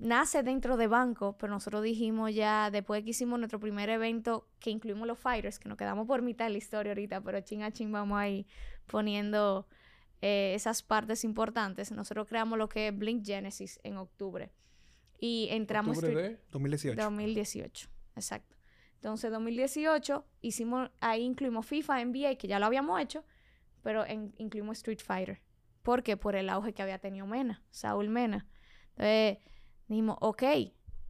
nace 0.00 0.42
dentro 0.42 0.76
de 0.76 0.86
banco, 0.86 1.36
pero 1.38 1.52
nosotros 1.52 1.82
dijimos 1.82 2.34
ya, 2.34 2.70
después 2.70 3.04
que 3.04 3.10
hicimos 3.10 3.38
nuestro 3.38 3.60
primer 3.60 3.88
evento, 3.90 4.48
que 4.58 4.70
incluimos 4.70 5.06
los 5.06 5.18
fighters, 5.18 5.58
que 5.58 5.68
nos 5.68 5.76
quedamos 5.78 6.06
por 6.06 6.22
mitad 6.22 6.46
de 6.46 6.52
la 6.52 6.58
historia 6.58 6.92
ahorita, 6.92 7.20
pero 7.20 7.40
chin 7.42 7.62
a 7.62 7.70
chin 7.70 7.92
vamos 7.92 8.18
ahí 8.18 8.46
poniendo 8.86 9.68
eh, 10.22 10.52
esas 10.54 10.82
partes 10.82 11.22
importantes. 11.22 11.92
Nosotros 11.92 12.26
creamos 12.26 12.58
lo 12.58 12.68
que 12.68 12.88
es 12.88 12.98
Blink 12.98 13.24
Genesis 13.24 13.78
en 13.82 13.98
octubre. 13.98 14.50
Y 15.18 15.48
entramos... 15.50 15.98
Octubre 15.98 16.22
de... 16.30 16.40
2018. 16.50 17.02
2018, 17.02 17.88
exacto. 18.16 18.56
Entonces, 18.94 19.30
2018 19.30 20.26
hicimos, 20.40 20.90
ahí 21.00 21.22
incluimos 21.22 21.66
FIFA, 21.66 22.04
NBA, 22.04 22.36
que 22.36 22.48
ya 22.48 22.58
lo 22.58 22.66
habíamos 22.66 23.00
hecho, 23.00 23.24
pero 23.82 24.04
en- 24.06 24.34
incluimos 24.38 24.78
Street 24.78 25.00
Fighter. 25.02 25.40
¿Por 25.82 26.02
qué? 26.02 26.16
Por 26.16 26.36
el 26.36 26.48
auge 26.50 26.72
que 26.74 26.82
había 26.82 26.98
tenido 26.98 27.26
Mena, 27.26 27.62
Saúl 27.70 28.08
Mena. 28.10 28.46
Entonces, 28.90 29.38
dijimos, 29.90 30.16
ok, 30.20 30.42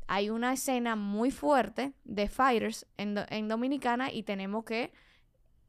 hay 0.09 0.31
una 0.31 0.53
escena 0.53 0.97
muy 0.97 1.31
fuerte 1.31 1.93
de 2.03 2.29
fighters 2.29 2.87
en, 2.97 3.15
Do- 3.15 3.27
en 3.29 3.47
Dominicana 3.47 4.11
y 4.13 4.25
tenemos 4.25 4.65
que 4.65 4.93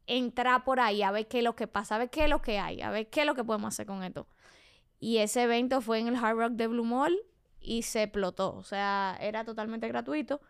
entrar 0.07 0.63
por 0.63 0.79
ahí 0.79 1.03
a 1.03 1.11
ver 1.11 1.27
qué 1.27 1.37
es 1.37 1.43
lo 1.43 1.55
que 1.55 1.67
pasa, 1.67 1.95
a 1.95 1.97
ver 1.99 2.09
qué 2.09 2.23
es 2.23 2.29
lo 2.29 2.41
que 2.41 2.57
hay, 2.57 2.81
a 2.81 2.89
ver 2.89 3.09
qué 3.09 3.19
es 3.21 3.25
lo 3.27 3.35
que 3.35 3.43
podemos 3.43 3.73
hacer 3.73 3.85
con 3.85 4.03
esto. 4.03 4.27
Y 4.99 5.17
ese 5.17 5.43
evento 5.43 5.81
fue 5.81 5.99
en 5.99 6.07
el 6.07 6.15
Hard 6.15 6.37
Rock 6.37 6.51
de 6.53 6.67
Blue 6.67 6.83
Mall 6.83 7.15
y 7.59 7.83
se 7.83 8.03
explotó. 8.03 8.55
O 8.55 8.63
sea, 8.63 9.17
era 9.21 9.45
totalmente 9.45 9.87
gratuito. 9.87 10.41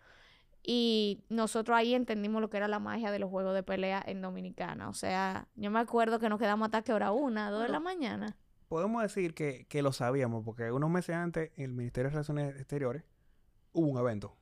Y 0.64 1.24
nosotros 1.30 1.76
ahí 1.76 1.96
entendimos 1.96 2.40
lo 2.42 2.50
que 2.50 2.58
era 2.58 2.68
la 2.68 2.80
magia 2.80 3.12
de 3.12 3.18
los 3.20 3.30
juegos 3.30 3.54
de 3.56 3.64
pelea 3.64 4.04
en 4.06 4.22
Dominicana. 4.22 4.90
O 4.90 4.94
sea, 4.94 5.48
yo 5.56 5.72
me 5.72 5.80
acuerdo 5.80 6.20
que 6.20 6.30
nos 6.30 6.38
quedamos 6.40 6.66
hasta 6.68 6.82
que 6.84 6.94
hora 6.94 7.12
una, 7.12 7.50
dos 7.50 7.64
de 7.64 7.70
la 7.70 7.80
mañana. 7.80 8.38
Podemos 8.72 9.02
decir 9.04 9.34
que, 9.34 9.66
que 9.68 9.82
lo 9.82 9.92
sabíamos, 9.92 10.46
porque 10.46 10.72
unos 10.72 10.90
meses 10.90 11.14
antes, 11.14 11.52
el 11.58 11.74
Ministerio 11.74 12.08
de 12.10 12.14
Relaciones 12.14 12.56
Exteriores 12.56 13.04
hubo 13.74 13.86
un 13.86 13.98
evento 13.98 14.34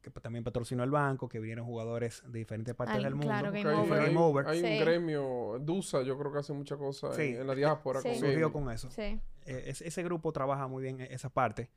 que 0.00 0.10
también 0.12 0.42
patrocinó 0.44 0.82
el 0.82 0.90
banco, 0.90 1.28
que 1.28 1.38
vinieron 1.40 1.66
jugadores 1.66 2.22
de 2.26 2.38
diferentes 2.38 2.74
partes 2.74 2.96
Ay, 2.96 3.04
del 3.04 3.14
mundo. 3.16 3.26
claro, 3.26 3.52
Game 3.52 3.68
hay, 3.68 3.76
Over. 3.76 4.00
hay- 4.00 4.06
Game 4.06 4.18
Over. 4.18 4.46
hay 4.46 4.60
Sí. 4.60 4.66
un 4.66 4.78
gremio, 4.80 5.58
DUSA, 5.60 6.00
yo 6.04 6.16
creo 6.18 6.32
que 6.32 6.38
hace 6.38 6.54
muchas 6.54 6.78
cosas 6.78 7.16
Sí. 7.16 7.22
en, 7.34 7.42
en 7.42 7.46
la 7.46 7.54
diáspora. 7.54 8.00
Sí. 8.00 8.08
con 8.08 8.18
Surgió 8.20 8.50
con 8.50 8.70
eso. 8.70 8.90
Sí. 8.90 9.20
Eh, 9.44 9.64
es- 9.66 9.82
ese 9.82 10.02
grupo 10.02 10.32
trabaja 10.32 10.66
muy 10.68 10.82
bien 10.82 11.02
e- 11.02 11.12
esa 11.12 11.28
parte. 11.28 11.68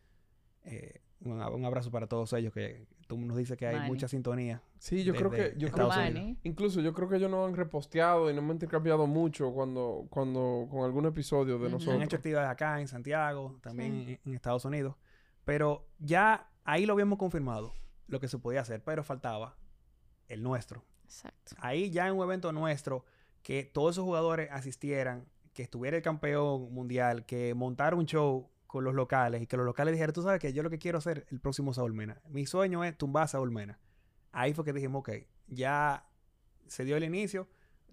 Eh, 0.63 1.01
un 1.19 1.65
abrazo 1.65 1.91
para 1.91 2.07
todos 2.07 2.31
ellos, 2.31 2.53
que 2.53 2.87
tú 3.09 3.17
nos 3.17 3.37
dices 3.37 3.57
que 3.57 3.65
hay 3.65 3.89
mucha 3.89 4.07
sintonía. 4.07 4.61
Sí, 4.77 5.03
yo 5.03 5.15
creo 5.15 5.31
que... 5.31 5.55
Yo 5.57 5.67
Estados 5.67 5.97
Unidos. 5.97 6.37
Incluso 6.43 6.79
yo 6.79 6.93
creo 6.93 7.09
que 7.09 7.15
ellos 7.15 7.31
nos 7.31 7.49
han 7.49 7.55
reposteado 7.55 8.29
y 8.29 8.33
nos 8.35 8.43
hemos 8.43 8.53
intercambiado 8.53 9.07
mucho 9.07 9.51
cuando, 9.51 10.05
cuando 10.11 10.67
con 10.69 10.85
algún 10.85 11.07
episodio 11.07 11.57
de 11.57 11.71
nosotros. 11.71 11.95
Han 11.95 12.03
hecho 12.03 12.17
actividades 12.17 12.47
acá 12.49 12.79
en 12.79 12.87
Santiago, 12.87 13.57
también 13.63 14.05
Sí. 14.05 14.11
en, 14.11 14.19
en 14.29 14.33
Estados 14.35 14.63
Unidos. 14.63 14.95
Pero 15.43 15.87
ya 15.97 16.51
ahí 16.63 16.85
lo 16.85 16.93
habíamos 16.93 17.17
confirmado, 17.17 17.73
lo 18.07 18.19
que 18.19 18.27
se 18.27 18.37
podía 18.37 18.61
hacer, 18.61 18.83
pero 18.83 19.03
faltaba 19.03 19.57
el 20.27 20.43
nuestro. 20.43 20.85
Exacto. 21.05 21.55
Ahí 21.57 21.89
ya 21.89 22.07
en 22.07 22.13
un 22.13 22.23
evento 22.23 22.51
nuestro, 22.51 23.05
que 23.41 23.63
todos 23.63 23.95
esos 23.95 24.03
jugadores 24.03 24.49
asistieran, 24.51 25.25
que 25.53 25.63
estuviera 25.63 25.97
el 25.97 26.03
campeón 26.03 26.71
mundial, 26.71 27.25
que 27.25 27.55
montara 27.55 27.95
un 27.95 28.05
show 28.05 28.51
con 28.69 28.83
los 28.83 28.93
locales 28.93 29.41
y 29.41 29.47
que 29.47 29.57
los 29.57 29.65
locales 29.65 29.93
dijeran, 29.93 30.13
tú 30.13 30.21
sabes 30.21 30.39
que 30.39 30.53
yo 30.53 30.61
lo 30.61 30.69
que 30.69 30.77
quiero 30.77 30.99
hacer 30.99 31.25
el 31.31 31.39
próximo 31.39 31.73
Saúl 31.73 31.91
Mena. 31.93 32.21
Mi 32.29 32.45
sueño 32.45 32.83
es 32.83 32.95
tumbar 32.95 33.27
a 33.33 33.39
Mena. 33.45 33.79
Ahí 34.31 34.53
fue 34.53 34.63
que 34.63 34.73
dijimos, 34.73 34.99
ok, 34.99 35.09
ya 35.47 36.05
se 36.67 36.85
dio 36.85 36.95
el 36.95 37.03
inicio, 37.03 37.47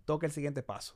toca 0.05 0.27
el 0.27 0.33
siguiente 0.33 0.63
paso. 0.63 0.95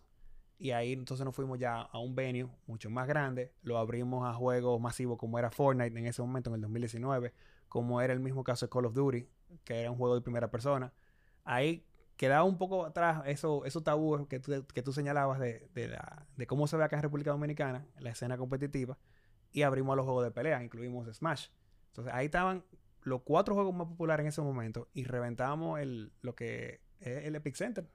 Y 0.58 0.72
ahí 0.72 0.92
entonces 0.92 1.24
nos 1.24 1.34
fuimos 1.34 1.58
ya 1.58 1.80
a 1.80 1.98
un 1.98 2.14
venue 2.14 2.46
mucho 2.66 2.90
más 2.90 3.08
grande, 3.08 3.54
lo 3.62 3.78
abrimos 3.78 4.28
a 4.28 4.34
juegos 4.34 4.78
masivos 4.82 5.16
como 5.16 5.38
era 5.38 5.50
Fortnite 5.50 5.98
en 5.98 6.04
ese 6.04 6.20
momento, 6.20 6.50
en 6.50 6.56
el 6.56 6.60
2019, 6.60 7.32
como 7.66 8.02
era 8.02 8.12
el 8.12 8.20
mismo 8.20 8.44
caso 8.44 8.66
de 8.66 8.70
Call 8.70 8.84
of 8.84 8.92
Duty, 8.92 9.26
que 9.64 9.80
era 9.80 9.90
un 9.90 9.96
juego 9.96 10.14
de 10.14 10.20
primera 10.20 10.50
persona. 10.50 10.92
Ahí 11.44 11.86
quedaba 12.18 12.44
un 12.44 12.58
poco 12.58 12.84
atrás 12.84 13.22
eso, 13.24 13.64
esos 13.64 13.82
tabúes 13.82 14.26
que 14.28 14.40
tú, 14.40 14.66
que 14.74 14.82
tú 14.82 14.92
señalabas 14.92 15.40
de, 15.40 15.70
de 15.72 15.88
la- 15.88 16.26
de 16.36 16.46
cómo 16.46 16.66
se 16.66 16.76
ve 16.76 16.84
acá 16.84 16.96
en 16.96 17.02
República 17.02 17.30
Dominicana, 17.30 17.86
la 17.98 18.10
escena 18.10 18.36
competitiva, 18.36 18.98
y 19.52 19.62
abrimos 19.62 19.96
los 19.96 20.04
juegos 20.04 20.24
de 20.24 20.30
pelea, 20.30 20.62
incluimos 20.62 21.06
Smash. 21.14 21.48
Entonces 21.88 22.12
ahí 22.14 22.26
estaban 22.26 22.64
los 23.02 23.22
cuatro 23.22 23.54
juegos 23.54 23.74
más 23.74 23.86
populares 23.88 24.24
en 24.24 24.28
ese 24.28 24.42
momento 24.42 24.88
y 24.92 25.04
reventamos 25.04 25.80
el, 25.80 26.12
lo 26.20 26.34
que 26.34 26.80
es 27.00 27.24
el 27.26 27.34
Epic 27.34 27.54
Center. 27.56 27.88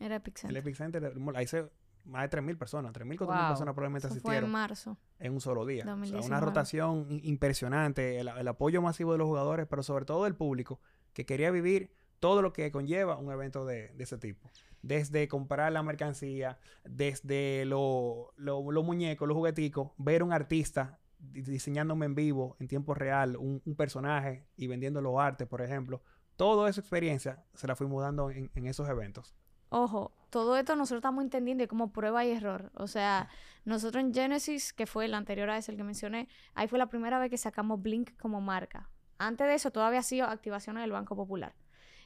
Era 0.00 0.16
Epic 0.16 0.44
El. 0.44 0.56
Epic 0.56 0.74
Center, 0.76 1.12
ahí 1.34 1.46
se 1.46 1.70
más 2.06 2.28
de 2.30 2.38
3.000 2.38 2.56
personas, 2.56 2.92
3.000, 2.94 3.18
4.000 3.18 3.26
Wow. 3.26 3.48
personas 3.48 3.74
probablemente 3.74 4.06
Eso 4.08 4.14
fue 4.20 4.32
en 4.38 4.44
asistieron 4.44 4.50
marzo. 4.50 4.96
en 5.18 5.32
un 5.34 5.40
solo 5.40 5.66
día. 5.66 5.82
O 5.82 5.84
sea, 5.84 5.92
2019. 5.92 6.26
una 6.26 6.40
rotación 6.40 7.06
impresionante, 7.22 8.18
el, 8.20 8.28
el 8.28 8.48
apoyo 8.48 8.80
masivo 8.82 9.12
de 9.12 9.18
los 9.18 9.26
jugadores, 9.26 9.66
pero 9.68 9.82
sobre 9.82 10.04
todo 10.06 10.24
del 10.24 10.34
público 10.34 10.80
que 11.12 11.26
quería 11.26 11.50
vivir 11.50 11.92
todo 12.18 12.40
lo 12.42 12.52
que 12.52 12.70
conlleva 12.72 13.16
un 13.18 13.30
evento 13.30 13.64
de, 13.66 13.88
de 13.90 14.04
ese 14.04 14.16
tipo. 14.18 14.48
Desde 14.82 15.28
comprar 15.28 15.72
la 15.72 15.82
mercancía, 15.82 16.58
desde 16.84 17.64
lo- 17.66 18.32
lo- 18.36 18.70
los 18.72 18.84
muñecos, 18.84 19.28
los 19.28 19.36
jugueticos, 19.36 19.90
ver 19.98 20.22
un 20.22 20.32
artista 20.32 20.98
di- 21.18 21.42
diseñándome 21.42 22.06
en 22.06 22.14
vivo, 22.14 22.56
en 22.60 22.68
tiempo 22.68 22.94
real, 22.94 23.36
un, 23.36 23.60
un 23.64 23.74
personaje 23.76 24.46
y 24.56 24.66
vendiendo 24.66 25.00
los 25.00 25.18
artes, 25.20 25.46
por 25.46 25.60
ejemplo. 25.62 26.02
Toda 26.36 26.70
esa 26.70 26.80
experiencia 26.80 27.44
se 27.54 27.66
la 27.66 27.76
fuimos 27.76 28.02
dando 28.02 28.30
en, 28.30 28.50
en 28.54 28.66
esos 28.66 28.88
eventos. 28.88 29.34
Ojo, 29.68 30.12
todo 30.30 30.56
esto 30.56 30.74
nosotros 30.74 30.98
estamos 30.98 31.22
entendiendo 31.22 31.68
como 31.68 31.92
prueba 31.92 32.24
y 32.24 32.30
error. 32.32 32.72
O 32.74 32.86
sea, 32.86 33.28
nosotros 33.64 34.02
en 34.02 34.12
Genesis, 34.14 34.72
que 34.72 34.86
fue 34.86 35.04
el 35.04 35.14
anterior 35.14 35.48
a 35.50 35.58
ese 35.58 35.70
el 35.70 35.76
que 35.76 35.84
mencioné, 35.84 36.28
ahí 36.54 36.66
fue 36.66 36.78
la 36.78 36.88
primera 36.88 37.18
vez 37.20 37.30
que 37.30 37.38
sacamos 37.38 37.80
Blink 37.82 38.16
como 38.18 38.40
marca. 38.40 38.88
Antes 39.18 39.46
de 39.46 39.54
eso, 39.54 39.70
todavía 39.70 40.00
ha 40.00 40.02
sido 40.02 40.26
activaciones 40.26 40.82
del 40.82 40.92
Banco 40.92 41.14
Popular. 41.14 41.54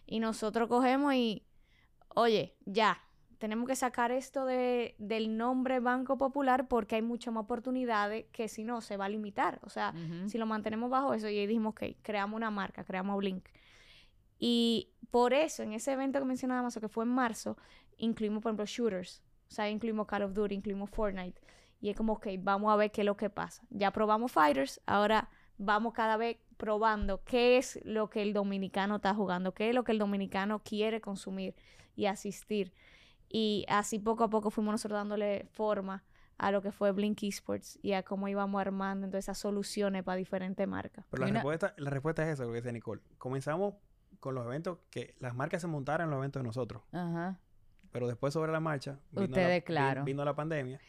Y 0.05 0.19
nosotros 0.19 0.69
cogemos 0.69 1.15
y, 1.15 1.47
oye, 2.15 2.55
ya, 2.65 2.99
tenemos 3.39 3.69
que 3.69 3.77
sacar 3.77 4.11
esto 4.11 4.47
de, 4.47 4.95
del 4.99 5.37
nombre 5.37 5.81
Banco 5.81 6.17
Popular 6.17 6.67
porque 6.67 6.97
hay 6.97 7.03
muchas 7.03 7.35
más 7.35 7.45
oportunidades 7.45 8.27
que 8.33 8.49
si 8.49 8.65
no 8.65 8.81
se 8.81 8.97
va 8.97 9.05
a 9.05 9.09
limitar. 9.09 9.61
O 9.63 9.69
sea, 9.69 9.93
si 10.27 10.39
lo 10.39 10.47
mantenemos 10.47 10.91
bajo 10.91 11.13
eso 11.13 11.29
y 11.29 11.39
ahí 11.39 11.47
dijimos, 11.47 11.73
ok, 11.73 11.83
creamos 12.03 12.37
una 12.37 12.51
marca, 12.51 12.85
creamos 12.85 13.19
Blink. 13.19 13.47
Y 14.39 14.91
por 15.11 15.35
eso, 15.35 15.63
en 15.63 15.73
ese 15.73 15.93
evento 15.93 16.19
que 16.19 16.25
mencionábamos, 16.25 16.75
que 16.75 16.89
fue 16.89 17.05
en 17.05 17.11
marzo, 17.11 17.57
incluimos, 17.99 18.43
por 18.43 18.51
ejemplo, 18.51 18.67
shooters. 18.67 19.23
O 19.49 19.55
sea, 19.55 19.69
incluimos 19.69 20.07
Call 20.07 20.23
of 20.23 20.33
Duty, 20.33 20.55
incluimos 20.55 20.91
Fortnite. 20.91 21.41
Y 21.81 21.91
es 21.91 21.97
como, 21.97 22.15
ok, 22.15 22.29
vamos 22.39 22.73
a 22.73 22.77
ver 22.77 22.91
qué 22.91 23.03
es 23.03 23.05
lo 23.05 23.17
que 23.17 23.31
pasa. 23.31 23.63
Ya 23.71 23.91
probamos 23.91 24.33
Fighters, 24.33 24.81
ahora 24.87 25.29
vamos 25.59 25.93
cada 25.93 26.17
vez 26.17 26.39
probando 26.57 27.23
qué 27.25 27.59
es 27.59 27.79
lo 27.85 28.09
que 28.09 28.23
el 28.23 28.33
dominicano 28.33 28.97
está 28.97 29.15
jugando, 29.15 29.53
qué 29.53 29.69
es 29.69 29.75
lo 29.75 29.85
que 29.85 29.93
el 29.93 29.99
dominicano 29.99 30.61
quiere 30.61 31.01
consumir 31.01 31.55
y 31.97 32.07
asistir. 32.07 32.73
Y 33.29 33.65
así 33.69 33.99
poco 33.99 34.25
a 34.25 34.31
poco 34.31 34.51
fuimos 34.51 34.73
nosotros 34.73 34.99
dándole 34.99 35.47
forma 35.53 36.05
a 36.39 36.51
lo 36.51 36.63
que 36.63 36.73
fue 36.73 36.91
Blink 36.93 37.23
Esports 37.23 37.79
y 37.83 37.93
a 37.93 38.03
cómo 38.03 38.29
íbamos 38.29 38.61
armando 38.61 39.07
entonces 39.07 39.27
esas 39.27 39.39
soluciones 39.39 40.03
para 40.03 40.17
diferentes 40.17 40.67
marcas. 40.67 41.05
Pero 41.11 41.23
la, 41.25 41.31
una- 41.31 41.35
respuesta, 41.41 41.75
la 41.79 41.91
respuesta 41.91 42.23
es 42.25 42.35
esa, 42.35 42.45
lo 42.45 42.51
que 42.51 42.57
dice 42.57 42.73
Nicole. 42.73 43.01
Comenzamos 43.19 43.75
con 44.21 44.35
los 44.35 44.45
eventos, 44.47 44.79
que 44.91 45.15
las 45.19 45.35
marcas 45.35 45.61
se 45.63 45.69
montaran 45.69 46.07
en 46.07 46.11
los 46.11 46.19
eventos 46.19 46.41
de 46.43 46.47
nosotros. 46.47 46.83
Ajá. 46.93 47.39
Pero 47.93 48.09
después 48.09 48.33
sobre 48.35 48.51
la 48.53 48.59
marcha, 48.61 48.99
vino, 49.13 49.27
Ustedes, 49.27 49.61
la, 49.61 49.65
claro. 49.65 50.05
vino 50.05 50.25
la 50.25 50.35
pandemia. 50.35 50.81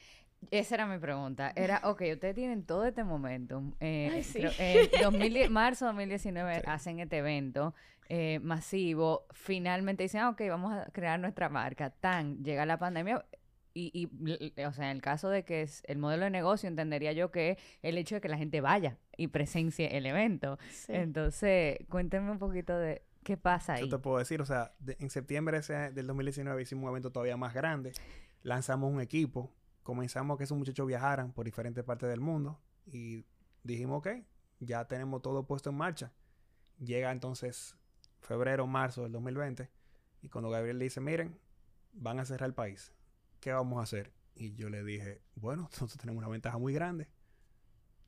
Esa 0.51 0.75
era 0.75 0.85
mi 0.85 0.97
pregunta. 0.99 1.51
Era, 1.55 1.81
ok, 1.83 2.01
ustedes 2.13 2.35
tienen 2.35 2.63
todo 2.63 2.85
este 2.85 3.03
momento. 3.03 3.61
Eh, 3.79 4.09
Ay, 4.13 4.23
sí. 4.23 4.39
creo- 4.39 4.51
eh, 4.59 4.89
2010 5.01 5.49
marzo 5.49 5.85
2019 5.85 6.55
Sí. 6.55 6.61
hacen 6.65 6.99
este 6.99 7.17
evento 7.17 7.73
eh, 8.09 8.39
masivo. 8.43 9.25
Finalmente 9.31 10.03
dicen, 10.03 10.21
ah, 10.21 10.29
ok, 10.29 10.41
vamos 10.49 10.73
a 10.73 10.85
crear 10.91 11.19
nuestra 11.19 11.49
marca. 11.49 11.89
Tan, 11.89 12.43
llega 12.43 12.65
la 12.65 12.77
pandemia. 12.77 13.25
Y, 13.77 13.91
y, 13.93 14.61
o 14.63 14.71
sea, 14.71 14.85
en 14.91 14.95
el 14.97 15.01
caso 15.01 15.27
de 15.29 15.43
que 15.43 15.61
es 15.63 15.83
el 15.87 15.97
modelo 15.97 16.23
de 16.23 16.29
negocio, 16.29 16.69
entendería 16.69 17.11
yo 17.11 17.31
que 17.31 17.57
el 17.81 17.97
hecho 17.97 18.15
de 18.15 18.21
que 18.21 18.29
la 18.29 18.37
gente 18.37 18.61
vaya 18.61 18.97
y 19.17 19.27
presencie 19.27 19.97
el 19.97 20.05
evento. 20.05 20.57
Sí. 20.69 20.93
Entonces, 20.93 21.79
cuéntenme 21.89 22.31
un 22.31 22.39
poquito 22.39 22.77
de 22.77 23.01
qué 23.23 23.35
pasa 23.35 23.75
Yo 23.77 23.83
ahí. 23.85 23.89
te 23.89 23.97
puedo 23.97 24.17
decir, 24.19 24.39
o 24.39 24.45
sea, 24.45 24.71
de- 24.79 24.95
en 24.99 25.09
septiembre 25.09 25.57
ese- 25.57 25.91
del 25.91 26.07
2019 26.07 26.61
hicimos 26.61 26.83
un 26.85 26.89
evento 26.91 27.11
todavía 27.11 27.35
más 27.35 27.53
grande. 27.53 27.91
Lanzamos 28.43 28.93
un 28.93 29.01
equipo. 29.01 29.51
Comenzamos 29.85 30.33
a 30.33 30.37
que 30.39 30.45
esos 30.45 30.57
muchachos 30.57 30.87
viajaran 30.87 31.31
por 31.31 31.45
diferentes 31.45 31.83
partes 31.83 32.09
del 32.09 32.19
mundo. 32.19 32.59
Y 32.87 33.23
dijimos, 33.61 33.99
ok, 33.99 34.07
ya 34.59 34.87
tenemos 34.87 35.21
todo 35.21 35.45
puesto 35.45 35.69
en 35.69 35.75
marcha. 35.77 36.11
Llega 36.79 37.11
entonces 37.11 37.75
febrero, 38.19 38.65
marzo 38.65 39.03
del 39.03 39.11
2020. 39.11 39.69
Y 40.23 40.29
cuando 40.29 40.49
Gabriel 40.49 40.79
dice, 40.79 41.01
miren, 41.01 41.39
van 41.93 42.17
a 42.19 42.25
cerrar 42.25 42.47
el 42.49 42.55
país, 42.55 42.93
¿qué 43.39 43.51
vamos 43.53 43.77
a 43.79 43.83
hacer? 43.83 44.11
Y 44.33 44.55
yo 44.55 44.69
le 44.71 44.83
dije, 44.83 45.21
bueno, 45.35 45.61
nosotros 45.71 45.97
tenemos 45.99 46.17
una 46.17 46.29
ventaja 46.29 46.57
muy 46.57 46.73
grande. 46.73 47.07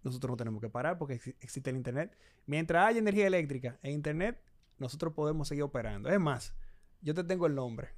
Nosotros 0.02 0.32
no 0.32 0.38
tenemos 0.38 0.60
que 0.62 0.70
parar 0.70 0.98
porque 0.98 1.20
exi- 1.22 1.36
existe 1.42 1.70
el 1.70 1.76
Internet. 1.76 2.18
Mientras 2.48 2.88
haya 2.88 2.98
energía 2.98 3.28
eléctrica 3.28 3.78
e 3.84 3.92
Internet, 3.92 4.42
nosotros 4.80 5.14
podemos 5.14 5.48
seguir 5.48 5.62
operando. 5.64 6.10
Es 6.10 6.20
más, 6.20 6.56
yo 7.02 7.14
te 7.14 7.24
tengo 7.24 7.46
el 7.46 7.54
nombre. 7.54 7.90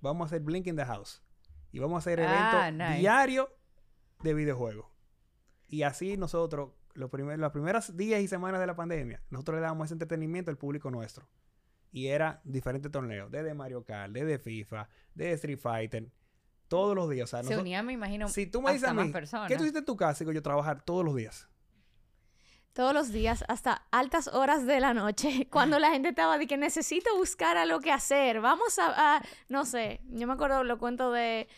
Vamos 0.00 0.24
a 0.24 0.26
hacer 0.26 0.40
Blink 0.42 0.66
in 0.66 0.74
the 0.74 0.84
House. 0.84 1.22
Y 1.72 1.78
vamos 1.78 1.96
a 1.96 1.98
hacer 1.98 2.20
Ah, 2.20 2.68
eventos 2.68 2.86
nice. 2.86 3.00
diarios 3.00 3.48
de 4.22 4.34
videojuegos. 4.34 4.86
Y 5.68 5.82
así 5.82 6.16
nosotros, 6.16 6.72
los 6.94 7.10
primer, 7.10 7.38
las 7.38 7.50
primeras 7.52 7.96
días 7.96 8.20
y 8.20 8.28
semanas 8.28 8.60
de 8.60 8.66
la 8.66 8.76
pandemia, 8.76 9.22
nosotros 9.30 9.56
le 9.56 9.62
dábamos 9.62 9.86
ese 9.86 9.94
entretenimiento 9.94 10.50
al 10.50 10.58
público 10.58 10.90
nuestro. 10.90 11.28
Y 11.90 12.06
era 12.08 12.40
diferentes 12.44 12.90
torneos, 12.92 13.30
desde 13.30 13.52
Mario 13.54 13.84
Kart, 13.84 14.12
desde 14.12 14.38
FIFA, 14.38 14.88
desde 15.14 15.32
Street 15.32 15.58
Fighter, 15.58 16.10
todos 16.68 16.94
los 16.94 17.08
días. 17.10 17.24
O 17.24 17.30
sea, 17.30 17.38
Se 17.40 17.44
nosotros- 17.44 17.62
unían, 17.62 17.84
me 17.86 17.92
imagino, 17.94 18.28
si 18.28 18.46
tú 18.46 18.62
me 18.62 18.72
dices 18.72 18.88
a 18.88 18.94
más 18.94 19.06
mí, 19.06 19.12
personas. 19.12 19.48
¿qué 19.48 19.56
tú 19.56 19.62
hiciste 19.62 19.80
en 19.80 19.84
tu 19.84 19.96
casa? 19.96 20.20
Digo 20.20 20.32
yo, 20.32 20.42
trabajar 20.42 20.82
todos 20.84 21.04
los 21.04 21.14
días. 21.16 21.48
Todos 22.72 22.94
los 22.94 23.12
días, 23.12 23.44
hasta 23.48 23.82
altas 23.90 24.28
horas 24.28 24.64
de 24.66 24.80
la 24.80 24.94
noche, 24.94 25.46
cuando 25.50 25.78
la 25.78 25.90
gente 25.90 26.08
estaba 26.08 26.38
de 26.38 26.46
que 26.46 26.56
necesito 26.56 27.14
buscar 27.16 27.56
a 27.58 27.66
lo 27.66 27.80
que 27.80 27.92
hacer, 27.92 28.40
vamos 28.40 28.78
a, 28.78 29.16
a- 29.16 29.22
no 29.48 29.64
sé, 29.66 30.00
yo 30.08 30.26
me 30.26 30.32
acuerdo 30.32 30.64
lo 30.64 30.78
cuento 30.78 31.12
de, 31.12 31.48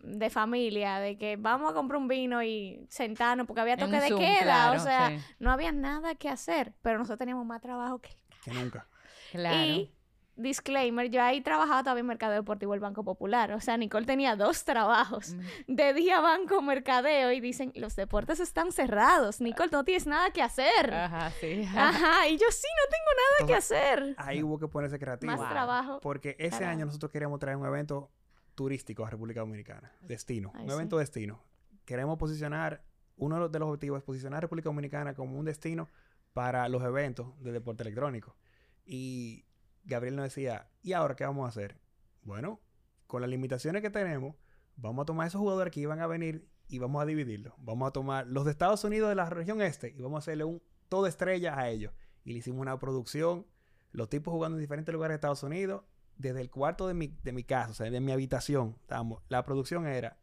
de 0.00 0.30
familia, 0.30 0.98
de 0.98 1.16
que 1.18 1.36
vamos 1.36 1.70
a 1.70 1.74
comprar 1.74 2.00
un 2.00 2.08
vino 2.08 2.42
y 2.42 2.84
sentarnos, 2.88 3.46
porque 3.46 3.60
había 3.60 3.76
toque 3.76 4.00
de 4.00 4.08
Zoom, 4.08 4.18
queda, 4.20 4.42
claro, 4.42 4.80
o 4.80 4.82
sea, 4.82 5.08
sí. 5.10 5.24
no 5.38 5.52
había 5.52 5.70
nada 5.70 6.16
que 6.16 6.28
hacer, 6.28 6.74
pero 6.82 6.98
nosotros 6.98 7.18
teníamos 7.20 7.46
más 7.46 7.60
trabajo 7.60 8.00
que... 8.00 8.10
Que 8.42 8.50
nunca. 8.52 8.86
Claro. 9.30 9.56
Y, 9.56 9.92
disclaimer, 10.36 11.08
yo 11.10 11.22
ahí 11.22 11.40
trabajaba 11.40 11.82
todavía 11.82 12.00
en 12.00 12.06
Mercadeo 12.06 12.36
Deportivo 12.36 12.72
del 12.72 12.80
Banco 12.80 13.02
Popular, 13.04 13.52
o 13.52 13.60
sea, 13.60 13.76
Nicole 13.76 14.06
tenía 14.06 14.36
dos 14.36 14.64
trabajos. 14.64 15.34
Mm. 15.34 15.74
De 15.74 15.94
día 15.94 16.20
banco, 16.20 16.60
mercadeo 16.62 17.32
y 17.32 17.40
dicen, 17.40 17.72
los 17.74 17.96
deportes 17.96 18.40
están 18.40 18.70
cerrados. 18.72 19.40
Nicole, 19.40 19.70
no 19.72 19.84
tienes 19.84 20.06
nada 20.06 20.30
que 20.30 20.42
hacer. 20.42 20.92
Ajá, 20.94 21.30
sí. 21.40 21.64
Ajá, 21.76 22.28
y 22.28 22.36
yo 22.38 22.46
sí, 22.50 22.66
no 22.76 22.90
tengo 22.90 23.10
nada 23.40 23.46
que 23.48 23.54
hacer. 23.54 24.14
Ahí 24.18 24.42
hubo 24.42 24.58
que 24.58 24.68
ponerse 24.68 24.98
creativo. 24.98 25.32
Más 25.32 25.40
Wow. 25.40 25.48
trabajo. 25.50 26.00
Porque 26.00 26.36
ese 26.38 26.64
año 26.64 26.86
nosotros 26.86 27.10
queríamos 27.10 27.38
traer 27.40 27.56
un 27.56 27.66
evento 27.66 28.10
turístico 28.54 29.04
a 29.04 29.10
República 29.10 29.40
Dominicana. 29.40 29.92
Destino. 30.00 30.50
Ay, 30.54 30.62
un 30.64 30.68
sí. 30.70 30.74
evento 30.74 30.98
destino. 30.98 31.42
Queremos 31.84 32.18
posicionar, 32.18 32.82
uno 33.16 33.36
de 33.36 33.40
los- 33.42 33.52
de 33.52 33.58
los 33.58 33.68
objetivos 33.68 33.98
es 33.98 34.04
posicionar 34.04 34.38
a 34.38 34.40
República 34.42 34.68
Dominicana 34.68 35.14
como 35.14 35.38
un 35.38 35.44
destino 35.44 35.88
para 36.32 36.68
los 36.68 36.82
eventos 36.82 37.28
de 37.42 37.52
deporte 37.52 37.82
electrónico. 37.82 38.36
Y 38.84 39.44
Gabriel 39.86 40.16
nos 40.16 40.24
decía, 40.24 40.68
¿y 40.82 40.92
ahora 40.92 41.16
qué 41.16 41.24
vamos 41.24 41.46
a 41.46 41.48
hacer? 41.48 41.78
Bueno, 42.22 42.60
con 43.06 43.20
las 43.22 43.30
limitaciones 43.30 43.82
que 43.82 43.90
tenemos, 43.90 44.34
vamos 44.76 45.02
a 45.04 45.06
tomar 45.06 45.26
esos 45.28 45.40
jugadores 45.40 45.72
que 45.72 45.80
iban 45.80 46.00
a 46.00 46.06
venir 46.06 46.48
y 46.68 46.78
vamos 46.78 47.00
a 47.02 47.06
dividirlos. 47.06 47.54
Vamos 47.58 47.88
a 47.88 47.92
tomar 47.92 48.26
los 48.26 48.44
de 48.44 48.50
Estados 48.50 48.82
Unidos 48.84 49.08
de 49.08 49.14
la 49.14 49.30
región 49.30 49.62
este 49.62 49.94
y 49.96 50.02
vamos 50.02 50.16
a 50.16 50.24
hacerle 50.24 50.44
un 50.44 50.60
todo 50.88 51.06
estrella 51.06 51.58
a 51.58 51.68
ellos. 51.70 51.92
Y 52.24 52.32
le 52.32 52.38
hicimos 52.38 52.60
una 52.60 52.78
producción, 52.78 53.46
los 53.92 54.08
tipos 54.08 54.32
jugando 54.32 54.56
en 54.58 54.60
diferentes 54.60 54.92
lugares 54.92 55.12
de 55.12 55.16
Estados 55.16 55.42
Unidos, 55.44 55.84
desde 56.16 56.40
el 56.40 56.50
cuarto 56.50 56.88
de 56.88 56.94
mi, 56.94 57.08
de 57.22 57.32
mi 57.32 57.44
casa, 57.44 57.70
o 57.70 57.74
sea, 57.74 57.90
de 57.90 58.00
mi 58.00 58.10
habitación. 58.10 58.76
estábamos- 58.80 59.22
la 59.28 59.44
producción 59.44 59.86
era 59.86 60.18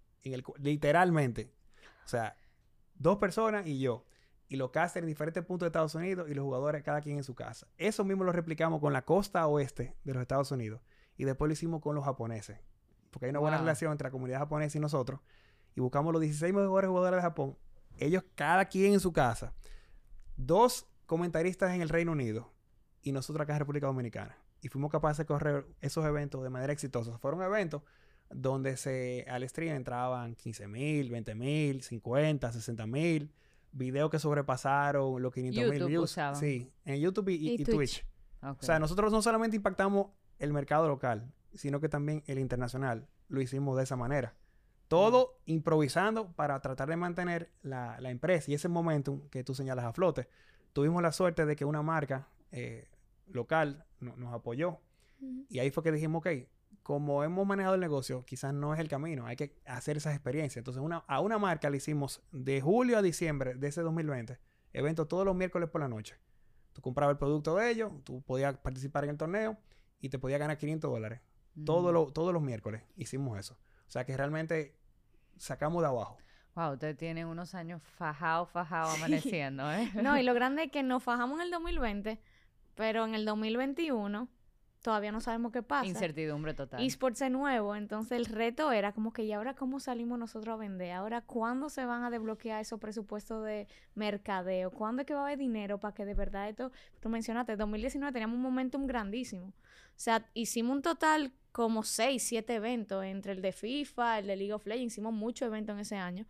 literalmente, 0.60 1.54
o 2.06 2.08
sea, 2.08 2.36
dos 2.96 3.18
personas 3.18 3.68
y 3.68 3.80
yo. 3.80 4.06
Y 4.50 4.56
los 4.58 4.72
casters 4.72 5.04
en 5.04 5.08
diferentes 5.08 5.44
puntos 5.44 5.66
de 5.66 5.68
Estados 5.68 5.96
Unidos 5.96 6.30
y 6.30 6.34
los 6.34 6.44
jugadores 6.44 6.84
cada 6.84 7.02
quien 7.02 7.18
en 7.18 7.24
su 7.24 7.34
casa. 7.34 7.68
Eso 7.78 8.04
mismo 8.04 8.24
lo 8.24 8.32
replicamos 8.32 8.80
con 8.80 8.94
la 8.94 9.04
costa 9.04 9.48
oeste 9.48 9.96
de 10.04 10.14
los 10.14 10.22
Estados 10.22 10.52
Unidos. 10.52 10.82
Y 11.18 11.24
después 11.24 11.48
lo 11.48 11.54
hicimos 11.54 11.82
con 11.82 11.96
los 11.96 12.06
japoneses. 12.06 12.60
Porque 13.12 13.28
hay 13.28 13.30
una 13.30 13.40
buena 13.40 13.58
relación 13.58 13.92
entre 13.92 14.08
la 14.08 14.12
comunidad 14.12 14.40
japonesa 14.40 14.78
y 14.78 14.82
nosotros. 14.82 15.20
Y 15.76 15.82
buscamos 15.82 16.14
los 16.14 16.22
16 16.22 16.54
mejores 16.54 16.90
jugadores 16.90 17.18
de 17.18 17.22
Japón. 17.22 17.58
Ellos 17.98 18.24
cada 18.36 18.66
quien 18.66 18.94
en 18.94 19.00
su 19.00 19.14
casa. 19.14 19.54
Dos 20.36 20.88
comentaristas 21.06 21.74
en 21.74 21.82
el 21.82 21.90
Reino 21.90 22.12
Unido. 22.12 22.52
Y 23.02 23.12
nosotros 23.12 23.44
acá 23.44 23.54
en 23.54 23.60
República 23.60 23.88
Dominicana. 23.88 24.38
Y 24.62 24.70
fuimos 24.70 24.92
capaces 24.92 25.20
de 25.20 25.26
correr 25.26 25.66
esos 25.82 26.06
eventos 26.06 26.42
de 26.44 26.50
manera 26.50 26.74
exitosa. 26.74 27.18
Fueron 27.18 27.42
eventos 27.42 27.84
donde 28.30 28.78
se, 28.78 29.26
al 29.30 29.48
stream 29.48 29.76
entraban 29.76 30.36
15 30.36 30.68
mil, 30.68 31.10
20 31.10 31.36
mil, 31.36 31.82
50, 31.84 32.52
60 32.52 32.88
mil. 32.88 33.32
Videos 33.74 34.10
que 34.10 34.20
sobrepasaron 34.20 35.22
los 35.22 35.34
500 35.34 35.70
mil 35.72 35.84
views. 35.88 36.12
usaban. 36.12 36.36
Sí, 36.36 36.72
en 36.86 37.00
YouTube 37.02 37.30
y, 37.30 37.34
y- 37.36 37.50
Y 37.56 37.62
y 37.62 37.66
Twitch. 37.66 38.06
O 38.42 38.56
sea, 38.60 38.80
nosotros 38.80 39.12
no 39.12 39.22
solamente 39.22 39.56
impactamos 39.58 40.08
el 40.40 40.54
mercado 40.54 40.88
local, 40.88 41.32
sino 41.54 41.80
que 41.80 41.90
también 41.90 42.24
el 42.28 42.40
internacional. 42.40 43.08
Lo 43.30 43.42
hicimos 43.42 43.76
de 43.78 43.84
esa 43.84 43.96
manera. 43.96 44.36
Todo 44.88 45.40
improvisando 45.46 46.32
para 46.34 46.60
tratar 46.62 46.88
de 46.90 46.98
mantener 46.98 47.52
la, 47.64 48.00
la 48.00 48.12
empresa 48.12 48.52
y 48.52 48.54
ese 48.54 48.68
momentum 48.70 49.28
que 49.30 49.44
tú 49.44 49.56
señalas 49.56 49.86
a 49.86 49.94
flote. 49.94 50.28
Tuvimos 50.74 51.02
la 51.02 51.12
suerte 51.12 51.46
de 51.46 51.56
que 51.56 51.66
una 51.66 51.82
marca 51.82 52.28
eh, 52.52 52.90
local 53.28 53.86
no- 54.00 54.16
nos 54.18 54.34
apoyó. 54.34 54.80
Y 55.50 55.60
ahí 55.60 55.72
fue 55.72 55.82
que 55.84 55.92
dijimos, 55.92 56.20
ok, 56.20 56.28
como 56.84 57.24
hemos 57.24 57.48
manejado 57.48 57.76
el 57.76 57.82
negocio, 57.82 58.26
quizás 58.26 58.54
no 58.54 58.74
es 58.74 58.80
el 58.80 58.88
camino, 58.90 59.26
hay 59.26 59.36
que 59.38 59.58
hacer 59.66 59.98
esas 59.98 60.14
experiencias. 60.14 60.58
Entonces, 60.58 60.84
una, 60.84 60.98
a 61.08 61.20
una 61.22 61.38
marca 61.38 61.70
le 61.70 61.78
hicimos 61.78 62.22
de 62.32 62.60
julio 62.62 62.98
a 62.98 63.02
diciembre 63.02 63.56
de 63.56 63.68
ese 63.70 63.82
2020, 63.82 64.38
eventos 64.74 65.08
todos 65.08 65.26
los 65.26 65.36
miércoles 65.36 65.70
por 65.70 65.82
la 65.82 65.88
noche. 65.88 66.16
Tú 66.74 66.82
comprabas 66.82 67.14
el 67.14 67.18
producto 67.20 67.56
de 67.56 67.70
ellos, 67.72 67.92
tú 68.04 68.22
podías 68.24 68.58
participar 68.58 69.04
en 69.06 69.12
el 69.12 69.18
torneo 69.18 69.58
y 70.02 70.10
te 70.10 70.20
podías 70.20 70.40
ganar 70.40 70.58
500 70.58 70.92
dólares. 70.92 71.22
Mm. 71.56 71.66
Todos 71.66 71.94
los- 71.94 72.14
todos 72.14 72.34
los 72.34 72.42
miércoles 72.42 72.82
hicimos 72.96 73.40
eso. 73.40 73.54
O 73.88 73.92
sea 73.92 74.06
que 74.06 74.18
realmente 74.18 74.76
sacamos 75.38 75.82
de 75.84 75.88
abajo. 75.88 76.18
Wow, 76.56 76.74
ustedes 76.74 76.98
tienen 76.98 77.28
unos 77.28 77.56
años 77.56 77.82
fajado, 77.96 78.46
fajado 78.46 78.90
amaneciendo, 78.92 79.72
¿eh? 79.72 79.90
No, 80.04 80.18
y 80.20 80.24
lo 80.24 80.34
grande 80.36 80.64
es 80.66 80.72
que 80.72 80.84
nos 80.84 81.02
fajamos 81.04 81.40
en 81.40 81.46
el 81.46 81.52
2020, 81.52 82.20
pero 82.76 83.06
en 83.06 83.16
el 83.16 83.26
2021 83.26 84.28
todavía 84.84 85.12
no 85.12 85.22
sabemos 85.22 85.52
qué 85.52 85.64
pasa. 85.64 85.88
Incertidumbre 85.88 86.54
total. 86.54 86.84
eSports 86.84 87.22
es 87.22 87.32
nuevo, 87.32 87.76
entonces 87.76 88.18
el 88.18 88.26
reto 88.26 88.72
era 88.72 88.92
como 88.92 89.14
que, 89.14 89.24
¿y 89.24 89.32
ahora 89.32 89.56
cómo 89.56 89.80
salimos 89.80 90.20
nosotros 90.20 90.54
a 90.54 90.58
vender? 90.58 90.92
¿Ahora 90.92 91.22
cuándo 91.22 91.70
se 91.70 91.86
van 91.86 92.04
a 92.04 92.12
desbloquear 92.12 92.62
esos 92.62 92.80
presupuestos 92.80 93.44
de 93.44 93.68
mercadeo? 93.96 94.70
¿Cuándo 94.70 95.02
es 95.02 95.08
que 95.08 95.14
va 95.16 95.22
a 95.22 95.24
haber 95.24 95.40
dinero 95.40 95.80
para 95.80 95.96
que 95.96 96.06
de 96.06 96.14
verdad 96.14 96.50
esto, 96.50 96.72
tú 97.00 97.10
mencionaste, 97.10 97.56
2019 97.56 98.12
teníamos 98.12 98.36
un 98.36 98.44
momentum 98.44 98.86
grandísimo. 98.86 99.48
O 99.48 99.54
sea, 99.96 100.30
hicimos 100.34 100.76
un 100.76 100.82
total 100.82 101.32
como 101.54 101.84
6, 101.84 102.22
7 102.22 102.56
eventos 102.56 103.06
entre 103.06 103.32
el 103.32 103.42
de 103.42 103.54
FIFA, 103.54 104.20
el 104.20 104.28
de 104.28 104.36
League 104.36 104.54
of 104.54 104.66
Legends, 104.66 104.94
hicimos 104.94 105.14
muchos 105.14 105.48
eventos 105.48 105.74
en 105.74 105.80
ese 105.80 105.96
año. 105.96 106.26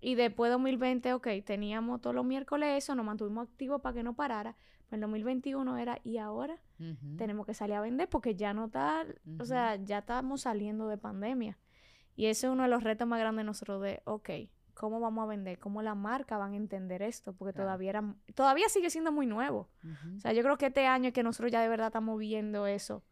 Y 0.00 0.14
después 0.14 0.52
2020, 0.52 1.14
ok, 1.14 1.28
teníamos 1.44 2.00
todos 2.00 2.14
los 2.14 2.24
miércoles 2.24 2.84
eso, 2.84 2.94
nos 2.94 3.06
mantuvimos 3.06 3.48
activos 3.48 3.80
para 3.80 3.94
que 3.94 4.02
no 4.02 4.14
parara. 4.14 4.54
Pues 4.88 4.92
el 4.98 5.00
2021 5.00 5.78
era, 5.78 5.98
¿y 6.04 6.18
ahora? 6.18 6.58
Tenemos 7.16 7.46
que 7.46 7.54
salir 7.54 7.74
a 7.76 7.80
vender 7.80 8.08
porque 8.08 8.34
ya 8.34 8.52
no 8.52 8.66
está, 8.66 9.06
o 9.38 9.44
sea, 9.44 9.76
ya 9.76 9.98
estamos 9.98 10.42
saliendo 10.42 10.88
de 10.88 10.98
pandemia. 10.98 11.58
Y 12.16 12.26
ese 12.26 12.46
es 12.46 12.52
uno 12.52 12.62
de 12.64 12.68
los 12.68 12.82
retos 12.84 13.08
más 13.08 13.18
grandes 13.18 13.42
de 13.42 13.46
nosotros 13.46 13.82
de, 13.82 14.02
ok, 14.04 14.30
¿cómo 14.74 15.00
vamos 15.00 15.24
a 15.24 15.26
vender? 15.26 15.58
¿Cómo 15.58 15.82
la 15.82 15.94
marca 15.94 16.36
van 16.36 16.52
a 16.52 16.56
entender 16.56 17.02
esto? 17.02 17.32
Porque 17.32 17.54
Claro. 17.54 17.66
todavía 17.68 17.90
era, 17.90 18.14
todavía 18.34 18.68
sigue 18.68 18.90
siendo 18.90 19.10
muy 19.10 19.26
nuevo. 19.26 19.68
O 20.16 20.20
sea, 20.20 20.32
yo 20.32 20.42
creo 20.42 20.58
que 20.58 20.66
este 20.66 20.86
año 20.86 21.08
es 21.08 21.14
que 21.14 21.22
nosotros 21.22 21.50
ya 21.50 21.60
de 21.62 21.68
verdad 21.68 21.88
estamos 21.88 22.18
viendo 22.18 22.66
eso. 22.66 23.02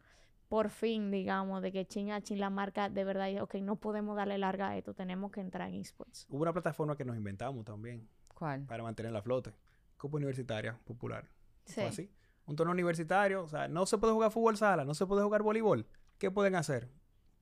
Por 0.49 0.69
fin, 0.69 1.09
digamos, 1.09 1.63
de 1.63 1.71
que 1.71 1.85
chin 1.87 2.11
a 2.11 2.21
chin 2.21 2.39
la 2.39 2.51
marca 2.51 2.87
de 2.89 3.03
verdad, 3.03 3.25
dice, 3.27 3.41
ok, 3.41 3.55
no 3.55 3.77
podemos 3.77 4.15
darle 4.15 4.37
larga 4.37 4.69
a 4.69 4.77
esto, 4.77 4.93
tenemos 4.93 5.31
que 5.31 5.41
entrar 5.41 5.67
en 5.69 5.75
esports. 5.75 6.27
Hubo 6.29 6.43
una 6.43 6.53
plataforma 6.53 6.95
que 6.95 7.03
nos 7.05 7.17
inventamos 7.17 7.65
también 7.65 8.07
¿Cuál? 8.35 8.63
para 8.65 8.83
mantener 8.83 9.11
la 9.11 9.21
flote. 9.23 9.51
Copa 9.97 10.17
Universitaria 10.17 10.77
Popular. 10.85 11.25
Sí. 11.65 11.73
Fue 11.75 11.85
así. 11.85 12.11
Un 12.45 12.55
torneo 12.55 12.73
universitario, 12.73 13.43
o 13.43 13.47
sea, 13.47 13.67
no 13.67 13.85
se 13.85 13.97
puede 13.97 14.13
jugar 14.13 14.31
fútbol 14.31 14.57
sala, 14.57 14.83
no 14.83 14.93
se 14.93 15.05
puede 15.05 15.23
jugar 15.23 15.43
voleibol. 15.43 15.87
¿Qué 16.17 16.29
pueden 16.29 16.55
hacer? 16.55 16.89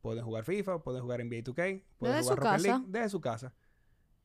Pueden 0.02 0.24
jugar 0.24 0.44
FIFA, 0.44 0.84
pueden 0.84 1.02
jugar 1.02 1.24
NBA 1.24 1.44
2K, 1.44 1.56
pueden 1.56 1.84
Desde 2.00 2.22
jugar 2.22 2.24
su 2.24 2.30
Rocket 2.36 2.52
casa. 2.52 2.68
League 2.68 2.86
desde 2.88 3.10
su 3.10 3.22
casa. 3.22 3.54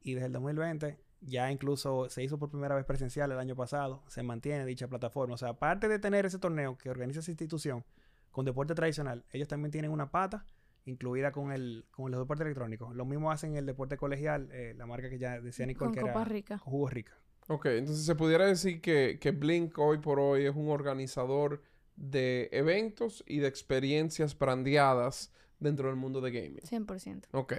Y 0.03 0.15
desde 0.15 0.27
el 0.27 0.33
2020 0.33 0.99
ya 1.21 1.51
incluso 1.51 2.09
se 2.09 2.23
hizo 2.23 2.39
por 2.39 2.51
primera 2.51 2.75
vez 2.75 2.85
presencial 2.85 3.33
el 3.33 3.39
año 3.39 3.57
pasado, 3.57 4.05
se 4.09 4.23
mantiene 4.23 4.65
dicha 4.65 4.89
plataforma. 4.89 5.35
O 5.35 5.39
sea, 5.39 5.51
aparte 5.51 5.89
de 5.89 5.99
tener 5.99 6.27
ese 6.27 6.39
torneo 6.39 6.77
que 6.79 6.91
organiza 6.91 7.21
esa 7.21 7.31
institución 7.31 7.85
con 8.31 8.45
deporte 8.45 8.75
tradicional, 8.75 9.25
ellos 9.33 9.49
también 9.49 9.71
tienen 9.71 9.91
una 9.91 10.11
pata 10.11 10.45
incluida 10.85 11.33
con 11.33 11.53
el 11.53 11.85
con 11.91 12.11
los 12.11 12.21
deportes 12.21 12.45
electrónicos. 12.45 12.95
Lo 12.95 13.05
mismo 13.05 13.31
hacen 13.31 13.57
el 13.57 13.67
deporte 13.67 13.97
colegial, 13.97 14.49
eh, 14.53 14.75
la 14.77 14.87
marca 14.87 15.11
que 15.11 15.19
ya 15.19 15.41
decía 15.41 15.67
Nicole 15.67 15.89
Con 15.89 15.95
que 15.95 16.01
Copa 16.01 16.21
era 16.21 16.25
Rica. 16.25 16.59
Jugo 16.59 16.89
Rica. 16.89 17.19
Ok, 17.49 17.67
entonces 17.67 18.05
se 18.05 18.15
pudiera 18.15 18.47
decir 18.47 18.81
que, 18.81 19.19
que 19.21 19.31
Blink 19.31 19.79
hoy 19.79 19.99
por 19.99 20.19
hoy 20.19 20.47
es 20.47 20.57
un 20.57 20.69
organizador 20.69 21.63
de 21.95 22.49
eventos 22.53 23.25
y 23.27 23.39
de 23.39 23.49
experiencias 23.49 24.37
brandeadas 24.37 25.33
dentro 25.61 25.89
del 25.89 25.97
mundo 25.97 26.21
de 26.21 26.33
gaming. 26.33 26.63
100%. 26.63 27.27
Ok, 27.33 27.55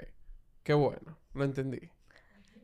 qué 0.63 0.73
bueno, 0.73 1.17
lo 1.33 1.43
entendí. 1.43 1.89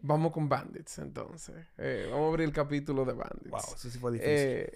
Vamos 0.06 0.34
con 0.34 0.50
Bandits, 0.50 0.98
entonces. 1.00 1.56
Eh, 1.78 2.08
vamos 2.12 2.26
a 2.26 2.30
abrir 2.32 2.46
el 2.48 2.54
capítulo 2.54 3.06
de 3.06 3.14
Bandits. 3.14 3.50
Wow, 3.50 3.60
eso 3.78 3.90
sí 3.90 3.98
fue 3.98 4.12
difícil. 4.12 4.34
Eh, 4.36 4.72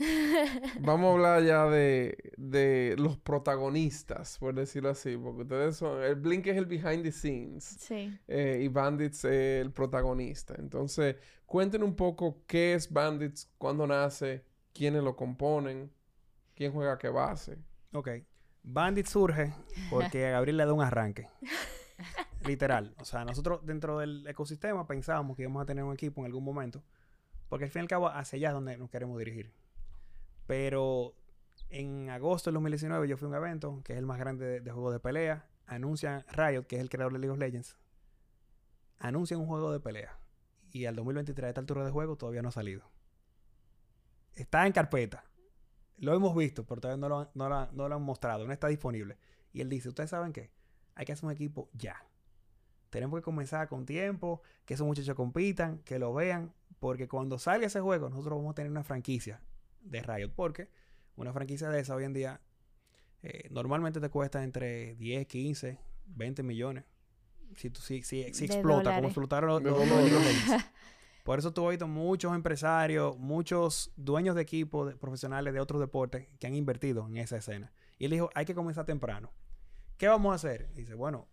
vamos 0.79 1.09
a 1.09 1.13
hablar 1.15 1.43
ya 1.43 1.65
de, 1.65 2.17
de 2.37 2.95
los 2.97 3.17
protagonistas, 3.17 4.37
por 4.39 4.55
decirlo 4.55 4.89
así, 4.89 5.17
porque 5.17 5.41
ustedes 5.41 5.75
son... 5.75 6.01
El 6.01 6.15
Blink 6.15 6.47
es 6.47 6.55
el 6.55 6.65
behind 6.65 7.03
the 7.03 7.11
scenes 7.11 7.65
Sí. 7.65 8.17
eh, 8.29 8.61
y 8.63 8.69
Bandits 8.69 9.25
es 9.25 9.61
el 9.65 9.71
protagonista. 9.73 10.55
Entonces, 10.57 11.17
cuenten 11.45 11.83
un 11.83 11.95
poco 11.97 12.43
qué 12.47 12.73
es 12.75 12.89
Bandits, 12.89 13.51
cuándo 13.57 13.85
nace, 13.85 14.45
quiénes 14.73 15.03
lo 15.03 15.17
componen, 15.17 15.91
quién 16.55 16.71
juega 16.71 16.97
qué 16.97 17.09
base. 17.09 17.57
Ok. 17.91 18.09
Bandit 18.63 19.07
surge 19.07 19.53
porque 19.89 20.25
a 20.27 20.31
Gabriel 20.31 20.55
le 20.57 20.65
da 20.65 20.71
un 20.73 20.81
arranque. 20.81 21.27
Literal. 22.45 22.95
O 22.99 23.05
sea, 23.05 23.25
nosotros 23.25 23.65
dentro 23.65 23.99
del 23.99 24.25
ecosistema 24.27 24.85
pensábamos 24.87 25.35
que 25.35 25.43
íbamos 25.43 25.61
a 25.61 25.65
tener 25.65 25.83
un 25.83 25.93
equipo 25.93 26.21
en 26.21 26.27
algún 26.27 26.43
momento. 26.43 26.83
Porque 27.49 27.65
al 27.65 27.71
fin 27.71 27.81
y 27.81 27.83
al 27.83 27.87
cabo, 27.87 28.09
hacia 28.09 28.37
allá 28.37 28.49
es 28.49 28.53
donde 28.53 28.77
nos 28.77 28.89
queremos 28.89 29.17
dirigir. 29.17 29.53
Pero 30.45 31.15
en 31.69 32.09
agosto 32.09 32.49
del 32.49 32.55
2019 32.55 33.07
yo 33.07 33.17
fui 33.17 33.25
a 33.25 33.29
un 33.29 33.35
evento, 33.35 33.81
que 33.83 33.93
es 33.93 33.99
el 33.99 34.05
más 34.05 34.19
grande 34.19 34.45
de, 34.45 34.59
de 34.61 34.71
juegos 34.71 34.93
de 34.93 34.99
pelea. 34.99 35.47
Anuncian 35.65 36.23
Riot, 36.31 36.63
que 36.67 36.77
es 36.77 36.81
el 36.81 36.89
creador 36.89 37.13
de 37.13 37.19
League 37.19 37.31
of 37.31 37.39
Legends. 37.39 37.77
Anuncian 38.99 39.39
un 39.39 39.47
juego 39.47 39.71
de 39.71 39.79
pelea. 39.79 40.17
Y 40.71 40.85
al 40.85 40.95
2023 40.95 41.45
a 41.45 41.49
esta 41.49 41.61
altura 41.61 41.85
de 41.85 41.91
juego 41.91 42.17
todavía 42.17 42.41
no 42.41 42.49
ha 42.49 42.53
salido. 42.53 42.89
Está 44.33 44.65
en 44.67 44.73
carpeta. 44.73 45.23
Lo 45.97 46.13
hemos 46.13 46.35
visto, 46.35 46.65
pero 46.65 46.79
todavía 46.79 47.01
no 47.01 47.09
lo, 47.09 47.31
no 47.33 47.89
lo 47.89 47.95
han 47.95 48.01
mostrado, 48.03 48.45
no 48.45 48.53
está 48.53 48.67
disponible. 48.67 49.17
Y 49.51 49.61
él 49.61 49.69
dice, 49.69 49.89
¿ustedes 49.89 50.11
saben 50.11 50.31
qué? 50.31 50.51
Hay 50.97 51.05
que 51.05 51.13
hacer 51.13 51.25
un 51.25 51.31
equipo 51.31 51.69
ya. 51.73 51.95
Tenemos 52.89 53.19
que 53.19 53.23
comenzar 53.23 53.67
con 53.67 53.85
tiempo, 53.85 54.41
que 54.65 54.73
esos 54.73 54.85
muchachos 54.87 55.15
compitan, 55.15 55.79
que 55.79 55.99
lo 55.99 56.13
vean, 56.13 56.53
porque 56.79 57.07
cuando 57.07 57.37
salga 57.37 57.67
ese 57.67 57.79
juego, 57.81 58.09
nosotros 58.09 58.37
vamos 58.37 58.51
a 58.51 58.55
tener 58.55 58.71
una 58.71 58.83
franquicia 58.83 59.41
de 59.81 60.01
Riot, 60.01 60.31
porque 60.35 60.69
una 61.15 61.33
franquicia 61.33 61.69
de 61.69 61.79
esa 61.79 61.95
hoy 61.95 62.03
en 62.05 62.13
día 62.13 62.41
eh, 63.23 63.47
normalmente 63.51 63.99
te 63.99 64.09
cuesta 64.09 64.43
entre 64.43 64.95
10, 64.95 65.27
15, 65.27 65.79
20 66.07 66.43
millones. 66.43 66.85
Si, 67.55 67.69
tú, 67.69 67.81
si, 67.81 68.01
si, 68.03 68.21
explota, 68.45 68.95
como 68.95 69.07
explotaron 69.07 69.49
los, 69.49 69.63
De 69.63 69.69
los- 69.71 70.11
los. 70.11 70.21
Por 71.23 71.39
eso 71.39 71.51
tú 71.51 71.65
has 71.67 71.71
visto 71.71 71.87
muchos 71.87 72.33
empresarios, 72.33 73.17
muchos 73.17 73.91
dueños 73.97 74.35
de 74.35 74.41
equipos 74.43 74.87
de- 74.89 74.95
profesionales 74.95 75.53
de 75.53 75.59
otros 75.59 75.81
deportes 75.81 76.27
que 76.39 76.47
han 76.47 76.55
invertido 76.55 77.05
en 77.07 77.17
esa 77.17 77.35
escena. 77.37 77.73
Y 77.97 78.05
él 78.05 78.11
dijo, 78.11 78.29
hay 78.33 78.45
que 78.45 78.55
comenzar 78.55 78.85
temprano. 78.85 79.31
¿Qué 79.97 80.07
vamos 80.07 80.31
a 80.31 80.35
hacer? 80.35 80.69
Y 80.75 80.81
dice, 80.81 80.93
bueno, 80.93 81.27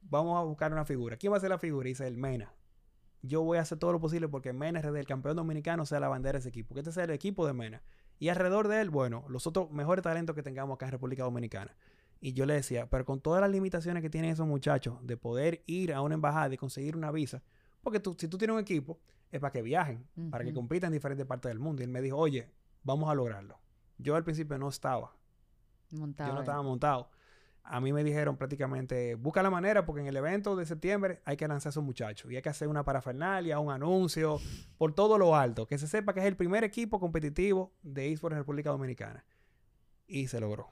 vamos 0.00 0.38
a 0.38 0.42
buscar 0.42 0.72
una 0.72 0.84
figura. 0.84 1.16
¿Quién 1.16 1.32
va 1.32 1.36
a 1.36 1.40
ser 1.40 1.50
la 1.50 1.58
figura? 1.58 1.88
Y 1.88 1.92
dice, 1.92 2.06
el 2.06 2.16
Mena. 2.16 2.54
Yo 3.22 3.42
voy 3.42 3.58
a 3.58 3.60
hacer 3.60 3.78
todo 3.78 3.92
lo 3.92 4.00
posible 4.00 4.28
porque 4.28 4.52
Mena, 4.52 4.80
el 4.80 5.06
campeón 5.06 5.36
dominicano, 5.36 5.84
sea 5.84 6.00
la 6.00 6.08
bandera 6.08 6.34
de 6.34 6.40
ese 6.40 6.48
equipo. 6.48 6.74
Que 6.74 6.80
este 6.80 6.92
sea 6.92 7.04
el 7.04 7.10
equipo 7.10 7.46
de 7.46 7.52
Mena. 7.52 7.82
Y 8.18 8.28
alrededor 8.28 8.68
de 8.68 8.80
él, 8.80 8.90
bueno, 8.90 9.24
los 9.28 9.46
otros 9.46 9.70
mejores 9.70 10.02
talentos 10.02 10.34
que 10.34 10.42
tengamos 10.42 10.74
acá 10.74 10.86
en 10.86 10.92
República 10.92 11.22
Dominicana. 11.24 11.74
Y 12.20 12.32
yo 12.32 12.44
le 12.44 12.54
decía, 12.54 12.88
pero 12.88 13.04
con 13.04 13.20
todas 13.20 13.40
las 13.40 13.50
limitaciones 13.50 14.02
que 14.02 14.10
tienen 14.10 14.30
esos 14.30 14.46
muchachos 14.46 14.98
de 15.02 15.16
poder 15.16 15.62
ir 15.66 15.92
a 15.92 16.02
una 16.02 16.14
embajada 16.14 16.52
y 16.52 16.58
conseguir 16.58 16.96
una 16.96 17.10
visa, 17.10 17.42
porque 17.82 17.98
tú, 17.98 18.14
si 18.18 18.28
tú 18.28 18.36
tienes 18.36 18.54
un 18.54 18.60
equipo, 18.60 18.98
es 19.30 19.40
para 19.40 19.52
que 19.52 19.62
viajen, 19.62 20.06
para 20.30 20.44
que 20.44 20.52
compitan 20.52 20.88
en 20.88 20.94
diferentes 20.94 21.26
partes 21.26 21.50
del 21.50 21.58
mundo. 21.58 21.82
Y 21.82 21.84
él 21.84 21.90
me 21.90 22.02
dijo, 22.02 22.18
oye, 22.18 22.50
vamos 22.82 23.10
a 23.10 23.14
lograrlo. 23.14 23.58
Yo 23.96 24.16
al 24.16 24.24
principio 24.24 24.58
no 24.58 24.68
estaba, 24.68 25.14
Montado 25.92 26.30
yo 26.30 26.34
no 26.34 26.40
estaba 26.40 26.62
montado. 26.62 27.10
A 27.62 27.80
mí 27.80 27.92
me 27.92 28.02
dijeron 28.02 28.36
prácticamente, 28.36 29.14
busca 29.14 29.42
la 29.42 29.50
manera 29.50 29.84
porque 29.86 30.00
en 30.00 30.08
el 30.08 30.16
evento 30.16 30.56
de 30.56 30.66
septiembre 30.66 31.20
hay 31.24 31.36
que 31.36 31.46
lanzar 31.46 31.68
a 31.68 31.70
esos 31.70 31.84
muchachos 31.84 32.30
y 32.32 32.36
hay 32.36 32.42
que 32.42 32.48
hacer 32.48 32.66
una 32.68 32.84
parafernalia, 32.84 33.58
un 33.60 33.70
anuncio, 33.70 34.38
por 34.76 34.92
todo 34.94 35.18
lo 35.18 35.36
alto, 35.36 35.66
que 35.66 35.78
se 35.78 35.86
sepa 35.86 36.12
que 36.12 36.20
es 36.20 36.26
el 36.26 36.36
primer 36.36 36.64
equipo 36.64 36.98
competitivo 36.98 37.72
de 37.82 38.10
eSports 38.12 38.34
en 38.34 38.38
República 38.40 38.70
Dominicana. 38.70 39.24
Y 40.08 40.26
se 40.26 40.40
logró. 40.40 40.70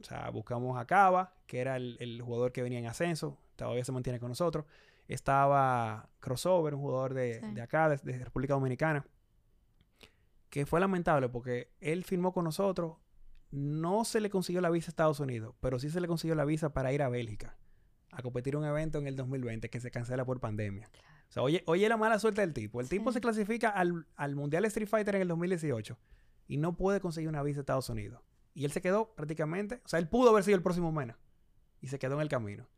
O 0.00 0.04
sea, 0.04 0.28
buscamos 0.30 0.78
a 0.78 0.84
Cava, 0.86 1.34
que 1.46 1.60
era 1.60 1.76
el, 1.76 1.96
el 2.00 2.20
jugador 2.20 2.52
que 2.52 2.62
venía 2.62 2.78
en 2.78 2.86
ascenso, 2.86 3.38
todavía 3.56 3.84
se 3.84 3.92
mantiene 3.92 4.18
con 4.20 4.28
nosotros. 4.28 4.66
Estaba 5.08 6.08
Crossover, 6.20 6.74
un 6.74 6.80
jugador 6.82 7.14
de, 7.14 7.40
Sí. 7.40 7.50
de 7.52 7.62
acá, 7.62 7.88
de, 7.88 7.96
de 7.96 8.24
República 8.24 8.54
Dominicana, 8.54 9.06
que 10.48 10.66
fue 10.66 10.80
lamentable 10.80 11.28
porque 11.28 11.70
él 11.80 12.04
firmó 12.04 12.32
con 12.32 12.44
nosotros, 12.44 12.96
no 13.50 14.04
se 14.04 14.20
le 14.20 14.30
consiguió 14.30 14.60
la 14.60 14.70
visa 14.70 14.88
a 14.88 14.92
Estados 14.92 15.20
Unidos, 15.20 15.54
pero 15.60 15.78
sí 15.78 15.90
se 15.90 16.00
le 16.00 16.08
consiguió 16.08 16.34
la 16.34 16.44
visa 16.44 16.72
para 16.72 16.92
ir 16.92 17.02
a 17.02 17.08
Bélgica 17.08 17.56
a 18.12 18.22
competir 18.22 18.56
un 18.56 18.64
evento 18.64 18.98
en 18.98 19.06
el 19.06 19.16
2020 19.16 19.70
que 19.70 19.80
se 19.80 19.90
cancela 19.90 20.24
por 20.24 20.40
pandemia. 20.40 20.90
O 21.28 21.32
sea, 21.32 21.42
oye, 21.42 21.62
oye 21.66 21.88
la 21.88 21.96
mala 21.96 22.18
suerte 22.18 22.40
del 22.40 22.52
tipo. 22.52 22.80
El 22.80 22.88
tipo 22.88 23.12
se 23.12 23.20
clasifica 23.20 23.70
al, 23.70 24.06
al 24.16 24.34
Mundial 24.34 24.64
Street 24.64 24.88
Fighter 24.88 25.14
en 25.14 25.22
el 25.22 25.28
2018 25.28 25.96
y 26.48 26.56
no 26.56 26.76
puede 26.76 27.00
conseguir 27.00 27.28
una 27.28 27.42
visa 27.42 27.60
a 27.60 27.62
Estados 27.62 27.88
Unidos. 27.88 28.20
Y 28.52 28.64
él 28.64 28.72
se 28.72 28.80
quedó 28.80 29.14
prácticamente, 29.14 29.80
o 29.84 29.88
sea, 29.88 30.00
él 30.00 30.08
pudo 30.08 30.30
haber 30.30 30.42
sido 30.42 30.56
el 30.56 30.62
próximo 30.62 30.90
Mena 30.90 31.18
y 31.80 31.86
se 31.86 31.98
quedó 31.98 32.16
en 32.16 32.22
el 32.22 32.28
camino. 32.28 32.68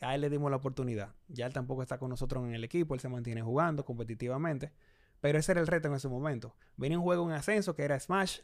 A 0.00 0.14
él 0.14 0.20
le 0.20 0.30
dimos 0.30 0.50
la 0.50 0.56
oportunidad. 0.56 1.14
Ya 1.28 1.46
él 1.46 1.52
tampoco 1.52 1.82
está 1.82 1.98
con 1.98 2.10
nosotros 2.10 2.44
en 2.44 2.54
el 2.54 2.64
equipo, 2.64 2.94
él 2.94 3.00
se 3.00 3.08
mantiene 3.08 3.40
jugando 3.40 3.84
competitivamente. 3.84 4.72
Pero 5.20 5.38
ese 5.38 5.52
era 5.52 5.60
el 5.60 5.68
reto 5.68 5.88
en 5.88 5.94
ese 5.94 6.08
momento. 6.08 6.56
Venía 6.76 6.98
un 6.98 7.04
juego 7.04 7.24
en 7.26 7.32
ascenso 7.32 7.74
que 7.74 7.84
era 7.84 7.98
Smash 7.98 8.40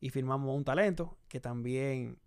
y 0.00 0.10
firmamos 0.10 0.56
un 0.56 0.64
talento 0.64 1.18
que 1.28 1.40
también 1.40 2.18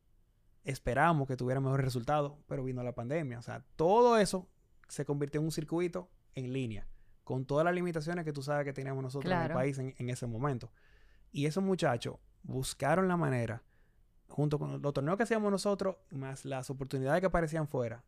esperamos 0.63 1.27
que 1.27 1.35
tuviera 1.35 1.59
mejores 1.59 1.83
resultados, 1.83 2.33
pero 2.47 2.63
vino 2.63 2.83
la 2.83 2.93
pandemia. 2.93 3.39
O 3.39 3.41
sea, 3.41 3.65
todo 3.75 4.17
eso 4.17 4.47
se 4.87 5.05
convirtió 5.05 5.41
en 5.41 5.45
un 5.45 5.51
circuito 5.51 6.09
en 6.35 6.53
línea, 6.53 6.87
con 7.23 7.45
todas 7.45 7.65
las 7.65 7.73
limitaciones 7.73 8.25
que 8.25 8.33
tú 8.33 8.41
sabes 8.41 8.65
que 8.65 8.73
teníamos 8.73 9.03
nosotros 9.03 9.31
en 9.31 9.41
el 9.41 9.51
país 9.51 9.77
en, 9.79 9.93
en 9.97 10.09
ese 10.09 10.27
momento. 10.27 10.71
Y 11.31 11.47
esos 11.47 11.63
muchachos 11.63 12.17
buscaron 12.43 13.07
la 13.07 13.17
manera, 13.17 13.63
junto 14.27 14.59
con 14.59 14.81
los 14.81 14.93
torneos 14.93 15.17
que 15.17 15.23
hacíamos 15.23 15.51
nosotros, 15.51 15.95
más 16.11 16.45
las 16.45 16.69
oportunidades 16.69 17.21
que 17.21 17.27
aparecían 17.27 17.67
fuera, 17.67 18.03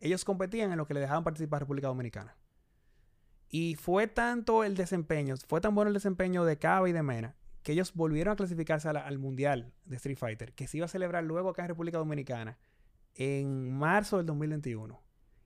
ellos 0.00 0.24
competían 0.24 0.72
en 0.72 0.78
lo 0.78 0.86
que 0.86 0.94
le 0.94 1.00
dejaban 1.00 1.24
participar 1.24 1.58
a 1.58 1.60
República 1.60 1.88
Dominicana. 1.88 2.36
Y 3.48 3.76
fue 3.76 4.06
tanto 4.06 4.64
el 4.64 4.74
desempeño, 4.74 5.36
fue 5.36 5.60
tan 5.60 5.74
bueno 5.74 5.88
el 5.88 5.94
desempeño 5.94 6.44
de 6.44 6.58
Cava 6.58 6.88
y 6.88 6.92
de 6.92 7.02
Mena, 7.02 7.36
que 7.64 7.72
ellos 7.72 7.92
volvieron 7.94 8.32
a 8.32 8.36
clasificarse 8.36 8.88
a 8.88 8.92
la- 8.92 9.04
al 9.04 9.18
Mundial 9.18 9.72
de 9.86 9.96
Street 9.96 10.16
Fighter, 10.18 10.52
que 10.54 10.68
se 10.68 10.76
iba 10.76 10.86
a 10.86 10.88
celebrar 10.88 11.24
luego 11.24 11.48
acá 11.50 11.62
en 11.62 11.68
República 11.68 11.98
Dominicana 11.98 12.56
en 13.16 13.76
marzo 13.76 14.18
del 14.18 14.26
2021. 14.26 15.02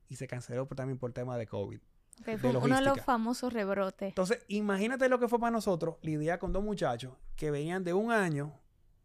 Y 0.07 0.15
se 0.17 0.27
canceló 0.27 0.67
por- 0.67 0.75
también 0.75 0.97
por 0.99 1.11
tema 1.13 1.37
de 1.37 1.47
COVID. 1.47 1.79
Ok, 2.19 2.25
de 2.25 2.37
fue 2.37 2.49
uno 2.49 2.59
de 2.75 2.81
los 2.81 3.05
famosos 3.05 3.53
rebrotes. 3.53 4.09
Entonces, 4.09 4.43
imagínate 4.47 5.07
lo 5.07 5.19
que 5.19 5.27
fue 5.27 5.39
para 5.39 5.51
nosotros 5.51 5.95
lidiar 6.01 6.37
con 6.39 6.51
dos 6.51 6.63
muchachos 6.63 7.13
que 7.35 7.49
venían 7.51 7.83
de 7.83 7.93
un 7.93 8.11
año, 8.11 8.59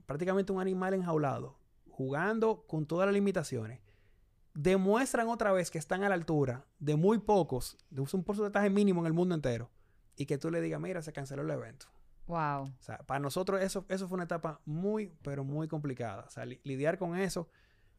prácticamente 0.07 0.53
un 0.53 0.61
animal 0.61 0.95
enjaulado, 0.95 1.59
jugando 1.89 2.67
con 2.67 2.87
todas 2.87 3.07
las 3.07 3.15
limitaciones. 3.15 3.81
Demuestran 4.55 5.29
otra 5.29 5.53
vez 5.53 5.71
que 5.71 5.79
están 5.79 6.05
a 6.05 6.09
la 6.09 6.15
altura 6.15 6.65
de 6.79 6.97
muy 6.97 7.19
pocos, 7.19 7.77
de 7.91 8.01
un 8.01 8.25
porcentaje 8.25 8.71
mínimo 8.71 9.01
en 9.03 9.07
el 9.07 9.13
mundo 9.13 9.35
entero, 9.35 9.71
y 10.17 10.27
que 10.27 10.39
tú 10.39 10.51
le 10.51 10.61
digas, 10.61 10.81
mira, 10.81 11.03
se 11.03 11.13
canceló 11.13 11.43
el 11.43 11.51
evento. 11.51 11.87
Wow. 12.27 12.65
O 12.65 12.83
sea, 12.83 12.99
para 12.99 13.21
nosotros 13.21 13.61
eso, 13.63 13.85
eso 13.89 14.09
fue 14.09 14.15
una 14.17 14.25
etapa 14.25 14.61
muy, 14.65 15.13
pero 15.23 15.45
muy 15.45 15.69
complicada. 15.69 16.25
O 16.27 16.31
sea, 16.31 16.45
li- 16.47 16.61
lidiar 16.65 16.97
con 16.99 17.17
eso 17.17 17.49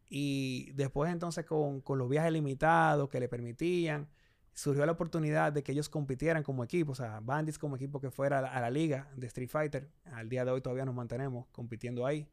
y 0.10 0.72
después 0.74 1.12
entonces 1.12 1.46
con, 1.46 1.82
con 1.82 1.98
los 1.98 2.10
viajes 2.10 2.32
limitados 2.32 3.10
que 3.10 3.20
le 3.20 3.28
permitían, 3.28 4.08
surgió 4.54 4.86
la 4.86 4.94
oportunidad 4.94 5.52
de 5.54 5.64
que 5.64 5.72
ellos 5.74 5.90
compitieran 5.90 6.42
como 6.44 6.64
equipo, 6.64 6.94
o 6.94 6.96
sea, 6.96 7.20
Bandits 7.22 7.60
como 7.60 7.76
equipo 7.76 8.00
que 8.00 8.10
fuera 8.10 8.40
a 8.40 8.42
la, 8.42 8.48
a 8.54 8.62
la 8.62 8.70
liga 8.70 9.10
de 9.16 9.28
Street 9.28 9.50
Fighter. 9.50 9.90
Al 10.06 10.30
día 10.30 10.46
de 10.46 10.52
hoy 10.52 10.62
todavía 10.62 10.86
nos 10.86 10.96
mantenemos 10.96 11.46
compitiendo 11.52 12.06
ahí, 12.06 12.28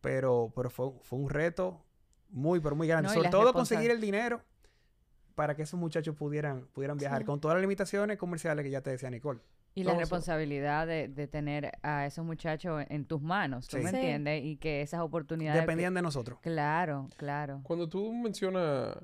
pero, 0.00 0.52
pero 0.56 0.70
fue, 0.70 0.92
fue 1.02 1.18
un 1.18 1.28
reto 1.30 1.84
muy, 2.30 2.60
pero 2.60 2.74
muy 2.74 2.88
grande. 2.88 3.08
No, 3.08 3.14
Sobre 3.14 3.30
todo 3.30 3.52
conseguir 3.52 3.90
el 3.90 4.00
dinero 4.00 4.42
para 5.34 5.54
que 5.54 5.62
esos 5.62 5.78
muchachos 5.78 6.16
pudieran, 6.16 6.66
pudieran 6.72 6.96
viajar 6.98 7.20
Sí. 7.20 7.24
con 7.26 7.40
todas 7.40 7.56
las 7.56 7.62
limitaciones 7.62 8.16
comerciales 8.18 8.64
que 8.64 8.70
ya 8.70 8.80
te 8.80 8.90
decía 8.90 9.08
Nicole. 9.10 9.40
Y 9.74 9.84
la 9.84 9.92
Todo 9.92 10.00
responsabilidad 10.00 10.86
de, 10.88 11.06
de 11.08 11.28
tener 11.28 11.70
a 11.82 12.04
esos 12.06 12.24
muchachos 12.24 12.84
en 12.88 13.04
tus 13.04 13.22
manos, 13.22 13.68
¿tú 13.68 13.76
Sí. 13.76 13.82
me 13.84 13.90
Sí. 13.90 13.96
entiendes? 13.96 14.44
Y 14.44 14.56
que 14.56 14.82
esas 14.82 15.00
oportunidades... 15.00 15.60
Dependían 15.60 15.94
de 15.94 16.02
nosotros. 16.02 16.40
Claro, 16.42 17.08
claro. 17.16 17.60
Cuando 17.62 17.88
tú 17.88 18.12
mencionas 18.12 18.96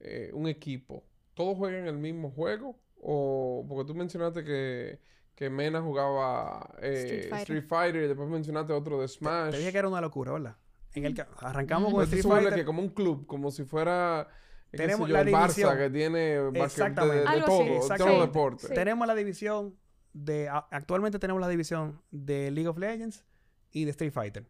eh, 0.00 0.30
un 0.32 0.48
equipo, 0.48 1.04
¿todos 1.34 1.56
juegan 1.58 1.86
el 1.86 1.98
mismo 1.98 2.30
juego? 2.30 2.78
O 3.02 3.64
porque 3.68 3.84
tú 3.86 3.94
mencionaste 3.94 4.42
que, 4.42 5.00
que 5.34 5.50
Mena 5.50 5.82
jugaba 5.82 6.66
eh, 6.80 6.92
Street 6.94 7.20
Fighter. 7.28 7.38
Street 7.40 7.64
Fighter 7.68 8.02
y 8.04 8.08
después 8.08 8.28
mencionaste 8.28 8.72
otro 8.72 9.00
de 9.00 9.06
Te- 9.06 9.12
Smash. 9.12 9.50
Te 9.50 9.58
dije 9.58 9.72
que 9.72 9.78
era 9.78 9.88
una 9.88 10.00
locura, 10.00 10.32
¿verdad? 10.32 10.56
En 10.94 11.04
el 11.06 11.14
que 11.14 11.24
arrancamos 11.40 11.90
Mm. 11.90 11.94
con 11.94 12.04
Street 12.04 12.22
Fighter. 12.24 12.54
que 12.54 12.64
como 12.64 12.80
un 12.80 12.88
club, 12.90 13.26
como 13.26 13.50
si 13.50 13.64
fuera 13.64 14.28
Tenemos 14.70 15.08
yo, 15.08 15.12
la 15.14 15.20
el 15.22 15.28
Barça 15.28 15.42
división. 15.54 15.76
que 15.78 15.90
tiene 15.90 16.18
de, 16.20 16.40
de 16.42 17.42
todo. 17.44 18.58
Sí. 18.58 18.68
Tenemos 18.74 19.06
la 19.06 19.14
división 19.14 19.74
de... 20.12 20.48
Actualmente 20.48 21.18
tenemos 21.18 21.40
la 21.40 21.48
división 21.48 22.00
de 22.10 22.50
League 22.50 22.68
of 22.68 22.78
Legends 22.78 23.24
y 23.70 23.84
de 23.84 23.90
Street 23.90 24.12
Fighter. 24.12 24.46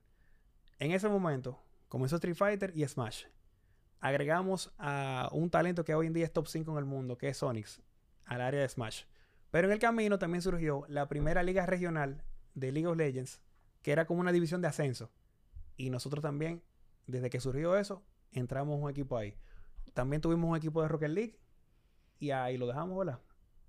En 0.78 0.92
ese 0.92 1.08
momento 1.08 1.58
comenzó 1.88 2.16
Street 2.16 2.34
Fighter 2.34 2.72
y 2.74 2.86
Smash. 2.86 3.24
Agregamos 4.00 4.72
a 4.78 5.28
un 5.32 5.50
talento 5.50 5.84
que 5.84 5.94
hoy 5.94 6.08
en 6.08 6.12
día 6.12 6.24
es 6.24 6.32
top 6.32 6.48
5 6.48 6.72
en 6.72 6.78
el 6.78 6.84
mundo, 6.84 7.16
que 7.16 7.28
es 7.28 7.36
Sonics. 7.36 7.80
al 8.24 8.40
área 8.40 8.60
de 8.60 8.68
Smash. 8.68 9.04
Pero 9.50 9.68
en 9.68 9.72
el 9.72 9.78
camino 9.78 10.18
también 10.18 10.42
surgió 10.42 10.84
la 10.88 11.08
primera 11.08 11.42
liga 11.42 11.66
regional 11.66 12.24
de 12.54 12.72
League 12.72 12.86
of 12.86 12.96
Legends, 12.96 13.40
que 13.82 13.92
era 13.92 14.06
como 14.06 14.20
una 14.20 14.32
división 14.32 14.60
de 14.62 14.68
ascenso. 14.68 15.10
Y 15.76 15.90
nosotros 15.90 16.22
también, 16.22 16.62
desde 17.06 17.30
que 17.30 17.40
surgió 17.40 17.76
eso, 17.76 18.02
entramos 18.32 18.80
un 18.80 18.90
equipo 18.90 19.16
ahí. 19.16 19.36
También 19.94 20.22
tuvimos 20.22 20.50
un 20.50 20.56
equipo 20.56 20.82
de 20.82 20.88
Rocket 20.88 21.10
League 21.10 21.38
y 22.18 22.30
ahí 22.30 22.56
lo 22.56 22.66
dejamos, 22.66 22.98
¿verdad? 22.98 23.20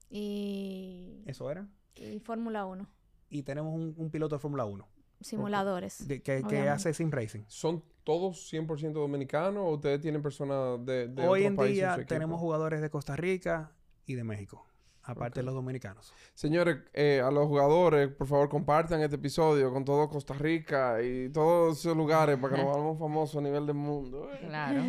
Y, 0.09 1.23
Eso 1.25 1.49
era. 1.49 1.67
Y 1.95 2.19
Fórmula 2.19 2.65
1. 2.65 2.87
Y 3.29 3.43
tenemos 3.43 3.73
un, 3.73 3.93
un 3.97 4.09
piloto 4.09 4.35
de 4.35 4.39
Fórmula 4.39 4.65
1 4.65 4.87
Simuladores. 5.21 6.07
de- 6.07 6.21
que, 6.21 6.43
que 6.47 6.67
hace 6.69 6.93
sim 6.93 7.09
racing. 7.09 7.43
¿Son 7.47 7.83
todos 8.03 8.51
100% 8.51 8.91
dominicanos 8.93 9.63
o 9.65 9.69
ustedes 9.75 10.01
tienen 10.01 10.21
personas 10.21 10.85
de, 10.85 11.07
de 11.07 11.21
Hoy 11.27 11.41
otros 11.41 11.45
en 11.51 11.55
países 11.55 11.77
en 11.77 11.83
día 11.85 11.93
su 11.95 12.01
equipo? 12.01 12.13
tenemos 12.13 12.39
jugadores 12.41 12.81
de 12.81 12.89
Costa 12.89 13.15
Rica 13.15 13.71
y 14.05 14.15
de 14.15 14.23
México, 14.25 14.65
aparte 15.03 15.39
de 15.41 15.43
los 15.43 15.53
dominicanos. 15.53 16.13
Señores, 16.33 16.77
eh, 16.93 17.21
a 17.23 17.29
los 17.31 17.47
jugadores, 17.47 18.09
por 18.09 18.27
favor, 18.27 18.49
compartan 18.49 19.01
este 19.01 19.17
episodio 19.17 19.71
con 19.71 19.83
todo 19.85 20.09
Costa 20.09 20.33
Rica 20.33 21.01
y 21.01 21.29
todos 21.29 21.79
esos 21.79 21.95
lugares 21.95 22.37
para 22.37 22.55
que 22.55 22.61
nos 22.63 22.71
hagamos 22.75 22.99
famosos 22.99 23.37
a 23.37 23.41
nivel 23.41 23.65
del 23.65 23.75
mundo. 23.75 24.29
eh. 24.33 24.39
Claro. 24.47 24.81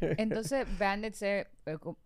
Entonces, 0.00 0.66
Bandits, 0.78 1.22
eh, 1.22 1.46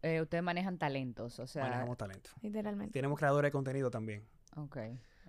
eh, 0.02 0.20
ustedes 0.20 0.42
manejan 0.42 0.78
talentos, 0.78 1.38
o 1.38 1.46
sea... 1.46 1.64
Manejamos 1.64 1.96
talento. 1.96 2.30
Literalmente. 2.42 2.92
Tenemos 2.92 3.18
creadores 3.18 3.48
de 3.48 3.52
contenido 3.52 3.90
también. 3.90 4.24
Ok, 4.56 4.76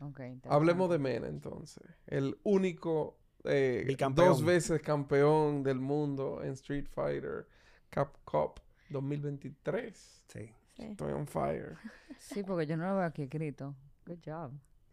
ok. 0.01 0.20
Hablemos 0.49 0.89
de. 0.89 0.97
Mena 0.97 1.28
entonces. 1.28 1.84
El 2.07 2.38
único 2.43 3.18
eh, 3.43 3.95
dos 4.16 4.43
veces 4.43 4.82
campeón 4.82 5.64
del 5.64 5.80
mundo 5.80 6.41
en 6.43 6.53
Street 6.53 6.88
Fighter 6.89 7.47
Cup 7.93 8.10
Cup 8.26 8.60
2023. 8.89 10.24
Sí. 10.28 10.51
Sí. 10.80 10.86
Estoy 10.91 11.11
on 11.13 11.27
fire. 11.27 11.75
Sí, 12.17 12.43
porque 12.43 12.65
yo 12.65 12.75
no 12.75 12.86
lo 12.88 12.95
veo 12.97 13.05
aquí 13.05 13.23
escrito. 13.23 13.75
Good 14.05 14.19
job. 14.25 14.51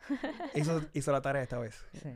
Hizo, 0.54 0.80
hizo 0.92 1.10
la 1.10 1.20
tarea 1.20 1.42
esta 1.42 1.58
vez. 1.58 1.84
Sí. 2.00 2.08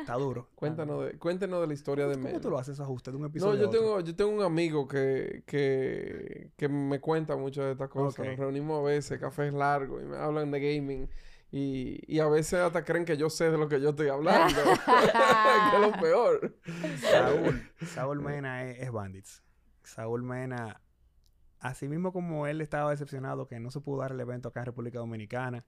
Está 0.00 0.14
duro. 0.14 0.48
Cuéntanos 0.56 1.04
de, 1.04 1.18
cuéntenos 1.18 1.60
de 1.60 1.66
la 1.68 1.74
historia 1.74 2.06
de 2.08 2.16
Mena. 2.16 2.30
¿Cómo 2.30 2.40
tú 2.40 2.50
lo 2.50 2.58
haces 2.58 2.72
esos 2.74 2.84
ajustes 2.84 3.12
de 3.12 3.16
un 3.16 3.22
No, 3.22 3.28
episodio 3.28 3.54
yo 3.60 3.64
a 3.66 3.68
otro? 3.68 3.80
tengo, 3.80 4.00
yo 4.00 4.16
tengo 4.16 4.30
un 4.32 4.42
amigo 4.42 4.88
que, 4.88 5.44
que, 5.46 6.50
que 6.56 6.68
me 6.68 6.98
cuenta 7.00 7.36
mucho 7.36 7.62
de 7.62 7.72
estas 7.72 7.88
cosas. 7.88 8.26
Nos 8.26 8.36
reunimos 8.36 8.80
a 8.80 8.82
veces, 8.82 9.20
cafés 9.20 9.52
largos, 9.54 10.02
y 10.02 10.06
me 10.06 10.16
hablan 10.16 10.50
de 10.50 10.60
gaming. 10.76 11.08
Y, 11.52 12.00
y 12.12 12.18
a 12.20 12.26
veces 12.28 12.54
hasta 12.60 12.84
creen 12.84 13.04
que 13.04 13.16
yo 13.16 13.30
sé 13.30 13.50
de 13.50 13.58
lo 13.58 13.68
que 13.68 13.80
yo 13.80 13.90
estoy 13.90 14.08
hablando. 14.08 14.60
que 14.62 15.76
es 15.76 15.80
lo 15.80 15.92
peor. 16.00 16.56
Saúl, 17.00 17.70
Saúl 17.86 18.20
Mena 18.20 18.64
es, 18.64 18.80
es 18.80 18.90
Bandits. 18.90 19.42
Saúl 19.84 20.22
Mena, 20.22 20.80
así 21.60 21.88
mismo 21.88 22.12
como 22.12 22.46
él 22.46 22.60
estaba 22.60 22.90
decepcionado 22.90 23.46
que 23.46 23.60
no 23.60 23.70
se 23.70 23.80
pudo 23.80 24.00
dar 24.00 24.12
el 24.12 24.20
evento 24.20 24.48
acá 24.48 24.60
en 24.60 24.66
República 24.66 24.98
Dominicana, 24.98 25.64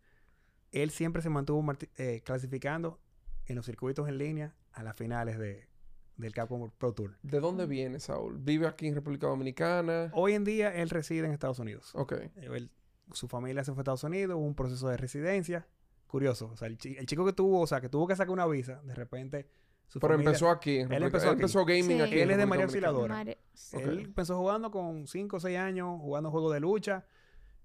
él 0.70 0.90
siempre 0.90 1.22
se 1.22 1.28
mantuvo 1.30 1.64
eh, 1.96 2.22
clasificando 2.24 3.00
en 3.46 3.56
los 3.56 3.66
circuitos 3.66 4.08
en 4.08 4.18
línea 4.18 4.54
a 4.72 4.82
las 4.82 4.96
finales 4.96 5.38
de, 5.38 5.68
del 6.16 6.32
Capcom 6.32 6.70
Pro 6.78 6.92
Tour. 6.94 7.18
¿De 7.22 7.40
dónde 7.40 7.66
viene 7.66 8.00
Saúl? 8.00 8.38
¿Vive 8.38 8.66
aquí 8.66 8.86
en 8.88 8.94
República 8.94 9.26
Dominicana? 9.26 10.10
Hoy 10.14 10.32
en 10.34 10.44
día 10.44 10.74
él 10.74 10.88
reside 10.90 11.26
en 11.26 11.32
Estados 11.32 11.58
Unidos. 11.58 11.90
Ok. 11.94 12.14
Él- 12.36 12.70
su 13.12 13.28
familia 13.28 13.62
se 13.64 13.72
fue 13.72 13.80
a 13.80 13.82
Estados 13.82 14.04
Unidos, 14.04 14.36
hubo 14.36 14.46
un 14.46 14.54
proceso 14.54 14.88
de 14.88 14.96
residencia. 14.96 15.66
Curioso, 16.06 16.50
o 16.52 16.56
sea, 16.56 16.68
el, 16.68 16.78
chi- 16.78 16.96
el 16.98 17.06
chico 17.06 17.24
que 17.26 17.32
tuvo, 17.32 17.60
o 17.60 17.66
sea, 17.66 17.80
que 17.80 17.88
tuvo 17.88 18.06
que 18.06 18.14
sacar 18.16 18.32
una 18.32 18.46
visa, 18.46 18.80
de 18.82 18.94
repente 18.94 19.48
su 19.92 20.00
Pero 20.00 20.14
familia- 20.14 20.30
empezó 20.30 20.48
aquí. 20.50 20.78
Él 20.78 20.90
empezó 21.02 21.26
él 21.26 21.32
aquí. 21.32 21.40
empezó 21.42 21.64
gaming 21.66 21.84
Sí. 21.98 22.00
aquí. 22.00 22.18
Él 22.18 22.30
es 22.30 22.38
de 22.38 22.46
María. 22.46 22.64
Auxiliadora. 22.64 23.14
Mare-. 23.14 23.38
Él 23.72 23.98
empezó 24.06 24.38
jugando 24.38 24.70
con 24.70 25.06
5 25.06 25.36
o 25.36 25.40
6 25.40 25.58
años, 25.58 26.00
jugando 26.00 26.30
juegos 26.30 26.54
de 26.54 26.60
lucha. 26.60 27.04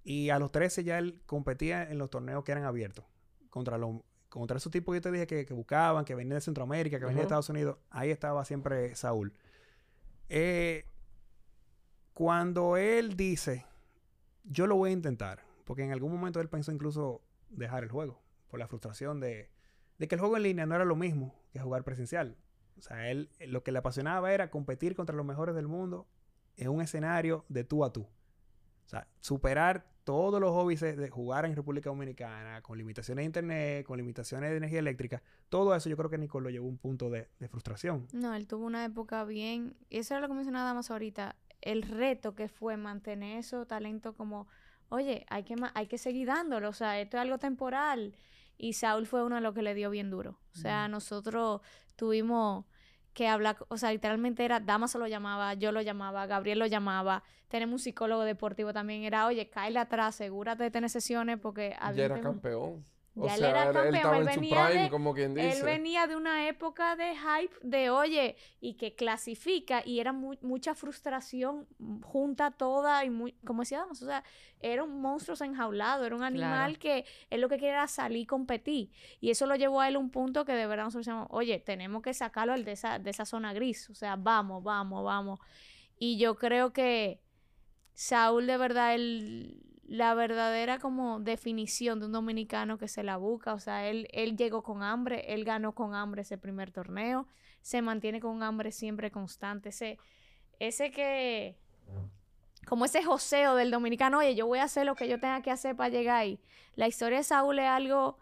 Y 0.03 0.30
a 0.30 0.38
los 0.39 0.51
13 0.51 0.84
ya 0.84 0.97
él 0.97 1.21
competía 1.25 1.84
en 1.89 1.97
los 1.97 2.09
torneos 2.09 2.43
que 2.43 2.51
eran 2.51 2.65
abiertos. 2.65 3.05
Contra 3.49 3.78
los 3.78 4.01
contra 4.30 4.57
esos 4.57 4.71
tipos 4.73 4.91
que 4.93 4.97
yo 4.97 5.01
te 5.03 5.11
dije 5.11 5.25
que, 5.25 5.45
que 5.45 5.53
buscaban, 5.53 6.03
que 6.03 6.13
venían 6.13 6.36
de 6.36 6.41
Centroamérica, 6.41 6.99
que 6.99 7.05
venían 7.05 7.19
de. 7.19 7.23
Estados 7.23 7.47
Unidos. 7.49 7.78
Ahí 7.89 8.09
estaba 8.11 8.43
siempre 8.43 8.93
Saúl. 8.95 9.34
Eh, 10.28 10.84
cuando 12.13 12.78
él 12.78 13.15
dice, 13.15 13.65
yo 14.43 14.67
lo 14.67 14.75
voy 14.75 14.89
a 14.89 14.93
intentar, 14.93 15.43
porque 15.65 15.84
en 15.84 15.91
algún 15.93 16.11
momento 16.11 16.41
él 16.41 16.49
pensó 16.49 16.71
incluso 16.71 17.21
dejar 17.49 17.84
el 17.84 17.89
juego, 17.91 18.19
por 18.49 18.59
la 18.59 18.67
frustración 18.67 19.19
de, 19.19 19.49
de 19.97 20.07
que 20.07 20.15
el 20.15 20.21
juego 20.21 20.37
en 20.37 20.43
línea 20.43 20.65
no 20.65 20.75
era 20.75 20.85
lo 20.85 20.95
mismo 20.95 21.35
que 21.51 21.59
jugar 21.59 21.83
presencial. 21.83 22.37
O 22.77 22.81
sea, 22.81 23.09
él 23.09 23.29
lo 23.47 23.63
que 23.63 23.71
le 23.71 23.79
apasionaba 23.79 24.31
era 24.33 24.49
competir 24.51 24.95
contra 24.95 25.15
los 25.15 25.25
mejores 25.25 25.55
del 25.55 25.67
mundo 25.67 26.07
en 26.55 26.69
un 26.69 26.81
escenario 26.81 27.45
de 27.49 27.63
tú 27.63 27.83
a 27.83 27.91
tú. 27.91 28.01
O 28.01 28.89
sea, 28.89 29.07
superar 29.19 29.85
todos 30.07 30.39
los 30.39 30.51
hobbies 30.51 30.79
de 30.79 31.09
jugar 31.09 31.43
en 31.45 31.53
República 31.53 31.89
Dominicana, 31.89 32.61
con 32.61 32.77
limitaciones 32.77 33.23
de 33.23 33.25
internet, 33.25 33.85
con 33.85 33.97
limitaciones 33.97 34.51
de 34.51 34.55
energía 34.55 34.79
eléctrica, 34.79 35.21
todo 35.49 35.75
eso 35.75 35.89
yo 35.89 35.97
creo 35.97 36.09
que 36.09 36.17
Nicole 36.17 36.45
lo 36.45 36.49
llevó 36.49 36.67
a 36.67 36.69
un 36.69 36.77
punto 36.77 37.09
de, 37.09 37.27
frustración. 37.49 38.07
No, 38.13 38.33
él 38.33 38.47
tuvo 38.47 38.65
una 38.65 38.85
época 38.85 39.25
bien. 39.25 39.75
Y 39.89 39.97
eso 39.97 40.13
era 40.13 40.21
lo 40.21 40.29
que 40.29 40.35
mencionaba 40.35 40.73
más 40.73 40.89
ahorita. 40.91 41.35
El 41.59 41.81
reto 41.81 42.35
que 42.35 42.47
fue 42.47 42.77
mantener 42.77 43.39
ese 43.39 43.65
talento 43.65 44.13
como, 44.13 44.47
oye, 44.87 45.25
hay 45.27 45.43
que, 45.43 45.55
hay 45.73 45.87
que 45.87 45.97
seguir 45.97 46.27
dándolo. 46.27 46.69
O 46.69 46.73
sea, 46.73 47.01
esto 47.01 47.17
es 47.17 47.21
algo 47.23 47.37
temporal. 47.37 48.15
Y 48.58 48.74
Saúl 48.74 49.05
fue 49.05 49.24
uno 49.24 49.36
de 49.36 49.41
los 49.41 49.53
que 49.53 49.62
le 49.62 49.74
dio 49.74 49.89
bien 49.89 50.10
duro. 50.10 50.39
O 50.53 50.58
sea, 50.58 50.88
nosotros 50.88 51.62
tuvimos 51.95 52.66
que 53.14 53.28
hablar, 53.28 53.58
o 53.70 53.78
sea, 53.78 53.91
literalmente 53.91 54.45
era, 54.45 54.60
Dama 54.60 54.88
se 54.88 54.99
lo 54.99 55.08
llamaba, 55.08 55.53
yo 55.55 55.72
lo 55.72 55.82
llamaba, 55.82 56.26
Gabriel 56.28 56.60
lo 56.60 56.66
llamaba, 56.68 57.24
tenemos 57.47 57.74
un 57.74 57.80
psicólogo 57.80 58.24
deportivo 58.24 58.74
también, 58.74 59.03
era, 59.03 59.26
oye, 59.26 59.49
cáele 59.49 59.80
atrás, 59.80 60.16
asegúrate 60.16 60.64
de 60.64 60.72
tener 60.72 60.89
sesiones 60.89 61.39
porque 61.39 61.76
Ya 61.80 62.05
era 62.05 62.16
había- 62.16 62.24
O 63.20 63.26
Ya 63.26 63.34
él 63.34 63.39
sea, 63.39 63.49
era 63.49 63.63
él 63.63 63.74
campeón, 63.74 63.95
estaba 63.95 64.18
él 64.18 64.28
en 64.28 64.34
su 64.34 64.39
venía 64.41 64.65
prime, 64.68 64.84
de- 64.84 64.89
como 64.91 65.13
quien 65.13 65.34
dice. 65.34 65.51
Él 65.59 65.63
venía 65.63 66.05
de 66.07 66.15
una 66.15 66.47
época 66.47 66.95
de 66.95 67.15
hype 67.15 67.55
de, 67.63 67.89
oye, 67.89 68.36
y 68.61 68.76
que 68.76 68.93
clasifica, 68.95 69.82
y 69.84 69.99
era 69.99 70.13
mu- 70.13 70.38
mucha 70.41 70.76
frustración 70.76 71.68
mm, 71.80 72.01
junta 72.01 72.51
toda, 72.51 73.03
y 73.05 73.09
muy, 73.09 73.32
como 73.45 73.61
decíamos, 73.63 74.01
o 74.03 74.05
sea, 74.05 74.24
era 74.59 74.84
un 74.84 75.01
monstruo 75.01 75.36
enjaulado, 75.41 76.05
era 76.05 76.15
un 76.15 76.24
animal 76.24 76.78
que 76.80 77.05
él 77.30 77.41
lo 77.41 77.49
que 77.49 77.55
quería 77.55 77.72
era 77.74 77.88
salir 77.88 78.22
y 78.22 78.26
competir. 78.28 78.91
Y 79.20 79.32
eso 79.32 79.47
lo 79.47 79.55
llevó 79.55 79.82
a 79.82 79.88
él 79.88 79.95
a 79.95 79.99
un 79.99 80.11
punto 80.11 80.45
que 80.45 80.53
de 80.53 80.68
verdad 80.68 80.86
nosotros 80.86 81.05
decíamos, 81.07 81.28
oye, 81.32 81.59
tenemos 81.59 82.01
que 82.03 82.13
sacarlo 82.13 82.53
de 82.55 82.72
esa, 82.72 82.99
de 82.99 83.09
esa 83.09 83.26
zona 83.26 83.51
gris, 83.53 83.89
o 83.89 83.95
sea, 83.95 84.15
vamos, 84.15 84.63
vamos, 84.63 85.03
vamos. 85.03 85.39
Y 85.97 86.20
yo 86.20 86.36
creo 86.36 86.72
que 86.72 87.20
Saúl 87.93 88.45
de 88.45 88.57
verdad, 88.57 88.93
él, 88.95 89.63
la 89.88 90.13
verdadera 90.13 90.79
como 90.79 91.19
definición 91.21 91.99
de 91.99 92.07
un 92.07 92.11
dominicano 92.11 92.77
que 92.77 92.89
se 92.89 93.03
la 93.03 93.15
busca, 93.15 93.53
o 93.53 93.59
sea, 93.59 93.88
él, 93.88 94.07
él 94.11 94.35
llegó 94.35 94.61
con 94.61 94.83
hambre, 94.83 95.33
él 95.33 95.45
ganó 95.45 95.73
con 95.73 95.95
hambre 95.95 96.23
ese 96.23 96.38
primer 96.38 96.71
torneo, 96.71 97.25
se 97.61 97.81
mantiene 97.81 98.19
con 98.19 98.43
hambre 98.43 98.71
siempre 98.73 99.11
constante, 99.11 99.69
ese, 99.69 99.97
ese 100.59 100.91
que, 100.91 101.57
como 102.67 102.83
ese 102.83 103.01
joseo 103.01 103.55
del 103.55 103.71
dominicano, 103.71 104.19
oye, 104.19 104.35
yo 104.35 104.45
voy 104.45 104.59
a 104.59 104.63
hacer 104.63 104.85
lo 104.85 104.95
que 104.95 105.07
yo 105.07 105.19
tenga 105.21 105.41
que 105.41 105.51
hacer 105.51 105.75
para 105.75 105.89
llegar 105.89 106.17
ahí. 106.17 106.39
La 106.75 106.88
historia 106.88 107.19
de 107.19 107.23
Saúl 107.23 107.59
es 107.59 107.67
algo 107.67 108.17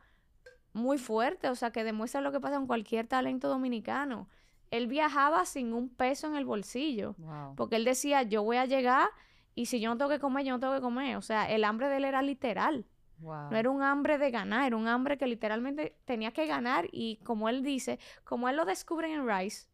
muy 0.73 0.99
fuerte, 0.99 1.49
o 1.49 1.55
sea, 1.55 1.71
que 1.71 1.83
demuestra 1.83 2.21
lo 2.21 2.31
que 2.31 2.39
pasa 2.39 2.57
con 2.57 2.67
cualquier 2.67 3.07
talento 3.07 3.47
dominicano. 3.47 4.29
Él 4.69 4.87
viajaba 4.87 5.45
sin 5.45 5.73
un 5.73 5.89
peso 5.89 6.27
en 6.27 6.35
el 6.35 6.45
bolsillo. 6.45 7.15
Wow. 7.17 7.55
Porque 7.55 7.77
él 7.77 7.85
decía, 7.85 8.23
yo 8.23 8.43
voy 8.43 8.57
a 8.57 8.65
llegar 8.65 9.07
y 9.55 9.67
si 9.67 9.79
yo 9.79 9.89
no 9.89 9.97
tengo 9.97 10.09
que 10.09 10.19
comer, 10.19 10.45
yo 10.45 10.53
no 10.53 10.59
tengo 10.59 10.75
que 10.75 10.81
comer. 10.81 11.15
O 11.15 11.21
sea, 11.21 11.49
el 11.49 11.63
hambre 11.63 11.87
de 11.87 11.97
él 11.97 12.05
era 12.05 12.21
literal. 12.21 12.85
Wow. 13.19 13.49
No 13.49 13.57
era 13.57 13.69
un 13.69 13.81
hambre 13.81 14.17
de 14.17 14.29
ganar, 14.29 14.67
era 14.67 14.75
un 14.75 14.89
hambre 14.89 15.17
que 15.17 15.25
literalmente 15.25 15.95
tenía 16.03 16.31
que 16.31 16.45
ganar. 16.45 16.87
Y 16.91 17.17
como 17.23 17.47
él 17.47 17.63
dice, 17.63 17.97
como 18.25 18.49
él 18.49 18.57
lo 18.57 18.65
descubre 18.65 19.11
en 19.11 19.25
Rice, 19.25 19.67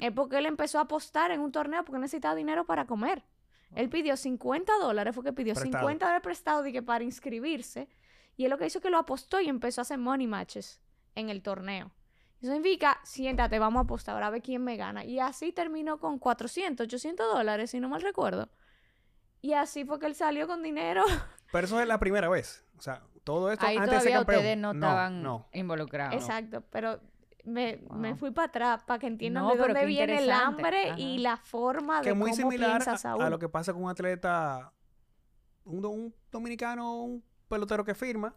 es 0.00 0.12
porque 0.12 0.38
él 0.38 0.46
empezó 0.46 0.78
a 0.78 0.82
apostar 0.82 1.30
en 1.30 1.40
un 1.40 1.52
torneo 1.52 1.84
porque 1.84 2.00
necesitaba 2.00 2.34
dinero 2.34 2.66
para 2.66 2.86
comer. 2.86 3.24
Él 3.74 3.88
pidió 3.88 4.16
50 4.16 4.72
dólares, 4.78 5.14
fue 5.14 5.22
que 5.22 5.32
pidió 5.32 5.54
Prestado. 5.54 5.78
50 5.78 6.04
dólares 6.04 6.22
prestado 6.22 6.62
dije, 6.62 6.82
para 6.82 7.04
inscribirse. 7.04 7.88
Y 8.36 8.44
él 8.44 8.50
lo 8.50 8.58
que 8.58 8.66
hizo 8.66 8.78
es 8.78 8.82
que 8.82 8.90
lo 8.90 8.98
apostó 8.98 9.40
y 9.40 9.48
empezó 9.48 9.80
a 9.80 9.82
hacer 9.82 9.98
money 9.98 10.26
matches 10.26 10.80
en 11.14 11.30
el 11.30 11.42
torneo. 11.42 11.92
Eso 12.40 12.52
significa, 12.52 13.00
siéntate, 13.02 13.58
vamos 13.58 13.80
a 13.80 13.82
apostar, 13.84 14.14
ahora 14.14 14.26
a 14.26 14.30
ver 14.30 14.42
quién 14.42 14.62
me 14.62 14.76
gana. 14.76 15.04
Y 15.04 15.20
así 15.20 15.52
terminó 15.52 15.98
con 15.98 16.18
400, 16.18 16.84
800 16.84 17.34
dólares, 17.34 17.70
si 17.70 17.80
no 17.80 17.88
mal 17.88 18.02
recuerdo. 18.02 18.50
Y 19.46 19.52
así 19.54 19.84
fue 19.84 19.98
que 20.00 20.06
él 20.06 20.14
salió 20.16 20.46
con 20.48 20.62
dinero. 20.62 21.04
Pero 21.52 21.66
eso 21.66 21.80
es 21.80 21.86
la 21.86 21.98
primera 22.00 22.28
vez. 22.28 22.64
O 22.76 22.82
sea, 22.82 23.02
todo 23.22 23.52
esto 23.52 23.64
Ahí 23.64 23.76
antes 23.76 23.90
de 23.92 24.00
ser 24.00 24.02
todavía 24.10 24.16
campeón. 24.18 24.38
ustedes 24.38 24.58
no 24.58 24.72
estaban 24.72 25.22
no. 25.22 25.48
involucrados. 25.52 26.14
Exacto, 26.14 26.62
pero 26.70 27.00
me, 27.44 27.80
me 27.94 28.14
fui 28.16 28.30
para 28.32 28.48
atrás 28.48 28.82
para 28.84 28.98
que 28.98 29.06
entiendan 29.06 29.44
No, 29.44 29.50
de 29.50 29.54
pero 29.56 29.66
dónde 29.68 29.80
qué 29.80 29.86
viene 29.86 30.18
el 30.18 30.30
hambre 30.32 30.90
Ajá. 30.90 30.98
y 30.98 31.18
la 31.18 31.36
forma 31.36 32.00
Que 32.02 32.08
de 32.08 32.14
muy 32.14 32.30
cómo 32.32 32.42
similar 32.50 32.70
piensa 32.82 32.92
a, 32.92 32.98
Saúl. 32.98 33.22
a 33.22 33.30
lo 33.30 33.38
que 33.38 33.48
pasa 33.48 33.72
con 33.72 33.84
un 33.84 33.90
atleta, 33.90 34.72
un, 35.64 35.80
do- 35.80 35.90
un 35.90 36.14
dominicano, 36.32 37.02
un 37.02 37.24
pelotero 37.48 37.84
que 37.84 37.94
firma, 37.94 38.34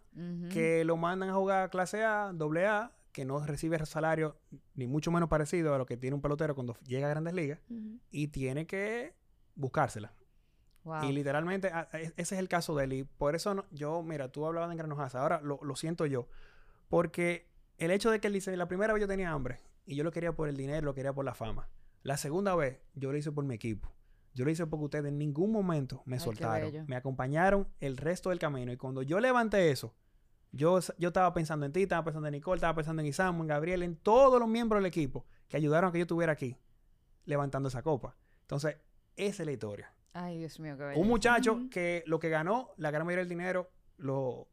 que 0.51 0.83
lo 0.85 0.95
mandan 0.95 1.29
a 1.29 1.33
jugar 1.33 1.69
clase 1.71 2.03
A, 2.05 2.31
doble 2.33 2.67
A, 2.67 2.91
que 3.11 3.25
no 3.25 3.43
recibe 3.45 3.83
salario 3.85 4.37
ni 4.75 4.85
mucho 4.87 5.09
menos 5.11 5.27
parecido 5.27 5.73
a 5.73 5.77
lo 5.79 5.85
que 5.87 5.97
tiene 5.97 6.15
un 6.15 6.21
pelotero 6.21 6.53
cuando 6.53 6.75
llega 6.85 7.07
a 7.07 7.09
grandes 7.09 7.33
ligas 7.33 7.59
y 8.11 8.27
tiene 8.27 8.67
que 8.67 9.15
buscársela. 9.55 10.13
Wow. 10.89 11.03
Y 11.03 11.11
literalmente, 11.13 11.67
e- 11.93 12.13
ese 12.17 12.35
es 12.35 12.39
el 12.39 12.47
caso 12.49 12.75
de 12.75 12.83
él. 12.85 12.93
Y 12.93 13.03
por 13.03 13.35
eso 13.35 13.53
no- 13.53 13.65
yo, 13.71 14.01
mira, 14.03 14.31
tú 14.31 14.45
hablabas 14.45 14.69
de 14.69 14.73
Engranojas, 14.73 15.13
ahora 15.15 15.39
lo, 15.41 15.59
lo 15.61 15.75
siento 15.75 16.05
yo. 16.05 16.27
Porque 16.89 17.47
el 17.77 17.91
hecho 17.91 18.09
de 18.11 18.19
que 18.19 18.27
él 18.27 18.33
dice, 18.33 18.55
la 18.57 18.67
primera 18.67 18.93
vez 18.93 19.01
yo 19.01 19.07
tenía 19.07 19.31
hambre 19.31 19.59
y 19.85 19.95
yo 19.95 20.03
lo 20.03 20.11
quería 20.11 20.33
por 20.33 20.49
el 20.49 20.57
dinero, 20.57 20.85
lo 20.85 20.93
quería 20.93 21.13
por 21.13 21.25
la 21.25 21.33
fama. 21.35 21.69
La 22.03 22.17
segunda 22.17 22.55
vez 22.55 22.79
yo 22.95 23.11
lo 23.11 23.17
hice 23.17 23.31
por 23.31 23.43
mi 23.45 23.55
equipo. 23.55 23.91
Yo 24.33 24.45
lo 24.45 24.51
hice 24.51 24.65
porque 24.67 24.85
ustedes 24.85 25.05
en 25.05 25.17
ningún 25.17 25.51
momento 25.51 26.01
me 26.05 26.15
Ay, 26.15 26.19
soltaron. 26.21 26.85
Me 26.87 26.95
acompañaron 26.95 27.67
el 27.79 27.97
resto 27.97 28.29
del 28.29 28.39
camino. 28.39 28.71
Y 28.71 28.77
cuando 28.77 29.01
yo 29.01 29.19
levanté 29.19 29.69
eso, 29.71 29.93
yo, 30.51 30.79
yo 30.97 31.09
estaba 31.09 31.33
pensando 31.33 31.65
en 31.65 31.71
ti, 31.73 31.83
estaba 31.83 32.03
pensando 32.03 32.27
en 32.27 32.33
Nicole, 32.33 32.57
estaba 32.57 32.73
pensando 32.75 33.01
en 33.01 33.07
Isamu, 33.07 33.41
en 33.43 33.47
Gabriel, 33.47 33.83
en 33.83 33.95
todos 33.97 34.39
los 34.39 34.47
miembros 34.49 34.79
del 34.81 34.87
equipo 34.87 35.25
que 35.47 35.57
ayudaron 35.57 35.89
a 35.89 35.91
que 35.91 35.99
yo 35.99 36.03
estuviera 36.03 36.33
aquí 36.33 36.57
levantando 37.25 37.69
esa 37.69 37.83
copa. 37.83 38.15
Entonces, 38.41 38.77
esa 39.15 39.43
es 39.43 39.45
la 39.45 39.51
historia. 39.51 39.93
Ay, 40.13 40.37
Dios 40.39 40.59
mío, 40.59 40.77
qué 40.77 40.83
bello. 40.83 40.99
Un 41.01 41.07
muchacho 41.07 41.53
Ujú. 41.53 41.69
que 41.69 42.03
lo 42.07 42.19
que 42.19 42.29
ganó, 42.29 42.69
la 42.77 42.91
gran 42.91 43.05
mayoría 43.05 43.21
del 43.23 43.29
dinero, 43.29 43.69
lo, 43.97 44.47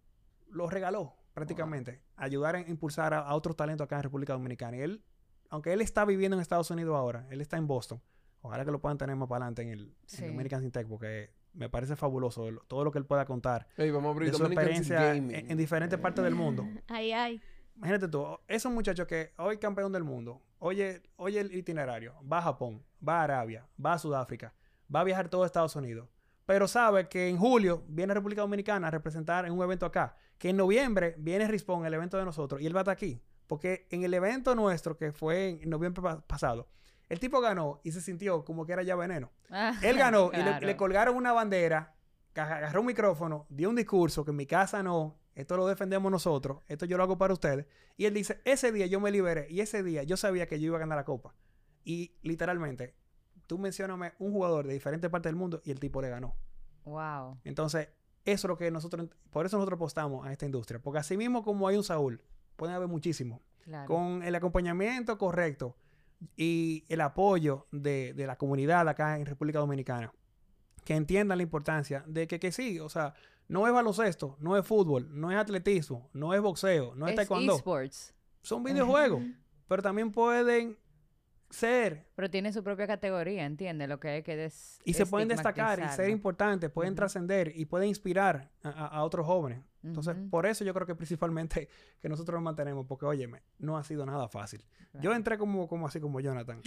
lo 0.49 0.69
regaló 0.69 1.15
prácticamente. 1.35 2.03
Ayudar 2.17 2.57
a 2.57 2.61
impulsar 2.61 3.15
a, 3.15 3.21
a 3.21 3.35
otros 3.35 3.57
talentos 3.57 3.85
acá 3.85 3.97
en 3.97 4.03
República 4.05 4.33
Dominicana. 4.33 4.77
Y 4.77 4.81
él, 4.81 5.05
aunque 5.51 5.73
él 5.73 5.81
está 5.81 6.05
viviendo 6.05 6.37
en 6.37 6.41
Estados 6.41 6.71
Unidos 6.71 6.97
ahora, 6.97 7.27
él 7.31 7.41
está 7.41 7.57
en 7.57 7.67
Boston. 7.67 8.01
Ojalá 8.43 8.65
que 8.65 8.71
lo 8.71 8.81
puedan 8.81 8.97
tener 8.99 9.17
más 9.17 9.29
para 9.29 9.45
adelante 9.47 9.63
en 9.63 9.69
el 9.71 9.95
Sí. 10.07 10.25
en 10.25 10.31
Dominican 10.33 10.61
Sin 10.63 10.71
Tech, 10.71 10.87
porque 10.87 11.33
me 11.53 11.69
parece 11.69 11.97
fabuloso 11.97 12.47
todo 12.69 12.85
lo 12.85 12.93
que 12.93 12.99
él 12.99 13.07
pueda 13.07 13.25
contar 13.25 13.67
Ey, 13.79 13.91
vamos 13.91 14.11
a 14.11 14.13
abrir 14.13 14.31
de 14.31 14.37
su 14.37 14.45
experiencia 14.45 15.15
en 15.17 15.57
diferentes 15.57 15.99
partes 15.99 16.23
del 16.23 16.35
mundo. 16.35 16.65
Ay, 16.89 17.13
ay. 17.13 17.41
Imagínate 17.77 18.09
tú, 18.09 18.25
esos 18.49 18.71
muchachos 18.73 19.07
que 19.07 19.33
hoy 19.39 19.59
campeón 19.59 19.93
del 19.93 20.05
mundo, 20.05 20.41
oye, 20.59 21.03
oye 21.17 21.41
el 21.41 21.55
itinerario, 21.55 22.15
va 22.31 22.39
a 22.39 22.43
Japón, 22.43 22.83
va 23.07 23.21
a 23.21 23.25
Arabia, 23.25 23.67
va 23.85 23.95
a 23.95 23.99
Sudáfrica, 23.99 24.55
va 24.95 25.01
a 25.01 25.05
viajar 25.05 25.29
todo 25.29 25.45
Estados 25.45 25.77
Unidos, 25.77 26.09
pero 26.45 26.69
sabe 26.69 27.09
que 27.09 27.29
en 27.29 27.39
julio 27.39 27.85
viene 27.89 28.13
a 28.13 28.15
República 28.15 28.43
Dominicana 28.43 28.89
a 28.89 28.91
representar 28.91 29.47
en 29.47 29.53
un 29.53 29.63
evento 29.63 29.87
acá, 29.87 30.17
que 30.39 30.51
en 30.51 30.57
noviembre 30.57 31.15
viene 31.19 31.47
Rispón, 31.49 31.87
el 31.87 31.95
evento 31.95 32.17
de 32.19 32.25
nosotros, 32.25 32.61
y 32.61 32.67
él 32.67 32.75
va 32.75 32.81
a 32.81 32.83
estar 32.83 32.93
aquí, 32.93 33.21
porque 33.47 33.87
en 33.91 34.03
el 34.05 34.15
evento 34.15 34.55
nuestro, 34.55 34.97
que 34.97 35.13
fue 35.13 35.61
en 35.63 35.71
noviembre 35.71 36.03
pa- 36.03 36.21
pasado, 36.27 36.69
el 37.09 37.21
tipo 37.21 37.41
ganó 37.41 37.81
y 37.85 37.93
se 37.93 38.01
sintió 38.01 38.45
como 38.45 38.67
que 38.67 38.73
era 38.73 38.83
ya 38.83 38.97
veneno. 38.97 39.31
Ah, 39.51 39.75
Él 39.83 39.97
ganó 39.97 40.31
y 40.33 40.37
le- 40.39 40.51
le, 40.67 40.77
colgaron 40.77 41.15
una 41.17 41.33
bandera, 41.33 41.95
agarró 42.35 42.81
un 42.81 42.87
micrófono, 42.87 43.47
dio 43.49 43.69
un 43.71 43.77
discurso 43.77 44.25
que 44.25 44.31
en 44.33 44.37
mi 44.37 44.47
casa 44.47 44.83
no, 44.83 45.17
esto 45.35 45.57
lo 45.57 45.67
defendemos 45.67 46.11
nosotros, 46.11 46.63
esto 46.67 46.85
yo 46.87 46.97
lo 46.97 47.03
hago 47.05 47.17
para 47.19 47.33
ustedes. 47.33 47.67
Y 47.97 48.07
él 48.07 48.15
dice, 48.15 48.41
ese 48.45 48.73
día 48.73 48.87
yo 48.87 49.01
me 49.01 49.11
liberé 49.11 49.47
y 49.51 49.61
ese 49.61 49.83
día 49.83 50.03
yo 50.03 50.17
sabía 50.17 50.47
que 50.49 50.59
yo 50.59 50.67
iba 50.67 50.77
a 50.77 50.81
ganar 50.81 50.97
la 50.99 51.05
copa. 51.05 51.35
Y 51.85 52.17
literalmente, 52.23 52.95
tú 53.47 53.59
mencioname 53.59 54.13
un 54.19 54.33
jugador 54.33 54.67
de 54.67 54.75
diferentes 54.75 55.11
partes 55.11 55.31
del 55.31 55.37
mundo 55.37 55.61
y 55.65 55.71
el 55.71 55.81
tipo 55.81 56.01
le 56.03 56.09
ganó. 56.09 56.37
Wow. 56.85 57.39
Entonces, 57.45 57.89
eso 58.25 58.47
es 58.47 58.49
lo 58.49 58.57
que 58.57 58.71
nosotros, 58.71 59.09
por 59.31 59.47
eso 59.47 59.57
nosotros 59.57 59.77
apostamos 59.77 60.27
a 60.27 60.33
esta 60.33 60.47
industria. 60.47 60.81
Porque 60.81 60.99
así 60.99 61.17
mismo 61.17 61.45
como 61.45 61.69
hay 61.69 61.77
un 61.77 61.85
Saúl, 61.85 62.23
pueden 62.57 62.75
haber 62.75 62.89
muchísimos. 62.89 63.41
Claro. 63.65 63.87
Con 63.87 64.23
el 64.23 64.35
acompañamiento 64.35 65.19
correcto 65.19 65.77
y 66.37 66.85
el 66.89 67.01
apoyo 67.01 67.67
de, 67.73 68.15
de 68.15 68.27
la 68.27 68.37
comunidad 68.37 68.89
acá 68.89 69.19
en 69.19 69.27
República 69.27 69.59
Dominicana, 69.59 70.13
que 70.85 70.95
entiendan 70.95 71.39
la 71.39 71.43
importancia 71.43 72.05
de 72.07 72.27
que, 72.27 72.39
que 72.39 72.53
sí, 72.53 72.79
o 72.81 72.89
sea, 72.89 73.15
no 73.49 73.67
es 73.67 73.73
baloncesto, 73.73 74.37
no 74.41 74.57
es 74.57 74.67
fútbol, 74.67 75.09
no 75.11 75.31
es 75.31 75.37
atletismo, 75.37 76.09
no 76.13 76.33
es 76.33 76.41
boxeo, 76.41 76.95
no 76.95 77.07
es, 77.07 77.13
es 77.13 77.17
taekwondo, 77.17 77.63
son 78.43 78.63
videojuegos, 78.63 79.23
pero 79.67 79.83
también 79.83 80.13
pueden 80.13 80.79
ser 81.51 82.07
Pero 82.15 82.31
tiene 82.31 82.53
su 82.53 82.63
propia 82.63 82.87
categoría, 82.87 83.45
¿entiendes? 83.45 83.89
Lo 83.89 84.01
que 84.01 84.09
hay 84.09 84.23
que 84.23 84.37
des 84.37 84.79
y 84.85 84.95
se 84.95 85.07
pueden 85.07 85.29
destacar 85.29 85.81
y 85.81 85.89
ser 85.89 86.11
importantes, 86.11 86.71
pueden 86.71 86.95
trascender 86.95 87.53
y 87.55 87.67
pueden 87.67 87.89
inspirar 87.89 88.51
a, 88.63 89.03
otros 89.03 89.27
jóvenes. 89.27 89.61
Entonces, 89.83 90.17
por 90.31 90.47
eso 90.47 90.65
yo 90.65 90.75
creo 90.75 90.87
que 90.87 90.95
principalmente 90.95 91.69
que 92.03 92.09
nosotros 92.09 92.35
nos 92.35 92.43
mantenemos, 92.43 92.87
porque 92.87 93.07
óyeme, 93.07 93.43
no 93.59 93.77
ha 93.79 93.85
sido 93.85 94.05
nada 94.05 94.29
fácil. 94.29 94.65
Yo 95.01 95.13
entré 95.13 95.39
como, 95.39 95.69
como 95.69 95.87
así 95.87 96.01
como 96.01 96.21
Jonathan. 96.21 96.61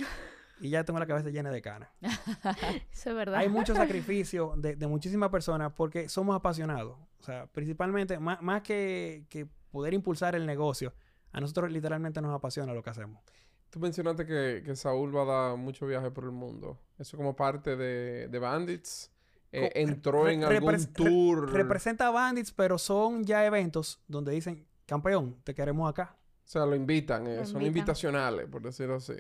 y 0.61 0.69
ya 0.69 0.83
tengo 0.83 0.99
la 0.99 1.05
cabeza 1.05 1.29
llena 1.29 1.51
de 1.51 1.61
canas. 1.61 1.89
Eso 2.91 3.09
es 3.09 3.15
verdad. 3.15 3.35
Hay 3.35 3.49
mucho 3.49 3.73
sacrificio 3.75 4.53
de, 4.57 4.75
de 4.75 4.87
muchísimas 4.87 5.29
personas 5.29 5.73
porque 5.73 6.09
somos 6.09 6.35
apasionados. 6.35 6.97
O 7.19 7.23
sea, 7.23 7.47
principalmente, 7.47 8.19
más, 8.19 8.41
más 8.41 8.61
que, 8.61 9.25
que 9.29 9.47
poder 9.71 9.93
impulsar 9.93 10.35
el 10.35 10.45
negocio, 10.45 10.93
a 11.31 11.41
nosotros 11.41 11.71
literalmente 11.71 12.21
nos 12.21 12.33
apasiona 12.33 12.73
lo 12.73 12.81
que 12.81 12.89
hacemos. 12.89 13.21
Tú 13.69 13.79
mencionaste 13.79 14.25
que, 14.25 14.63
que 14.65 14.75
Saúl 14.75 15.15
va 15.15 15.21
a 15.21 15.25
dar 15.49 15.57
mucho 15.57 15.85
viaje 15.85 16.09
por 16.11 16.23
el 16.23 16.31
mundo. 16.31 16.79
Eso 16.97 17.17
como 17.17 17.35
parte 17.35 17.75
de, 17.75 18.27
de 18.27 18.39
Bandits. 18.39 19.11
Eh, 19.51 19.71
entró 19.75 20.25
re- 20.25 20.33
en 20.33 20.43
algún 20.43 20.71
repres- 20.73 20.87
re- 20.87 20.93
tour. 20.93 21.51
Representa 21.51 22.07
a 22.07 22.11
Bandits, 22.11 22.51
pero 22.51 22.77
son 22.77 23.23
ya 23.25 23.45
eventos 23.45 23.99
donde 24.07 24.31
dicen, 24.31 24.65
campeón, 24.85 25.37
te 25.43 25.53
queremos 25.55 25.89
acá. 25.89 26.15
o 26.45 26.47
sea, 26.47 26.65
lo 26.65 26.75
invitan. 26.75 27.25
eh, 27.27 27.37
Lo 27.37 27.45
son 27.45 27.57
invitan. 27.61 27.67
invitacionales, 27.67 28.47
por 28.47 28.61
decirlo 28.61 28.95
así. 28.95 29.13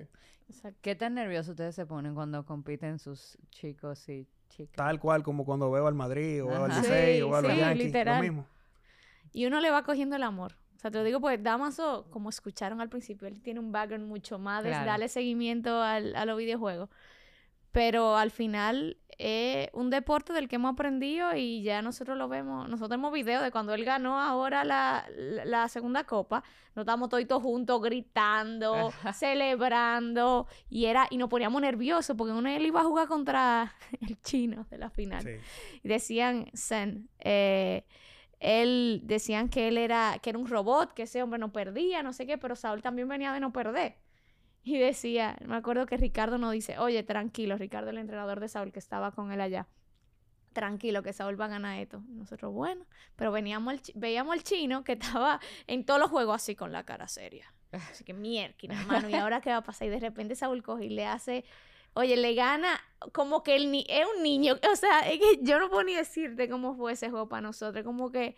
Exacto. 0.47 0.79
¿Qué 0.81 0.95
tan 0.95 1.13
nerviosos 1.13 1.49
ustedes 1.51 1.75
se 1.75 1.85
ponen 1.85 2.15
cuando 2.15 2.43
compiten 2.45 2.97
sus 2.99 3.37
chicos 3.51 4.07
y 4.09 4.27
chicas? 4.49 4.75
Tal 4.75 4.99
cual 4.99 5.21
como 5.23 5.45
cuando 5.45 5.69
veo 5.69 5.85
al 5.87 5.93
Madrid 5.95 6.43
o 6.43 6.47
veo 6.47 6.63
al. 6.65 6.69
Licey 6.71 7.17
Sí, 7.17 7.21
o 7.21 7.29
veo 7.29 7.41
sí, 7.51 7.57
Yankees, 7.57 7.85
literal. 7.85 8.17
lo 8.17 8.23
mismo. 8.23 8.47
Y 9.31 9.45
uno 9.45 9.59
le 9.61 9.69
va 9.69 9.83
cogiendo 9.83 10.15
el 10.15 10.23
amor. 10.23 10.55
O 10.79 10.81
sea, 10.81 10.89
te 10.91 10.97
lo 10.97 11.03
digo 11.03 11.19
porque 11.19 11.37
Damaso, 11.39 12.07
como 12.09 12.29
escucharon 12.29 12.79
al 12.79 12.87
principio, 12.87 13.27
él 13.27 13.41
tiene 13.41 13.59
un 13.59 13.73
background 13.73 14.07
mucho 14.07 14.39
más 14.39 14.63
de 14.63 14.69
Claro. 14.69 14.85
darle 14.85 15.09
seguimiento 15.09 15.81
al- 15.81 16.15
a 16.15 16.23
los 16.23 16.37
videojuegos. 16.37 16.87
Pero 17.73 18.15
al 18.15 18.31
final 18.31 18.95
es 19.17 19.67
un 19.73 19.89
deporte 19.89 20.31
del 20.31 20.47
que 20.47 20.55
hemos 20.55 20.71
aprendido 20.73 21.35
y 21.35 21.61
ya 21.63 21.81
nosotros 21.81 22.17
lo 22.17 22.29
vemos. 22.29 22.63
Nosotros 22.69 22.89
tenemos 22.91 23.11
videos 23.11 23.43
de 23.43 23.51
cuando 23.51 23.73
él 23.73 23.83
ganó 23.83 24.19
ahora 24.21 24.63
la, 24.63 25.05
la, 25.17 25.43
la 25.43 25.67
segunda 25.67 26.05
copa. 26.05 26.43
Nos 26.75 26.83
estábamos 26.83 27.09
todos 27.09 27.43
juntos 27.43 27.81
gritando, 27.81 28.91
celebrando. 29.13 30.47
Y 30.69 30.85
era 30.85 31.07
y 31.09 31.17
nos 31.17 31.29
poníamos 31.29 31.61
nerviosos 31.61 32.15
porque 32.15 32.33
uno 32.33 32.47
él 32.49 32.65
iba 32.65 32.79
a 32.81 32.85
jugar 32.85 33.07
contra 33.07 33.73
el 34.01 34.19
chino 34.21 34.65
de 34.69 34.77
la 34.77 34.89
final 34.89 35.21
Sí. 35.23 35.31
y 35.83 35.87
decían 35.89 36.47
Zen 36.55 37.09
eh, 37.19 37.85
él 38.39 39.01
decían 39.03 39.49
que 39.49 39.67
él 39.67 39.77
era 39.77 40.17
que 40.21 40.29
era 40.29 40.39
un 40.39 40.47
robot 40.47 40.93
que 40.93 41.03
ese 41.03 41.21
hombre 41.21 41.39
no 41.39 41.51
perdía 41.51 42.03
no 42.03 42.13
sé 42.13 42.25
qué 42.25 42.37
pero 42.37 42.55
Saúl 42.55 42.81
también 42.81 43.07
venía 43.07 43.33
de 43.33 43.39
no 43.39 43.51
perder. 43.51 43.97
Y 44.63 44.77
decía 44.77 45.37
me 45.45 45.55
acuerdo 45.55 45.85
que 45.85 45.97
Ricardo 45.97 46.37
nos 46.37 46.51
dice 46.53 46.77
oye 46.79 47.03
tranquilo 47.03 47.57
Ricardo 47.57 47.89
el 47.89 47.97
entrenador 47.97 48.39
de 48.39 48.47
Saúl 48.47 48.71
que 48.71 48.79
estaba 48.79 49.11
con 49.11 49.31
él 49.31 49.41
allá. 49.41 49.67
Tranquilo 50.53 51.03
que 51.03 51.13
Saúl 51.13 51.39
va 51.39 51.45
a 51.45 51.49
ganar 51.49 51.79
esto 51.79 52.01
nosotros 52.07 52.51
bueno 52.53 52.85
pero 53.15 53.31
veníamos 53.31 53.81
chi- 53.81 53.93
veíamos 53.95 54.33
al 54.33 54.43
chino 54.43 54.83
que 54.83 54.93
estaba 54.93 55.39
en 55.67 55.85
todos 55.85 55.99
los 55.99 56.09
juegos 56.09 56.35
así 56.35 56.55
con 56.55 56.71
la 56.71 56.83
cara 56.85 57.07
seria. 57.07 57.53
Así 57.71 58.03
que 58.03 58.13
mierda 58.13 58.55
hermano 58.63 59.09
y 59.09 59.13
ahora 59.13 59.41
qué 59.41 59.51
va 59.51 59.57
a 59.57 59.63
pasar 59.63 59.87
y 59.87 59.91
de 59.91 59.99
repente 59.99 60.35
Saúl 60.35 60.63
coge 60.63 60.85
y 60.85 60.89
le 60.89 61.05
hace 61.05 61.45
Oye, 61.93 62.15
le 62.17 62.33
gana 62.35 62.79
como 63.13 63.43
que 63.43 63.55
el 63.55 63.71
ni 63.71 63.85
es 63.89 64.05
un 64.15 64.23
niño. 64.23 64.55
O 64.71 64.75
sea, 64.75 64.99
es 65.09 65.19
que 65.19 65.39
yo 65.41 65.59
no 65.59 65.69
puedo 65.69 65.83
ni 65.83 65.95
decirte 65.95 66.49
cómo 66.49 66.75
fue 66.75 66.93
ese 66.93 67.09
juego 67.09 67.27
para 67.29 67.41
nosotros. 67.41 67.83
Como 67.83 68.11
que, 68.11 68.35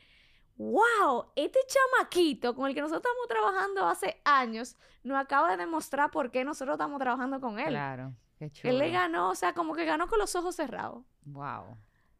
wow, 0.57 1.25
este 1.35 1.59
chamaquito 1.67 2.55
con 2.55 2.67
el 2.67 2.73
que 2.75 2.81
nosotros 2.81 3.03
estamos 3.05 3.27
trabajando 3.27 3.85
hace 3.87 4.21
años 4.25 4.77
nos 5.03 5.17
acaba 5.19 5.51
de 5.51 5.57
demostrar 5.57 6.11
por 6.11 6.31
qué 6.31 6.43
nosotros 6.43 6.75
estamos 6.75 6.99
trabajando 6.99 7.39
con 7.41 7.59
él. 7.59 7.67
Claro. 7.69 8.13
Qué 8.37 8.49
chulo. 8.51 8.71
Él 8.73 8.79
le 8.79 8.91
ganó, 8.91 9.29
o 9.29 9.35
sea, 9.35 9.53
como 9.53 9.75
que 9.75 9.85
ganó 9.85 10.07
con 10.07 10.19
los 10.19 10.35
ojos 10.35 10.55
cerrados. 10.55 11.03
Wow. 11.23 11.77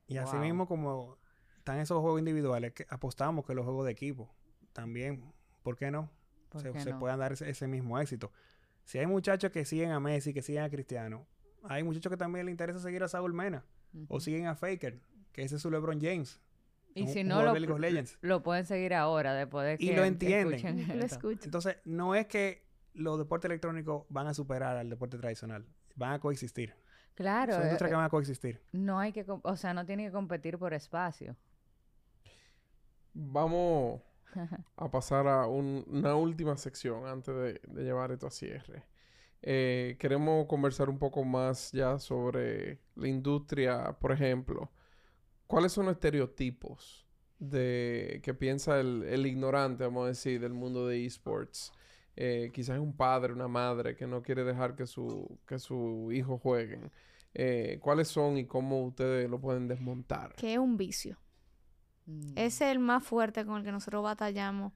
Y 0.08 0.18
así 0.18 0.34
Wow. 0.36 0.42
mismo 0.46 0.68
como 0.68 1.18
están 1.58 1.80
esos 1.80 2.00
juegos 2.02 2.20
individuales, 2.20 2.74
que 2.74 2.86
apostamos 2.90 3.46
que 3.46 3.54
los 3.56 3.66
juegos 3.66 3.86
de 3.86 3.92
equipo 3.92 4.34
también, 4.74 5.34
¿por 5.64 5.76
qué 5.78 5.90
no? 5.92 6.10
¿Por 6.50 6.62
se, 6.62 6.72
qué 6.72 6.80
se 6.82 6.92
no? 6.92 7.00
puedan 7.00 7.20
dar 7.20 7.32
ese, 7.34 7.50
ese 7.50 7.68
mismo 7.68 8.00
éxito. 8.00 8.32
Si 8.86 8.98
hay 8.98 9.06
muchachos 9.08 9.52
que 9.52 9.64
siguen 9.66 9.92
a 9.92 10.00
Messi, 10.00 10.34
que 10.34 10.42
siguen 10.42 10.64
a 10.64 10.70
Cristiano, 10.70 11.28
hay 11.64 11.84
muchachos 11.84 12.10
que 12.10 12.18
también 12.18 12.46
les 12.46 12.54
interesa 12.54 12.80
seguir 12.80 13.04
a 13.04 13.08
Saúl 13.08 13.34
Mena 13.34 13.64
o 14.08 14.20
siguen 14.20 14.48
a 14.48 14.56
Faker, 14.56 15.00
que 15.32 15.44
ese 15.44 15.56
es 15.58 15.62
su 15.62 15.70
LeBron 15.72 16.00
James. 16.02 16.40
Y 16.94 17.04
un- 17.04 17.08
si 17.10 17.24
no, 17.24 17.42
lo, 17.44 17.54
de 17.54 17.60
League 17.62 17.74
of 17.74 17.80
Legends. 17.80 18.18
lo 18.22 18.44
pueden 18.44 18.66
seguir 18.66 18.94
ahora, 18.94 19.34
después 19.34 19.66
de 19.66 19.78
que 19.78 19.86
Y 19.86 19.96
lo 19.96 20.04
entienden. 20.04 20.56
escuchen 21.02 21.38
Lo. 21.40 21.46
Entonces, 21.46 21.78
no 21.86 22.16
es 22.16 22.28
que 22.28 22.66
los 22.94 23.18
deportes 23.18 23.48
electrónicos 23.50 24.06
van 24.10 24.28
a 24.28 24.34
superar 24.34 24.76
al 24.76 24.90
deporte 24.90 25.18
tradicional, 25.18 25.66
van 25.96 26.14
a 26.14 26.20
coexistir. 26.20 26.74
Claro. 27.16 27.54
Son 27.54 27.62
eh, 27.62 27.66
industrias 27.66 27.90
que 27.90 27.94
eh, 27.94 27.98
van 27.98 28.06
a 28.06 28.10
coexistir. 28.10 28.62
no 28.74 29.00
hay 29.00 29.14
que, 29.14 29.26
o 29.28 29.56
sea, 29.56 29.74
no 29.74 29.86
tiene 29.86 30.06
que 30.06 30.12
competir 30.12 30.58
por 30.58 30.74
espacio. 30.74 31.38
Vamos 33.14 34.02
a 34.78 34.90
pasar 34.92 35.28
a 35.28 35.48
un- 35.48 35.86
una 35.88 36.16
última 36.16 36.58
sección 36.58 37.06
antes 37.08 37.36
de, 37.36 37.62
de 37.68 37.84
llevar 37.84 38.12
esto 38.12 38.28
a 38.28 38.32
cierre. 38.32 38.84
Eh, 39.42 39.96
queremos 40.00 40.46
conversar 40.48 40.90
un 40.90 41.00
poco 41.00 41.24
más 41.24 41.72
ya 41.72 41.98
sobre 41.98 42.80
la 42.96 43.08
industria, 43.08 43.98
por 44.00 44.12
ejemplo. 44.12 44.72
¿Cuáles 45.48 45.72
son 45.72 45.86
los 45.88 45.94
estereotipos 45.96 47.06
de 47.40 48.22
que 48.24 48.34
piensa 48.34 48.80
el, 48.80 49.04
el 49.04 49.26
ignorante, 49.26 49.84
vamos 49.84 50.06
a 50.06 50.10
decir, 50.10 50.40
del 50.40 50.54
mundo 50.54 50.88
de 50.88 51.06
esports? 51.06 51.72
Eh, 52.16 52.52
quizás 52.54 52.78
un 52.80 52.96
padre, 52.96 53.34
una 53.34 53.48
madre 53.48 53.96
que 53.96 54.06
no 54.06 54.22
quiere 54.22 54.44
dejar 54.44 54.76
que 54.76 54.86
su, 54.86 55.40
que 55.48 55.58
su 55.60 56.10
hijo 56.12 56.38
jueguen. 56.38 56.92
eh, 57.34 57.80
¿cuáles 57.82 58.10
son 58.10 58.38
y 58.38 58.46
cómo 58.46 58.84
ustedes 58.86 59.30
lo 59.30 59.40
pueden 59.40 59.68
desmontar? 59.68 60.36
Que 60.36 60.54
es 60.54 60.60
un 60.60 60.76
vicio. 60.78 61.18
Mm. 62.12 62.38
Ese 62.38 62.66
es 62.66 62.72
el 62.72 62.80
más 62.80 63.04
fuerte 63.04 63.46
con 63.46 63.58
el 63.58 63.64
que 63.64 63.72
nosotros 63.72 64.04
batallamos. 64.04 64.74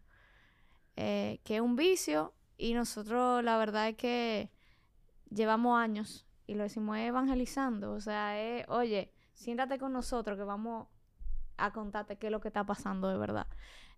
eh, 0.97 1.41
que 1.43 1.55
es 1.57 1.61
un 1.61 1.75
vicio 1.75 2.33
y 2.57 2.73
nosotros 2.73 3.43
la 3.43 3.57
verdad 3.57 3.89
es 3.89 3.97
que 3.97 4.49
llevamos 5.29 5.77
años 5.79 6.25
y 6.47 6.55
lo 6.55 6.63
decimos 6.63 6.97
evangelizando. 6.97 7.93
O 7.93 7.99
sea, 7.99 8.39
es, 8.39 8.65
oye, 8.69 9.11
siéntate 9.33 9.77
con 9.77 9.93
nosotros 9.93 10.37
que 10.37 10.43
vamos 10.43 10.87
a 11.57 11.71
contarte 11.73 12.17
qué 12.17 12.27
es 12.27 12.31
lo 12.31 12.41
que 12.41 12.49
está 12.49 12.65
pasando 12.65 13.09
de 13.09 13.17
verdad. 13.17 13.47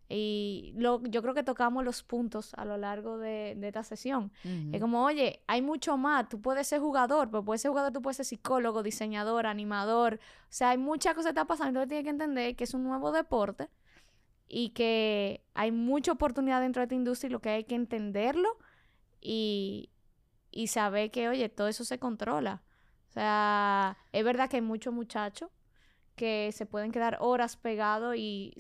Y 0.10 0.74
lo, 0.78 1.04
yo 1.04 1.22
creo 1.22 1.34
que 1.34 1.44
tocamos 1.44 1.84
los 1.84 2.02
puntos 2.02 2.54
a 2.54 2.64
lo 2.64 2.78
largo 2.78 3.18
de, 3.18 3.56
de 3.58 3.68
esta 3.68 3.84
sesión. 3.84 4.32
Es 4.72 4.80
como, 4.80 5.04
oye, 5.04 5.44
hay 5.48 5.62
mucho 5.62 5.98
más. 5.98 6.30
Tú 6.30 6.42
puedes 6.42 6.68
ser 6.68 6.80
jugador, 6.80 7.30
pero 7.30 7.44
puedes 7.44 7.62
ser 7.62 7.70
jugador, 7.70 7.92
tú 7.92 8.02
puedes 8.02 8.18
ser 8.18 8.26
psicólogo, 8.26 8.84
diseñador, 8.84 9.46
animador. 9.46 10.16
O 10.16 10.48
sea, 10.50 10.70
hay 10.70 10.78
muchas 10.78 11.14
cosas 11.14 11.28
que 11.28 11.40
están 11.40 11.48
pasando. 11.48 11.70
Entonces 11.70 11.90
tienes 11.90 12.04
que 12.06 12.10
entender 12.12 12.56
que 12.56 12.64
es 12.64 12.74
un 12.74 12.86
nuevo 12.86 13.12
deporte 13.12 13.70
y 14.48 14.70
que 14.70 15.44
hay 15.54 15.72
mucha 15.72 16.14
oportunidad 16.14 16.62
dentro 16.62 16.80
de 16.80 16.86
esta 16.86 16.96
industria 16.96 17.28
y 17.28 17.32
lo 17.32 17.42
que 17.42 17.50
hay 17.50 17.64
que 17.66 17.76
entenderlo 17.76 18.58
y, 19.20 19.90
y 20.52 20.68
saber 20.68 21.12
que, 21.12 21.28
oye, 21.28 21.50
todo 21.50 21.68
eso 21.68 21.84
se 21.84 22.00
controla. 22.00 22.64
O 23.10 23.12
sea, 23.12 23.98
es 24.14 24.24
verdad 24.24 24.50
que 24.50 24.58
hay 24.58 24.62
muchos 24.62 24.94
muchachos 24.94 25.50
que 26.16 26.52
se 26.54 26.66
pueden 26.66 26.92
quedar 26.92 27.18
horas 27.20 27.58
pegados 27.58 28.16
y 28.16 28.54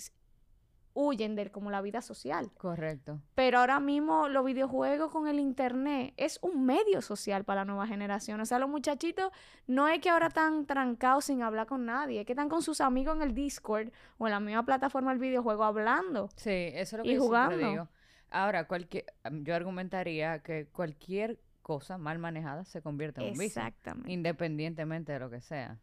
huyen 0.99 1.35
de 1.35 1.51
como 1.51 1.69
la 1.69 1.79
vida 1.81 2.01
social. 2.01 2.49
Correcto. 2.57 3.21
Pero 3.35 3.59
ahora 3.59 3.79
mismo 3.79 4.27
los 4.29 4.43
videojuegos 4.43 5.11
con 5.11 5.27
el 5.27 5.39
internet 5.39 6.13
es 6.17 6.39
un 6.41 6.65
medio 6.65 7.03
social 7.03 7.43
para 7.43 7.61
la 7.61 7.65
nueva 7.65 7.85
generación. 7.85 8.41
O 8.41 8.45
sea, 8.47 8.57
los 8.57 8.67
muchachitos 8.67 9.31
no 9.67 9.87
es 9.87 9.99
que 10.01 10.09
ahora 10.09 10.27
están 10.27 10.65
trancados 10.65 11.25
sin 11.25 11.43
hablar 11.43 11.67
con 11.67 11.85
nadie, 11.85 12.21
es 12.21 12.25
que 12.25 12.33
están 12.33 12.49
con 12.49 12.63
sus 12.63 12.81
amigos 12.81 13.15
en 13.15 13.21
el 13.21 13.35
Discord 13.35 13.89
o 14.17 14.25
en 14.25 14.31
la 14.31 14.39
misma 14.39 14.65
plataforma 14.65 15.11
del 15.11 15.19
videojuego 15.19 15.63
hablando. 15.63 16.29
Sí, 16.35 16.71
eso 16.73 16.95
es 16.95 16.99
lo 16.99 17.05
Y 17.05 17.09
que 17.09 17.15
yo 17.15 17.21
siempre 17.21 17.27
jugando. 17.27 17.69
digo. 17.71 17.87
Ahora, 18.31 18.67
cualquier, 18.67 19.05
yo 19.43 19.55
argumentaría 19.55 20.39
que 20.39 20.65
cualquier 20.65 21.39
cosa 21.61 21.97
mal 21.99 22.17
manejada 22.17 22.65
se 22.65 22.81
convierte 22.81 23.21
en 23.21 23.27
un 23.27 23.31
vicio, 23.33 23.45
Exactamente. 23.61 24.11
independientemente 24.11 25.11
de 25.11 25.19
lo 25.19 25.29
que 25.29 25.41
sea. 25.41 25.77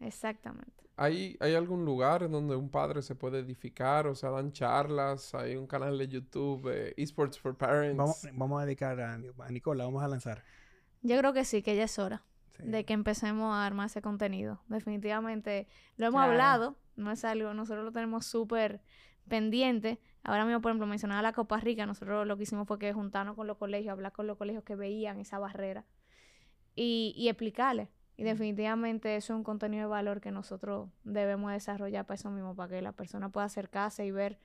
Exactamente. 0.00 0.87
¿Hay, 1.00 1.36
¿Hay 1.40 1.54
algún 1.54 1.84
lugar 1.84 2.24
en 2.24 2.32
donde 2.32 2.56
un 2.56 2.70
padre 2.70 3.02
se 3.02 3.14
puede 3.14 3.38
edificar? 3.38 4.06
O 4.08 4.14
sea, 4.16 4.30
dan 4.30 4.52
charlas, 4.52 5.32
hay 5.34 5.54
un 5.56 5.66
canal 5.68 5.96
de 5.96 6.08
YouTube, 6.08 6.68
eh, 6.74 6.94
Esports 6.96 7.38
for 7.38 7.56
Parents. 7.56 7.96
Vamos, 7.96 8.26
vamos 8.32 8.60
a 8.60 8.66
dedicar 8.66 9.00
a, 9.00 9.14
a 9.14 9.50
Nicola, 9.50 9.84
vamos 9.84 10.02
a 10.02 10.08
lanzar. 10.08 10.42
Yo 11.02 11.16
creo 11.18 11.32
que 11.32 11.44
sí, 11.44 11.62
que 11.62 11.76
ya 11.76 11.84
es 11.84 11.98
hora 11.98 12.24
Sí. 12.56 12.64
de 12.64 12.84
que 12.84 12.92
empecemos 12.92 13.54
a 13.54 13.64
armar 13.64 13.86
ese 13.86 14.02
contenido. 14.02 14.60
Definitivamente 14.66 15.68
lo 15.96 16.06
hemos 16.06 16.18
Claro. 16.18 16.32
hablado, 16.32 16.76
no 16.96 17.12
es 17.12 17.24
algo, 17.24 17.54
nosotros 17.54 17.84
lo 17.84 17.92
tenemos 17.92 18.26
súper 18.26 18.80
pendiente. 19.28 20.00
Ahora 20.24 20.44
mismo, 20.44 20.60
por 20.60 20.70
ejemplo, 20.72 20.88
mencionaba 20.88 21.22
la 21.22 21.32
Copa 21.32 21.60
Rica, 21.60 21.86
nosotros 21.86 22.26
lo 22.26 22.36
que 22.36 22.42
hicimos 22.42 22.66
fue 22.66 22.80
que 22.80 22.92
juntarnos 22.92 23.36
con 23.36 23.46
los 23.46 23.58
colegios, 23.58 23.92
hablar 23.92 24.10
con 24.12 24.26
los 24.26 24.36
colegios 24.36 24.64
que 24.64 24.74
veían 24.74 25.20
esa 25.20 25.38
barrera 25.38 25.84
y, 26.74 27.14
y 27.16 27.28
explicarles. 27.28 27.88
Y 28.18 28.24
definitivamente 28.24 29.14
eso 29.16 29.32
es 29.32 29.36
un 29.36 29.44
contenido 29.44 29.84
de 29.84 29.88
valor 29.90 30.20
que 30.20 30.32
nosotros 30.32 30.90
debemos 31.04 31.52
desarrollar 31.52 32.04
para 32.04 32.16
eso 32.16 32.30
mismo, 32.30 32.54
para 32.56 32.68
que 32.68 32.82
la 32.82 32.92
persona 32.92 33.28
pueda 33.30 33.46
acercarse 33.46 34.04
y 34.04 34.10
ver 34.10 34.40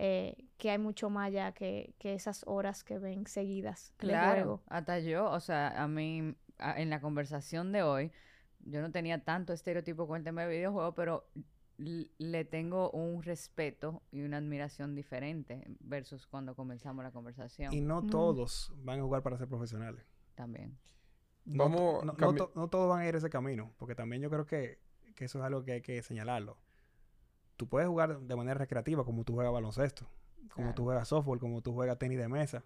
eh, 0.00 0.48
que 0.58 0.70
hay 0.70 0.78
mucho 0.78 1.10
más 1.10 1.28
allá 1.28 1.52
que, 1.52 1.94
que 2.00 2.14
esas 2.14 2.42
horas 2.46 2.82
que 2.82 2.98
ven 2.98 3.26
seguidas 3.28 3.94
Claro, 3.98 4.34
juego. 4.34 4.62
hasta 4.66 4.98
yo, 4.98 5.30
o 5.30 5.38
sea, 5.38 5.68
a 5.80 5.86
mí, 5.86 6.34
a- 6.58 6.80
en 6.80 6.90
la 6.90 7.00
conversación 7.00 7.70
de 7.70 7.84
hoy, 7.84 8.10
yo 8.58 8.80
no 8.82 8.90
tenía 8.90 9.22
tanto 9.22 9.52
estereotipo 9.52 10.08
con 10.08 10.16
el 10.18 10.24
tema 10.24 10.42
de 10.42 10.48
videojuegos, 10.56 10.94
pero 10.96 11.28
le 11.76 12.44
tengo 12.44 12.90
un 12.90 13.22
respeto 13.22 14.02
y 14.10 14.22
una 14.22 14.38
admiración 14.38 14.96
diferente 14.96 15.64
versus 15.78 16.26
cuando 16.26 16.56
comenzamos 16.56 17.04
la 17.04 17.12
conversación 17.12 17.72
Y 17.72 17.80
no 17.80 18.02
Mm. 18.02 18.10
todos 18.10 18.72
van 18.76 18.98
a 18.98 19.02
jugar 19.02 19.22
para 19.22 19.38
ser 19.38 19.46
profesionales. 19.48 20.04
también. 20.34 20.76
No, 21.44 21.64
Vamos 21.64 22.04
no, 22.04 22.12
no 22.12 22.16
cambi- 22.16 22.36
to- 22.38 22.52
no 22.54 22.68
todos 22.68 22.88
van 22.88 23.00
a 23.00 23.08
ir 23.08 23.14
ese 23.16 23.28
camino, 23.30 23.72
porque 23.78 23.94
también 23.94 24.22
yo 24.22 24.30
creo 24.30 24.46
que, 24.46 24.78
que 25.14 25.26
eso 25.26 25.38
es 25.38 25.44
algo 25.44 25.62
que 25.64 25.72
hay 25.72 25.80
que 25.82 26.02
señalarlo. 26.02 26.56
Tú 27.56 27.68
puedes 27.68 27.88
jugar 27.88 28.18
de 28.20 28.36
manera 28.36 28.54
recreativa, 28.58 29.04
como 29.04 29.24
tú 29.24 29.34
juegas 29.34 29.52
baloncesto, 29.52 30.06
como 30.52 30.66
Claro. 30.68 30.74
tú 30.74 30.84
juegas 30.84 31.08
softball, 31.08 31.38
como 31.38 31.60
tú 31.62 31.72
juegas 31.72 31.98
tenis 31.98 32.18
de 32.18 32.28
mesa. 32.28 32.64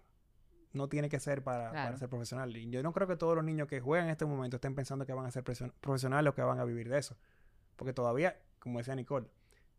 No 0.71 0.87
tiene 0.87 1.09
que 1.09 1.19
ser 1.19 1.43
para, 1.43 1.71
para 1.71 1.97
ser 1.97 2.09
profesional. 2.09 2.55
Y 2.55 2.69
yo 2.69 2.83
no 2.83 2.93
creo 2.93 3.07
que 3.07 3.15
todos 3.15 3.35
los 3.35 3.43
niños 3.43 3.67
que 3.67 3.81
juegan 3.81 4.05
en 4.05 4.11
este 4.11 4.25
momento 4.25 4.57
estén 4.57 4.75
pensando 4.75 5.05
que 5.05 5.13
van 5.13 5.25
a 5.25 5.31
ser 5.31 5.43
presion- 5.43 5.73
profesionales 5.81 6.31
o 6.31 6.35
que 6.35 6.41
van 6.43 6.59
a 6.59 6.63
vivir 6.63 6.89
de 6.89 6.99
eso. 6.99 7.17
Porque 7.75 7.91
todavía, 7.93 8.39
como 8.59 8.77
decía 8.77 8.95
Nicole, 8.95 9.27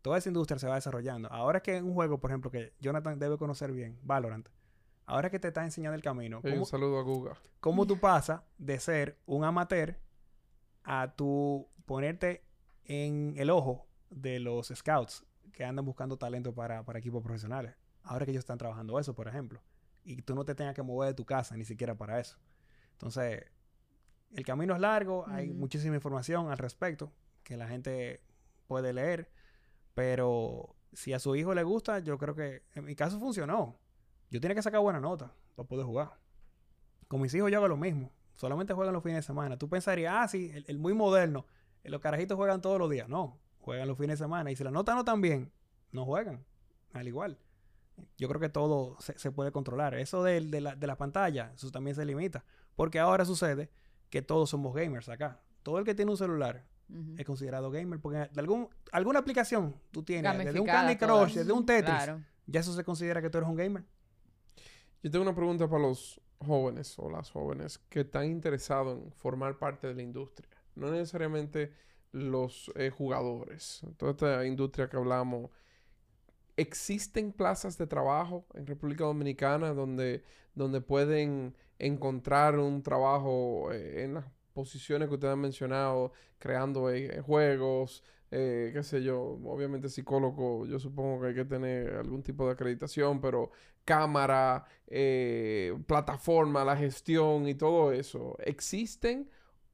toda 0.01 0.17
esa 0.17 0.29
industria 0.29 0.59
se 0.59 0.67
va 0.67 0.75
desarrollando. 0.75 1.31
Ahora 1.31 1.61
que 1.61 1.81
un 1.81 1.93
juego, 1.93 2.19
por 2.19 2.29
ejemplo, 2.31 2.51
que 2.51 2.73
Jonathan 2.81 3.19
debe 3.19 3.37
conocer 3.37 3.71
bien, 3.71 3.97
Valorant, 4.03 4.49
ahora 5.05 5.29
que 5.29 5.39
te 5.39 5.49
está 5.49 5.63
enseñando 5.63 5.95
el 5.95 6.01
camino, 6.01 6.39
Oye, 6.43 6.51
¿cómo, 6.51 6.63
un 6.63 6.67
saludo 6.67 6.99
a 6.99 7.03
Guga. 7.03 7.37
cómo 7.59 7.85
tú 7.85 7.99
pasas 7.99 8.41
de 8.57 8.79
ser 8.79 9.17
un 9.25 9.43
amateur 9.43 9.97
a 10.83 11.13
tu 11.15 11.67
ponerte 11.85 12.43
en 12.85 13.33
el 13.37 13.49
ojo 13.49 13.87
de 14.09 14.39
los 14.39 14.67
scouts 14.73 15.25
que 15.51 15.65
andan 15.65 15.85
buscando 15.85 16.17
talento 16.17 16.53
para, 16.53 16.83
para 16.83 16.99
equipos 16.99 17.23
profesionales. 17.23 17.75
Ahora 18.03 18.25
que 18.25 18.31
ellos 18.31 18.41
están 18.41 18.57
trabajando 18.57 18.99
eso, 18.99 19.13
por 19.13 19.27
ejemplo. 19.27 19.61
Y 20.03 20.21
tú 20.21 20.33
no 20.33 20.43
te 20.45 20.55
tengas 20.55 20.73
que 20.73 20.81
mover 20.81 21.09
de 21.09 21.13
tu 21.13 21.25
casa 21.25 21.55
ni 21.55 21.65
siquiera 21.65 21.95
para 21.95 22.19
eso. 22.19 22.37
Entonces, 22.93 23.45
el 24.33 24.45
camino 24.45 24.73
es 24.73 24.79
largo, 24.79 25.25
hay 25.27 25.51
muchísima 25.51 25.95
información 25.95 26.49
al 26.49 26.57
respecto 26.57 27.11
que 27.43 27.57
la 27.57 27.67
gente 27.67 28.21
puede 28.67 28.93
leer, 28.93 29.29
pero 29.93 30.75
si 30.93 31.13
a 31.13 31.19
su 31.19 31.35
hijo 31.35 31.53
le 31.53 31.63
gusta, 31.63 31.99
yo 31.99 32.17
creo 32.17 32.35
que 32.35 32.63
en 32.73 32.85
mi 32.85 32.95
caso 32.95 33.19
funcionó. 33.19 33.77
Yo 34.31 34.41
tenía 34.41 34.55
que 34.55 34.61
sacar 34.63 34.81
buena 34.81 34.99
nota 34.99 35.31
para 35.55 35.67
poder 35.67 35.85
jugar. 35.85 36.17
Con 37.07 37.21
mis 37.21 37.33
hijos 37.35 37.51
yo 37.51 37.57
hago 37.57 37.67
lo 37.67 37.77
mismo. 37.77 38.11
Solamente 38.33 38.73
juegan 38.73 38.93
los 38.93 39.03
fines 39.03 39.17
de 39.17 39.21
semana. 39.23 39.57
Tú 39.57 39.69
pensarías, 39.69 40.13
ah, 40.17 40.27
sí, 40.27 40.49
el, 40.53 40.65
el 40.67 40.79
muy 40.79 40.93
moderno. 40.93 41.45
eh, 41.83 41.89
Los 41.89 42.01
carajitos 42.01 42.35
juegan 42.37 42.61
todos 42.61 42.79
los 42.79 42.89
días. 42.89 43.07
No, 43.09 43.37
juegan 43.59 43.87
los 43.87 43.97
fines 43.97 44.17
de 44.17 44.23
semana. 44.25 44.49
Y 44.49 44.55
si 44.55 44.63
la 44.63 44.71
nota 44.71 44.95
no 44.95 45.03
tan 45.03 45.21
bien, 45.21 45.51
no 45.91 46.05
juegan. 46.05 46.43
Al 46.93 47.07
igual. 47.07 47.37
Yo 48.17 48.27
creo 48.29 48.39
que 48.39 48.49
todo 48.49 48.95
se, 48.99 49.17
se 49.19 49.31
puede 49.31 49.51
controlar. 49.51 49.93
Eso 49.95 50.23
del- 50.23 50.49
de, 50.49 50.61
la, 50.61 50.75
de 50.75 50.87
la 50.87 50.97
pantalla, 50.97 51.51
eso 51.53 51.69
también 51.69 51.95
se 51.95 52.05
limita. 52.05 52.43
Porque 52.75 52.99
ahora 52.99 53.25
sucede 53.25 53.69
que 54.09 54.21
todos 54.21 54.49
somos 54.49 54.73
gamers 54.73 55.09
acá. 55.09 55.41
Todo 55.61 55.77
el 55.77 55.85
que 55.85 55.93
tiene 55.93 56.09
un 56.11 56.17
celular 56.17 56.65
es 57.17 57.25
considerado 57.25 57.69
gamer. 57.69 57.99
Porque 57.99 58.29
de 58.31 58.39
algún, 58.39 58.69
alguna 58.93 59.19
aplicación 59.19 59.75
tú 59.91 60.03
tienes, 60.03 60.35
desde 60.37 60.59
un 60.59 60.65
Candy. 60.65 60.95
Crush, 60.95 61.33
desde 61.35 61.51
un 61.51 61.65
Tetris, 61.65 61.93
Claro. 61.93 62.23
ya 62.47 62.61
eso 62.61 62.73
se 62.73 62.83
considera 62.83 63.21
que 63.21 63.29
tú 63.29 63.37
eres 63.37 63.49
un 63.49 63.55
gamer. 63.57 63.83
Yo 65.03 65.09
tengo 65.09 65.23
una 65.23 65.35
pregunta 65.35 65.67
para 65.67 65.81
los 65.81 66.21
jóvenes 66.45 66.97
o 66.99 67.09
las 67.09 67.31
jóvenes 67.31 67.79
que 67.89 68.01
están 68.01 68.25
interesados 68.25 68.99
en 68.99 69.11
formar 69.13 69.57
parte 69.57 69.87
de 69.87 69.95
la 69.95 70.03
industria. 70.03 70.47
No 70.75 70.91
necesariamente 70.91 71.73
los 72.11 72.71
eh, 72.75 72.91
jugadores. 72.91 73.81
Toda 73.97 74.11
esta 74.11 74.45
industria 74.45 74.89
que 74.89 74.97
hablamos. 74.97 75.49
¿Existen 76.55 77.31
plazas 77.31 77.77
de 77.77 77.87
trabajo 77.87 78.45
en 78.53 78.67
República 78.67 79.05
Dominicana 79.05 79.73
donde, 79.73 80.23
donde 80.53 80.81
pueden 80.81 81.55
encontrar 81.79 82.59
un 82.59 82.83
trabajo 82.83 83.71
eh, 83.71 84.03
en 84.03 84.15
las 84.15 84.25
posiciones 84.53 85.07
que 85.07 85.15
ustedes 85.15 85.33
han 85.33 85.39
mencionado, 85.39 86.11
creando 86.37 86.91
eh, 86.91 87.21
juegos, 87.21 88.03
eh, 88.33 88.71
qué 88.73 88.81
sé 88.83 89.03
yo, 89.03 89.19
obviamente 89.43 89.89
psicólogo, 89.89 90.65
yo 90.65 90.79
supongo 90.79 91.21
que 91.21 91.27
hay 91.27 91.35
que 91.35 91.45
tener 91.45 91.95
algún 91.95 92.23
tipo 92.23 92.45
de 92.45 92.53
acreditación, 92.53 93.19
pero 93.19 93.51
cámara, 93.85 94.65
eh, 94.87 95.77
plataforma, 95.87 96.63
la 96.63 96.77
gestión 96.77 97.47
y 97.47 97.55
todo 97.55 97.91
eso, 97.91 98.37
¿existen 98.39 99.29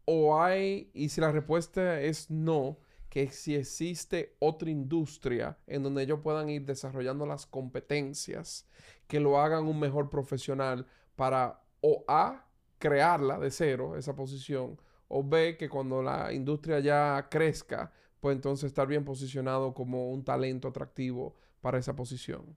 o 0.06 0.42
hay, 0.42 0.90
y 0.94 1.10
si 1.10 1.20
la 1.20 1.32
respuesta 1.32 2.00
es 2.02 2.32
no, 2.32 2.78
que 3.10 3.30
si 3.32 3.56
existe 3.56 4.36
otra 4.40 4.70
industria 4.70 5.58
en 5.68 5.84
donde 5.84 6.04
ellos 6.04 6.20
puedan 6.24 6.50
ir 6.50 6.66
desarrollando 6.66 7.26
las 7.26 7.46
competencias 7.46 8.68
que 9.08 9.20
lo 9.20 9.40
hagan 9.40 9.66
un 9.66 9.80
mejor 9.80 10.10
profesional 10.10 10.86
para 11.16 11.62
o 11.82 12.06
A, 12.08 12.46
crearla 12.80 13.40
de 13.40 13.52
cero, 13.52 13.98
esa 13.98 14.16
posición, 14.16 14.80
o 15.08 15.24
B, 15.24 15.58
que 15.58 15.70
cuando 15.70 16.02
la 16.02 16.34
industria 16.34 16.80
ya 16.80 17.28
crezca, 17.30 17.92
pues 18.20 18.36
entonces 18.36 18.68
estar 18.68 18.88
bien 18.88 19.06
posicionado 19.06 19.74
como 19.74 20.12
un 20.12 20.24
talento 20.24 20.68
atractivo 20.68 21.36
para 21.62 21.80
esa 21.80 21.96
posición. 21.96 22.56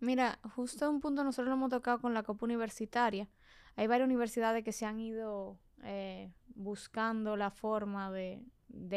Mira, 0.00 0.38
justo 0.54 0.88
un 0.88 1.00
punto 1.00 1.24
nosotros 1.24 1.48
lo 1.48 1.54
hemos 1.54 1.70
tocado 1.70 2.00
con 2.00 2.14
la 2.14 2.22
Copa 2.22 2.44
Universitaria. 2.44 3.28
Hay 3.76 3.86
varias 3.86 4.06
universidades 4.06 4.64
que 4.64 4.72
se 4.72 4.86
han 4.86 5.00
ido 5.00 5.58
eh, 5.82 6.32
buscando 6.54 7.36
la 7.36 7.50
forma 7.50 8.10
de, 8.12 8.42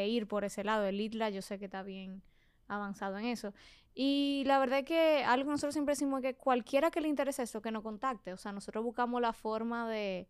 ir 0.08 0.28
por 0.28 0.44
ese 0.44 0.64
lado. 0.64 0.86
El 0.86 1.00
ITLA 1.00 1.30
yo 1.30 1.42
sé 1.42 1.60
que 1.60 1.66
está 1.66 1.84
bien 1.84 2.22
avanzado 2.68 3.18
en 3.18 3.26
eso. 3.26 3.54
Y 3.94 4.44
la 4.46 4.60
verdad 4.60 4.80
es 4.80 4.86
que 4.86 5.24
algo 5.24 5.46
que 5.46 5.52
nosotros 5.52 5.74
siempre 5.74 5.94
decimos 5.94 6.24
es 6.24 6.32
que 6.32 6.36
cualquiera 6.36 6.92
que 6.92 7.02
le 7.02 7.08
interese 7.08 7.44
esto, 7.44 7.62
que 7.62 7.72
nos 7.72 7.84
contacte. 7.84 8.34
O 8.34 8.38
sea, 8.38 8.52
nosotros 8.52 8.84
buscamos 8.84 9.22
la 9.22 9.34
forma 9.34 9.90
de, 9.90 10.28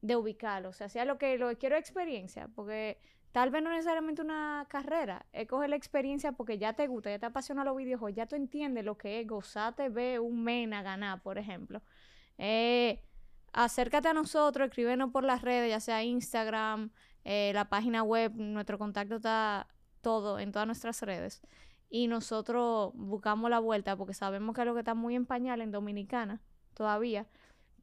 de 0.00 0.16
ubicarlo. 0.16 0.70
O 0.70 0.72
sea, 0.72 0.88
sea 0.88 1.04
lo 1.04 1.18
que, 1.18 1.38
lo 1.38 1.56
quiero 1.58 1.76
experiencia, 1.76 2.48
porque 2.54 2.98
tal 3.32 3.50
vez 3.50 3.62
no 3.62 3.70
necesariamente 3.70 4.22
una 4.22 4.66
carrera, 4.68 5.26
es 5.32 5.46
coger 5.48 5.70
la 5.70 5.76
experiencia 5.76 6.32
porque 6.32 6.58
ya 6.58 6.72
te 6.72 6.86
gusta, 6.86 7.10
ya 7.10 7.18
te 7.18 7.26
apasiona 7.26 7.64
los 7.64 7.76
videojuegos, 7.76 8.16
ya 8.16 8.26
tú 8.26 8.36
entiendes 8.36 8.84
lo 8.84 8.96
que 8.96 9.20
es 9.20 9.26
gozarte, 9.26 9.88
ver 9.88 10.20
un 10.20 10.42
mena 10.42 10.82
ganar, 10.82 11.22
por 11.22 11.38
ejemplo. 11.38 11.82
Eh, 12.38 13.02
acércate 13.52 14.08
a 14.08 14.14
nosotros, 14.14 14.68
escríbenos 14.68 15.10
por 15.10 15.24
las 15.24 15.42
redes, 15.42 15.70
ya 15.70 15.80
sea 15.80 16.02
Instagram, 16.02 16.90
eh, 17.24 17.52
la 17.54 17.68
página 17.68 18.02
web, 18.02 18.32
nuestro 18.34 18.78
contacto 18.78 19.16
está 19.16 19.66
todo 20.00 20.38
en 20.38 20.52
todas 20.52 20.66
nuestras 20.66 21.02
redes. 21.02 21.42
Y 21.90 22.06
nosotros 22.06 22.92
buscamos 22.94 23.50
la 23.50 23.58
vuelta 23.60 23.96
porque 23.96 24.14
sabemos 24.14 24.54
que 24.54 24.62
es 24.62 24.66
lo 24.66 24.74
que 24.74 24.80
está 24.80 24.94
muy 24.94 25.14
en 25.14 25.26
pañal 25.26 25.60
en 25.60 25.70
Dominicana 25.70 26.40
todavía, 26.74 27.26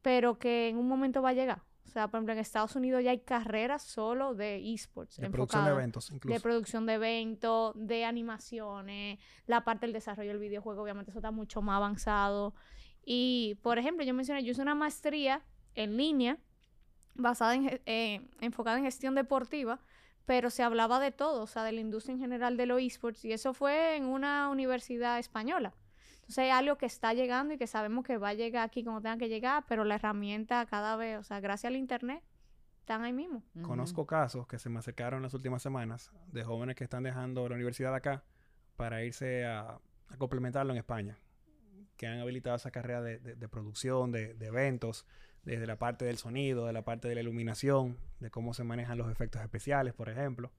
pero 0.02 0.38
que 0.38 0.68
en 0.68 0.78
un 0.78 0.88
momento 0.88 1.22
va 1.22 1.30
a 1.30 1.34
llegar. 1.34 1.62
O 1.86 1.88
sea, 1.88 2.08
por 2.08 2.18
ejemplo, 2.18 2.32
en 2.32 2.40
Estados 2.40 2.74
Unidos 2.74 3.02
ya 3.04 3.12
hay 3.12 3.20
carreras 3.20 3.82
solo 3.82 4.34
de 4.34 4.74
esports. 4.74 5.16
De 5.16 5.30
producción 5.30 5.64
de 5.64 5.70
eventos, 5.70 6.10
incluso. 6.10 6.34
de 6.34 6.40
producción 6.40 6.86
de 6.86 6.94
eventos, 6.94 7.72
de 7.76 8.04
animaciones, 8.04 9.18
la 9.46 9.64
parte 9.64 9.86
del 9.86 9.92
desarrollo 9.92 10.30
del 10.30 10.40
videojuego, 10.40 10.82
obviamente 10.82 11.10
eso 11.10 11.20
está 11.20 11.30
mucho 11.30 11.62
más 11.62 11.76
avanzado. 11.76 12.54
Y, 13.04 13.58
por 13.62 13.78
ejemplo, 13.78 14.04
yo 14.04 14.14
mencioné, 14.14 14.42
yo 14.42 14.50
hice 14.50 14.62
una 14.62 14.74
maestría 14.74 15.42
en 15.74 15.96
línea 15.96 16.38
basada 17.14 17.54
en, 17.54 17.80
eh, 17.86 18.28
enfocada 18.40 18.78
en 18.78 18.84
gestión 18.84 19.14
deportiva, 19.14 19.80
pero 20.26 20.50
se 20.50 20.64
hablaba 20.64 20.98
de 20.98 21.12
todo, 21.12 21.42
o 21.42 21.46
sea, 21.46 21.62
de 21.62 21.72
la 21.72 21.80
industria 21.80 22.14
en 22.14 22.20
general 22.20 22.56
de 22.56 22.66
los 22.66 22.82
esports, 22.82 23.24
y 23.24 23.32
eso 23.32 23.54
fue 23.54 23.96
en 23.96 24.06
una 24.06 24.48
universidad 24.50 25.18
española. 25.18 25.72
Entonces 26.28 26.38
hay 26.44 26.50
algo 26.50 26.76
que 26.76 26.86
está 26.86 27.14
llegando 27.14 27.54
y 27.54 27.58
que 27.58 27.66
sabemos 27.68 28.04
que 28.04 28.18
va 28.18 28.30
a 28.30 28.34
llegar 28.34 28.64
aquí 28.64 28.82
como 28.82 29.00
tenga 29.00 29.16
que 29.16 29.28
llegar, 29.28 29.64
pero 29.68 29.84
la 29.84 29.94
herramienta 29.94 30.66
cada 30.66 30.96
vez, 30.96 31.18
o 31.18 31.22
sea, 31.22 31.38
gracias 31.40 31.70
al 31.70 31.76
internet, 31.76 32.20
están 32.80 33.02
ahí 33.02 33.12
mismo. 33.12 33.42
Conozco 33.62 34.06
casos 34.06 34.46
que 34.48 34.58
se 34.58 34.68
me 34.68 34.78
acercaron 34.80 35.18
en 35.18 35.22
las 35.24 35.34
últimas 35.34 35.62
semanas 35.62 36.10
de 36.32 36.42
jóvenes 36.42 36.74
que 36.74 36.82
están 36.84 37.04
dejando 37.04 37.48
la 37.48 37.54
universidad 37.54 37.90
de 37.90 37.96
acá 37.96 38.24
para 38.76 39.04
irse 39.04 39.44
a, 39.46 39.78
a 40.08 40.16
complementarlo 40.18 40.72
en 40.72 40.78
España, 40.78 41.16
que 41.96 42.06
han 42.08 42.18
habilitado 42.18 42.56
esa 42.56 42.70
carrera 42.72 43.02
de, 43.02 43.18
de- 43.20 43.36
de 43.36 43.48
producción, 43.48 44.10
de, 44.10 44.34
de 44.34 44.46
eventos, 44.46 45.06
desde 45.44 45.66
la 45.68 45.78
parte 45.78 46.04
del 46.04 46.18
sonido, 46.18 46.66
de 46.66 46.72
la 46.72 46.82
parte 46.82 47.06
de 47.06 47.14
la 47.14 47.20
iluminación, 47.20 47.98
de 48.18 48.30
cómo 48.32 48.52
se 48.52 48.64
manejan 48.64 48.98
los 48.98 49.10
efectos 49.12 49.40
especiales, 49.42 49.94
por 49.94 50.08
ejemplo. 50.08 50.50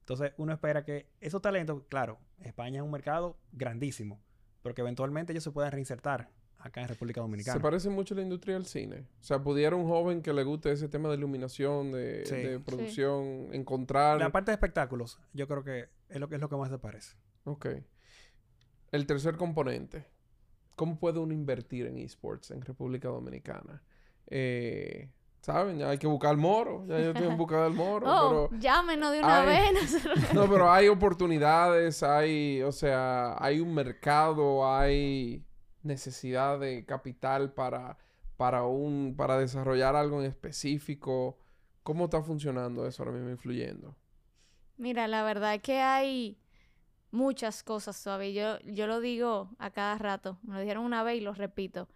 Entonces 0.00 0.34
uno 0.36 0.52
espera 0.52 0.84
que 0.84 1.08
esos 1.20 1.40
talentos, 1.40 1.82
claro, 1.88 2.18
España 2.40 2.80
es 2.80 2.84
un 2.84 2.90
mercado 2.90 3.38
grandísimo, 3.52 4.20
pero 4.64 4.74
que 4.74 4.80
eventualmente 4.80 5.32
ellos 5.34 5.44
se 5.44 5.50
puedan 5.50 5.70
reinsertar 5.70 6.30
acá 6.58 6.80
en 6.80 6.88
República 6.88 7.20
Dominicana. 7.20 7.52
Se 7.54 7.60
parece 7.60 7.90
mucho 7.90 8.14
la 8.14 8.22
industria 8.22 8.54
del 8.54 8.64
cine. 8.64 9.04
O 9.20 9.22
sea, 9.22 9.42
pudiera 9.42 9.76
un 9.76 9.86
joven 9.86 10.22
que 10.22 10.32
le 10.32 10.42
guste 10.42 10.72
ese 10.72 10.88
tema 10.88 11.10
de 11.10 11.16
iluminación, 11.16 11.92
de, 11.92 12.24
Sí. 12.24 12.34
de 12.36 12.56
Sí. 12.56 12.62
producción, 12.64 13.48
encontrar... 13.52 14.18
La 14.18 14.32
parte 14.32 14.50
de 14.50 14.54
espectáculos, 14.54 15.20
yo 15.34 15.46
creo 15.46 15.62
que 15.62 15.90
es 16.08 16.18
lo 16.18 16.30
que 16.30 16.36
es 16.36 16.40
lo 16.40 16.48
que 16.48 16.56
más 16.56 16.70
se 16.70 16.78
parece. 16.78 17.14
Ok. 17.44 17.66
El 18.90 19.06
tercer 19.06 19.36
componente. 19.36 20.06
¿Cómo 20.76 20.98
puede 20.98 21.18
uno 21.18 21.34
invertir 21.34 21.84
en 21.86 21.98
esports 21.98 22.50
en 22.50 22.62
República 22.62 23.08
Dominicana? 23.08 23.82
Eh, 24.28 25.10
¿Saben? 25.44 25.76
Ya 25.76 25.90
hay 25.90 25.98
que 25.98 26.06
buscar 26.06 26.30
el 26.30 26.38
moro. 26.38 26.86
Ya 26.86 26.98
yo 27.00 27.10
estoy 27.10 27.26
en 27.26 27.36
busca 27.36 27.64
del 27.64 27.74
moro. 27.74 28.06
Oh, 28.14 28.48
pero... 28.48 28.62
llámenos 28.62 29.12
de 29.12 29.18
una 29.18 29.44
vez. 29.44 30.02
No, 30.32 30.48
pero 30.48 30.72
hay 30.72 30.88
oportunidades, 30.88 32.02
hay, 32.02 32.62
o 32.62 32.72
sea, 32.72 33.36
hay 33.38 33.60
un 33.60 33.74
mercado, 33.74 34.66
hay 34.66 35.44
necesidad 35.82 36.58
de 36.58 36.86
capital 36.86 37.52
para, 37.52 37.98
para 38.38 38.64
un, 38.64 39.16
para 39.18 39.38
desarrollar 39.38 39.96
algo 39.96 40.18
en 40.18 40.26
específico. 40.26 41.36
¿Cómo 41.82 42.06
está 42.06 42.22
funcionando 42.22 42.86
eso 42.86 43.02
ahora 43.02 43.14
mismo 43.14 43.28
influyendo? 43.28 43.94
Mira, 44.78 45.06
la 45.08 45.24
verdad 45.24 45.56
es 45.56 45.60
que 45.60 45.78
hay 45.78 46.38
muchas 47.10 47.62
cosas 47.62 48.02
todavía. 48.02 48.30
Yo, 48.62 48.72
yo 48.72 48.86
lo 48.86 49.00
digo 49.00 49.50
a 49.58 49.70
cada 49.70 49.98
rato. 49.98 50.38
Me 50.42 50.54
lo 50.54 50.60
dijeron 50.60 50.86
una 50.86 51.02
vez 51.02 51.18
y 51.18 51.20
lo 51.20 51.34
repito. 51.34 51.86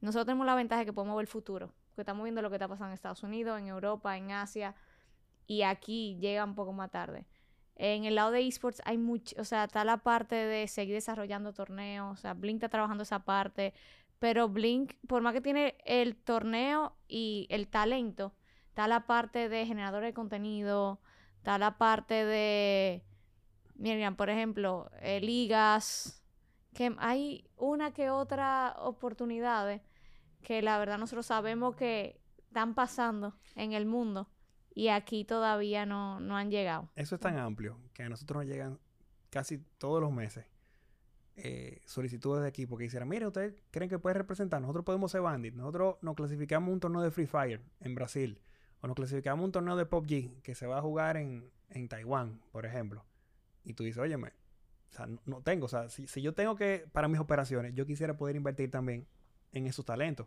Nosotros 0.00 0.26
tenemos 0.26 0.46
la 0.46 0.54
ventaja 0.54 0.80
de 0.80 0.86
que 0.86 0.92
podemos 0.92 1.16
ver 1.16 1.24
el 1.24 1.28
futuro. 1.28 1.74
Porque 1.92 2.02
estamos 2.02 2.24
viendo 2.24 2.42
lo 2.42 2.50
que 2.50 2.56
está 2.56 2.68
pasando 2.68 2.88
en 2.88 2.94
Estados 2.94 3.22
Unidos, 3.22 3.58
en 3.58 3.68
Europa, 3.68 4.16
en 4.16 4.32
Asia. 4.32 4.74
Y 5.46 5.62
aquí 5.62 6.18
llega 6.20 6.44
un 6.44 6.54
poco 6.54 6.72
más 6.72 6.90
tarde. 6.90 7.26
En 7.76 8.04
el 8.04 8.14
lado 8.14 8.30
de 8.30 8.46
esports 8.46 8.82
hay 8.84 8.98
mucho, 8.98 9.34
o 9.40 9.44
sea, 9.44 9.64
está 9.64 9.84
la 9.84 9.98
parte 9.98 10.34
de 10.34 10.68
seguir 10.68 10.94
desarrollando 10.94 11.52
torneos. 11.52 12.18
O 12.18 12.20
sea, 12.20 12.34
Blink 12.34 12.56
está 12.56 12.68
trabajando 12.68 13.02
esa 13.02 13.24
parte. 13.24 13.74
Pero 14.18 14.48
Blink, 14.48 14.94
por 15.06 15.22
más 15.22 15.32
que 15.32 15.40
tiene 15.40 15.76
el 15.84 16.16
torneo 16.16 16.96
y 17.08 17.46
el 17.50 17.68
talento, 17.68 18.32
está 18.68 18.86
la 18.86 19.06
parte 19.06 19.48
de 19.48 19.66
generadores 19.66 20.10
de 20.10 20.14
contenido, 20.14 21.00
Está 21.42 21.58
la 21.58 21.76
parte 21.76 22.24
de, 22.24 23.02
miren, 23.74 24.14
por 24.14 24.30
ejemplo, 24.30 24.92
eh, 25.00 25.20
ligas, 25.20 26.22
que 26.72 26.94
hay 26.98 27.50
una 27.56 27.92
que 27.92 28.10
otra 28.10 28.76
oportunidades 28.78 29.82
que 30.42 30.62
la 30.62 30.78
verdad 30.78 30.98
nosotros 30.98 31.26
sabemos 31.26 31.76
que 31.76 32.20
están 32.38 32.74
pasando 32.74 33.34
en 33.54 33.72
el 33.72 33.86
mundo 33.86 34.28
y 34.74 34.88
aquí 34.88 35.24
todavía 35.24 35.86
no, 35.86 36.20
no 36.20 36.36
han 36.36 36.50
llegado. 36.50 36.90
Eso 36.96 37.14
es 37.14 37.20
tan 37.20 37.38
amplio 37.38 37.78
que 37.94 38.02
a 38.02 38.08
nosotros 38.08 38.44
nos 38.44 38.52
llegan 38.52 38.78
casi 39.30 39.58
todos 39.78 40.00
los 40.00 40.12
meses 40.12 40.46
eh, 41.36 41.80
solicitudes 41.86 42.42
de 42.42 42.48
equipo 42.48 42.76
que 42.76 42.84
dicen, 42.84 43.08
mire, 43.08 43.26
¿ustedes 43.26 43.54
creen 43.70 43.88
que 43.88 43.98
puede 43.98 44.14
representar? 44.14 44.60
Nosotros 44.60 44.84
podemos 44.84 45.10
ser 45.10 45.22
Bandit. 45.22 45.54
Nosotros 45.54 45.96
nos 46.02 46.14
clasificamos 46.14 46.72
un 46.72 46.80
torneo 46.80 47.00
de 47.00 47.10
Free 47.10 47.26
Fire 47.26 47.62
en 47.80 47.94
Brasil. 47.94 48.40
O 48.80 48.86
nos 48.86 48.96
clasificamos 48.96 49.44
un 49.44 49.52
torneo 49.52 49.76
de 49.76 49.86
PUBG 49.86 50.42
que 50.42 50.54
se 50.54 50.66
va 50.66 50.78
a 50.78 50.82
jugar 50.82 51.16
en, 51.16 51.50
en 51.70 51.88
Taiwán, 51.88 52.42
por 52.50 52.66
ejemplo. 52.66 53.04
Y 53.64 53.74
tú 53.74 53.84
dices, 53.84 53.98
óyeme, 53.98 54.28
o 54.90 54.92
sea, 54.92 55.06
no, 55.06 55.20
no 55.24 55.40
tengo. 55.40 55.66
O 55.66 55.68
sea, 55.68 55.88
si, 55.88 56.06
si 56.06 56.20
yo 56.20 56.34
tengo 56.34 56.56
que, 56.56 56.86
para 56.92 57.08
mis 57.08 57.20
operaciones, 57.20 57.74
yo 57.74 57.86
quisiera 57.86 58.16
poder 58.16 58.36
invertir 58.36 58.70
también 58.70 59.06
en 59.52 59.66
esos 59.66 59.84
talentos. 59.84 60.26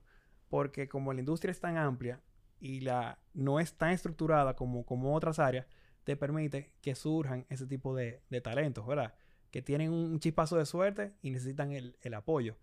Porque 0.50 0.88
como 0.88 1.14
la 1.14 1.20
industria 1.20 1.52
es 1.52 1.60
tan 1.60 1.78
amplia 1.78 2.22
y 2.60 2.82
la 2.82 3.20
no 3.34 3.60
es 3.60 3.74
tan 3.74 3.92
estructurada 3.92 4.56
como, 4.56 4.86
como 4.86 5.14
otras 5.16 5.40
áreas, 5.40 5.68
te 6.04 6.16
permite 6.16 6.74
que 6.82 6.96
surjan 6.96 7.46
ese 7.50 7.66
tipo 7.66 7.96
de, 7.96 8.22
de 8.30 8.42
talentos, 8.42 8.86
¿verdad? 8.86 9.16
Que 9.52 9.62
tienen 9.62 9.92
un 9.92 10.20
chispazo 10.20 10.58
de 10.58 10.66
suerte 10.66 11.14
y 11.22 11.32
necesitan 11.32 11.72
el, 11.72 11.98
el 12.02 12.14
apoyo. 12.14 12.58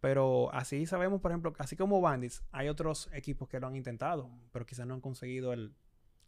Pero 0.00 0.52
así 0.52 0.86
sabemos, 0.86 1.20
por 1.20 1.30
ejemplo, 1.30 1.54
así 1.58 1.76
como 1.76 2.00
Bandits, 2.00 2.44
hay 2.52 2.68
otros 2.68 3.08
equipos 3.12 3.48
que 3.48 3.58
lo 3.58 3.66
han 3.66 3.74
intentado, 3.74 4.30
pero 4.52 4.66
quizás 4.66 4.86
no 4.86 4.94
han 4.94 5.00
conseguido 5.00 5.52
el, 5.52 5.74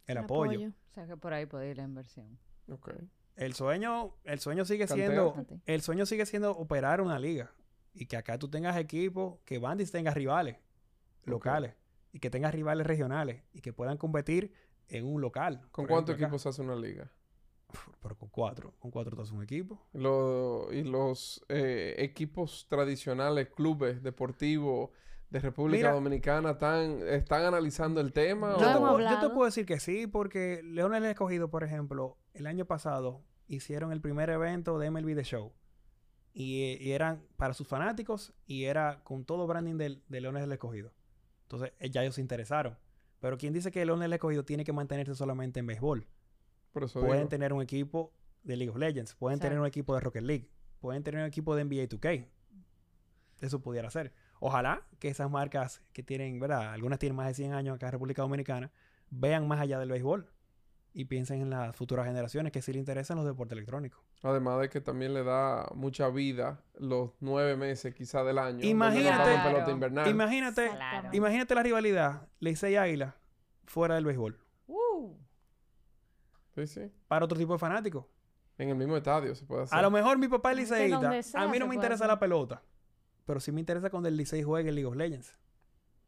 el 0.07 0.17
apoyo. 0.17 0.59
O 0.67 0.93
sea 0.93 1.05
que 1.05 1.15
por 1.15 1.33
ahí 1.33 1.45
puede 1.45 1.69
ir 1.69 1.77
la 1.77 1.83
inversión. 1.83 2.39
Ok. 2.69 2.91
El 3.35 3.53
sueño, 3.53 4.15
el 4.23 4.39
sueño 4.39 4.65
sigue 4.65 4.87
siendo, 4.87 5.45
el 5.67 5.81
sueño 5.81 6.07
sigue 6.07 6.25
siendo 6.25 6.51
operar 6.51 7.01
una 7.01 7.19
liga 7.19 7.51
y 7.99 8.05
que 8.05 8.17
acá 8.17 8.37
tú 8.37 8.47
tengas 8.49 8.77
equipos, 8.77 9.39
que 9.45 9.57
Bandits 9.59 9.91
tenga 9.91 10.11
rivales 10.11 10.57
locales 11.23 11.73
y 12.13 12.19
que 12.19 12.29
tengas 12.29 12.53
rivales 12.53 12.85
regionales 12.87 13.43
y 13.53 13.61
que 13.61 13.73
puedan 13.73 13.97
competir 13.97 14.53
en 14.87 15.05
un 15.05 15.19
local. 15.21 15.67
¿Con 15.71 15.85
cuántos 15.87 16.15
equipos 16.15 16.45
hace 16.45 16.61
una 16.61 16.75
liga? 16.75 17.11
Pero 18.01 18.15
con 18.17 18.29
cuatro, 18.29 18.73
con 18.79 18.91
cuatro 18.91 19.15
tú 19.15 19.21
haces 19.23 19.33
un 19.33 19.43
equipo. 19.43 19.81
Lo- 19.93 20.71
y 20.71 20.83
los 20.83 21.43
eh, 21.49 21.95
equipos 21.97 22.65
tradicionales, 22.69 23.49
clubes 23.49 24.01
deportivos 24.01 24.89
de 25.29 25.39
República 25.41 25.77
Mira. 25.87 25.91
Dominicana 25.91 26.51
están, 26.51 27.01
están 27.05 27.43
analizando 27.43 27.99
el 27.99 28.13
tema. 28.13 28.53
Yo 28.57 28.59
te, 28.59 28.75
o- 28.75 28.99
yo 28.99 29.33
puedo 29.33 29.45
decir 29.45 29.65
que 29.65 29.81
sí, 29.81 30.07
porque 30.07 30.61
Leones 30.63 30.99
el 31.03 31.07
Escogido, 31.09 31.49
por 31.49 31.65
ejemplo, 31.65 32.17
el 32.33 32.47
año 32.47 32.63
pasado 32.63 33.21
hicieron 33.49 33.91
el 33.91 33.99
primer 33.99 34.29
evento 34.29 34.79
de 34.79 34.89
MLB 34.89 35.15
The 35.15 35.23
Show. 35.25 35.51
Y, 36.39 36.77
y 36.79 36.91
eran 36.91 37.23
para 37.35 37.55
sus 37.55 37.67
fanáticos 37.67 38.31
y 38.45 38.65
era 38.65 39.03
con 39.03 39.25
todo 39.25 39.47
branding 39.47 39.75
del, 39.77 40.03
de 40.07 40.21
Leones 40.21 40.43
del 40.43 40.51
Escogido. 40.51 40.93
Entonces, 41.41 41.73
eh, 41.79 41.89
ya 41.89 42.03
ellos 42.03 42.13
se 42.13 42.21
interesaron. 42.21 42.77
Pero 43.19 43.39
quien 43.39 43.53
dice 43.53 43.71
que 43.71 43.83
Leones 43.83 44.03
del 44.03 44.13
Escogido 44.13 44.45
tiene 44.45 44.63
que 44.63 44.71
mantenerse 44.71 45.15
solamente 45.15 45.59
en 45.59 45.65
béisbol. 45.65 46.05
Por 46.73 46.83
eso 46.83 46.99
Pueden 46.99 47.21
digo. 47.21 47.29
tener 47.29 47.53
un 47.53 47.63
equipo 47.63 48.13
de 48.43 48.55
League 48.55 48.69
of 48.69 48.77
Legends, 48.77 49.15
pueden 49.15 49.39
tener 49.39 49.59
un 49.59 49.65
equipo 49.65 49.95
de 49.95 49.99
Rocket 49.99 50.21
League, 50.21 50.51
pueden 50.79 51.01
tener 51.01 51.21
un 51.21 51.25
equipo 51.25 51.55
de 51.55 51.63
NBA 51.63 51.87
2K. 51.89 52.27
Eso 53.41 53.59
pudiera 53.59 53.89
ser. 53.89 54.13
Ojalá 54.39 54.85
que 54.99 55.07
esas 55.07 55.31
marcas 55.31 55.81
que 55.91 56.03
tienen, 56.03 56.39
¿verdad? 56.39 56.71
Algunas 56.71 56.99
tienen 56.99 57.15
más 57.15 57.27
de 57.29 57.33
100 57.33 57.53
años 57.53 57.75
acá 57.75 57.87
en 57.87 57.93
República 57.93 58.21
Dominicana, 58.21 58.71
vean 59.09 59.47
más 59.47 59.59
allá 59.59 59.79
del 59.79 59.89
béisbol 59.89 60.29
y 60.99 61.05
piensen 61.05 61.41
en 61.41 61.51
las 61.51 61.75
futuras 61.75 62.07
generaciones 62.07 62.51
que 62.51 62.59
sí 62.63 62.73
les 62.73 62.79
interesan 62.79 63.17
los 63.17 63.25
deportes 63.27 63.53
electrónicos. 63.55 63.99
Además 64.23 64.59
de 64.61 64.69
que 64.69 64.81
también 64.81 65.13
le 65.13 65.23
da 65.23 65.67
mucha 65.75 66.09
vida 66.09 66.63
los 66.79 67.11
nueve 67.19 67.55
meses 67.55 67.93
quizá 67.93 68.23
del 68.23 68.39
año. 68.39 68.61
no 68.61 68.65
Imagínate- 68.65 69.43
pelota 69.43 69.69
invernal. 69.69 70.07
Imagínate, 70.09 70.71
imagínate 71.13 71.53
la 71.53 71.61
rivalidad 71.61 72.27
Licey 72.39 72.77
Águila 72.77 73.15
fuera 73.65 73.93
del 73.93 74.05
béisbol 74.05 74.39
Uh, 74.65 75.15
Sí, 76.55 76.65
sí. 76.65 76.91
para 77.07 77.25
otro 77.25 77.37
tipo 77.37 77.53
de 77.53 77.59
fanáticos. 77.59 78.05
En 78.57 78.69
el 78.69 78.75
mismo 78.75 78.97
estadio 78.97 79.35
se 79.35 79.45
puede 79.45 79.63
hacer. 79.65 79.77
A 79.77 79.81
lo 79.83 79.91
mejor 79.91 80.17
mi 80.17 80.27
papá 80.27 80.49
es 80.51 80.57
liceísta. 80.57 81.41
A 81.43 81.47
mí 81.47 81.59
no 81.59 81.67
me 81.67 81.75
interesa 81.75 82.05
hacer. 82.05 82.07
la 82.07 82.19
pelota. 82.19 82.63
Pero 83.25 83.39
sí 83.39 83.51
me 83.51 83.59
interesa 83.59 83.91
cuando 83.91 84.09
el 84.09 84.17
Licey 84.17 84.41
juegue 84.41 84.69
en 84.69 84.73
League 84.75 84.87
of 84.87 84.95
Legends. 84.95 85.37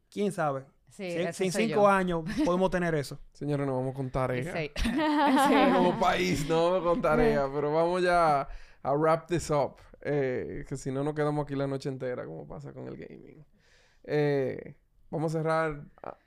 ¿Quién 0.10 0.32
sabe? 0.32 0.66
Sí, 0.90 1.11
Si, 1.11 1.18
ese 1.20 1.34
si 1.34 1.44
en 1.45 1.52
soy 1.52 1.68
cinco 1.68 1.82
yo. 1.82 1.88
años 1.88 2.24
podemos 2.45 2.70
tener 2.70 2.95
eso. 2.95 3.20
Señores, 3.34 3.66
nos 3.68 3.78
vamos 3.78 3.95
con 3.95 4.10
tarea. 4.10 4.53
Sí. 4.53 4.72
Como 5.74 5.99
país, 5.99 6.48
no 6.49 6.72
vamos 6.72 6.84
con 6.94 7.02
tarea. 7.02 7.48
pero 7.53 7.72
vamos 7.74 8.02
ya 8.03 8.48
a 8.84 8.94
wrap 8.94 9.28
this 9.28 9.49
up. 9.49 9.76
eh, 10.02 10.66
que 10.68 10.78
si 10.78 10.91
no, 10.91 11.03
nos 11.03 11.14
quedamos 11.14 11.44
aquí 11.44 11.56
la 11.56 11.68
noche 11.68 11.90
entera, 11.90 12.26
como 12.26 12.48
pasa 12.48 12.72
con 12.74 12.88
el 12.88 12.95
gaming. 12.98 13.45
Eh, 14.03 14.76
vamos 15.10 15.36
a 15.36 15.40
cerrar. 15.40 15.84
ah, 16.03 16.18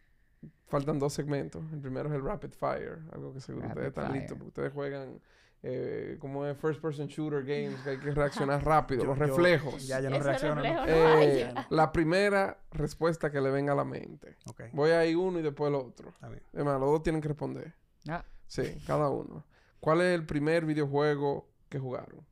faltan 0.69 0.99
dos 0.99 1.13
segmentos. 1.13 1.63
El 1.73 1.81
primero 1.81 2.09
es 2.09 2.15
el 2.15 2.23
Rapid 2.25 2.53
Fire. 2.53 2.99
Algo 3.13 3.33
que 3.33 3.41
seguro 3.41 3.69
Rapid 3.69 3.77
ustedes 3.83 3.89
están 3.89 4.13
listos. 4.13 4.37
Porque 4.39 4.49
ustedes 4.49 4.73
juegan. 4.73 5.21
Eh, 5.65 6.17
como 6.21 6.45
es 6.47 6.57
First 6.59 6.81
Person 6.81 7.07
Shooter 7.07 7.45
Games, 7.45 7.81
que 7.83 7.91
hay 7.91 7.99
que 7.99 8.11
reaccionar 8.15 8.65
rápido, 8.65 9.03
Yo- 9.03 9.09
los 9.11 9.19
yo- 9.19 9.27
reflejos. 9.27 9.87
Ya, 9.87 10.01
ya 10.01 10.11
no 10.11 10.17
Ese 10.17 10.25
reacciona. 10.25 10.55
¿no? 10.57 10.63
reflejo 10.63 10.87
no 10.87 11.21
Eh, 11.23 11.55
la 11.71 11.93
primera 11.93 12.59
respuesta 12.73 13.31
que 13.31 13.41
le 13.41 13.51
venga 13.51 13.73
a 13.73 13.77
la 13.77 13.85
mente. 13.85 14.37
Voy 14.73 14.91
a 14.91 15.05
ir 15.07 15.17
uno 15.17 15.39
y 15.39 15.43
después 15.43 15.69
el 15.69 15.77
otro. 15.77 16.11
está 16.11 16.29
bien. 16.29 16.43
Es 16.53 16.65
más, 16.65 16.81
los 16.81 16.91
dos 16.91 17.03
tienen 17.03 17.21
que 17.23 17.29
responder. 17.29 17.75
Ah, 18.09 18.25
Sí, 18.47 18.83
cada 18.87 19.09
uno. 19.09 19.45
¿Cuál 19.81 20.01
es 20.03 20.15
el 20.15 20.27
primer 20.27 20.67
videojuego 20.67 21.49
que 21.69 21.79
jugaron? 21.79 22.27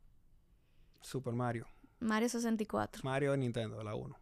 Super 1.00 1.32
Mario. 1.32 1.66
Mario 2.00 2.28
64. 2.28 3.02
Mario 3.04 3.32
de 3.32 3.38
Nintendo, 3.38 3.82
la 3.82 3.94
1. 3.94 4.16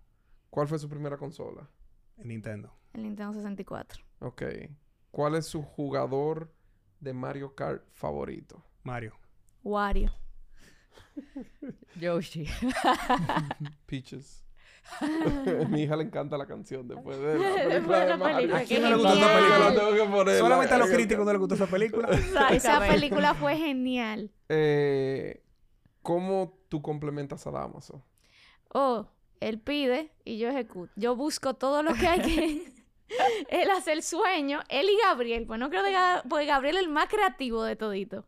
¿Cuál 0.51 0.69
fue 0.69 0.79
su 0.79 0.89
primera 0.89 1.17
consola? 1.17 1.69
En 2.17 2.29
Nintendo. 2.29 2.73
El 2.93 3.03
Nintendo 3.03 3.33
64. 3.35 4.03
Ok. 4.21 4.43
¿Cuál 5.11 5.35
es 5.35 5.47
su 5.47 5.63
jugador 5.63 6.53
de 7.01 7.13
Mario 7.13 7.55
Kart 7.55 7.85
favorito? 7.93 8.65
Mario. 8.89 9.12
Wario. 9.62 10.10
Yoshi. 12.01 12.47
Peaches. 13.86 14.44
Mi 15.69 15.82
hija 15.82 15.94
le 15.97 16.05
encanta 16.05 16.39
la 16.39 16.47
canción 16.47 16.89
después 16.89 17.19
de 17.19 17.35
la 17.35 17.39
película 17.39 17.74
Después 17.74 17.98
de 17.98 18.05
de 18.05 18.10
la 18.10 18.16
Mario. 18.16 18.36
película, 18.39 18.59
¿A 18.60 18.65
quién 18.65 18.82
no 18.82 18.89
le 18.89 18.94
gustó 18.97 19.12
esa 19.12 19.35
película? 19.35 19.74
Tengo 19.74 20.24
que 20.24 20.39
Solamente 20.39 20.74
a 20.74 20.78
los 20.78 20.89
críticos 20.90 21.27
no 21.27 21.32
les 21.32 21.39
gustó 21.40 21.55
esa 21.56 21.66
película. 21.66 22.09
Esa 22.51 22.81
película 22.81 23.35
fue 23.35 23.56
genial. 23.59 24.31
Eh, 24.48 25.43
¿Cómo 26.02 26.59
tú 26.70 26.81
complementas 26.81 27.47
a 27.47 27.51
Damaso? 27.51 28.02
Oh, 28.73 29.06
él 29.40 29.60
pide 29.60 30.10
y 30.24 30.39
yo 30.39 30.48
ejecuto. 30.48 30.90
Yo 30.97 31.15
busco 31.15 31.52
todo 31.55 31.82
lo 31.82 31.93
que 31.93 32.06
hay 32.09 32.20
que... 32.23 32.73
él 33.51 33.70
hace 33.70 33.93
el 33.93 34.02
sueño. 34.02 34.60
Él 34.70 34.86
y 34.89 34.97
Gabriel. 35.06 35.44
Pues 35.47 35.60
no 35.60 35.69
creo 35.69 35.82
Ga- 35.85 36.23
Pues 36.27 36.47
Gabriel 36.47 36.77
es 36.77 36.82
el 36.85 36.89
más 36.89 37.09
creativo 37.09 37.62
de 37.62 37.77
todito. 37.77 38.24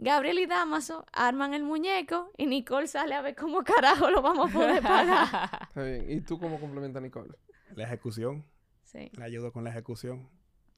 Gabriel 0.00 0.38
y 0.38 0.46
Damaso 0.46 1.04
arman 1.12 1.54
el 1.54 1.64
muñeco 1.64 2.30
y 2.36 2.46
Nicole 2.46 2.86
sale 2.86 3.16
a 3.16 3.20
ver 3.20 3.34
cómo 3.34 3.64
carajo 3.64 4.08
lo 4.10 4.22
vamos 4.22 4.48
a 4.48 4.52
poder 4.52 4.80
pagar. 4.80 5.50
Está 5.68 5.82
bien. 5.82 6.06
¿Y 6.08 6.20
tú 6.20 6.38
cómo 6.38 6.60
complementas 6.60 7.00
a 7.00 7.04
Nicole? 7.04 7.34
La 7.74 7.84
ejecución. 7.84 8.44
Sí. 8.84 9.10
Le 9.12 9.24
ayudo 9.24 9.52
con 9.52 9.64
la 9.64 9.70
ejecución. 9.70 10.28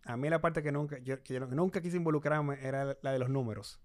A 0.05 0.17
mí 0.17 0.31
la 0.31 0.41
parte 0.41 0.63
que 0.63 0.73
nunca, 0.73 0.99
yo, 1.01 1.23
que 1.23 1.35
yo 1.35 1.41
nunca 1.41 1.83
quise 1.83 1.99
involucrarme 1.99 2.59
era 2.63 2.97
la 3.03 3.13
de 3.13 3.19
los 3.19 3.29
números. 3.29 3.79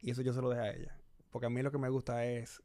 Y 0.00 0.10
eso 0.10 0.22
yo 0.22 0.32
se 0.32 0.40
lo 0.40 0.48
dejé 0.48 0.62
a 0.62 0.72
ella. 0.72 0.98
Porque 1.30 1.46
a 1.46 1.50
mí 1.50 1.60
lo 1.60 1.70
que 1.70 1.78
me 1.78 1.90
gusta 1.90 2.24
es 2.24 2.62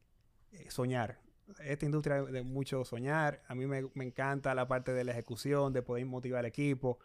eh, 0.54 0.72
soñar. 0.72 1.20
Esta 1.60 1.86
industria 1.86 2.24
de 2.24 2.42
mucho 2.42 2.86
soñar. 2.86 3.44
A 3.50 3.54
mí 3.54 3.66
me, 3.66 3.90
me 3.94 4.06
encanta 4.06 4.56
la 4.56 4.66
parte 4.70 4.94
de 4.94 5.04
la 5.04 5.12
ejecución, 5.12 5.74
de 5.74 5.82
poder 5.82 6.06
motivar 6.06 6.40
al 6.40 6.46
equipo 6.46 7.00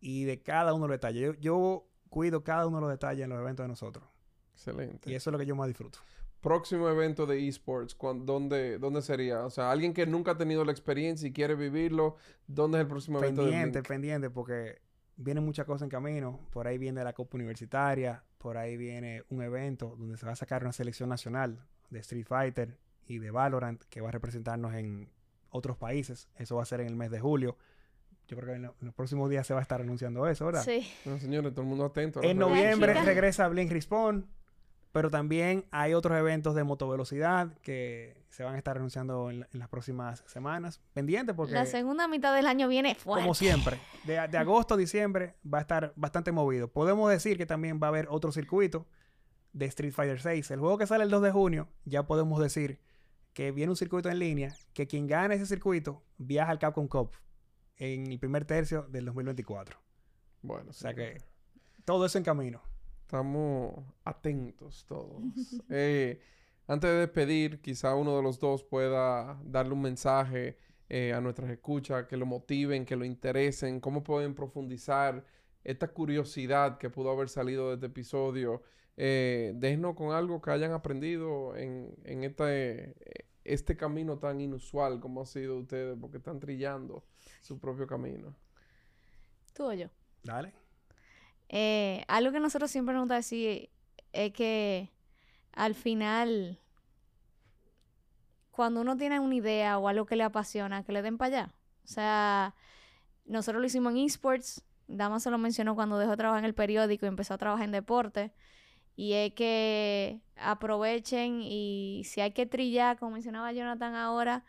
y 0.00 0.24
de 0.24 0.42
cada 0.42 0.74
uno 0.74 0.84
de 0.84 0.88
los 0.88 0.94
detalles. 0.96 1.22
Yo, 1.22 1.40
yo 1.40 1.91
cuido 2.12 2.44
cada 2.44 2.66
uno 2.66 2.76
de 2.76 2.82
los 2.82 2.90
detalles 2.90 3.24
en 3.24 3.30
los 3.30 3.40
eventos 3.40 3.64
de 3.64 3.68
nosotros. 3.68 4.04
Excelente. 4.52 5.10
Y 5.10 5.14
eso 5.14 5.30
es 5.30 5.32
lo 5.32 5.38
que 5.38 5.46
yo 5.46 5.56
más 5.56 5.66
disfruto. 5.66 5.98
Próximo 6.42 6.88
evento 6.88 7.24
de 7.24 7.48
esports, 7.48 7.96
¿dónde, 7.98 8.78
¿dónde 8.78 9.00
sería? 9.00 9.46
O 9.46 9.50
sea, 9.50 9.70
alguien 9.70 9.94
que 9.94 10.06
nunca 10.06 10.32
ha 10.32 10.36
tenido 10.36 10.62
la 10.64 10.72
experiencia 10.72 11.26
y 11.26 11.32
quiere 11.32 11.54
vivirlo, 11.54 12.16
¿dónde 12.46 12.78
es 12.78 12.82
el 12.82 12.88
próximo 12.88 13.18
evento 13.18 13.44
de 13.44 13.50
pendiente, 13.50 13.82
pendiente, 13.82 14.30
porque 14.30 14.82
vienen 15.16 15.44
muchas 15.44 15.64
cosas 15.64 15.82
en 15.82 15.88
camino. 15.88 16.40
Por 16.50 16.66
ahí 16.66 16.76
viene 16.76 17.02
la 17.02 17.14
Copa 17.14 17.36
Universitaria, 17.36 18.24
por 18.36 18.58
ahí 18.58 18.76
viene 18.76 19.22
un 19.30 19.42
evento 19.42 19.96
donde 19.98 20.18
se 20.18 20.26
va 20.26 20.32
a 20.32 20.36
sacar 20.36 20.62
una 20.62 20.72
selección 20.72 21.08
nacional 21.08 21.64
de 21.88 22.00
Street 22.00 22.26
Fighter 22.26 22.76
y 23.06 23.20
de 23.20 23.30
Valorant 23.30 23.82
que 23.84 24.02
va 24.02 24.10
a 24.10 24.12
representarnos 24.12 24.74
en 24.74 25.10
otros 25.48 25.78
países. 25.78 26.28
Eso 26.36 26.56
va 26.56 26.62
a 26.62 26.66
ser 26.66 26.80
en 26.80 26.88
el 26.88 26.96
mes 26.96 27.10
de 27.10 27.20
julio. 27.20 27.56
Yo 28.32 28.38
creo 28.38 28.48
que 28.48 28.56
en, 28.56 28.62
lo- 28.62 28.74
en 28.80 28.86
los 28.86 28.94
próximos 28.94 29.28
días 29.28 29.46
se 29.46 29.52
va 29.52 29.60
a 29.60 29.62
estar 29.62 29.82
anunciando 29.82 30.26
eso, 30.26 30.46
¿verdad? 30.46 30.62
Sí. 30.64 30.90
No, 31.04 31.18
señores, 31.18 31.52
todo 31.52 31.60
el 31.62 31.68
mundo 31.68 31.84
atento. 31.84 32.22
En 32.22 32.38
noviembre 32.38 32.92
chica. 32.94 33.04
regresa 33.04 33.46
Blink 33.48 33.70
Respawn, 33.70 34.26
pero 34.90 35.10
también 35.10 35.66
hay 35.70 35.92
otros 35.92 36.18
eventos 36.18 36.54
de 36.54 36.64
motovelocidad 36.64 37.52
que 37.60 38.16
se 38.30 38.42
van 38.42 38.54
a 38.54 38.58
estar 38.58 38.78
anunciando 38.78 39.28
en, 39.28 39.40
la- 39.40 39.48
en 39.52 39.58
las 39.58 39.68
próximas 39.68 40.24
semanas. 40.26 40.80
Pendiente 40.94 41.34
porque... 41.34 41.52
La 41.52 41.66
segunda 41.66 42.08
mitad 42.08 42.34
del 42.34 42.46
año 42.46 42.68
viene 42.68 42.94
fuerte. 42.94 43.22
Como 43.22 43.34
siempre, 43.34 43.78
de, 44.04 44.14
de 44.28 44.38
agosto 44.38 44.72
a 44.72 44.76
diciembre 44.78 45.34
va 45.46 45.58
a 45.58 45.60
estar 45.60 45.92
bastante 45.96 46.32
movido. 46.32 46.68
Podemos 46.68 47.10
decir 47.10 47.36
que 47.36 47.44
también 47.44 47.78
va 47.82 47.88
a 47.88 47.90
haber 47.90 48.06
otro 48.08 48.32
circuito 48.32 48.86
de 49.52 49.66
Street 49.66 49.92
Fighter 49.92 50.20
6. 50.22 50.50
El 50.52 50.60
juego 50.60 50.78
que 50.78 50.86
sale 50.86 51.04
el 51.04 51.10
2 51.10 51.20
de 51.22 51.30
junio, 51.32 51.68
ya 51.84 52.04
podemos 52.06 52.40
decir 52.40 52.80
que 53.34 53.50
viene 53.50 53.70
un 53.70 53.76
circuito 53.76 54.08
en 54.10 54.18
línea, 54.18 54.54
que 54.74 54.86
quien 54.86 55.06
gane 55.06 55.34
ese 55.34 55.46
circuito 55.46 56.02
viaja 56.18 56.50
al 56.50 56.58
Capcom 56.58 56.86
Cup 56.88 57.10
en 57.76 58.10
el 58.10 58.18
primer 58.18 58.44
tercio 58.44 58.82
del 58.90 59.06
2024. 59.06 59.78
Bueno, 60.42 60.70
O 60.70 60.72
sea 60.72 60.94
que 60.94 61.18
todo 61.84 62.06
eso 62.06 62.18
en 62.18 62.24
camino. 62.24 62.60
estamos 63.02 63.74
atentos 64.04 64.84
todos. 64.86 65.22
Eh, 65.70 66.20
antes 66.66 66.90
de 66.90 66.96
despedir, 66.96 67.60
quizá 67.60 67.94
uno 67.96 68.16
de 68.16 68.22
los 68.22 68.38
dos 68.38 68.62
pueda 68.64 69.40
darle 69.44 69.72
un 69.74 69.82
mensaje 69.82 70.56
eh, 70.88 71.12
a 71.12 71.20
nuestras 71.20 71.50
escuchas, 71.50 72.06
que 72.06 72.16
lo 72.16 72.26
motiven, 72.26 72.84
que 72.84 72.96
lo 72.96 73.04
interesen, 73.04 73.80
cómo 73.80 74.02
pueden 74.04 74.34
profundizar 74.34 75.24
esta 75.64 75.88
curiosidad 75.88 76.78
que 76.78 76.90
pudo 76.90 77.10
haber 77.10 77.28
salido 77.28 77.68
de 77.68 77.74
este 77.74 77.86
episodio. 77.86 78.62
Eh, 78.96 79.52
déjenos 79.56 79.94
con 79.96 80.12
algo 80.12 80.40
que 80.42 80.50
hayan 80.50 80.72
aprendido 80.72 81.56
en, 81.56 81.94
en 82.04 82.24
este, 82.24 82.94
este 83.44 83.76
camino 83.76 84.18
tan 84.18 84.40
inusual 84.40 85.00
como 85.00 85.22
ha 85.22 85.26
sido 85.26 85.58
ustedes, 85.58 85.96
porque 86.00 86.18
están 86.18 86.40
trillando 86.40 87.04
su 87.42 87.58
propio 87.58 87.86
camino. 87.86 88.34
Tú 89.54 89.64
o 89.64 89.72
yo. 89.74 89.88
Dale. 90.22 90.52
Eh, 91.48 92.04
algo 92.08 92.32
que 92.32 92.40
nosotros 92.40 92.70
siempre 92.70 92.94
nos 92.94 93.02
gusta 93.02 93.16
decir 93.16 93.68
es 94.12 94.32
que 94.32 94.90
al 95.52 95.74
final, 95.74 96.58
cuando 98.50 98.80
uno 98.80 98.96
tiene 98.96 99.20
una 99.20 99.34
idea 99.34 99.78
o 99.78 99.88
algo 99.88 100.06
que 100.06 100.16
le 100.16 100.22
apasiona, 100.22 100.82
que 100.84 100.92
le 100.92 101.02
den 101.02 101.18
para 101.18 101.36
allá. 101.36 101.54
O 101.84 101.88
sea, 101.88 102.54
nosotros 103.26 103.60
lo 103.60 103.66
hicimos 103.66 103.92
en 103.92 103.98
esports. 103.98 104.62
Dama 104.86 105.20
se 105.20 105.30
lo 105.30 105.38
mencionó 105.38 105.74
cuando 105.74 105.98
dejó 105.98 106.12
de 106.12 106.16
trabajar 106.16 106.40
en 106.40 106.46
el 106.46 106.54
periódico 106.54 107.06
y 107.06 107.08
empezó 107.08 107.34
a 107.34 107.38
trabajar 107.38 107.64
en 107.64 107.72
deporte. 107.72 108.32
Y 108.94 109.14
es 109.14 109.34
que 109.34 110.20
aprovechen 110.36 111.40
y 111.42 112.02
si 112.04 112.20
hay 112.20 112.32
que 112.32 112.46
trillar, 112.46 112.98
como 112.98 113.12
mencionaba 113.12 113.52
Jonathan 113.52 113.94
ahora, 113.94 114.44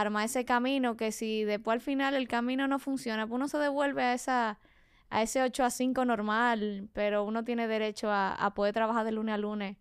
arma 0.00 0.24
ese 0.24 0.44
camino 0.44 0.96
que 0.96 1.12
si 1.12 1.44
después 1.44 1.74
al 1.74 1.80
final 1.80 2.14
el 2.14 2.28
camino 2.28 2.66
no 2.66 2.78
funciona, 2.78 3.26
pues 3.26 3.36
uno 3.36 3.48
se 3.48 3.58
devuelve 3.58 4.02
a 4.02 4.14
esa 4.14 4.58
a 5.10 5.22
ese 5.22 5.42
8 5.42 5.64
a 5.64 5.70
5 5.70 6.06
normal, 6.06 6.88
pero 6.94 7.24
uno 7.24 7.44
tiene 7.44 7.68
derecho 7.68 8.10
a, 8.10 8.32
a 8.32 8.54
poder 8.54 8.72
trabajar 8.72 9.04
de 9.04 9.12
lunes 9.12 9.34
a 9.34 9.38
lunes 9.38 9.76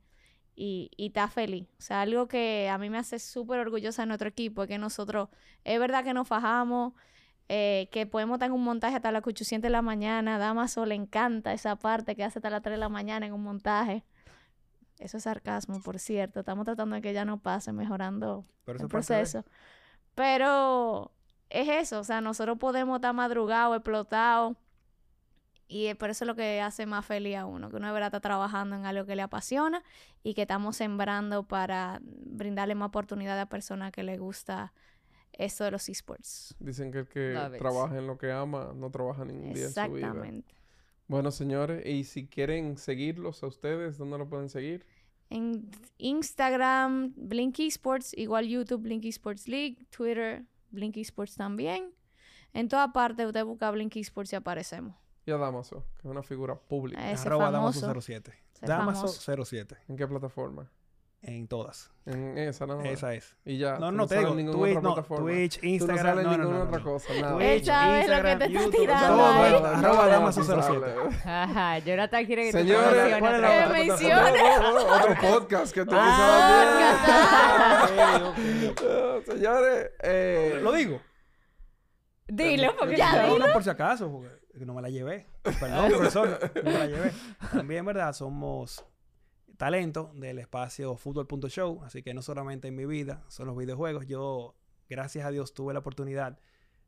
y, 0.56 0.92
y 0.98 1.08
está 1.08 1.30
feliz. 1.30 1.68
O 1.80 1.82
sea, 1.82 2.02
algo 2.02 2.28
que 2.28 2.70
a 2.70 2.78
mí 2.78 2.90
me 2.90 2.98
hace 2.98 3.18
súper 3.18 3.60
orgullosa 3.60 4.02
de 4.02 4.08
nuestro 4.08 4.28
equipo 4.28 4.64
es 4.64 4.68
que 4.68 4.78
nosotros, 4.78 5.30
es 5.64 5.80
verdad 5.80 6.04
que 6.04 6.14
nos 6.14 6.28
fajamos, 6.28 6.94
eh, 7.48 7.88
que 7.92 8.06
podemos 8.06 8.36
estar 8.36 8.48
en 8.48 8.54
un 8.54 8.64
montaje 8.64 8.96
hasta 8.96 9.12
las 9.12 9.26
800 9.26 9.64
de 9.64 9.72
la 9.72 9.82
mañana, 9.82 10.38
Damaso 10.38 10.86
le 10.86 10.96
encanta 10.96 11.54
esa 11.54 11.78
parte 11.78 12.16
que 12.16 12.26
hace 12.26 12.40
hasta 12.40 12.50
las 12.50 12.62
3 12.62 12.74
de 12.74 12.80
la 12.80 12.90
mañana 12.90 13.26
en 13.26 13.34
un 13.34 13.44
montaje. 13.44 14.04
Eso 15.00 15.18
es 15.18 15.24
sarcasmo, 15.24 15.82
por 15.82 15.98
cierto. 15.98 16.42
Estamos 16.42 16.66
tratando 16.66 16.96
de 16.96 17.02
que 17.02 17.14
ya 17.14 17.26
no 17.26 17.40
pase, 17.40 17.74
mejorando 17.74 18.46
el 18.68 18.88
proceso. 18.88 19.44
Pero 20.16 21.12
es 21.50 21.68
eso, 21.70 22.00
o 22.00 22.04
sea, 22.04 22.22
nosotros 22.22 22.58
podemos 22.58 22.98
estar 22.98 23.14
madrugados, 23.14 23.76
explotados. 23.78 24.58
Y 25.68 25.94
por 25.94 26.10
eso 26.10 26.26
es 26.26 26.28
lo 26.28 26.36
que 26.36 26.60
hace 26.60 26.86
más 26.86 27.06
feliz 27.06 27.38
a 27.38 27.46
uno, 27.46 27.70
que 27.70 27.78
uno 27.78 27.88
de 27.88 27.94
verdad 27.94 28.08
está 28.08 28.20
trabajando 28.20 28.76
en 28.76 28.86
algo 28.86 29.06
que 29.06 29.16
le 29.16 29.22
apasiona 29.22 29.84
y 30.22 30.34
que 30.34 30.42
estamos 30.42 30.76
sembrando 30.76 31.44
para 31.44 32.02
brindarle 32.04 32.76
más 32.76 32.90
oportunidad 32.90 33.40
a 33.40 33.46
personas 33.46 33.94
que 33.94 34.04
les 34.04 34.20
gusta 34.20 34.74
esto 35.32 35.64
de 35.64 35.72
los 35.72 35.88
esports. 35.88 36.56
Dicen 36.60 36.92
que 36.92 37.00
el 37.00 37.08
que 37.08 37.34
Love 37.34 37.54
it. 37.54 37.60
trabaja 37.60 37.98
en 37.98 38.06
lo 38.08 38.18
que 38.18 38.32
ama 38.34 38.74
no 38.76 38.92
trabaja 38.92 39.24
ningún 39.24 39.54
día 39.54 39.66
en 39.68 39.72
su 39.72 39.82
vida. 39.94 40.08
Exactamente. 40.08 40.56
Bueno, 41.08 41.32
señores, 41.32 41.86
y 41.86 42.04
si 42.04 42.28
quieren 42.28 42.78
seguirlos 42.78 43.42
a 43.44 43.48
ustedes, 43.48 43.98
¿dónde 43.98 44.18
lo 44.18 44.28
pueden 44.28 44.50
seguir? 44.50 44.86
En 45.32 45.72
Instagram, 45.98 47.14
Blink 47.16 47.60
Esports, 47.60 48.14
igual 48.18 48.48
YouTube, 48.48 48.82
Blink 48.82 49.06
Esports 49.06 49.48
League, 49.48 49.88
Twitter, 49.90 50.46
Blink 50.72 50.98
Esports 50.98 51.36
también. 51.36 51.94
En 52.54 52.68
toda 52.68 52.92
parte 52.92 53.26
usted 53.26 53.46
busca 53.46 53.72
Blink 53.72 53.96
Esports 53.96 54.34
y 54.34 54.36
aparecemos. 54.36 54.94
Y 55.26 55.32
a 55.32 55.38
Damaso, 55.38 55.86
que 55.96 56.08
es 56.08 56.12
una 56.12 56.22
figura 56.22 56.56
pública. 56.56 57.12
Ese 57.12 57.28
Arroba 57.28 57.50
famoso. 57.50 57.88
Damaso07. 57.88 58.34
Ese 58.54 58.66
Damaso 58.66 59.08
famoso. 59.08 59.46
07. 59.46 59.78
¿En 59.88 59.96
qué 59.96 60.06
plataforma? 60.06 60.70
En 61.24 61.48
todas. 61.48 61.92
En 62.06 62.36
esa, 62.38 62.66
nada 62.66 62.80
más. 62.80 62.88
Esa 62.90 63.14
es. 63.14 63.38
Y 63.46 63.58
ya. 63.60 63.78
No, 63.78 63.92
no 63.92 64.08
te 64.08 64.18
digo. 64.18 64.32
Twitch, 64.34 64.78
otra 64.78 65.06
no. 65.08 65.16
Twitch, 65.18 65.60
Instagram. 65.64 66.16
no, 66.16 66.24
no, 66.24 66.32
ninguna 66.38 66.58
no, 66.60 66.64
otra 66.66 66.78
no. 66.80 66.84
cosa, 66.84 67.14
nada. 67.14 67.34
Twitch, 67.36 67.68
lo 67.68 67.74
que 67.74 68.00
Instagram, 68.00 68.40
te 68.40 68.50
YouTube, 68.52 68.72
tirando 68.72 69.08
todo, 69.08 69.26
arroba 69.28 69.78
Nada, 69.82 70.08
Dama 70.08 70.32
tú 70.32 70.44
07. 70.44 70.62
sabes. 70.64 71.26
Ajá, 71.26 71.78
Jonathan 71.80 72.26
quiere 72.26 72.44
que 72.46 72.52
Señores, 72.52 72.84
tú 72.84 72.90
promociones 72.90 73.20
¿cuál 73.20 73.36
es 73.36 73.42
la 73.42 73.48
otra 73.48 73.66
otra 73.66 73.78
vez. 73.78 73.88
Menciona. 73.88 74.32
No, 74.60 74.74
no, 74.74 74.80
otro 74.96 75.16
podcast 75.22 75.74
que 75.74 75.86
te 75.86 75.92
Ah, 75.94 78.24
ok, 78.32 78.38
ok. 78.72 78.82
Señores, 79.26 79.92
eh, 80.02 80.60
Lo 80.64 80.72
digo. 80.72 81.00
Dilo, 82.28 82.76
porque 82.80 82.96
Ya, 82.98 83.14
ya 83.14 83.28
No, 83.28 83.34
dilo. 83.36 83.46
no, 83.48 83.54
por 83.54 83.64
si 83.64 83.70
acaso, 83.70 84.12
porque 84.12 84.66
no 84.66 84.74
me 84.74 84.82
la 84.82 84.90
llevé. 84.90 85.28
Perdón, 85.44 85.92
profesor, 85.92 86.40
no 86.56 86.64
me 86.72 86.80
la 86.80 86.88
llevé. 86.88 87.12
También, 87.52 87.86
¿verdad? 87.86 88.12
Somos 88.14 88.84
talento 89.62 90.12
del 90.16 90.40
espacio 90.40 90.98
fútbol.show, 90.98 91.84
así 91.84 92.02
que 92.02 92.16
no 92.16 92.24
solamente 92.24 92.70
en 92.70 92.76
mi 92.76 92.88
vida 92.88 93.24
son 93.28 93.46
los 93.46 93.56
videojuegos, 93.56 94.08
yo, 94.08 94.56
gracias 94.90 95.24
a 95.24 95.30
Dios, 95.30 95.54
tuve 95.54 95.72
la 95.72 95.82
oportunidad 95.82 96.40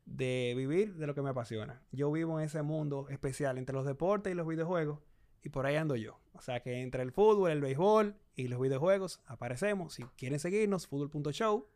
de 0.06 0.54
vivir 0.56 0.96
de 0.96 1.06
lo 1.06 1.14
que 1.14 1.22
me 1.22 1.30
apasiona. 1.30 1.84
Yo 1.92 2.10
vivo 2.10 2.40
en 2.40 2.46
ese 2.46 2.62
mundo 2.62 3.06
especial 3.10 3.58
entre 3.58 3.76
los 3.76 3.86
deportes 3.86 4.32
y 4.32 4.34
los 4.34 4.48
videojuegos, 4.48 4.98
y 5.44 5.50
por 5.50 5.66
ahí 5.66 5.76
ando 5.76 5.94
yo. 5.94 6.18
O 6.32 6.40
sea 6.40 6.64
que 6.64 6.82
entre 6.82 7.04
el 7.04 7.12
fútbol, 7.12 7.52
el 7.52 7.60
béisbol 7.60 8.16
y 8.34 8.48
los 8.48 8.60
videojuegos 8.60 9.20
aparecemos. 9.26 9.94
Si 9.94 10.02
quieren 10.16 10.40
seguirnos, 10.40 10.88
fútbol.show, 10.88 11.68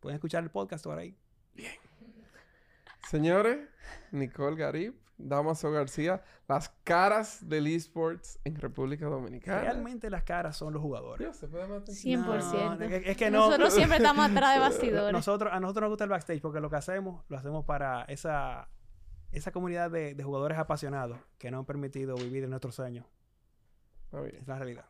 pueden 0.00 0.16
escuchar 0.16 0.42
el 0.42 0.50
podcast 0.50 0.84
por 0.84 0.98
ahí. 0.98 1.16
señores, 3.08 3.70
Nicole 4.12 4.56
Garib, 4.56 5.00
Damaso 5.18 5.70
García, 5.70 6.22
las 6.46 6.68
caras 6.84 7.48
del 7.48 7.66
esports 7.68 8.38
en 8.44 8.56
República 8.56 9.06
Dominicana. 9.06 9.60
Realmente 9.62 10.10
las 10.10 10.24
caras 10.24 10.56
son 10.56 10.72
los 10.74 10.82
jugadores. 10.82 11.26
Dios, 11.26 11.36
se 11.36 11.48
puede 11.48 11.66
matar. 11.66 11.94
100%. 11.94 12.78
No, 12.78 12.84
es- 12.84 13.06
es 13.06 13.16
que 13.16 13.30
no. 13.30 13.46
Nosotros 13.46 13.72
siempre 13.74 13.96
estamos 13.96 14.30
atrás 14.30 14.54
de 14.54 14.60
bastidores. 14.60 15.12
Nosotros, 15.12 15.52
a 15.52 15.58
nosotros 15.60 15.82
nos 15.82 15.90
gusta 15.90 16.04
el 16.04 16.10
backstage 16.10 16.40
porque 16.42 16.60
lo 16.60 16.68
que 16.70 16.76
hacemos, 16.76 17.24
lo 17.28 17.36
hacemos 17.38 17.64
para 17.64 18.02
esa, 18.04 18.68
esa 19.32 19.52
comunidad 19.52 19.90
de, 19.90 20.14
de 20.14 20.22
jugadores 20.22 20.58
apasionados 20.58 21.18
que 21.38 21.50
nos 21.50 21.60
han 21.60 21.64
permitido 21.66 22.14
vivir 22.16 22.44
en 22.44 22.50
nuestros 22.50 22.74
sueños. 22.74 23.06
Es 24.32 24.46
la 24.46 24.56
realidad. 24.56 24.84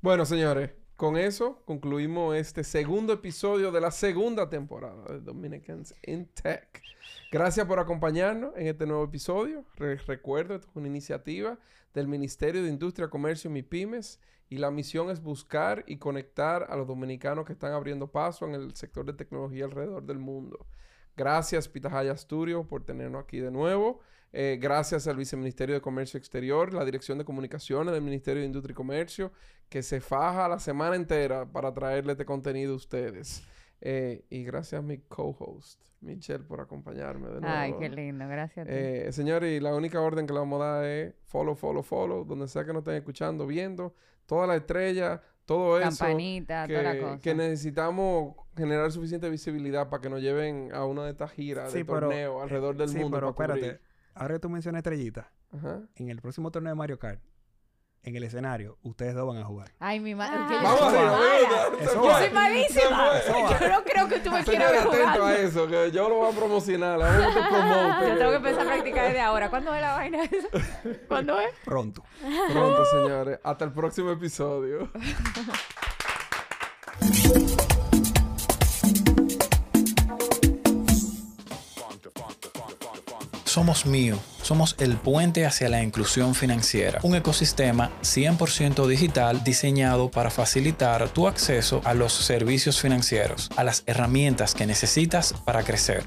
Bueno, 0.00 0.24
señores, 0.24 0.70
con 0.98 1.16
eso 1.16 1.62
concluimos 1.64 2.34
este 2.34 2.64
segundo 2.64 3.12
episodio 3.12 3.70
de 3.70 3.80
la 3.80 3.92
segunda 3.92 4.50
temporada 4.50 5.04
de 5.12 5.20
Dominicans 5.20 5.94
in 6.04 6.26
Tech. 6.26 6.82
Gracias 7.30 7.64
por 7.68 7.78
acompañarnos 7.78 8.52
en 8.56 8.66
este 8.66 8.84
nuevo 8.84 9.04
episodio. 9.04 9.64
Re- 9.76 9.98
recuerdo, 9.98 10.56
esto 10.56 10.68
es 10.68 10.74
una 10.74 10.88
iniciativa 10.88 11.56
del 11.94 12.08
Ministerio 12.08 12.64
de 12.64 12.68
Industria, 12.68 13.06
Comercio 13.06 13.48
y 13.48 13.52
MIPIMES 13.52 14.18
y 14.48 14.56
la 14.58 14.72
misión 14.72 15.08
es 15.10 15.22
buscar 15.22 15.84
y 15.86 15.98
conectar 15.98 16.66
a 16.68 16.74
los 16.74 16.88
dominicanos 16.88 17.44
que 17.46 17.52
están 17.52 17.74
abriendo 17.74 18.10
paso 18.10 18.44
en 18.46 18.54
el 18.54 18.74
sector 18.74 19.06
de 19.06 19.12
tecnología 19.12 19.66
alrededor 19.66 20.02
del 20.02 20.18
mundo. 20.18 20.66
Gracias, 21.16 21.68
Pitahaya 21.68 22.16
Studio, 22.16 22.64
por 22.66 22.84
tenernos 22.84 23.22
aquí 23.22 23.38
de 23.38 23.52
nuevo. 23.52 24.00
Eh, 24.32 24.58
gracias 24.60 25.06
al 25.06 25.16
Viceministerio 25.16 25.74
de 25.74 25.80
Comercio 25.80 26.18
Exterior, 26.18 26.74
la 26.74 26.84
Dirección 26.84 27.16
de 27.18 27.24
Comunicaciones 27.24 27.92
del 27.94 28.02
Ministerio 28.02 28.40
de 28.40 28.46
Industria 28.46 28.72
y 28.72 28.76
Comercio, 28.76 29.32
que 29.68 29.82
se 29.82 30.00
faja 30.00 30.48
la 30.48 30.58
semana 30.58 30.96
entera 30.96 31.46
para 31.46 31.72
traerle 31.72 32.12
este 32.12 32.24
contenido 32.26 32.74
a 32.74 32.76
ustedes. 32.76 33.42
Eh, 33.80 34.24
y 34.28 34.44
gracias 34.44 34.80
a 34.80 34.82
mi 34.82 34.98
co-host, 34.98 35.80
Michelle, 36.00 36.44
por 36.44 36.60
acompañarme 36.60 37.28
de 37.28 37.40
nuevo. 37.40 37.46
Ay, 37.56 37.74
qué 37.78 37.88
lindo, 37.88 38.26
gracias 38.28 38.66
a 38.66 38.68
ti. 38.68 38.74
Eh, 38.76 39.08
señores, 39.12 39.56
y 39.56 39.60
la 39.60 39.74
única 39.74 40.00
orden 40.00 40.26
que 40.26 40.32
le 40.34 40.40
vamos 40.40 40.60
a 40.60 40.64
dar 40.66 40.84
es 40.84 41.14
follow, 41.24 41.54
follow, 41.54 41.82
follow, 41.82 42.24
donde 42.24 42.48
sea 42.48 42.64
que 42.64 42.72
nos 42.72 42.80
estén 42.80 42.96
escuchando, 42.96 43.46
viendo, 43.46 43.94
toda 44.26 44.46
la 44.46 44.56
estrella, 44.56 45.22
todo 45.46 45.78
eso 45.78 45.88
Campanita, 45.90 46.66
toda 46.66 46.82
la 46.82 46.92
que, 46.92 47.00
cosa. 47.00 47.20
que 47.20 47.34
necesitamos 47.34 48.34
generar 48.56 48.92
suficiente 48.92 49.30
visibilidad 49.30 49.88
para 49.88 50.02
que 50.02 50.10
nos 50.10 50.20
lleven 50.20 50.70
a 50.74 50.84
una 50.84 51.04
de 51.04 51.12
estas 51.12 51.30
giras 51.32 51.72
Sí, 51.72 51.78
de 51.78 51.84
pero- 51.86 52.00
torneo 52.00 52.42
alrededor 52.42 52.76
del 52.76 52.88
sí, 52.90 52.98
mundo. 52.98 53.16
pero 53.16 53.34
para 53.34 53.54
espérate. 53.54 53.87
Ahora 54.18 54.34
que 54.34 54.40
tú 54.40 54.48
mencionas 54.50 54.80
estrellita, 54.80 55.30
Ajá. 55.56 55.80
en 55.96 56.10
el 56.10 56.20
próximo 56.20 56.50
torneo 56.50 56.70
de 56.72 56.74
Mario 56.76 56.98
Kart, 56.98 57.20
en 58.02 58.16
el 58.16 58.22
escenario, 58.22 58.78
ustedes 58.82 59.14
dos 59.14 59.26
van 59.26 59.38
a 59.42 59.44
jugar. 59.44 59.72
Ay, 59.80 60.00
mi 60.00 60.14
madre. 60.14 60.36
Ah. 60.38 60.60
Vamos 60.62 60.80
a 60.82 61.02
va. 61.02 61.18
fue. 61.18 61.84
Yo 61.94 62.18
soy 62.18 62.30
malísima. 62.30 63.10
Yo 63.60 63.68
no 63.68 63.84
creo 63.84 64.08
que 64.08 64.20
tú 64.20 64.30
me 64.30 64.44
quieras 64.44 64.70
Señores, 64.72 64.90
ver 64.90 65.02
atento 65.08 65.24
a 65.26 65.36
eso, 65.36 65.66
que 65.66 65.90
yo 65.90 66.08
lo 66.08 66.14
voy 66.16 66.32
a 66.32 66.36
promocionar. 66.36 66.98
Vamos 66.98 67.36
a 67.36 67.48
promote. 67.48 68.08
Yo 68.08 68.18
tengo 68.18 68.30
que 68.30 68.36
empezar 68.36 68.60
a 68.62 68.64
practicar 68.66 69.06
desde 69.06 69.20
ahora. 69.20 69.50
¿Cuándo 69.50 69.74
es 69.74 69.80
la 69.80 69.92
vaina 69.94 70.22
esa? 70.24 70.48
¿Cuándo 71.08 71.40
es? 71.40 71.50
Pronto. 71.64 72.04
Pronto, 72.52 72.84
señores. 72.86 73.40
Hasta 73.42 73.64
el 73.64 73.72
próximo 73.72 74.10
episodio. 74.10 74.90
Somos 83.58 83.86
Mío, 83.86 84.16
somos 84.40 84.76
el 84.78 84.96
puente 84.96 85.44
hacia 85.44 85.68
la 85.68 85.82
inclusión 85.82 86.36
financiera, 86.36 87.00
un 87.02 87.16
ecosistema 87.16 87.90
100% 88.02 88.86
digital 88.86 89.42
diseñado 89.42 90.12
para 90.12 90.30
facilitar 90.30 91.08
tu 91.08 91.26
acceso 91.26 91.80
a 91.82 91.92
los 91.92 92.12
servicios 92.12 92.80
financieros, 92.80 93.50
a 93.56 93.64
las 93.64 93.82
herramientas 93.86 94.54
que 94.54 94.64
necesitas 94.64 95.34
para 95.44 95.64
crecer. 95.64 96.04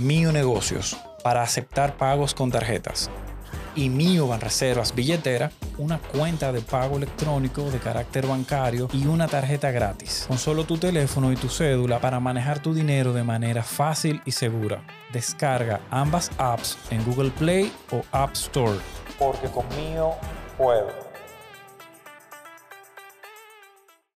Mío 0.00 0.32
Negocios, 0.32 0.96
para 1.22 1.44
aceptar 1.44 1.96
pagos 1.96 2.34
con 2.34 2.50
tarjetas. 2.50 3.10
Y 3.74 3.88
Mío 3.88 4.26
Banreservas 4.26 4.94
Billetera, 4.94 5.50
una 5.78 5.98
cuenta 5.98 6.52
de 6.52 6.60
pago 6.60 6.96
electrónico 6.96 7.70
de 7.70 7.78
carácter 7.78 8.26
bancario 8.26 8.88
y 8.92 9.06
una 9.06 9.28
tarjeta 9.28 9.70
gratis. 9.70 10.24
Con 10.28 10.38
solo 10.38 10.64
tu 10.64 10.76
teléfono 10.76 11.32
y 11.32 11.36
tu 11.36 11.48
cédula 11.48 12.00
para 12.00 12.20
manejar 12.20 12.60
tu 12.60 12.74
dinero 12.74 13.12
de 13.12 13.22
manera 13.22 13.62
fácil 13.62 14.20
y 14.24 14.32
segura. 14.32 14.84
Descarga 15.12 15.80
ambas 15.90 16.30
apps 16.38 16.78
en 16.90 17.04
Google 17.04 17.30
Play 17.30 17.72
o 17.90 18.02
App 18.12 18.32
Store. 18.34 18.78
Porque 19.18 19.48
con 19.48 19.64
Mío 19.76 20.12
puedo. 20.58 21.11